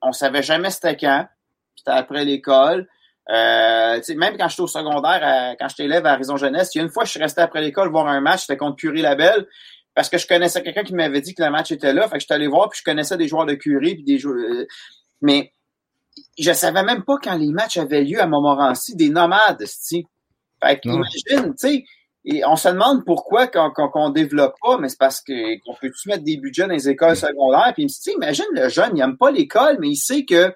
On 0.01 0.11
savait 0.11 0.43
jamais 0.43 0.69
c'était 0.69 0.97
quand. 0.97 1.27
C'était 1.75 1.91
après 1.91 2.25
l'école. 2.25 2.87
Euh, 3.29 4.01
même 4.15 4.37
quand 4.37 4.47
j'étais 4.47 4.61
au 4.61 4.67
secondaire, 4.67 5.55
quand 5.59 5.67
j'étais 5.69 5.85
élève 5.85 6.05
à 6.05 6.15
Raison 6.15 6.35
Jeunesse, 6.35 6.73
il 6.73 6.79
y 6.79 6.81
a 6.81 6.83
une 6.83 6.89
fois, 6.91 7.05
je 7.05 7.11
suis 7.11 7.19
resté 7.19 7.41
après 7.41 7.61
l'école 7.61 7.89
voir 7.89 8.07
un 8.07 8.21
match, 8.21 8.41
c'était 8.41 8.57
contre 8.57 8.77
Curie 8.77 9.01
Labelle, 9.01 9.47
parce 9.93 10.09
que 10.09 10.17
je 10.17 10.27
connaissais 10.27 10.63
quelqu'un 10.63 10.83
qui 10.83 10.95
m'avait 10.95 11.21
dit 11.21 11.35
que 11.35 11.43
le 11.43 11.51
match 11.51 11.71
était 11.71 11.93
là. 11.93 12.07
Fait 12.07 12.15
que 12.15 12.21
j'étais 12.21 12.33
allé 12.33 12.47
voir, 12.47 12.69
puis 12.69 12.79
je 12.79 12.83
connaissais 12.83 13.17
des 13.17 13.27
joueurs 13.27 13.45
de 13.45 13.53
Curie, 13.53 13.95
puis 13.95 14.03
des 14.03 14.17
joueurs. 14.17 14.65
Mais 15.21 15.53
je 16.39 16.51
savais 16.53 16.83
même 16.83 17.03
pas 17.03 17.17
quand 17.21 17.35
les 17.35 17.51
matchs 17.51 17.77
avaient 17.77 18.03
lieu 18.03 18.19
à 18.19 18.25
Montmorency, 18.25 18.95
des 18.95 19.09
nomades, 19.09 19.63
tu 19.87 20.03
Fait 20.63 20.79
que 20.79 20.89
imagine, 20.89 21.53
tu 21.55 21.67
sais, 21.67 21.83
et 22.25 22.43
on 22.45 22.55
se 22.55 22.67
demande 22.69 23.05
pourquoi 23.05 23.47
qu'on 23.47 23.71
qu'on 23.71 24.09
développe 24.09 24.55
pas, 24.61 24.77
mais 24.77 24.89
c'est 24.89 24.99
parce 24.99 25.21
que 25.21 25.59
qu'on 25.63 25.73
peut-tu 25.75 26.09
mettre 26.09 26.23
des 26.23 26.37
budgets 26.37 26.67
dans 26.67 26.73
les 26.73 26.89
écoles 26.89 27.15
secondaires. 27.15 27.71
Puis 27.73 27.83
il 27.83 27.85
me 27.85 27.89
dit, 27.89 28.11
imagine 28.11 28.45
le 28.51 28.69
jeune, 28.69 28.95
il 28.95 29.01
aime 29.01 29.17
pas 29.17 29.31
l'école, 29.31 29.77
mais 29.79 29.89
il 29.89 29.95
sait 29.95 30.25
que 30.25 30.53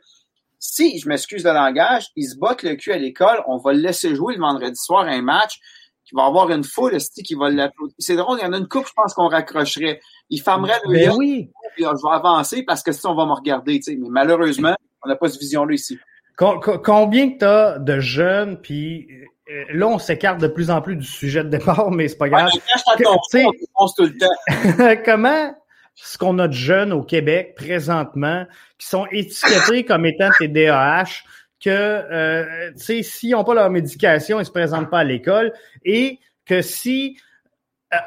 si, 0.60 1.00
je 1.00 1.10
m'excuse 1.10 1.44
de 1.44 1.50
langage, 1.50 2.08
il 2.16 2.26
se 2.26 2.38
botte 2.38 2.64
le 2.64 2.76
cul 2.76 2.94
à 2.94 2.98
l'école, 2.98 3.44
on 3.48 3.58
va 3.58 3.74
le 3.74 3.80
laisser 3.80 4.16
jouer 4.16 4.36
le 4.36 4.42
vendredi 4.42 4.78
soir 4.78 5.06
un 5.06 5.22
match, 5.22 5.60
qui 6.06 6.16
va 6.16 6.26
avoir 6.26 6.50
une 6.52 6.64
foule 6.64 6.98
qui 6.98 7.36
va 7.36 7.50
l'applaudir. 7.50 7.96
C'est 7.98 8.16
drôle, 8.16 8.40
il 8.42 8.44
y 8.44 8.48
en 8.48 8.54
a 8.54 8.58
une 8.58 8.68
coupe, 8.68 8.88
je 8.88 8.94
pense 8.94 9.14
qu'on 9.14 9.28
raccrocherait. 9.28 10.00
Il 10.30 10.42
fermerait 10.42 10.80
le 10.86 10.94
ben 10.94 11.12
oui. 11.18 11.50
puis 11.76 11.86
je 11.86 12.08
vais 12.08 12.14
avancer 12.14 12.64
parce 12.64 12.84
que 12.84 12.92
si 12.92 13.06
on 13.08 13.16
va 13.16 13.26
me 13.26 13.34
regarder, 13.34 13.78
tu 13.80 13.84
sais. 13.94 13.98
Mais 13.98 14.10
malheureusement, 14.10 14.76
on 15.04 15.10
n'a 15.10 15.16
pas 15.16 15.30
cette 15.30 15.40
vision-là 15.40 15.74
ici. 15.74 15.98
Combien 16.36 17.32
que 17.32 17.38
tu 17.38 17.46
as 17.46 17.80
de 17.80 18.00
jeunes, 18.00 18.60
puis 18.60 19.08
là, 19.72 19.88
on 19.88 20.00
s'écarte 20.00 20.40
de 20.40 20.48
plus 20.48 20.70
en 20.70 20.82
plus 20.82 20.96
du 20.96 21.06
sujet 21.06 21.44
de 21.44 21.50
départ, 21.50 21.92
mais 21.92 22.08
c'est 22.08 22.18
pas 22.18 22.30
grave. 22.30 22.50
comment 25.06 25.50
est-ce 25.96 26.18
qu'on 26.18 26.40
a 26.40 26.48
de 26.48 26.54
jeunes 26.54 26.94
au 26.94 27.04
Québec 27.04 27.54
présentement 27.56 28.46
qui 28.78 28.88
sont 28.88 29.06
étiquetés 29.12 29.86
comme 29.86 30.06
étant 30.06 30.30
TDAH, 30.40 31.24
que 31.64 31.70
euh, 31.70 32.72
s'ils 32.76 33.32
n'ont 33.32 33.44
pas 33.44 33.54
leur 33.54 33.70
médication, 33.70 34.40
ils 34.40 34.46
se 34.46 34.52
présentent 34.52 34.90
pas 34.90 35.00
à 35.00 35.04
l'école 35.04 35.54
et 35.86 36.20
que 36.46 36.62
si 36.62 37.18
euh, 37.94 37.98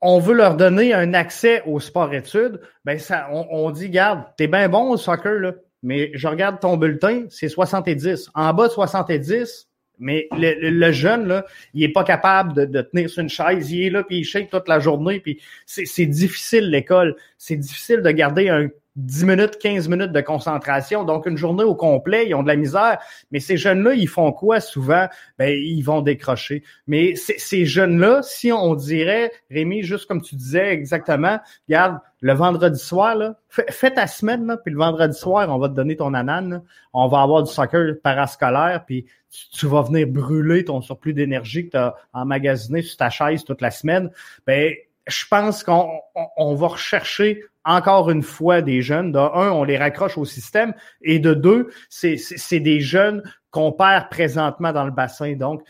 on 0.00 0.20
veut 0.20 0.34
leur 0.34 0.56
donner 0.56 0.92
un 0.92 1.14
accès 1.14 1.62
au 1.66 1.80
sport-études, 1.80 2.60
ben 2.84 2.98
ça, 2.98 3.28
on, 3.32 3.46
on 3.50 3.70
dit, 3.70 3.88
garde, 3.88 4.24
t'es 4.36 4.46
bien 4.46 4.68
bon 4.68 4.90
au 4.90 4.96
soccer, 4.96 5.40
là 5.40 5.52
mais 5.84 6.10
je 6.14 6.26
regarde 6.26 6.60
ton 6.60 6.78
bulletin, 6.78 7.26
c'est 7.28 7.50
70. 7.50 8.30
En 8.34 8.54
bas 8.54 8.68
de 8.68 8.72
70, 8.72 9.68
mais 9.98 10.28
le, 10.32 10.92
jeune, 10.92 11.26
là, 11.26 11.44
il 11.72 11.82
est 11.82 11.88
pas 11.88 12.04
capable 12.04 12.68
de, 12.70 12.82
tenir 12.82 13.08
sur 13.08 13.22
une 13.22 13.28
chaise. 13.28 13.70
Il 13.70 13.86
est 13.86 13.90
là, 13.90 14.02
puis 14.02 14.18
il 14.18 14.24
shake 14.24 14.50
toute 14.50 14.68
la 14.68 14.80
journée. 14.80 15.20
Puis 15.20 15.40
c'est 15.66 16.06
difficile, 16.06 16.70
l'école. 16.70 17.16
C'est 17.38 17.56
difficile 17.56 18.02
de 18.02 18.10
garder 18.10 18.48
un 18.48 18.68
10 18.96 19.24
minutes, 19.24 19.58
15 19.58 19.88
minutes 19.88 20.12
de 20.12 20.20
concentration. 20.20 21.04
Donc, 21.04 21.26
une 21.26 21.36
journée 21.36 21.64
au 21.64 21.74
complet, 21.74 22.28
ils 22.28 22.34
ont 22.34 22.42
de 22.42 22.48
la 22.48 22.56
misère. 22.56 22.98
Mais 23.32 23.40
ces 23.40 23.56
jeunes-là, 23.56 23.94
ils 23.94 24.08
font 24.08 24.30
quoi 24.32 24.60
souvent? 24.60 25.08
Ben, 25.38 25.52
ils 25.52 25.82
vont 25.82 26.00
décrocher. 26.00 26.62
Mais 26.86 27.14
ces 27.16 27.66
jeunes-là, 27.66 28.22
si 28.22 28.52
on 28.52 28.74
dirait, 28.74 29.32
Rémi, 29.50 29.82
juste 29.82 30.06
comme 30.06 30.22
tu 30.22 30.36
disais 30.36 30.72
exactement, 30.72 31.38
regarde, 31.68 31.98
le 32.20 32.32
vendredi 32.32 32.78
soir, 32.78 33.16
là, 33.16 33.36
fais, 33.48 33.90
ta 33.90 34.06
semaine, 34.06 34.56
puis 34.64 34.72
le 34.72 34.78
vendredi 34.78 35.18
soir, 35.18 35.46
on 35.50 35.58
va 35.58 35.68
te 35.68 35.74
donner 35.74 35.96
ton 35.96 36.14
anane. 36.14 36.62
On 36.92 37.08
va 37.08 37.20
avoir 37.20 37.42
du 37.42 37.52
soccer 37.52 37.96
parascolaire, 38.02 38.84
puis 38.86 39.06
tu, 39.52 39.66
vas 39.66 39.82
venir 39.82 40.06
brûler 40.06 40.64
ton 40.64 40.80
surplus 40.80 41.12
d'énergie 41.12 41.66
que 41.66 41.72
tu 41.72 41.76
as 41.76 41.94
emmagasiné 42.12 42.80
sur 42.80 42.96
ta 42.96 43.10
chaise 43.10 43.44
toute 43.44 43.60
la 43.60 43.70
semaine. 43.70 44.10
Ben, 44.46 44.72
je 45.06 45.24
pense 45.28 45.62
qu'on 45.62 46.00
on 46.36 46.54
va 46.54 46.68
rechercher 46.68 47.42
encore 47.64 48.10
une 48.10 48.22
fois 48.22 48.62
des 48.62 48.82
jeunes. 48.82 49.12
De 49.12 49.18
un, 49.18 49.50
on 49.50 49.64
les 49.64 49.78
raccroche 49.78 50.18
au 50.18 50.24
système. 50.24 50.74
Et 51.02 51.18
de 51.18 51.34
deux, 51.34 51.70
c'est 51.88 52.60
des 52.60 52.80
jeunes 52.80 53.22
qu'on 53.50 53.72
perd 53.72 54.08
présentement 54.10 54.72
dans 54.72 54.84
le 54.84 54.90
bassin. 54.90 55.34
Donc, 55.34 55.62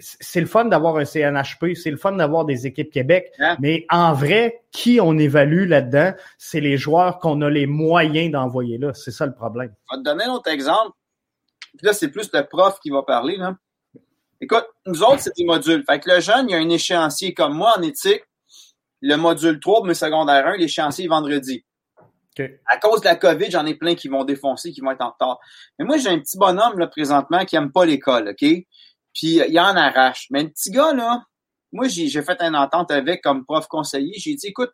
c'est 0.00 0.40
le 0.40 0.46
fun 0.46 0.64
d'avoir 0.64 0.96
un 0.96 1.04
CNHP, 1.04 1.74
c'est 1.74 1.92
le 1.92 1.96
fun 1.96 2.12
d'avoir 2.12 2.44
des 2.44 2.66
équipes 2.66 2.90
Québec, 2.90 3.32
mais 3.60 3.86
en 3.88 4.12
vrai, 4.14 4.64
qui 4.72 5.00
on 5.00 5.16
évalue 5.16 5.68
là-dedans, 5.68 6.12
c'est 6.38 6.58
les 6.58 6.76
joueurs 6.76 7.18
qu'on 7.20 7.40
a 7.42 7.48
les 7.48 7.66
moyens 7.66 8.32
d'envoyer 8.32 8.78
là. 8.78 8.92
C'est 8.94 9.12
ça 9.12 9.26
le 9.26 9.34
problème. 9.34 9.72
Je 9.90 9.96
vais 9.96 10.02
te 10.02 10.04
donner 10.04 10.24
un 10.24 10.32
autre 10.32 10.50
exemple. 10.50 10.90
là, 11.82 11.92
c'est 11.92 12.08
plus 12.08 12.28
le 12.32 12.42
prof 12.42 12.80
qui 12.80 12.90
va 12.90 13.04
parler. 13.04 13.36
Là. 13.36 13.54
Écoute, 14.40 14.66
nous 14.86 15.02
autres, 15.02 15.20
c'est 15.20 15.36
des 15.36 15.44
modules. 15.44 15.84
Fait 15.88 16.00
que 16.00 16.10
le 16.10 16.20
jeune, 16.20 16.48
il 16.48 16.52
y 16.52 16.54
a 16.56 16.58
un 16.58 16.68
échéancier 16.68 17.32
comme 17.32 17.54
moi 17.54 17.74
en 17.78 17.82
éthique 17.82 18.24
le 19.00 19.16
module 19.16 19.60
3 19.60 19.86
mais 19.86 19.94
secondaire 19.94 20.46
1, 20.46 20.56
l'échéancier 20.56 21.04
est 21.04 21.08
vendredi. 21.08 21.64
À 22.66 22.76
cause 22.78 23.00
de 23.00 23.06
la 23.06 23.16
COVID, 23.16 23.50
j'en 23.50 23.64
ai 23.64 23.74
plein 23.74 23.94
qui 23.94 24.08
vont 24.08 24.24
défoncer, 24.24 24.70
qui 24.70 24.80
vont 24.80 24.90
être 24.90 25.00
en 25.00 25.10
retard. 25.10 25.38
Mais 25.78 25.86
moi, 25.86 25.96
j'ai 25.96 26.10
un 26.10 26.18
petit 26.18 26.36
bonhomme 26.36 26.78
là, 26.78 26.86
présentement 26.86 27.44
qui 27.44 27.56
aime 27.56 27.72
pas 27.72 27.86
l'école, 27.86 28.28
OK? 28.28 28.46
Puis 29.14 29.40
il 29.48 29.58
en 29.58 29.74
arrache. 29.76 30.26
Mais 30.30 30.42
le 30.42 30.50
petit 30.50 30.70
gars, 30.70 30.92
là, 30.92 31.22
moi, 31.72 31.88
j'ai 31.88 32.10
fait 32.22 32.40
une 32.42 32.56
entente 32.56 32.90
avec 32.90 33.22
comme 33.22 33.44
prof 33.44 33.66
conseiller. 33.68 34.12
J'ai 34.18 34.34
dit, 34.34 34.48
écoute, 34.48 34.70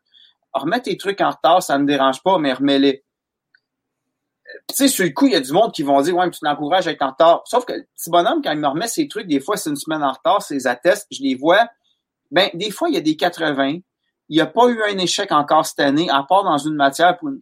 remets 0.52 0.80
tes 0.80 0.96
trucs 0.96 1.20
en 1.20 1.30
retard, 1.30 1.62
ça 1.62 1.78
ne 1.78 1.84
me 1.84 1.88
dérange 1.88 2.22
pas, 2.22 2.38
mais 2.38 2.52
remets-les. 2.52 3.04
Tu 4.68 4.74
sais, 4.74 4.88
sur 4.88 5.04
le 5.04 5.10
coup, 5.10 5.26
il 5.26 5.32
y 5.32 5.36
a 5.36 5.40
du 5.40 5.52
monde 5.52 5.72
qui 5.72 5.82
vont 5.82 6.00
dire, 6.02 6.16
ouais, 6.16 6.26
mais 6.26 6.32
tu 6.32 6.40
t'encourages 6.40 6.86
à 6.88 6.90
être 6.90 7.02
en 7.02 7.10
retard. 7.10 7.42
Sauf 7.46 7.64
que 7.64 7.72
le 7.72 7.86
petit 7.96 8.10
bonhomme, 8.10 8.42
quand 8.42 8.52
il 8.52 8.58
me 8.58 8.66
remet 8.66 8.88
ses 8.88 9.08
trucs, 9.08 9.26
des 9.26 9.40
fois, 9.40 9.56
c'est 9.56 9.70
une 9.70 9.76
semaine 9.76 10.02
en 10.02 10.12
retard, 10.12 10.42
ses 10.42 10.66
attestes, 10.66 11.06
je 11.10 11.22
les 11.22 11.36
vois. 11.36 11.68
Ben, 12.30 12.50
des 12.54 12.70
fois, 12.70 12.88
il 12.88 12.94
y 12.94 12.98
a 12.98 13.00
des 13.00 13.16
80, 13.16 13.78
il 14.28 14.36
n'y 14.36 14.40
a 14.40 14.46
pas 14.46 14.68
eu 14.68 14.82
un 14.82 14.98
échec 14.98 15.32
encore 15.32 15.66
cette 15.66 15.80
année, 15.80 16.08
à 16.10 16.22
part 16.22 16.44
dans 16.44 16.58
une 16.58 16.74
matière 16.74 17.18
pour 17.18 17.28
une, 17.28 17.40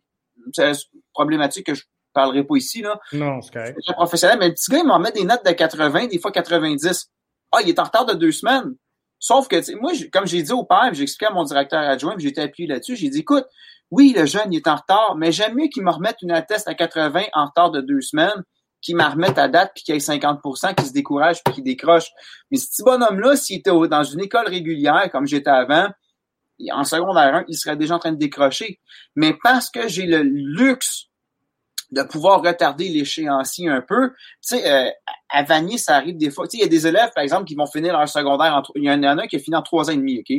problématique 1.13 1.67
que 1.67 1.75
je 1.75 1.85
parlerai 2.13 2.45
pas 2.45 2.57
ici, 2.57 2.83
là. 2.83 2.99
Non, 3.13 3.41
c'est 3.41 3.53
correct. 3.53 3.79
C'est 3.87 3.93
professionnel, 3.93 4.39
mais 4.39 4.49
le 4.49 4.55
petit 4.55 4.71
gars, 4.71 4.79
il 4.79 4.87
m'en 4.87 4.99
met 4.99 5.13
des 5.13 5.25
notes 5.25 5.45
de 5.45 5.53
80, 5.53 6.07
des 6.07 6.19
fois 6.19 6.33
90. 6.33 7.11
Ah, 7.53 7.59
il 7.63 7.69
est 7.69 7.79
en 7.79 7.85
retard 7.85 8.07
de 8.07 8.15
deux 8.15 8.33
semaines. 8.33 8.75
Sauf 9.19 9.49
que, 9.49 9.79
moi, 9.79 9.93
comme 10.13 10.27
j'ai 10.27 10.43
dit 10.43 10.53
au 10.53 10.65
père, 10.65 10.91
j'ai 10.93 11.03
expliqué 11.03 11.27
à 11.27 11.35
mon 11.35 11.45
directeur 11.45 11.81
adjoint, 11.81 12.15
j'ai 12.19 12.29
été 12.29 12.41
appuyé 12.41 12.69
là-dessus, 12.69 12.97
j'ai 12.97 13.11
dit, 13.11 13.21
écoute, 13.21 13.45
oui, 13.91 14.15
le 14.17 14.25
jeune, 14.25 14.53
il 14.53 14.57
est 14.57 14.69
en 14.69 14.77
retard, 14.77 15.15
mais 15.17 15.31
j'aime 15.31 15.55
mieux 15.55 15.67
qu'il 15.67 15.83
me 15.83 15.91
remette 15.91 16.17
une 16.23 16.31
atteste 16.31 16.69
à 16.69 16.75
80 16.75 17.25
en 17.35 17.47
retard 17.47 17.71
de 17.71 17.81
deux 17.81 18.01
semaines, 18.01 18.45
qu'il 18.81 18.97
me 18.97 19.05
remette 19.05 19.37
à 19.37 19.49
date 19.49 19.73
puis 19.75 19.85
qu'il 19.85 19.95
ait 19.95 19.99
50% 19.99 20.75
qu'il 20.75 20.87
se 20.87 20.93
décourage 20.93 21.43
puis 21.45 21.55
qu'il 21.55 21.65
décroche. 21.65 22.09
Mais 22.51 22.57
ce 22.57 22.69
petit 22.69 22.83
bonhomme-là, 22.83 23.37
s'il 23.37 23.59
était 23.59 23.71
dans 23.71 24.05
une 24.05 24.21
école 24.21 24.49
régulière, 24.49 25.11
comme 25.13 25.27
j'étais 25.27 25.51
avant, 25.51 25.89
en 26.73 26.85
secondaire 26.85 27.35
1, 27.35 27.45
il 27.49 27.57
serait 27.57 27.77
déjà 27.77 27.97
en 27.97 27.99
train 27.99 28.13
de 28.13 28.19
décrocher. 28.19 28.81
Mais 29.17 29.35
parce 29.43 29.71
que 29.71 29.89
j'ai 29.89 30.07
le 30.07 30.23
luxe 30.23 31.07
de 31.91 32.03
pouvoir 32.03 32.43
retarder 32.43 32.89
l'échéancier 32.89 33.69
un 33.69 33.81
peu. 33.81 34.11
Tu 34.47 34.57
sais, 34.57 34.71
euh, 34.71 34.91
à 35.29 35.43
Vanier, 35.43 35.79
ça 35.79 35.97
arrive 35.97 36.17
des 36.17 36.31
fois. 36.31 36.47
Tu 36.47 36.57
sais, 36.57 36.59
il 36.59 36.61
y 36.63 36.67
a 36.67 36.71
des 36.71 36.87
élèves, 36.87 37.11
par 37.15 37.25
exemple, 37.25 37.45
qui 37.45 37.55
vont 37.55 37.67
finir 37.67 37.93
leur 37.93 38.09
secondaire 38.09 38.55
en... 38.55 38.63
Il 38.77 38.85
y 38.85 38.91
en 38.91 39.03
a 39.03 39.11
un 39.11 39.27
qui 39.27 39.37
a 39.37 39.39
fini 39.39 39.57
en 39.57 39.63
trois 39.63 39.89
ans 39.91 39.93
et 39.93 39.97
demi, 39.97 40.21
OK? 40.21 40.37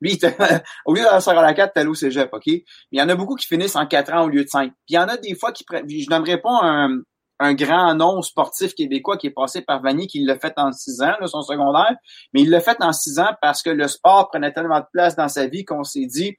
Lui, 0.00 0.18
au 0.86 0.94
lieu 0.94 1.02
d'aller 1.02 1.20
secondaire 1.20 1.54
4, 1.54 1.72
t'es 1.72 1.86
au 1.86 1.94
cégep, 1.94 2.28
OK? 2.32 2.46
Il 2.46 2.64
y 2.92 3.00
en 3.00 3.08
a 3.08 3.14
beaucoup 3.14 3.36
qui 3.36 3.46
finissent 3.46 3.76
en 3.76 3.86
quatre 3.86 4.12
ans 4.12 4.24
au 4.24 4.28
lieu 4.28 4.44
de 4.44 4.48
cinq. 4.48 4.68
Puis 4.68 4.90
il 4.90 4.94
y 4.94 4.98
en 4.98 5.08
a 5.08 5.16
des 5.16 5.34
fois 5.34 5.52
qui... 5.52 5.64
Je 5.70 6.10
n'aimerais 6.10 6.38
pas 6.38 6.60
un, 6.62 7.00
un 7.40 7.54
grand 7.54 7.94
nom 7.94 8.22
sportif 8.22 8.74
québécois 8.74 9.16
qui 9.16 9.26
est 9.26 9.32
passé 9.32 9.60
par 9.60 9.82
Vanier, 9.82 10.06
qui 10.06 10.22
l'a 10.24 10.38
fait 10.38 10.54
en 10.56 10.72
six 10.72 11.00
ans, 11.02 11.14
là, 11.20 11.26
son 11.26 11.42
secondaire, 11.42 11.96
mais 12.32 12.42
il 12.42 12.50
l'a 12.50 12.60
fait 12.60 12.76
en 12.80 12.92
six 12.92 13.18
ans 13.18 13.32
parce 13.42 13.62
que 13.62 13.70
le 13.70 13.88
sport 13.88 14.28
prenait 14.28 14.52
tellement 14.52 14.80
de 14.80 14.86
place 14.92 15.16
dans 15.16 15.28
sa 15.28 15.46
vie 15.46 15.64
qu'on 15.64 15.84
s'est 15.84 16.06
dit, 16.06 16.36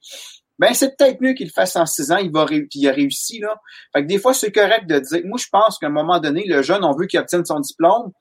ben 0.58 0.72
c'est 0.72 0.96
peut-être 0.96 1.20
mieux 1.20 1.34
qu'il 1.34 1.48
le 1.48 1.52
fasse 1.52 1.76
en 1.76 1.84
six 1.84 2.10
ans, 2.12 2.16
il 2.16 2.32
va 2.32 2.46
il 2.50 2.88
a 2.88 2.92
réussi 2.92 3.40
là. 3.40 3.60
Fait 3.92 4.02
que 4.02 4.08
des 4.08 4.18
fois 4.18 4.32
c'est 4.32 4.52
correct 4.52 4.86
de 4.86 4.98
dire, 4.98 5.20
moi 5.26 5.38
je 5.38 5.48
pense 5.52 5.78
qu'à 5.78 5.86
un 5.88 5.90
moment 5.90 6.18
donné 6.18 6.46
le 6.46 6.62
jeune 6.62 6.82
on 6.82 6.94
veut 6.94 7.06
qu'il 7.06 7.20
obtienne 7.20 7.44
son 7.44 7.60
diplôme, 7.60 8.12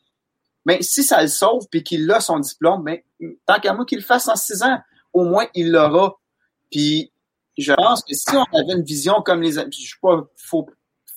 mais 0.65 0.82
si 0.82 1.03
ça 1.03 1.21
le 1.21 1.30
sauve 1.30 1.65
puis 1.71 1.82
qu'il 1.84 2.09
a 2.11 2.19
son 2.19 2.39
diplôme, 2.39 2.84
ben 2.84 2.99
tant 3.45 3.59
qu'à 3.59 3.73
moi 3.73 3.86
qu'il 3.86 3.99
le 3.99 4.03
fasse 4.03 4.28
en 4.28 4.36
six 4.36 4.63
ans, 4.63 4.80
au 5.13 5.23
moins 5.23 5.45
il 5.53 5.71
l'aura. 5.71 6.15
Puis 6.69 7.11
je 7.57 7.71
pense 7.71 8.03
que 8.03 8.13
si 8.13 8.36
on 8.36 8.43
avait 8.57 8.73
une 8.73 8.84
vision 8.84 9.21
comme 9.21 9.41
les, 9.41 9.53
je 9.53 9.69
suis 9.71 9.99
pas 10.01 10.26
faux 10.36 10.67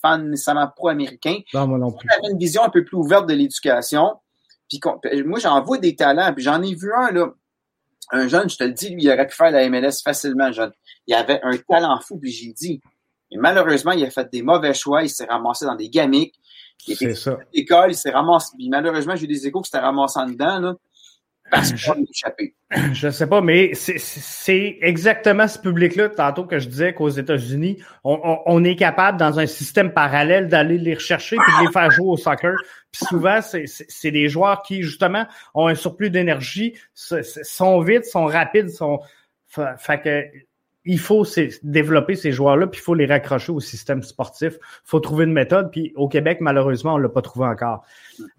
fan 0.01 0.29
nécessairement 0.29 0.67
pro-américain. 0.75 1.37
Non, 1.53 1.67
moi 1.67 1.77
non 1.77 1.91
plus. 1.91 2.07
On 2.09 2.17
avait 2.17 2.31
une 2.33 2.39
vision 2.39 2.63
un 2.63 2.69
peu 2.69 2.83
plus 2.83 2.97
ouverte 2.97 3.27
de 3.27 3.33
l'éducation. 3.33 4.15
Puis 4.69 4.79
moi, 5.25 5.39
j'en 5.39 5.61
vois 5.63 5.77
des 5.77 5.95
talents. 5.95 6.33
Puis 6.33 6.43
j'en 6.43 6.61
ai 6.61 6.73
vu 6.75 6.91
un, 6.93 7.11
là. 7.11 7.33
Un 8.11 8.27
jeune, 8.27 8.49
je 8.49 8.57
te 8.57 8.63
le 8.63 8.71
dis, 8.71 8.89
lui, 8.89 9.03
il 9.03 9.11
aurait 9.11 9.27
pu 9.27 9.35
faire 9.35 9.51
la 9.51 9.69
MLS 9.69 10.01
facilement, 10.03 10.51
jeune. 10.51 10.71
Il 11.05 11.13
avait 11.13 11.39
un 11.43 11.55
talent 11.57 11.99
fou, 12.01 12.17
puis 12.17 12.31
j'ai 12.31 12.53
dit. 12.53 12.81
Et 13.31 13.37
malheureusement, 13.37 13.91
il 13.91 14.03
a 14.03 14.09
fait 14.09 14.27
des 14.31 14.41
mauvais 14.41 14.73
choix. 14.73 15.03
Il 15.03 15.09
s'est 15.09 15.25
ramassé 15.25 15.65
dans 15.65 15.75
des 15.75 15.89
gamiques. 15.89 16.35
Il 16.87 16.93
était 16.93 17.13
ça. 17.13 17.37
l'école, 17.53 17.91
il 17.91 17.95
s'est 17.95 18.09
ramassé. 18.09 18.53
Puis 18.57 18.69
malheureusement, 18.69 19.15
j'ai 19.15 19.25
eu 19.25 19.27
des 19.27 19.45
échos 19.45 19.61
qui 19.61 19.69
s'étaient 19.69 19.83
ramassés 19.83 20.19
en 20.19 20.25
dedans, 20.25 20.59
là. 20.59 20.75
Parce 21.51 21.75
je, 21.75 21.91
je 22.93 23.09
sais 23.09 23.27
pas, 23.27 23.41
mais 23.41 23.73
c'est 23.73 24.77
exactement 24.81 25.47
ce 25.47 25.57
public-là, 25.57 26.09
tantôt 26.09 26.45
que 26.45 26.59
je 26.59 26.67
disais 26.67 26.93
qu'aux 26.93 27.09
États-Unis, 27.09 27.81
on, 28.03 28.63
est 28.63 28.75
capable, 28.75 29.17
dans 29.17 29.39
un 29.39 29.47
système 29.47 29.91
parallèle, 29.91 30.47
d'aller 30.47 30.77
les 30.77 30.93
rechercher 30.93 31.37
puis 31.37 31.53
de 31.59 31.67
les 31.67 31.71
faire 31.71 31.89
jouer 31.91 32.07
au 32.07 32.17
soccer. 32.17 32.53
Puis 32.91 33.05
souvent, 33.05 33.39
c'est 33.41 34.11
des 34.11 34.29
joueurs 34.29 34.61
qui, 34.61 34.83
justement, 34.83 35.25
ont 35.53 35.67
un 35.67 35.75
surplus 35.75 36.09
d'énergie, 36.09 36.75
sont 36.93 37.81
vite, 37.81 38.05
sont 38.05 38.25
rapides, 38.25 38.69
sont. 38.69 38.99
Fait 39.47 39.99
que 39.99 40.23
il 40.89 40.97
faut 40.97 41.23
développer 41.61 42.15
ces 42.15 42.31
joueurs-là, 42.31 42.65
puis 42.65 42.81
il 42.81 42.83
faut 42.83 42.95
les 42.95 43.05
raccrocher 43.05 43.51
au 43.51 43.59
système 43.59 44.01
sportif. 44.01 44.55
Il 44.55 44.89
faut 44.89 44.99
trouver 44.99 45.25
une 45.25 45.33
méthode, 45.33 45.69
puis 45.69 45.93
au 45.95 46.07
Québec, 46.07 46.39
malheureusement, 46.41 46.95
on 46.95 46.97
ne 46.97 47.03
l'a 47.03 47.09
pas 47.09 47.21
trouvé 47.21 47.45
encore. 47.45 47.85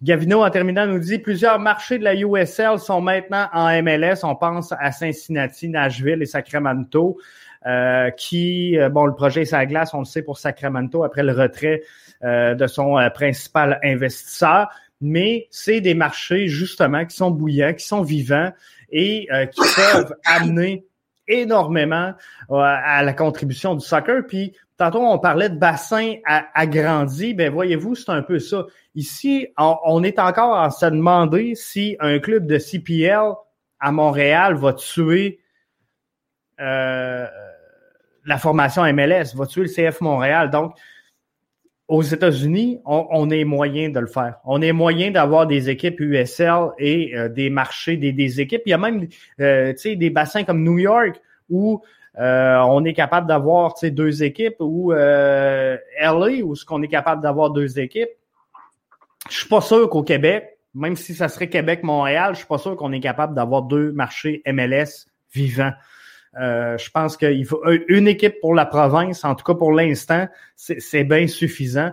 Gavino, 0.03 0.43
en 0.43 0.51
terminant, 0.51 0.85
nous 0.85 0.99
dit 0.99 1.21
plusieurs 1.21 1.61
marchés 1.61 2.01
de 2.01 2.03
la 2.03 2.17
USL 2.17 2.81
sont 2.81 3.01
maintenant 3.01 3.47
en 3.53 3.81
MLS. 3.85 4.25
On 4.25 4.35
pense 4.35 4.73
à 4.73 4.91
Cincinnati, 4.91 5.69
Nashville 5.69 6.23
et 6.23 6.27
Sacramento. 6.27 7.19
Euh, 7.67 8.11
qui, 8.11 8.79
euh, 8.79 8.89
bon, 8.89 9.05
le 9.05 9.15
projet 9.15 9.43
est 9.43 9.67
glace, 9.67 9.93
on 9.93 9.99
le 9.99 10.07
sait 10.07 10.23
pour 10.23 10.39
Sacramento 10.39 11.05
après 11.05 11.23
le 11.23 11.33
retrait 11.33 11.83
euh, 12.25 12.55
de 12.55 12.67
son 12.67 12.97
principal 13.15 13.79
investisseur, 13.85 14.71
mais 15.03 15.47
c'est 15.51 15.83
des 15.83 15.93
marchés 15.93 16.49
justement 16.49 17.05
qui 17.05 17.15
sont 17.15 17.31
bouillants, 17.31 17.75
qui 17.75 17.85
sont 17.85 18.01
vivants 18.01 18.51
et 18.91 19.29
qui 19.53 19.61
peuvent 19.77 20.15
amener 20.25 20.87
énormément 21.31 22.13
euh, 22.51 22.57
à 22.57 23.03
la 23.03 23.13
contribution 23.13 23.75
du 23.75 23.85
soccer. 23.85 24.27
Puis 24.27 24.55
tantôt, 24.77 25.01
on 25.01 25.19
parlait 25.19 25.49
de 25.49 25.57
bassin 25.57 26.15
agrandi. 26.55 27.35
Ben 27.35 27.53
voyez-vous, 27.53 27.95
c'est 27.95 28.11
un 28.11 28.23
peu 28.23 28.39
ça. 28.39 28.67
Ici, 28.95 29.49
on, 29.57 30.03
est 30.03 30.19
encore 30.19 30.59
à 30.59 30.71
se 30.71 30.87
demander 30.87 31.55
si 31.55 31.97
un 32.01 32.19
club 32.19 32.47
de 32.47 32.59
CPL 32.59 33.33
à 33.79 33.93
Montréal 33.93 34.55
va 34.55 34.73
tuer 34.73 35.41
euh, 36.61 37.27
la 38.27 38.39
formation 38.39 38.83
MLS, 38.93 39.35
va 39.35 39.47
tuer 39.47 39.63
le 39.63 39.69
CF 39.69 40.01
Montréal. 40.01 40.51
Donc, 40.51 40.75
aux 41.91 42.03
États-Unis, 42.03 42.81
on, 42.85 43.31
est 43.31 43.43
moyen 43.43 43.91
de 43.91 43.99
le 43.99 44.07
faire. 44.07 44.37
On 44.45 44.63
est 44.63 44.73
moyen 44.73 45.11
d'avoir 45.11 45.49
des 45.49 45.71
équipes 45.71 45.99
USL 45.99 46.69
et 46.79 47.17
euh, 47.17 47.29
des 47.29 47.51
marchés, 47.51 47.97
des, 47.97 48.41
équipes. 48.41 48.63
Il 48.65 48.71
y 48.71 48.73
a 48.73 48.79
même 48.79 49.09
euh, 49.41 49.75
des 49.85 50.11
bassins 50.11 50.45
comme 50.45 50.63
New 50.63 50.79
York 50.79 51.21
où 51.49 51.83
euh, 52.21 52.59
on 52.59 52.85
est 52.85 52.93
capable 52.93 53.27
d'avoir 53.27 53.75
deux 53.83 54.23
équipes 54.23 54.55
ou 54.61 54.93
LA 54.93 56.45
où 56.45 56.55
ce 56.55 56.65
qu'on 56.65 56.81
est 56.83 56.89
capable 56.89 57.23
d'avoir 57.23 57.51
deux 57.51 57.81
équipes. 57.81 58.11
Je 59.29 59.39
suis 59.39 59.49
pas 59.49 59.61
sûr 59.61 59.91
qu'au 59.91 60.05
Québec, 60.05 60.59
même 60.75 60.95
si 60.95 61.13
ça 61.13 61.29
serait 61.29 61.49
Québec-Montréal, 61.49 62.35
je 62.35 62.39
suis 62.39 62.47
pas 62.47 62.59
sûr 62.59 62.77
qu'on 62.77 62.93
est 62.93 63.01
capable 63.01 63.35
d'avoir 63.35 63.63
deux 63.63 63.91
marchés 63.91 64.43
MLS 64.47 65.07
vivants. 65.35 65.73
Euh, 66.39 66.79
je 66.79 66.91
pense 66.91 67.17
qu'il 67.17 67.45
faut 67.45 67.63
une 67.89 68.07
équipe 68.07 68.41
pour 68.41 68.55
la 68.55 68.67
province, 68.67 69.25
en 69.25 69.35
tout 69.35 69.45
cas 69.45 69.55
pour 69.55 69.73
l'instant, 69.73 70.29
c'est 70.57 71.05
bien 71.05 71.27
suffisant. 71.27 71.91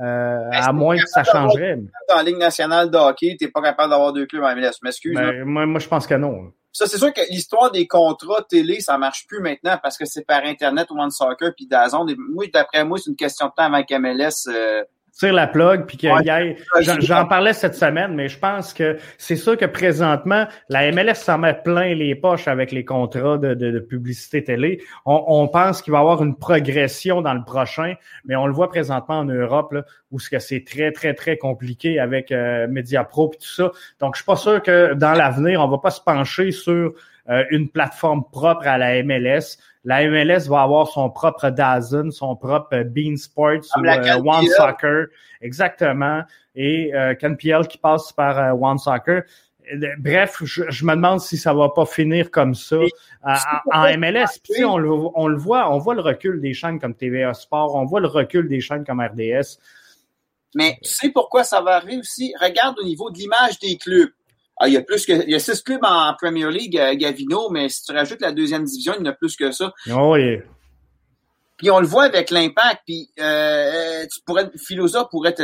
Euh, 0.00 0.50
à 0.52 0.72
moins 0.72 0.96
que 0.96 1.06
ça 1.06 1.24
changerait. 1.24 1.76
Dans 2.08 2.16
la 2.16 2.22
Ligue 2.22 2.36
nationale 2.36 2.88
de 2.88 2.96
hockey, 2.96 3.36
tu 3.36 3.46
n'es 3.46 3.50
pas 3.50 3.60
capable 3.60 3.90
d'avoir 3.90 4.12
deux 4.12 4.26
clubs 4.26 4.44
en 4.44 4.54
MLS. 4.54 4.74
M'excuse. 4.82 5.16
Ben, 5.16 5.44
moi, 5.44 5.66
moi, 5.66 5.80
je 5.80 5.88
pense 5.88 6.06
que 6.06 6.14
non. 6.14 6.52
Ça, 6.70 6.86
c'est 6.86 6.98
sûr 6.98 7.12
que 7.12 7.20
l'histoire 7.30 7.72
des 7.72 7.88
contrats 7.88 8.44
télé, 8.48 8.80
ça 8.80 8.96
marche 8.96 9.26
plus 9.26 9.40
maintenant 9.40 9.76
parce 9.82 9.98
que 9.98 10.04
c'est 10.04 10.24
par 10.24 10.44
Internet, 10.44 10.86
One 10.90 11.10
Soccer, 11.10 11.52
puis 11.56 11.66
Dazon. 11.66 12.06
Moi, 12.16 12.44
d'après 12.52 12.84
moi, 12.84 12.98
c'est 12.98 13.10
une 13.10 13.16
question 13.16 13.46
de 13.46 13.52
temps 13.56 13.64
avant 13.64 13.82
MLS 13.98 14.46
euh, 14.46 14.84
tire 15.18 15.32
la 15.32 15.46
plug 15.46 15.86
puis 15.86 15.96
qu'il 15.96 16.10
y 16.10 16.28
ait. 16.28 16.56
J'en 17.00 17.26
parlais 17.26 17.52
cette 17.52 17.74
semaine, 17.74 18.14
mais 18.14 18.28
je 18.28 18.38
pense 18.38 18.72
que 18.72 18.96
c'est 19.18 19.36
sûr 19.36 19.56
que 19.56 19.64
présentement, 19.64 20.46
la 20.68 20.92
MLS 20.92 21.14
s'en 21.16 21.38
met 21.38 21.54
plein 21.54 21.94
les 21.94 22.14
poches 22.14 22.46
avec 22.46 22.70
les 22.70 22.84
contrats 22.84 23.38
de, 23.38 23.54
de, 23.54 23.78
publicité 23.80 24.44
télé. 24.44 24.80
On, 25.06 25.24
on 25.26 25.48
pense 25.48 25.82
qu'il 25.82 25.92
va 25.92 25.98
y 25.98 26.00
avoir 26.00 26.22
une 26.22 26.36
progression 26.36 27.20
dans 27.20 27.34
le 27.34 27.42
prochain, 27.44 27.94
mais 28.24 28.36
on 28.36 28.46
le 28.46 28.52
voit 28.52 28.68
présentement 28.68 29.18
en 29.18 29.24
Europe 29.24 29.72
là, 29.72 29.84
où 30.10 30.20
ce 30.20 30.30
que 30.30 30.38
c'est 30.38 30.64
très, 30.64 30.92
très, 30.92 31.14
très 31.14 31.36
compliqué 31.36 31.98
avec 31.98 32.30
euh, 32.30 32.66
MediaPro 32.68 33.32
et 33.34 33.38
tout 33.38 33.48
ça. 33.48 33.72
Donc, 34.00 34.14
je 34.14 34.20
suis 34.20 34.26
pas 34.26 34.36
sûr 34.36 34.62
que 34.62 34.94
dans 34.94 35.12
l'avenir, 35.12 35.60
on 35.60 35.68
va 35.68 35.78
pas 35.78 35.90
se 35.90 36.00
pencher 36.00 36.52
sur 36.52 36.94
euh, 37.28 37.44
une 37.50 37.68
plateforme 37.68 38.24
propre 38.30 38.66
à 38.66 38.78
la 38.78 39.02
MLS. 39.02 39.58
La 39.88 40.06
MLS 40.06 40.48
va 40.48 40.64
avoir 40.64 40.86
son 40.88 41.08
propre 41.08 41.48
DAZN, 41.48 42.10
son 42.10 42.36
propre 42.36 42.82
Bean 42.82 43.16
Sports 43.16 43.64
ou 43.74 43.86
euh, 43.86 44.22
One 44.22 44.46
Soccer. 44.48 45.06
Exactement. 45.40 46.20
Et 46.54 46.94
euh, 46.94 47.14
KNPL 47.14 47.66
qui 47.66 47.78
passe 47.78 48.12
par 48.12 48.38
euh, 48.38 48.52
One 48.52 48.76
Soccer. 48.76 49.22
Bref, 49.98 50.44
je, 50.44 50.84
me 50.84 50.94
demande 50.94 51.20
si 51.20 51.38
ça 51.38 51.54
va 51.54 51.70
pas 51.70 51.86
finir 51.86 52.30
comme 52.30 52.54
ça 52.54 52.76
en, 53.72 53.96
MLS. 53.96 54.38
Puis, 54.44 54.62
on, 54.62 54.76
le, 54.76 54.90
on 54.92 55.26
le 55.26 55.38
voit, 55.38 55.72
on 55.72 55.78
voit 55.78 55.94
le 55.94 56.02
recul 56.02 56.42
des 56.42 56.52
chaînes 56.52 56.78
comme 56.78 56.94
TVA 56.94 57.32
Sport, 57.32 57.74
on 57.74 57.86
voit 57.86 58.00
le 58.00 58.08
recul 58.08 58.46
des 58.46 58.60
chaînes 58.60 58.84
comme 58.84 59.00
RDS. 59.00 59.56
Mais 60.54 60.76
tu 60.82 60.90
sais 60.90 61.10
pourquoi 61.12 61.44
ça 61.44 61.62
va 61.62 61.76
arriver 61.76 61.96
aussi? 61.96 62.34
Regarde 62.38 62.78
au 62.78 62.84
niveau 62.84 63.10
de 63.10 63.16
l'image 63.16 63.58
des 63.58 63.78
clubs. 63.78 64.10
Ah, 64.60 64.68
il 64.68 64.74
y 64.74 64.76
a 64.76 64.82
plus 64.82 65.06
que 65.06 65.12
il 65.12 65.30
y 65.30 65.34
a 65.34 65.38
six 65.38 65.62
clubs 65.62 65.84
en 65.84 66.14
Premier 66.14 66.50
League, 66.50 66.76
euh, 66.78 66.94
Gavino, 66.94 67.50
mais 67.50 67.68
si 67.68 67.84
tu 67.84 67.92
rajoutes 67.92 68.20
la 68.20 68.32
deuxième 68.32 68.64
division, 68.64 68.94
il 68.98 69.04
y 69.04 69.08
en 69.08 69.12
a 69.12 69.14
plus 69.14 69.36
que 69.36 69.52
ça. 69.52 69.72
Oh, 69.90 70.14
oui. 70.14 70.38
Puis 71.56 71.70
on 71.70 71.80
le 71.80 71.86
voit 71.86 72.04
avec 72.04 72.30
l'impact, 72.30 72.82
puis 72.86 73.10
euh, 73.20 74.04
tu 74.12 74.20
pourrais 74.24 74.50
pourrait 75.10 75.34
te 75.34 75.42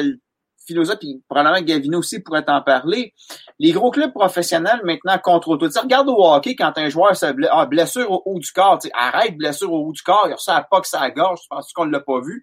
puis 0.67 1.23
probablement 1.29 1.61
Gavino 1.65 1.99
aussi 1.99 2.21
pourrait 2.21 2.45
t'en 2.45 2.63
parler. 2.63 3.13
Les 3.59 3.73
gros 3.73 3.91
clubs 3.91 4.13
professionnels 4.13 4.81
maintenant 4.85 5.19
contrôlent 5.23 5.59
tout. 5.59 5.69
Tu 5.69 5.79
regarde 5.79 6.09
au 6.09 6.25
hockey 6.25 6.57
quand 6.57 6.73
un 6.77 6.89
joueur 6.89 7.17
se 7.17 7.31
blesse, 7.33 7.51
ah, 7.53 7.67
blessure 7.67 8.11
au 8.11 8.23
haut 8.25 8.39
du 8.39 8.51
corps, 8.53 8.79
tu 8.79 8.89
arrête 8.95 9.37
blessure 9.37 9.73
au 9.73 9.89
haut 9.89 9.93
du 9.93 10.03
corps, 10.03 10.27
il 10.29 10.33
a 10.33 10.37
ça 10.39 10.57
à 10.57 10.63
pas 10.63 10.81
que 10.81 10.89
ça 10.89 11.09
gorge, 11.11 11.41
je 11.43 11.49
pense 11.49 11.73
qu'on 11.73 11.85
l'a 11.85 12.01
pas 12.01 12.21
vu? 12.21 12.43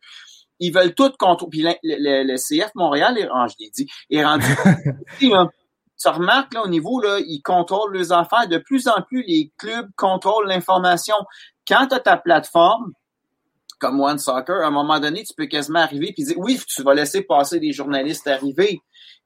Ils 0.59 0.71
veulent 0.71 0.93
tout 0.93 1.11
contrôler. 1.17 1.49
Puis 1.49 1.61
le, 1.83 2.23
le, 2.23 2.35
CF 2.35 2.71
Montréal, 2.75 3.17
est, 3.17 3.27
oh, 3.33 3.45
je 3.47 3.55
l'ai 3.59 3.71
dit, 3.71 3.87
est 4.11 4.23
rendu 4.23 4.45
tu 6.01 6.07
remarques 6.09 6.53
là 6.53 6.63
au 6.63 6.67
niveau 6.67 6.99
là, 6.99 7.19
ils 7.19 7.41
contrôlent 7.41 7.95
les 7.95 8.11
enfants. 8.11 8.45
De 8.47 8.57
plus 8.57 8.87
en 8.87 9.01
plus, 9.01 9.23
les 9.23 9.51
clubs 9.57 9.89
contrôlent 9.95 10.47
l'information. 10.47 11.15
Quand 11.67 11.87
tu 11.87 11.95
as 11.95 11.99
ta 11.99 12.17
plateforme, 12.17 12.93
comme 13.79 13.99
One 13.99 14.19
Soccer, 14.19 14.63
à 14.63 14.67
un 14.67 14.71
moment 14.71 14.99
donné, 14.99 15.23
tu 15.23 15.33
peux 15.35 15.47
quasiment 15.47 15.79
arriver 15.79 16.13
et 16.15 16.23
dire 16.23 16.37
oui, 16.37 16.59
tu 16.67 16.83
vas 16.83 16.93
laisser 16.93 17.23
passer 17.23 17.59
des 17.59 17.71
journalistes 17.71 18.27
arriver. 18.27 18.79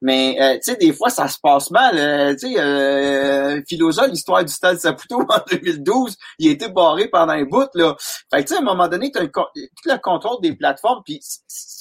Mais 0.06 0.38
euh, 0.40 0.54
tu 0.58 0.72
sais, 0.72 0.76
des 0.76 0.94
fois, 0.94 1.10
ça 1.10 1.28
se 1.28 1.40
passe 1.40 1.72
mal. 1.72 1.96
Euh, 1.98 2.36
tu 2.36 2.54
sais, 2.54 2.60
euh, 2.60 3.60
Philosophe, 3.68 4.12
l'histoire 4.12 4.46
du 4.46 4.54
Stade 4.54 4.78
Saputo 4.78 5.20
en 5.30 5.40
2012, 5.50 6.16
il 6.38 6.50
a 6.50 6.52
été 6.52 6.70
barré 6.70 7.08
pendant 7.08 7.34
un 7.34 7.44
bout. 7.44 7.68
Là. 7.74 7.96
Fait 8.32 8.44
que 8.44 8.48
tu 8.48 8.54
sais, 8.54 8.58
à 8.58 8.62
un 8.62 8.64
moment 8.66 8.88
donné, 8.88 9.12
tu 9.12 9.18
as 9.18 9.26
tout 9.26 9.42
le 9.56 9.98
contrôle 10.00 10.40
des 10.44 10.56
plateformes, 10.56 11.02
puis 11.04 11.20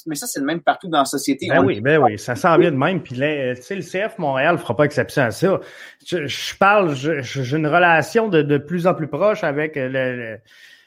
mais 0.07 0.15
ça, 0.15 0.25
c'est 0.25 0.39
le 0.39 0.45
même 0.47 0.61
partout 0.61 0.87
dans 0.87 0.99
la 0.99 1.05
société. 1.05 1.47
Ben 1.49 1.63
oui, 1.63 1.81
ben 1.81 2.01
oui, 2.01 2.17
ça 2.17 2.35
s'en 2.35 2.57
vient 2.57 2.71
de 2.71 2.77
même. 2.77 3.03
Puis 3.03 3.13
tu 3.13 3.19
sais, 3.19 3.75
le 3.75 3.81
CF 3.83 4.17
Montréal 4.17 4.57
fera 4.57 4.75
pas 4.75 4.85
exception 4.85 5.21
à 5.21 5.31
ça. 5.31 5.59
Je, 6.03 6.57
parle, 6.57 6.95
j'ai 6.95 7.55
une 7.55 7.67
relation 7.67 8.27
de, 8.27 8.41
de 8.41 8.57
plus 8.57 8.87
en 8.87 8.95
plus 8.95 9.07
proche 9.07 9.43
avec 9.43 9.73
le 9.75 10.39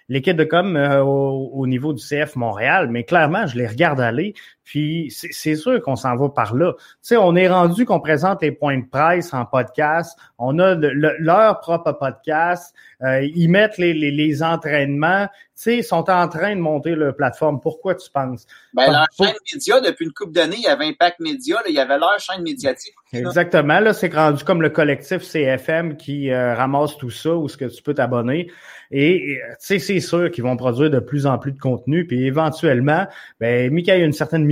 l'équipe 0.08 0.36
de 0.36 0.44
com 0.44 0.76
euh, 0.76 1.02
au, 1.02 1.66
niveau 1.66 1.92
du 1.92 2.02
CF 2.02 2.36
Montréal, 2.36 2.88
mais 2.90 3.04
clairement, 3.04 3.46
je 3.46 3.58
les 3.58 3.66
regarde 3.66 4.00
aller, 4.00 4.34
puis 4.68 5.10
c'est 5.10 5.54
sûr 5.54 5.80
qu'on 5.80 5.96
s'en 5.96 6.14
va 6.14 6.28
par 6.28 6.54
là. 6.54 6.74
Tu 6.74 6.82
sais, 7.00 7.16
on 7.16 7.34
est 7.36 7.48
rendu 7.48 7.86
qu'on 7.86 8.00
présente 8.00 8.42
les 8.42 8.52
points 8.52 8.76
de 8.76 8.84
presse 8.84 9.32
en 9.32 9.46
podcast, 9.46 10.14
on 10.36 10.58
a 10.58 10.74
leur 10.74 11.60
propre 11.60 11.92
podcast, 11.92 12.74
euh, 13.02 13.22
ils 13.34 13.48
mettent 13.48 13.78
les, 13.78 13.94
les, 13.94 14.10
les 14.10 14.42
entraînements, 14.42 15.26
tu 15.58 15.62
sais, 15.62 15.76
ils 15.78 15.84
sont 15.84 16.08
en 16.10 16.28
train 16.28 16.54
de 16.54 16.60
monter 16.60 16.94
leur 16.94 17.16
plateforme. 17.16 17.60
Pourquoi 17.60 17.94
tu 17.94 18.10
penses? 18.10 18.46
Ben, 18.74 18.92
leur 18.92 19.06
chaîne 19.16 19.34
média, 19.52 19.80
depuis 19.80 20.04
une 20.04 20.12
couple 20.12 20.32
d'années, 20.32 20.56
il 20.58 20.64
y 20.64 20.68
avait 20.68 20.84
Impact 20.84 21.18
Média, 21.18 21.56
il 21.66 21.74
y 21.74 21.80
avait 21.80 21.98
leur 21.98 22.20
chaîne 22.20 22.42
médiatique. 22.42 22.94
Exactement, 23.12 23.80
là, 23.80 23.94
c'est 23.94 24.12
rendu 24.14 24.44
comme 24.44 24.60
le 24.60 24.68
collectif 24.68 25.22
CFM 25.22 25.96
qui 25.96 26.30
euh, 26.30 26.54
ramasse 26.54 26.96
tout 26.98 27.10
ça, 27.10 27.34
où 27.34 27.48
ce 27.48 27.56
que 27.56 27.64
tu 27.64 27.82
peux 27.82 27.94
t'abonner. 27.94 28.50
Et 28.90 29.38
tu 29.48 29.56
sais, 29.58 29.78
c'est 29.78 30.00
sûr 30.00 30.30
qu'ils 30.30 30.44
vont 30.44 30.56
produire 30.56 30.90
de 30.90 31.00
plus 31.00 31.26
en 31.26 31.38
plus 31.38 31.52
de 31.52 31.58
contenu, 31.58 32.06
puis 32.06 32.24
éventuellement, 32.24 33.06
ben, 33.40 33.76
y 33.76 33.90
a 33.90 33.96
une 33.96 34.12
certaine 34.12 34.46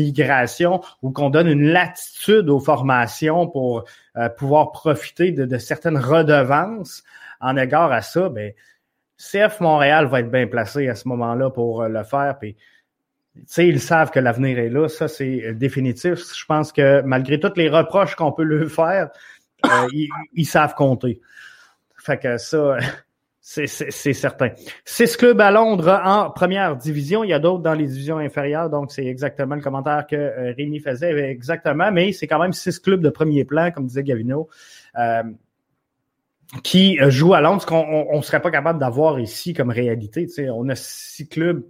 ou 1.02 1.10
qu'on 1.10 1.30
donne 1.30 1.48
une 1.48 1.68
latitude 1.68 2.48
aux 2.48 2.60
formations 2.60 3.46
pour 3.46 3.84
euh, 4.16 4.28
pouvoir 4.28 4.72
profiter 4.72 5.32
de, 5.32 5.58
certaines 5.58 5.98
redevances 5.98 7.02
en 7.40 7.56
égard 7.56 7.92
à 7.92 8.02
ça, 8.02 8.28
ben, 8.28 8.52
CF 9.18 9.60
Montréal 9.60 10.06
va 10.06 10.20
être 10.20 10.30
bien 10.30 10.46
placé 10.46 10.88
à 10.88 10.94
ce 10.94 11.08
moment-là 11.08 11.50
pour 11.50 11.82
euh, 11.82 11.88
le 11.88 12.02
faire. 12.04 12.38
Puis, 12.38 12.56
ils 13.58 13.80
savent 13.80 14.10
que 14.10 14.20
l'avenir 14.20 14.58
est 14.58 14.70
là. 14.70 14.88
Ça, 14.88 15.08
c'est 15.08 15.52
définitif. 15.54 16.20
Je 16.34 16.44
pense 16.46 16.72
que 16.72 17.02
malgré 17.02 17.38
toutes 17.38 17.56
les 17.56 17.68
reproches 17.68 18.14
qu'on 18.14 18.32
peut 18.32 18.44
leur 18.44 18.70
faire, 18.70 19.10
euh, 19.66 19.86
ils, 19.92 20.08
ils, 20.32 20.46
savent 20.46 20.74
compter. 20.74 21.20
Fait 21.98 22.18
que 22.18 22.38
ça, 22.38 22.78
c'est 23.48 24.12
certain. 24.12 24.50
Six 24.84 25.16
clubs 25.16 25.40
à 25.40 25.52
Londres 25.52 26.00
en 26.04 26.30
première 26.30 26.76
division. 26.76 27.22
Il 27.22 27.30
y 27.30 27.32
a 27.32 27.38
d'autres 27.38 27.62
dans 27.62 27.74
les 27.74 27.86
divisions 27.86 28.18
inférieures, 28.18 28.68
donc 28.70 28.90
c'est 28.90 29.06
exactement 29.06 29.54
le 29.54 29.60
commentaire 29.60 30.04
que 30.10 30.16
euh, 30.16 30.52
Rémi 30.56 30.80
faisait. 30.80 31.30
Exactement, 31.30 31.92
mais 31.92 32.10
c'est 32.10 32.26
quand 32.26 32.40
même 32.40 32.52
six 32.52 32.80
clubs 32.80 33.00
de 33.00 33.08
premier 33.08 33.44
plan, 33.44 33.70
comme 33.70 33.86
disait 33.86 34.02
Gavino, 34.02 34.48
euh, 34.98 35.22
qui 36.64 36.98
euh, 37.00 37.08
jouent 37.08 37.34
à 37.34 37.40
Londres, 37.40 37.62
ce 37.62 37.66
qu'on 37.66 38.16
ne 38.16 38.22
serait 38.22 38.42
pas 38.42 38.50
capable 38.50 38.80
d'avoir 38.80 39.20
ici 39.20 39.54
comme 39.54 39.70
réalité. 39.70 40.26
sais, 40.26 40.50
On 40.50 40.68
a 40.68 40.74
six 40.74 41.28
clubs 41.28 41.64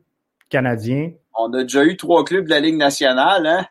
canadiens. 0.49 1.13
On 1.39 1.53
a 1.53 1.63
déjà 1.63 1.85
eu 1.85 1.99
trois 1.99 2.25
clubs 2.25 2.47
de 2.47 2.51
la 2.51 2.61
Ligue 2.61 2.79
nationale, 2.79 3.47
hein? 3.47 3.67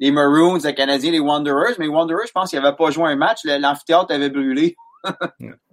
Les 0.00 0.10
Maroons, 0.10 0.58
les 0.64 0.74
Canadiens, 0.74 1.12
les 1.12 1.20
Wanderers. 1.20 1.76
Mais 1.78 1.86
Wanderers, 1.86 2.26
je 2.26 2.32
pense 2.32 2.50
qu'ils 2.50 2.60
n'avaient 2.60 2.76
pas 2.76 2.90
joué 2.90 3.04
un 3.04 3.14
match. 3.14 3.44
L'amphithéâtre 3.44 4.12
avait 4.12 4.28
brûlé. 4.28 4.74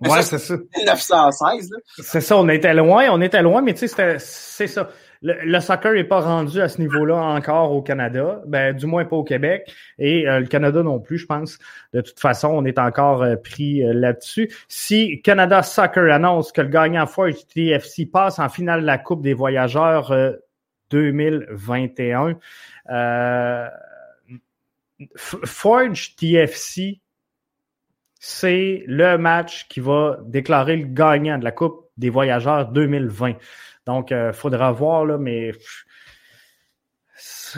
Ouais, 0.02 0.22
c'est 0.24 0.38
ça. 0.38 0.56
1916, 0.78 1.70
C'est 1.98 2.22
ça, 2.22 2.38
on 2.38 2.50
était 2.50 2.74
loin, 2.74 3.08
on 3.12 3.22
était 3.22 3.42
loin, 3.42 3.62
mais 3.62 3.74
tu 3.74 3.88
sais, 3.88 4.18
c'est 4.20 4.68
ça. 4.68 4.90
Le, 5.24 5.60
soccer 5.60 5.94
n'est 5.94 6.04
pas 6.04 6.20
rendu 6.20 6.60
à 6.62 6.68
ce 6.68 6.82
niveau-là 6.82 7.16
encore 7.16 7.74
au 7.74 7.84
Canada, 7.84 8.42
ben 8.48 8.76
du 8.76 8.88
moins 8.88 9.06
pas 9.06 9.18
au 9.18 9.24
Québec 9.24 9.72
et 10.00 10.28
euh, 10.28 10.40
le 10.40 10.48
Canada 10.48 10.82
non 10.82 11.00
plus, 11.00 11.20
je 11.20 11.28
pense. 11.28 11.60
De 11.94 12.02
toute 12.02 12.20
façon, 12.20 12.48
on 12.48 12.66
est 12.66 12.80
encore 12.80 13.22
euh, 13.22 13.36
pris 13.36 13.84
euh, 13.84 13.94
là-dessus. 13.94 14.52
Si 14.68 15.22
Canada 15.22 15.62
Soccer 15.62 16.12
annonce 16.12 16.52
que 16.52 16.62
le 16.62 16.70
gagnant 16.70 17.06
Forge 17.06 17.46
TFC 17.54 18.08
passe 18.08 18.40
en 18.40 18.50
finale 18.50 18.82
de 18.82 18.88
la 18.88 18.98
Coupe 18.98 19.22
des 19.22 19.36
voyageurs 19.36 20.12
2021, 20.90 22.38
Forge 25.16 26.16
TFC 26.16 27.00
c'est 28.24 28.84
le 28.86 29.18
match 29.18 29.68
qui 29.68 29.80
va 29.80 30.20
déclarer 30.24 30.78
le 30.78 30.86
gagnant 30.86 31.40
de 31.40 31.44
la 31.44 31.52
Coupe 31.52 31.88
des 31.98 32.12
voyageurs 32.12 32.68
2020. 32.68 33.34
Donc, 33.88 34.12
il 34.12 34.14
euh, 34.16 34.32
faudra 34.32 34.72
voir, 34.72 35.06
là, 35.06 35.18
mais 35.18 35.54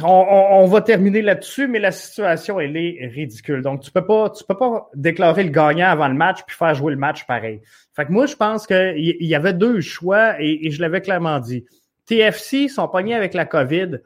on, 0.01 0.65
va 0.65 0.81
terminer 0.81 1.21
là-dessus, 1.21 1.67
mais 1.67 1.79
la 1.79 1.91
situation, 1.91 2.61
elle 2.61 2.77
est 2.77 3.07
ridicule. 3.13 3.61
Donc, 3.61 3.81
tu 3.81 3.91
peux 3.91 4.05
pas, 4.05 4.31
peux 4.47 4.55
pas 4.55 4.89
déclarer 4.95 5.43
le 5.43 5.49
gagnant 5.49 5.89
avant 5.89 6.07
le 6.07 6.13
match 6.13 6.39
puis 6.47 6.55
faire 6.55 6.73
jouer 6.73 6.93
le 6.93 6.99
match 6.99 7.27
pareil. 7.27 7.59
Fait 7.93 8.05
que 8.05 8.13
moi, 8.13 8.25
je 8.25 8.37
pense 8.37 8.65
qu'il 8.65 8.95
y, 8.97 9.35
avait 9.35 9.53
deux 9.53 9.81
choix 9.81 10.35
et, 10.39 10.71
je 10.71 10.79
l'avais 10.79 11.01
clairement 11.01 11.41
dit. 11.41 11.65
TFC 12.05 12.69
sont 12.69 12.87
pognés 12.87 13.15
avec 13.15 13.33
la 13.33 13.45
COVID. 13.45 13.97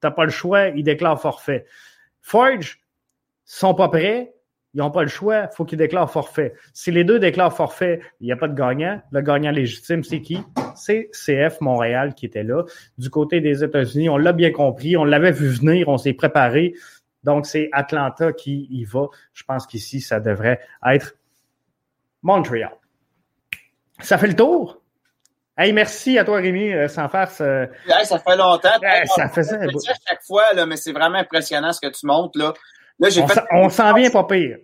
T'as 0.00 0.10
pas 0.10 0.24
le 0.24 0.30
choix, 0.30 0.68
ils 0.68 0.82
déclarent 0.82 1.20
forfait. 1.20 1.66
Forge 2.22 2.80
sont 3.44 3.74
pas 3.74 3.90
prêts, 3.90 4.32
ils 4.76 4.80
n'ont 4.80 4.90
pas 4.90 5.00
le 5.00 5.08
choix, 5.08 5.48
il 5.50 5.56
faut 5.56 5.64
qu'ils 5.64 5.78
déclarent 5.78 6.10
forfait. 6.10 6.52
Si 6.74 6.90
les 6.90 7.02
deux 7.02 7.18
déclarent 7.18 7.56
forfait, 7.56 8.00
il 8.20 8.26
n'y 8.26 8.32
a 8.32 8.36
pas 8.36 8.46
de 8.46 8.54
gagnant. 8.54 9.00
Le 9.10 9.22
gagnant 9.22 9.50
légitime, 9.50 10.04
c'est 10.04 10.20
qui? 10.20 10.38
C'est 10.74 11.08
CF 11.12 11.62
Montréal 11.62 12.12
qui 12.12 12.26
était 12.26 12.42
là. 12.42 12.62
Du 12.98 13.08
côté 13.08 13.40
des 13.40 13.64
États-Unis, 13.64 14.10
on 14.10 14.18
l'a 14.18 14.34
bien 14.34 14.52
compris, 14.52 14.98
on 14.98 15.04
l'avait 15.04 15.32
vu 15.32 15.48
venir, 15.48 15.88
on 15.88 15.96
s'est 15.96 16.12
préparé. 16.12 16.74
Donc, 17.24 17.46
c'est 17.46 17.70
Atlanta 17.72 18.34
qui 18.34 18.68
y 18.70 18.84
va. 18.84 19.06
Je 19.32 19.44
pense 19.44 19.66
qu'ici, 19.66 20.02
ça 20.02 20.20
devrait 20.20 20.60
être 20.86 21.14
Montréal. 22.22 22.76
Ça 24.00 24.18
fait 24.18 24.28
le 24.28 24.36
tour? 24.36 24.82
Hey, 25.56 25.72
merci 25.72 26.18
à 26.18 26.24
toi, 26.24 26.36
Rémi, 26.36 26.70
euh, 26.70 26.86
sans 26.86 27.08
faire 27.08 27.30
ce... 27.30 27.66
ça 28.04 28.18
fait 28.18 28.36
longtemps. 28.36 28.68
ça 29.06 29.28
fait 29.30 29.42
ça. 29.42 29.56
à 29.56 29.94
chaque 30.06 30.22
fois, 30.22 30.52
là, 30.52 30.66
mais 30.66 30.76
c'est 30.76 30.92
vraiment 30.92 31.16
impressionnant 31.16 31.72
ce 31.72 31.80
que 31.80 31.90
tu 31.90 32.04
montres. 32.04 32.38
Là. 32.38 32.52
Là, 32.98 33.10
j'ai 33.10 33.22
on 33.52 33.68
s'en 33.68 33.92
vient 33.92 34.10
pas 34.10 34.24
pire. 34.24 34.58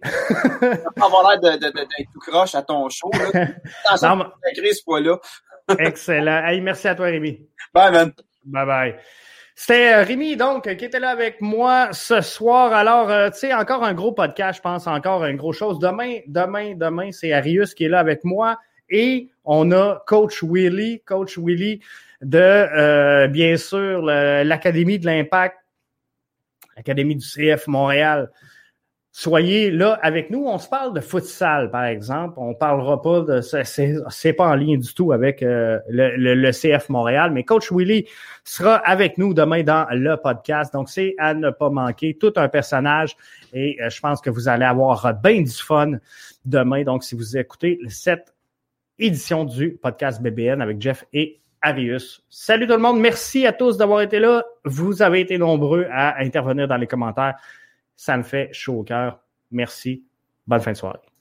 On 0.96 1.02
avoir 1.04 1.30
l'air 1.30 1.58
de, 1.58 1.68
tout 2.12 2.20
croche 2.20 2.54
à 2.54 2.62
ton 2.62 2.88
show. 2.88 3.10
Là. 3.12 3.48
non, 4.02 4.16
mais... 4.16 4.54
ce 4.54 5.02
là 5.02 5.18
Excellent. 5.78 6.46
Hey, 6.46 6.60
merci 6.60 6.88
à 6.88 6.94
toi, 6.94 7.06
Rémi. 7.06 7.46
Bye, 7.74 7.92
man. 7.92 8.12
Bye 8.44 8.66
bye. 8.66 8.94
C'était 9.54 9.92
euh, 9.92 10.02
Rémi, 10.02 10.36
donc, 10.36 10.64
qui 10.76 10.84
était 10.84 10.98
là 10.98 11.10
avec 11.10 11.40
moi 11.42 11.90
ce 11.92 12.22
soir. 12.22 12.72
Alors, 12.72 13.10
euh, 13.10 13.28
tu 13.30 13.40
sais, 13.40 13.54
encore 13.54 13.84
un 13.84 13.92
gros 13.92 14.12
podcast, 14.12 14.56
je 14.56 14.62
pense, 14.62 14.86
encore 14.86 15.24
une 15.26 15.36
grosse 15.36 15.58
chose. 15.58 15.78
Demain, 15.78 16.20
demain, 16.26 16.74
demain, 16.74 17.12
c'est 17.12 17.32
Arius 17.32 17.74
qui 17.74 17.84
est 17.84 17.88
là 17.88 17.98
avec 17.98 18.24
moi. 18.24 18.58
Et 18.88 19.30
on 19.44 19.70
a 19.72 20.02
Coach 20.06 20.42
Willy, 20.42 21.00
Coach 21.04 21.38
Willy 21.38 21.80
de, 22.22 22.38
euh, 22.38 23.28
bien 23.28 23.56
sûr, 23.56 24.02
l'Académie 24.02 24.98
de 24.98 25.06
l'Impact, 25.06 25.56
l'Académie 26.86 27.16
du 27.16 27.26
CF 27.26 27.66
Montréal 27.66 28.30
soyez 29.12 29.70
là 29.70 29.98
avec 30.02 30.30
nous. 30.30 30.46
On 30.46 30.58
se 30.58 30.68
parle 30.68 30.94
de 30.94 31.00
futsal, 31.00 31.70
par 31.70 31.84
exemple. 31.84 32.34
On 32.38 32.54
parlera 32.54 33.00
pas 33.00 33.20
de 33.20 33.40
c'est 33.40 34.32
pas 34.32 34.48
en 34.48 34.56
lien 34.56 34.78
du 34.78 34.92
tout 34.94 35.12
avec 35.12 35.42
euh, 35.42 35.78
le, 35.88 36.50
CF 36.50 36.88
Montréal, 36.88 37.30
mais 37.32 37.44
Coach 37.44 37.70
Willy 37.70 38.06
sera 38.42 38.76
avec 38.76 39.18
nous 39.18 39.34
demain 39.34 39.62
dans 39.62 39.86
le 39.90 40.16
podcast. 40.16 40.72
Donc, 40.72 40.88
c'est 40.88 41.14
à 41.18 41.34
ne 41.34 41.50
pas 41.50 41.70
manquer. 41.70 42.16
Tout 42.18 42.32
un 42.36 42.48
personnage 42.48 43.16
et 43.52 43.78
euh, 43.82 43.90
je 43.90 44.00
pense 44.00 44.20
que 44.20 44.30
vous 44.30 44.48
allez 44.48 44.64
avoir 44.64 45.14
bien 45.22 45.42
du 45.42 45.50
fun 45.50 45.92
demain. 46.44 46.82
Donc, 46.82 47.04
si 47.04 47.14
vous 47.14 47.36
écoutez 47.36 47.78
cette 47.88 48.34
édition 48.98 49.44
du 49.44 49.72
podcast 49.72 50.22
BBN 50.22 50.60
avec 50.62 50.80
Jeff 50.80 51.04
et 51.12 51.41
Arius. 51.62 52.24
Salut 52.28 52.66
tout 52.66 52.72
le 52.72 52.78
monde. 52.78 53.00
Merci 53.00 53.46
à 53.46 53.52
tous 53.52 53.76
d'avoir 53.76 54.02
été 54.02 54.18
là. 54.18 54.44
Vous 54.64 55.00
avez 55.00 55.20
été 55.20 55.38
nombreux 55.38 55.86
à 55.90 56.20
intervenir 56.20 56.68
dans 56.68 56.76
les 56.76 56.86
commentaires. 56.86 57.36
Ça 57.96 58.16
me 58.16 58.24
fait 58.24 58.52
chaud 58.52 58.80
au 58.80 58.82
cœur. 58.82 59.20
Merci. 59.50 60.04
Bonne 60.46 60.60
fin 60.60 60.72
de 60.72 60.76
soirée. 60.76 61.11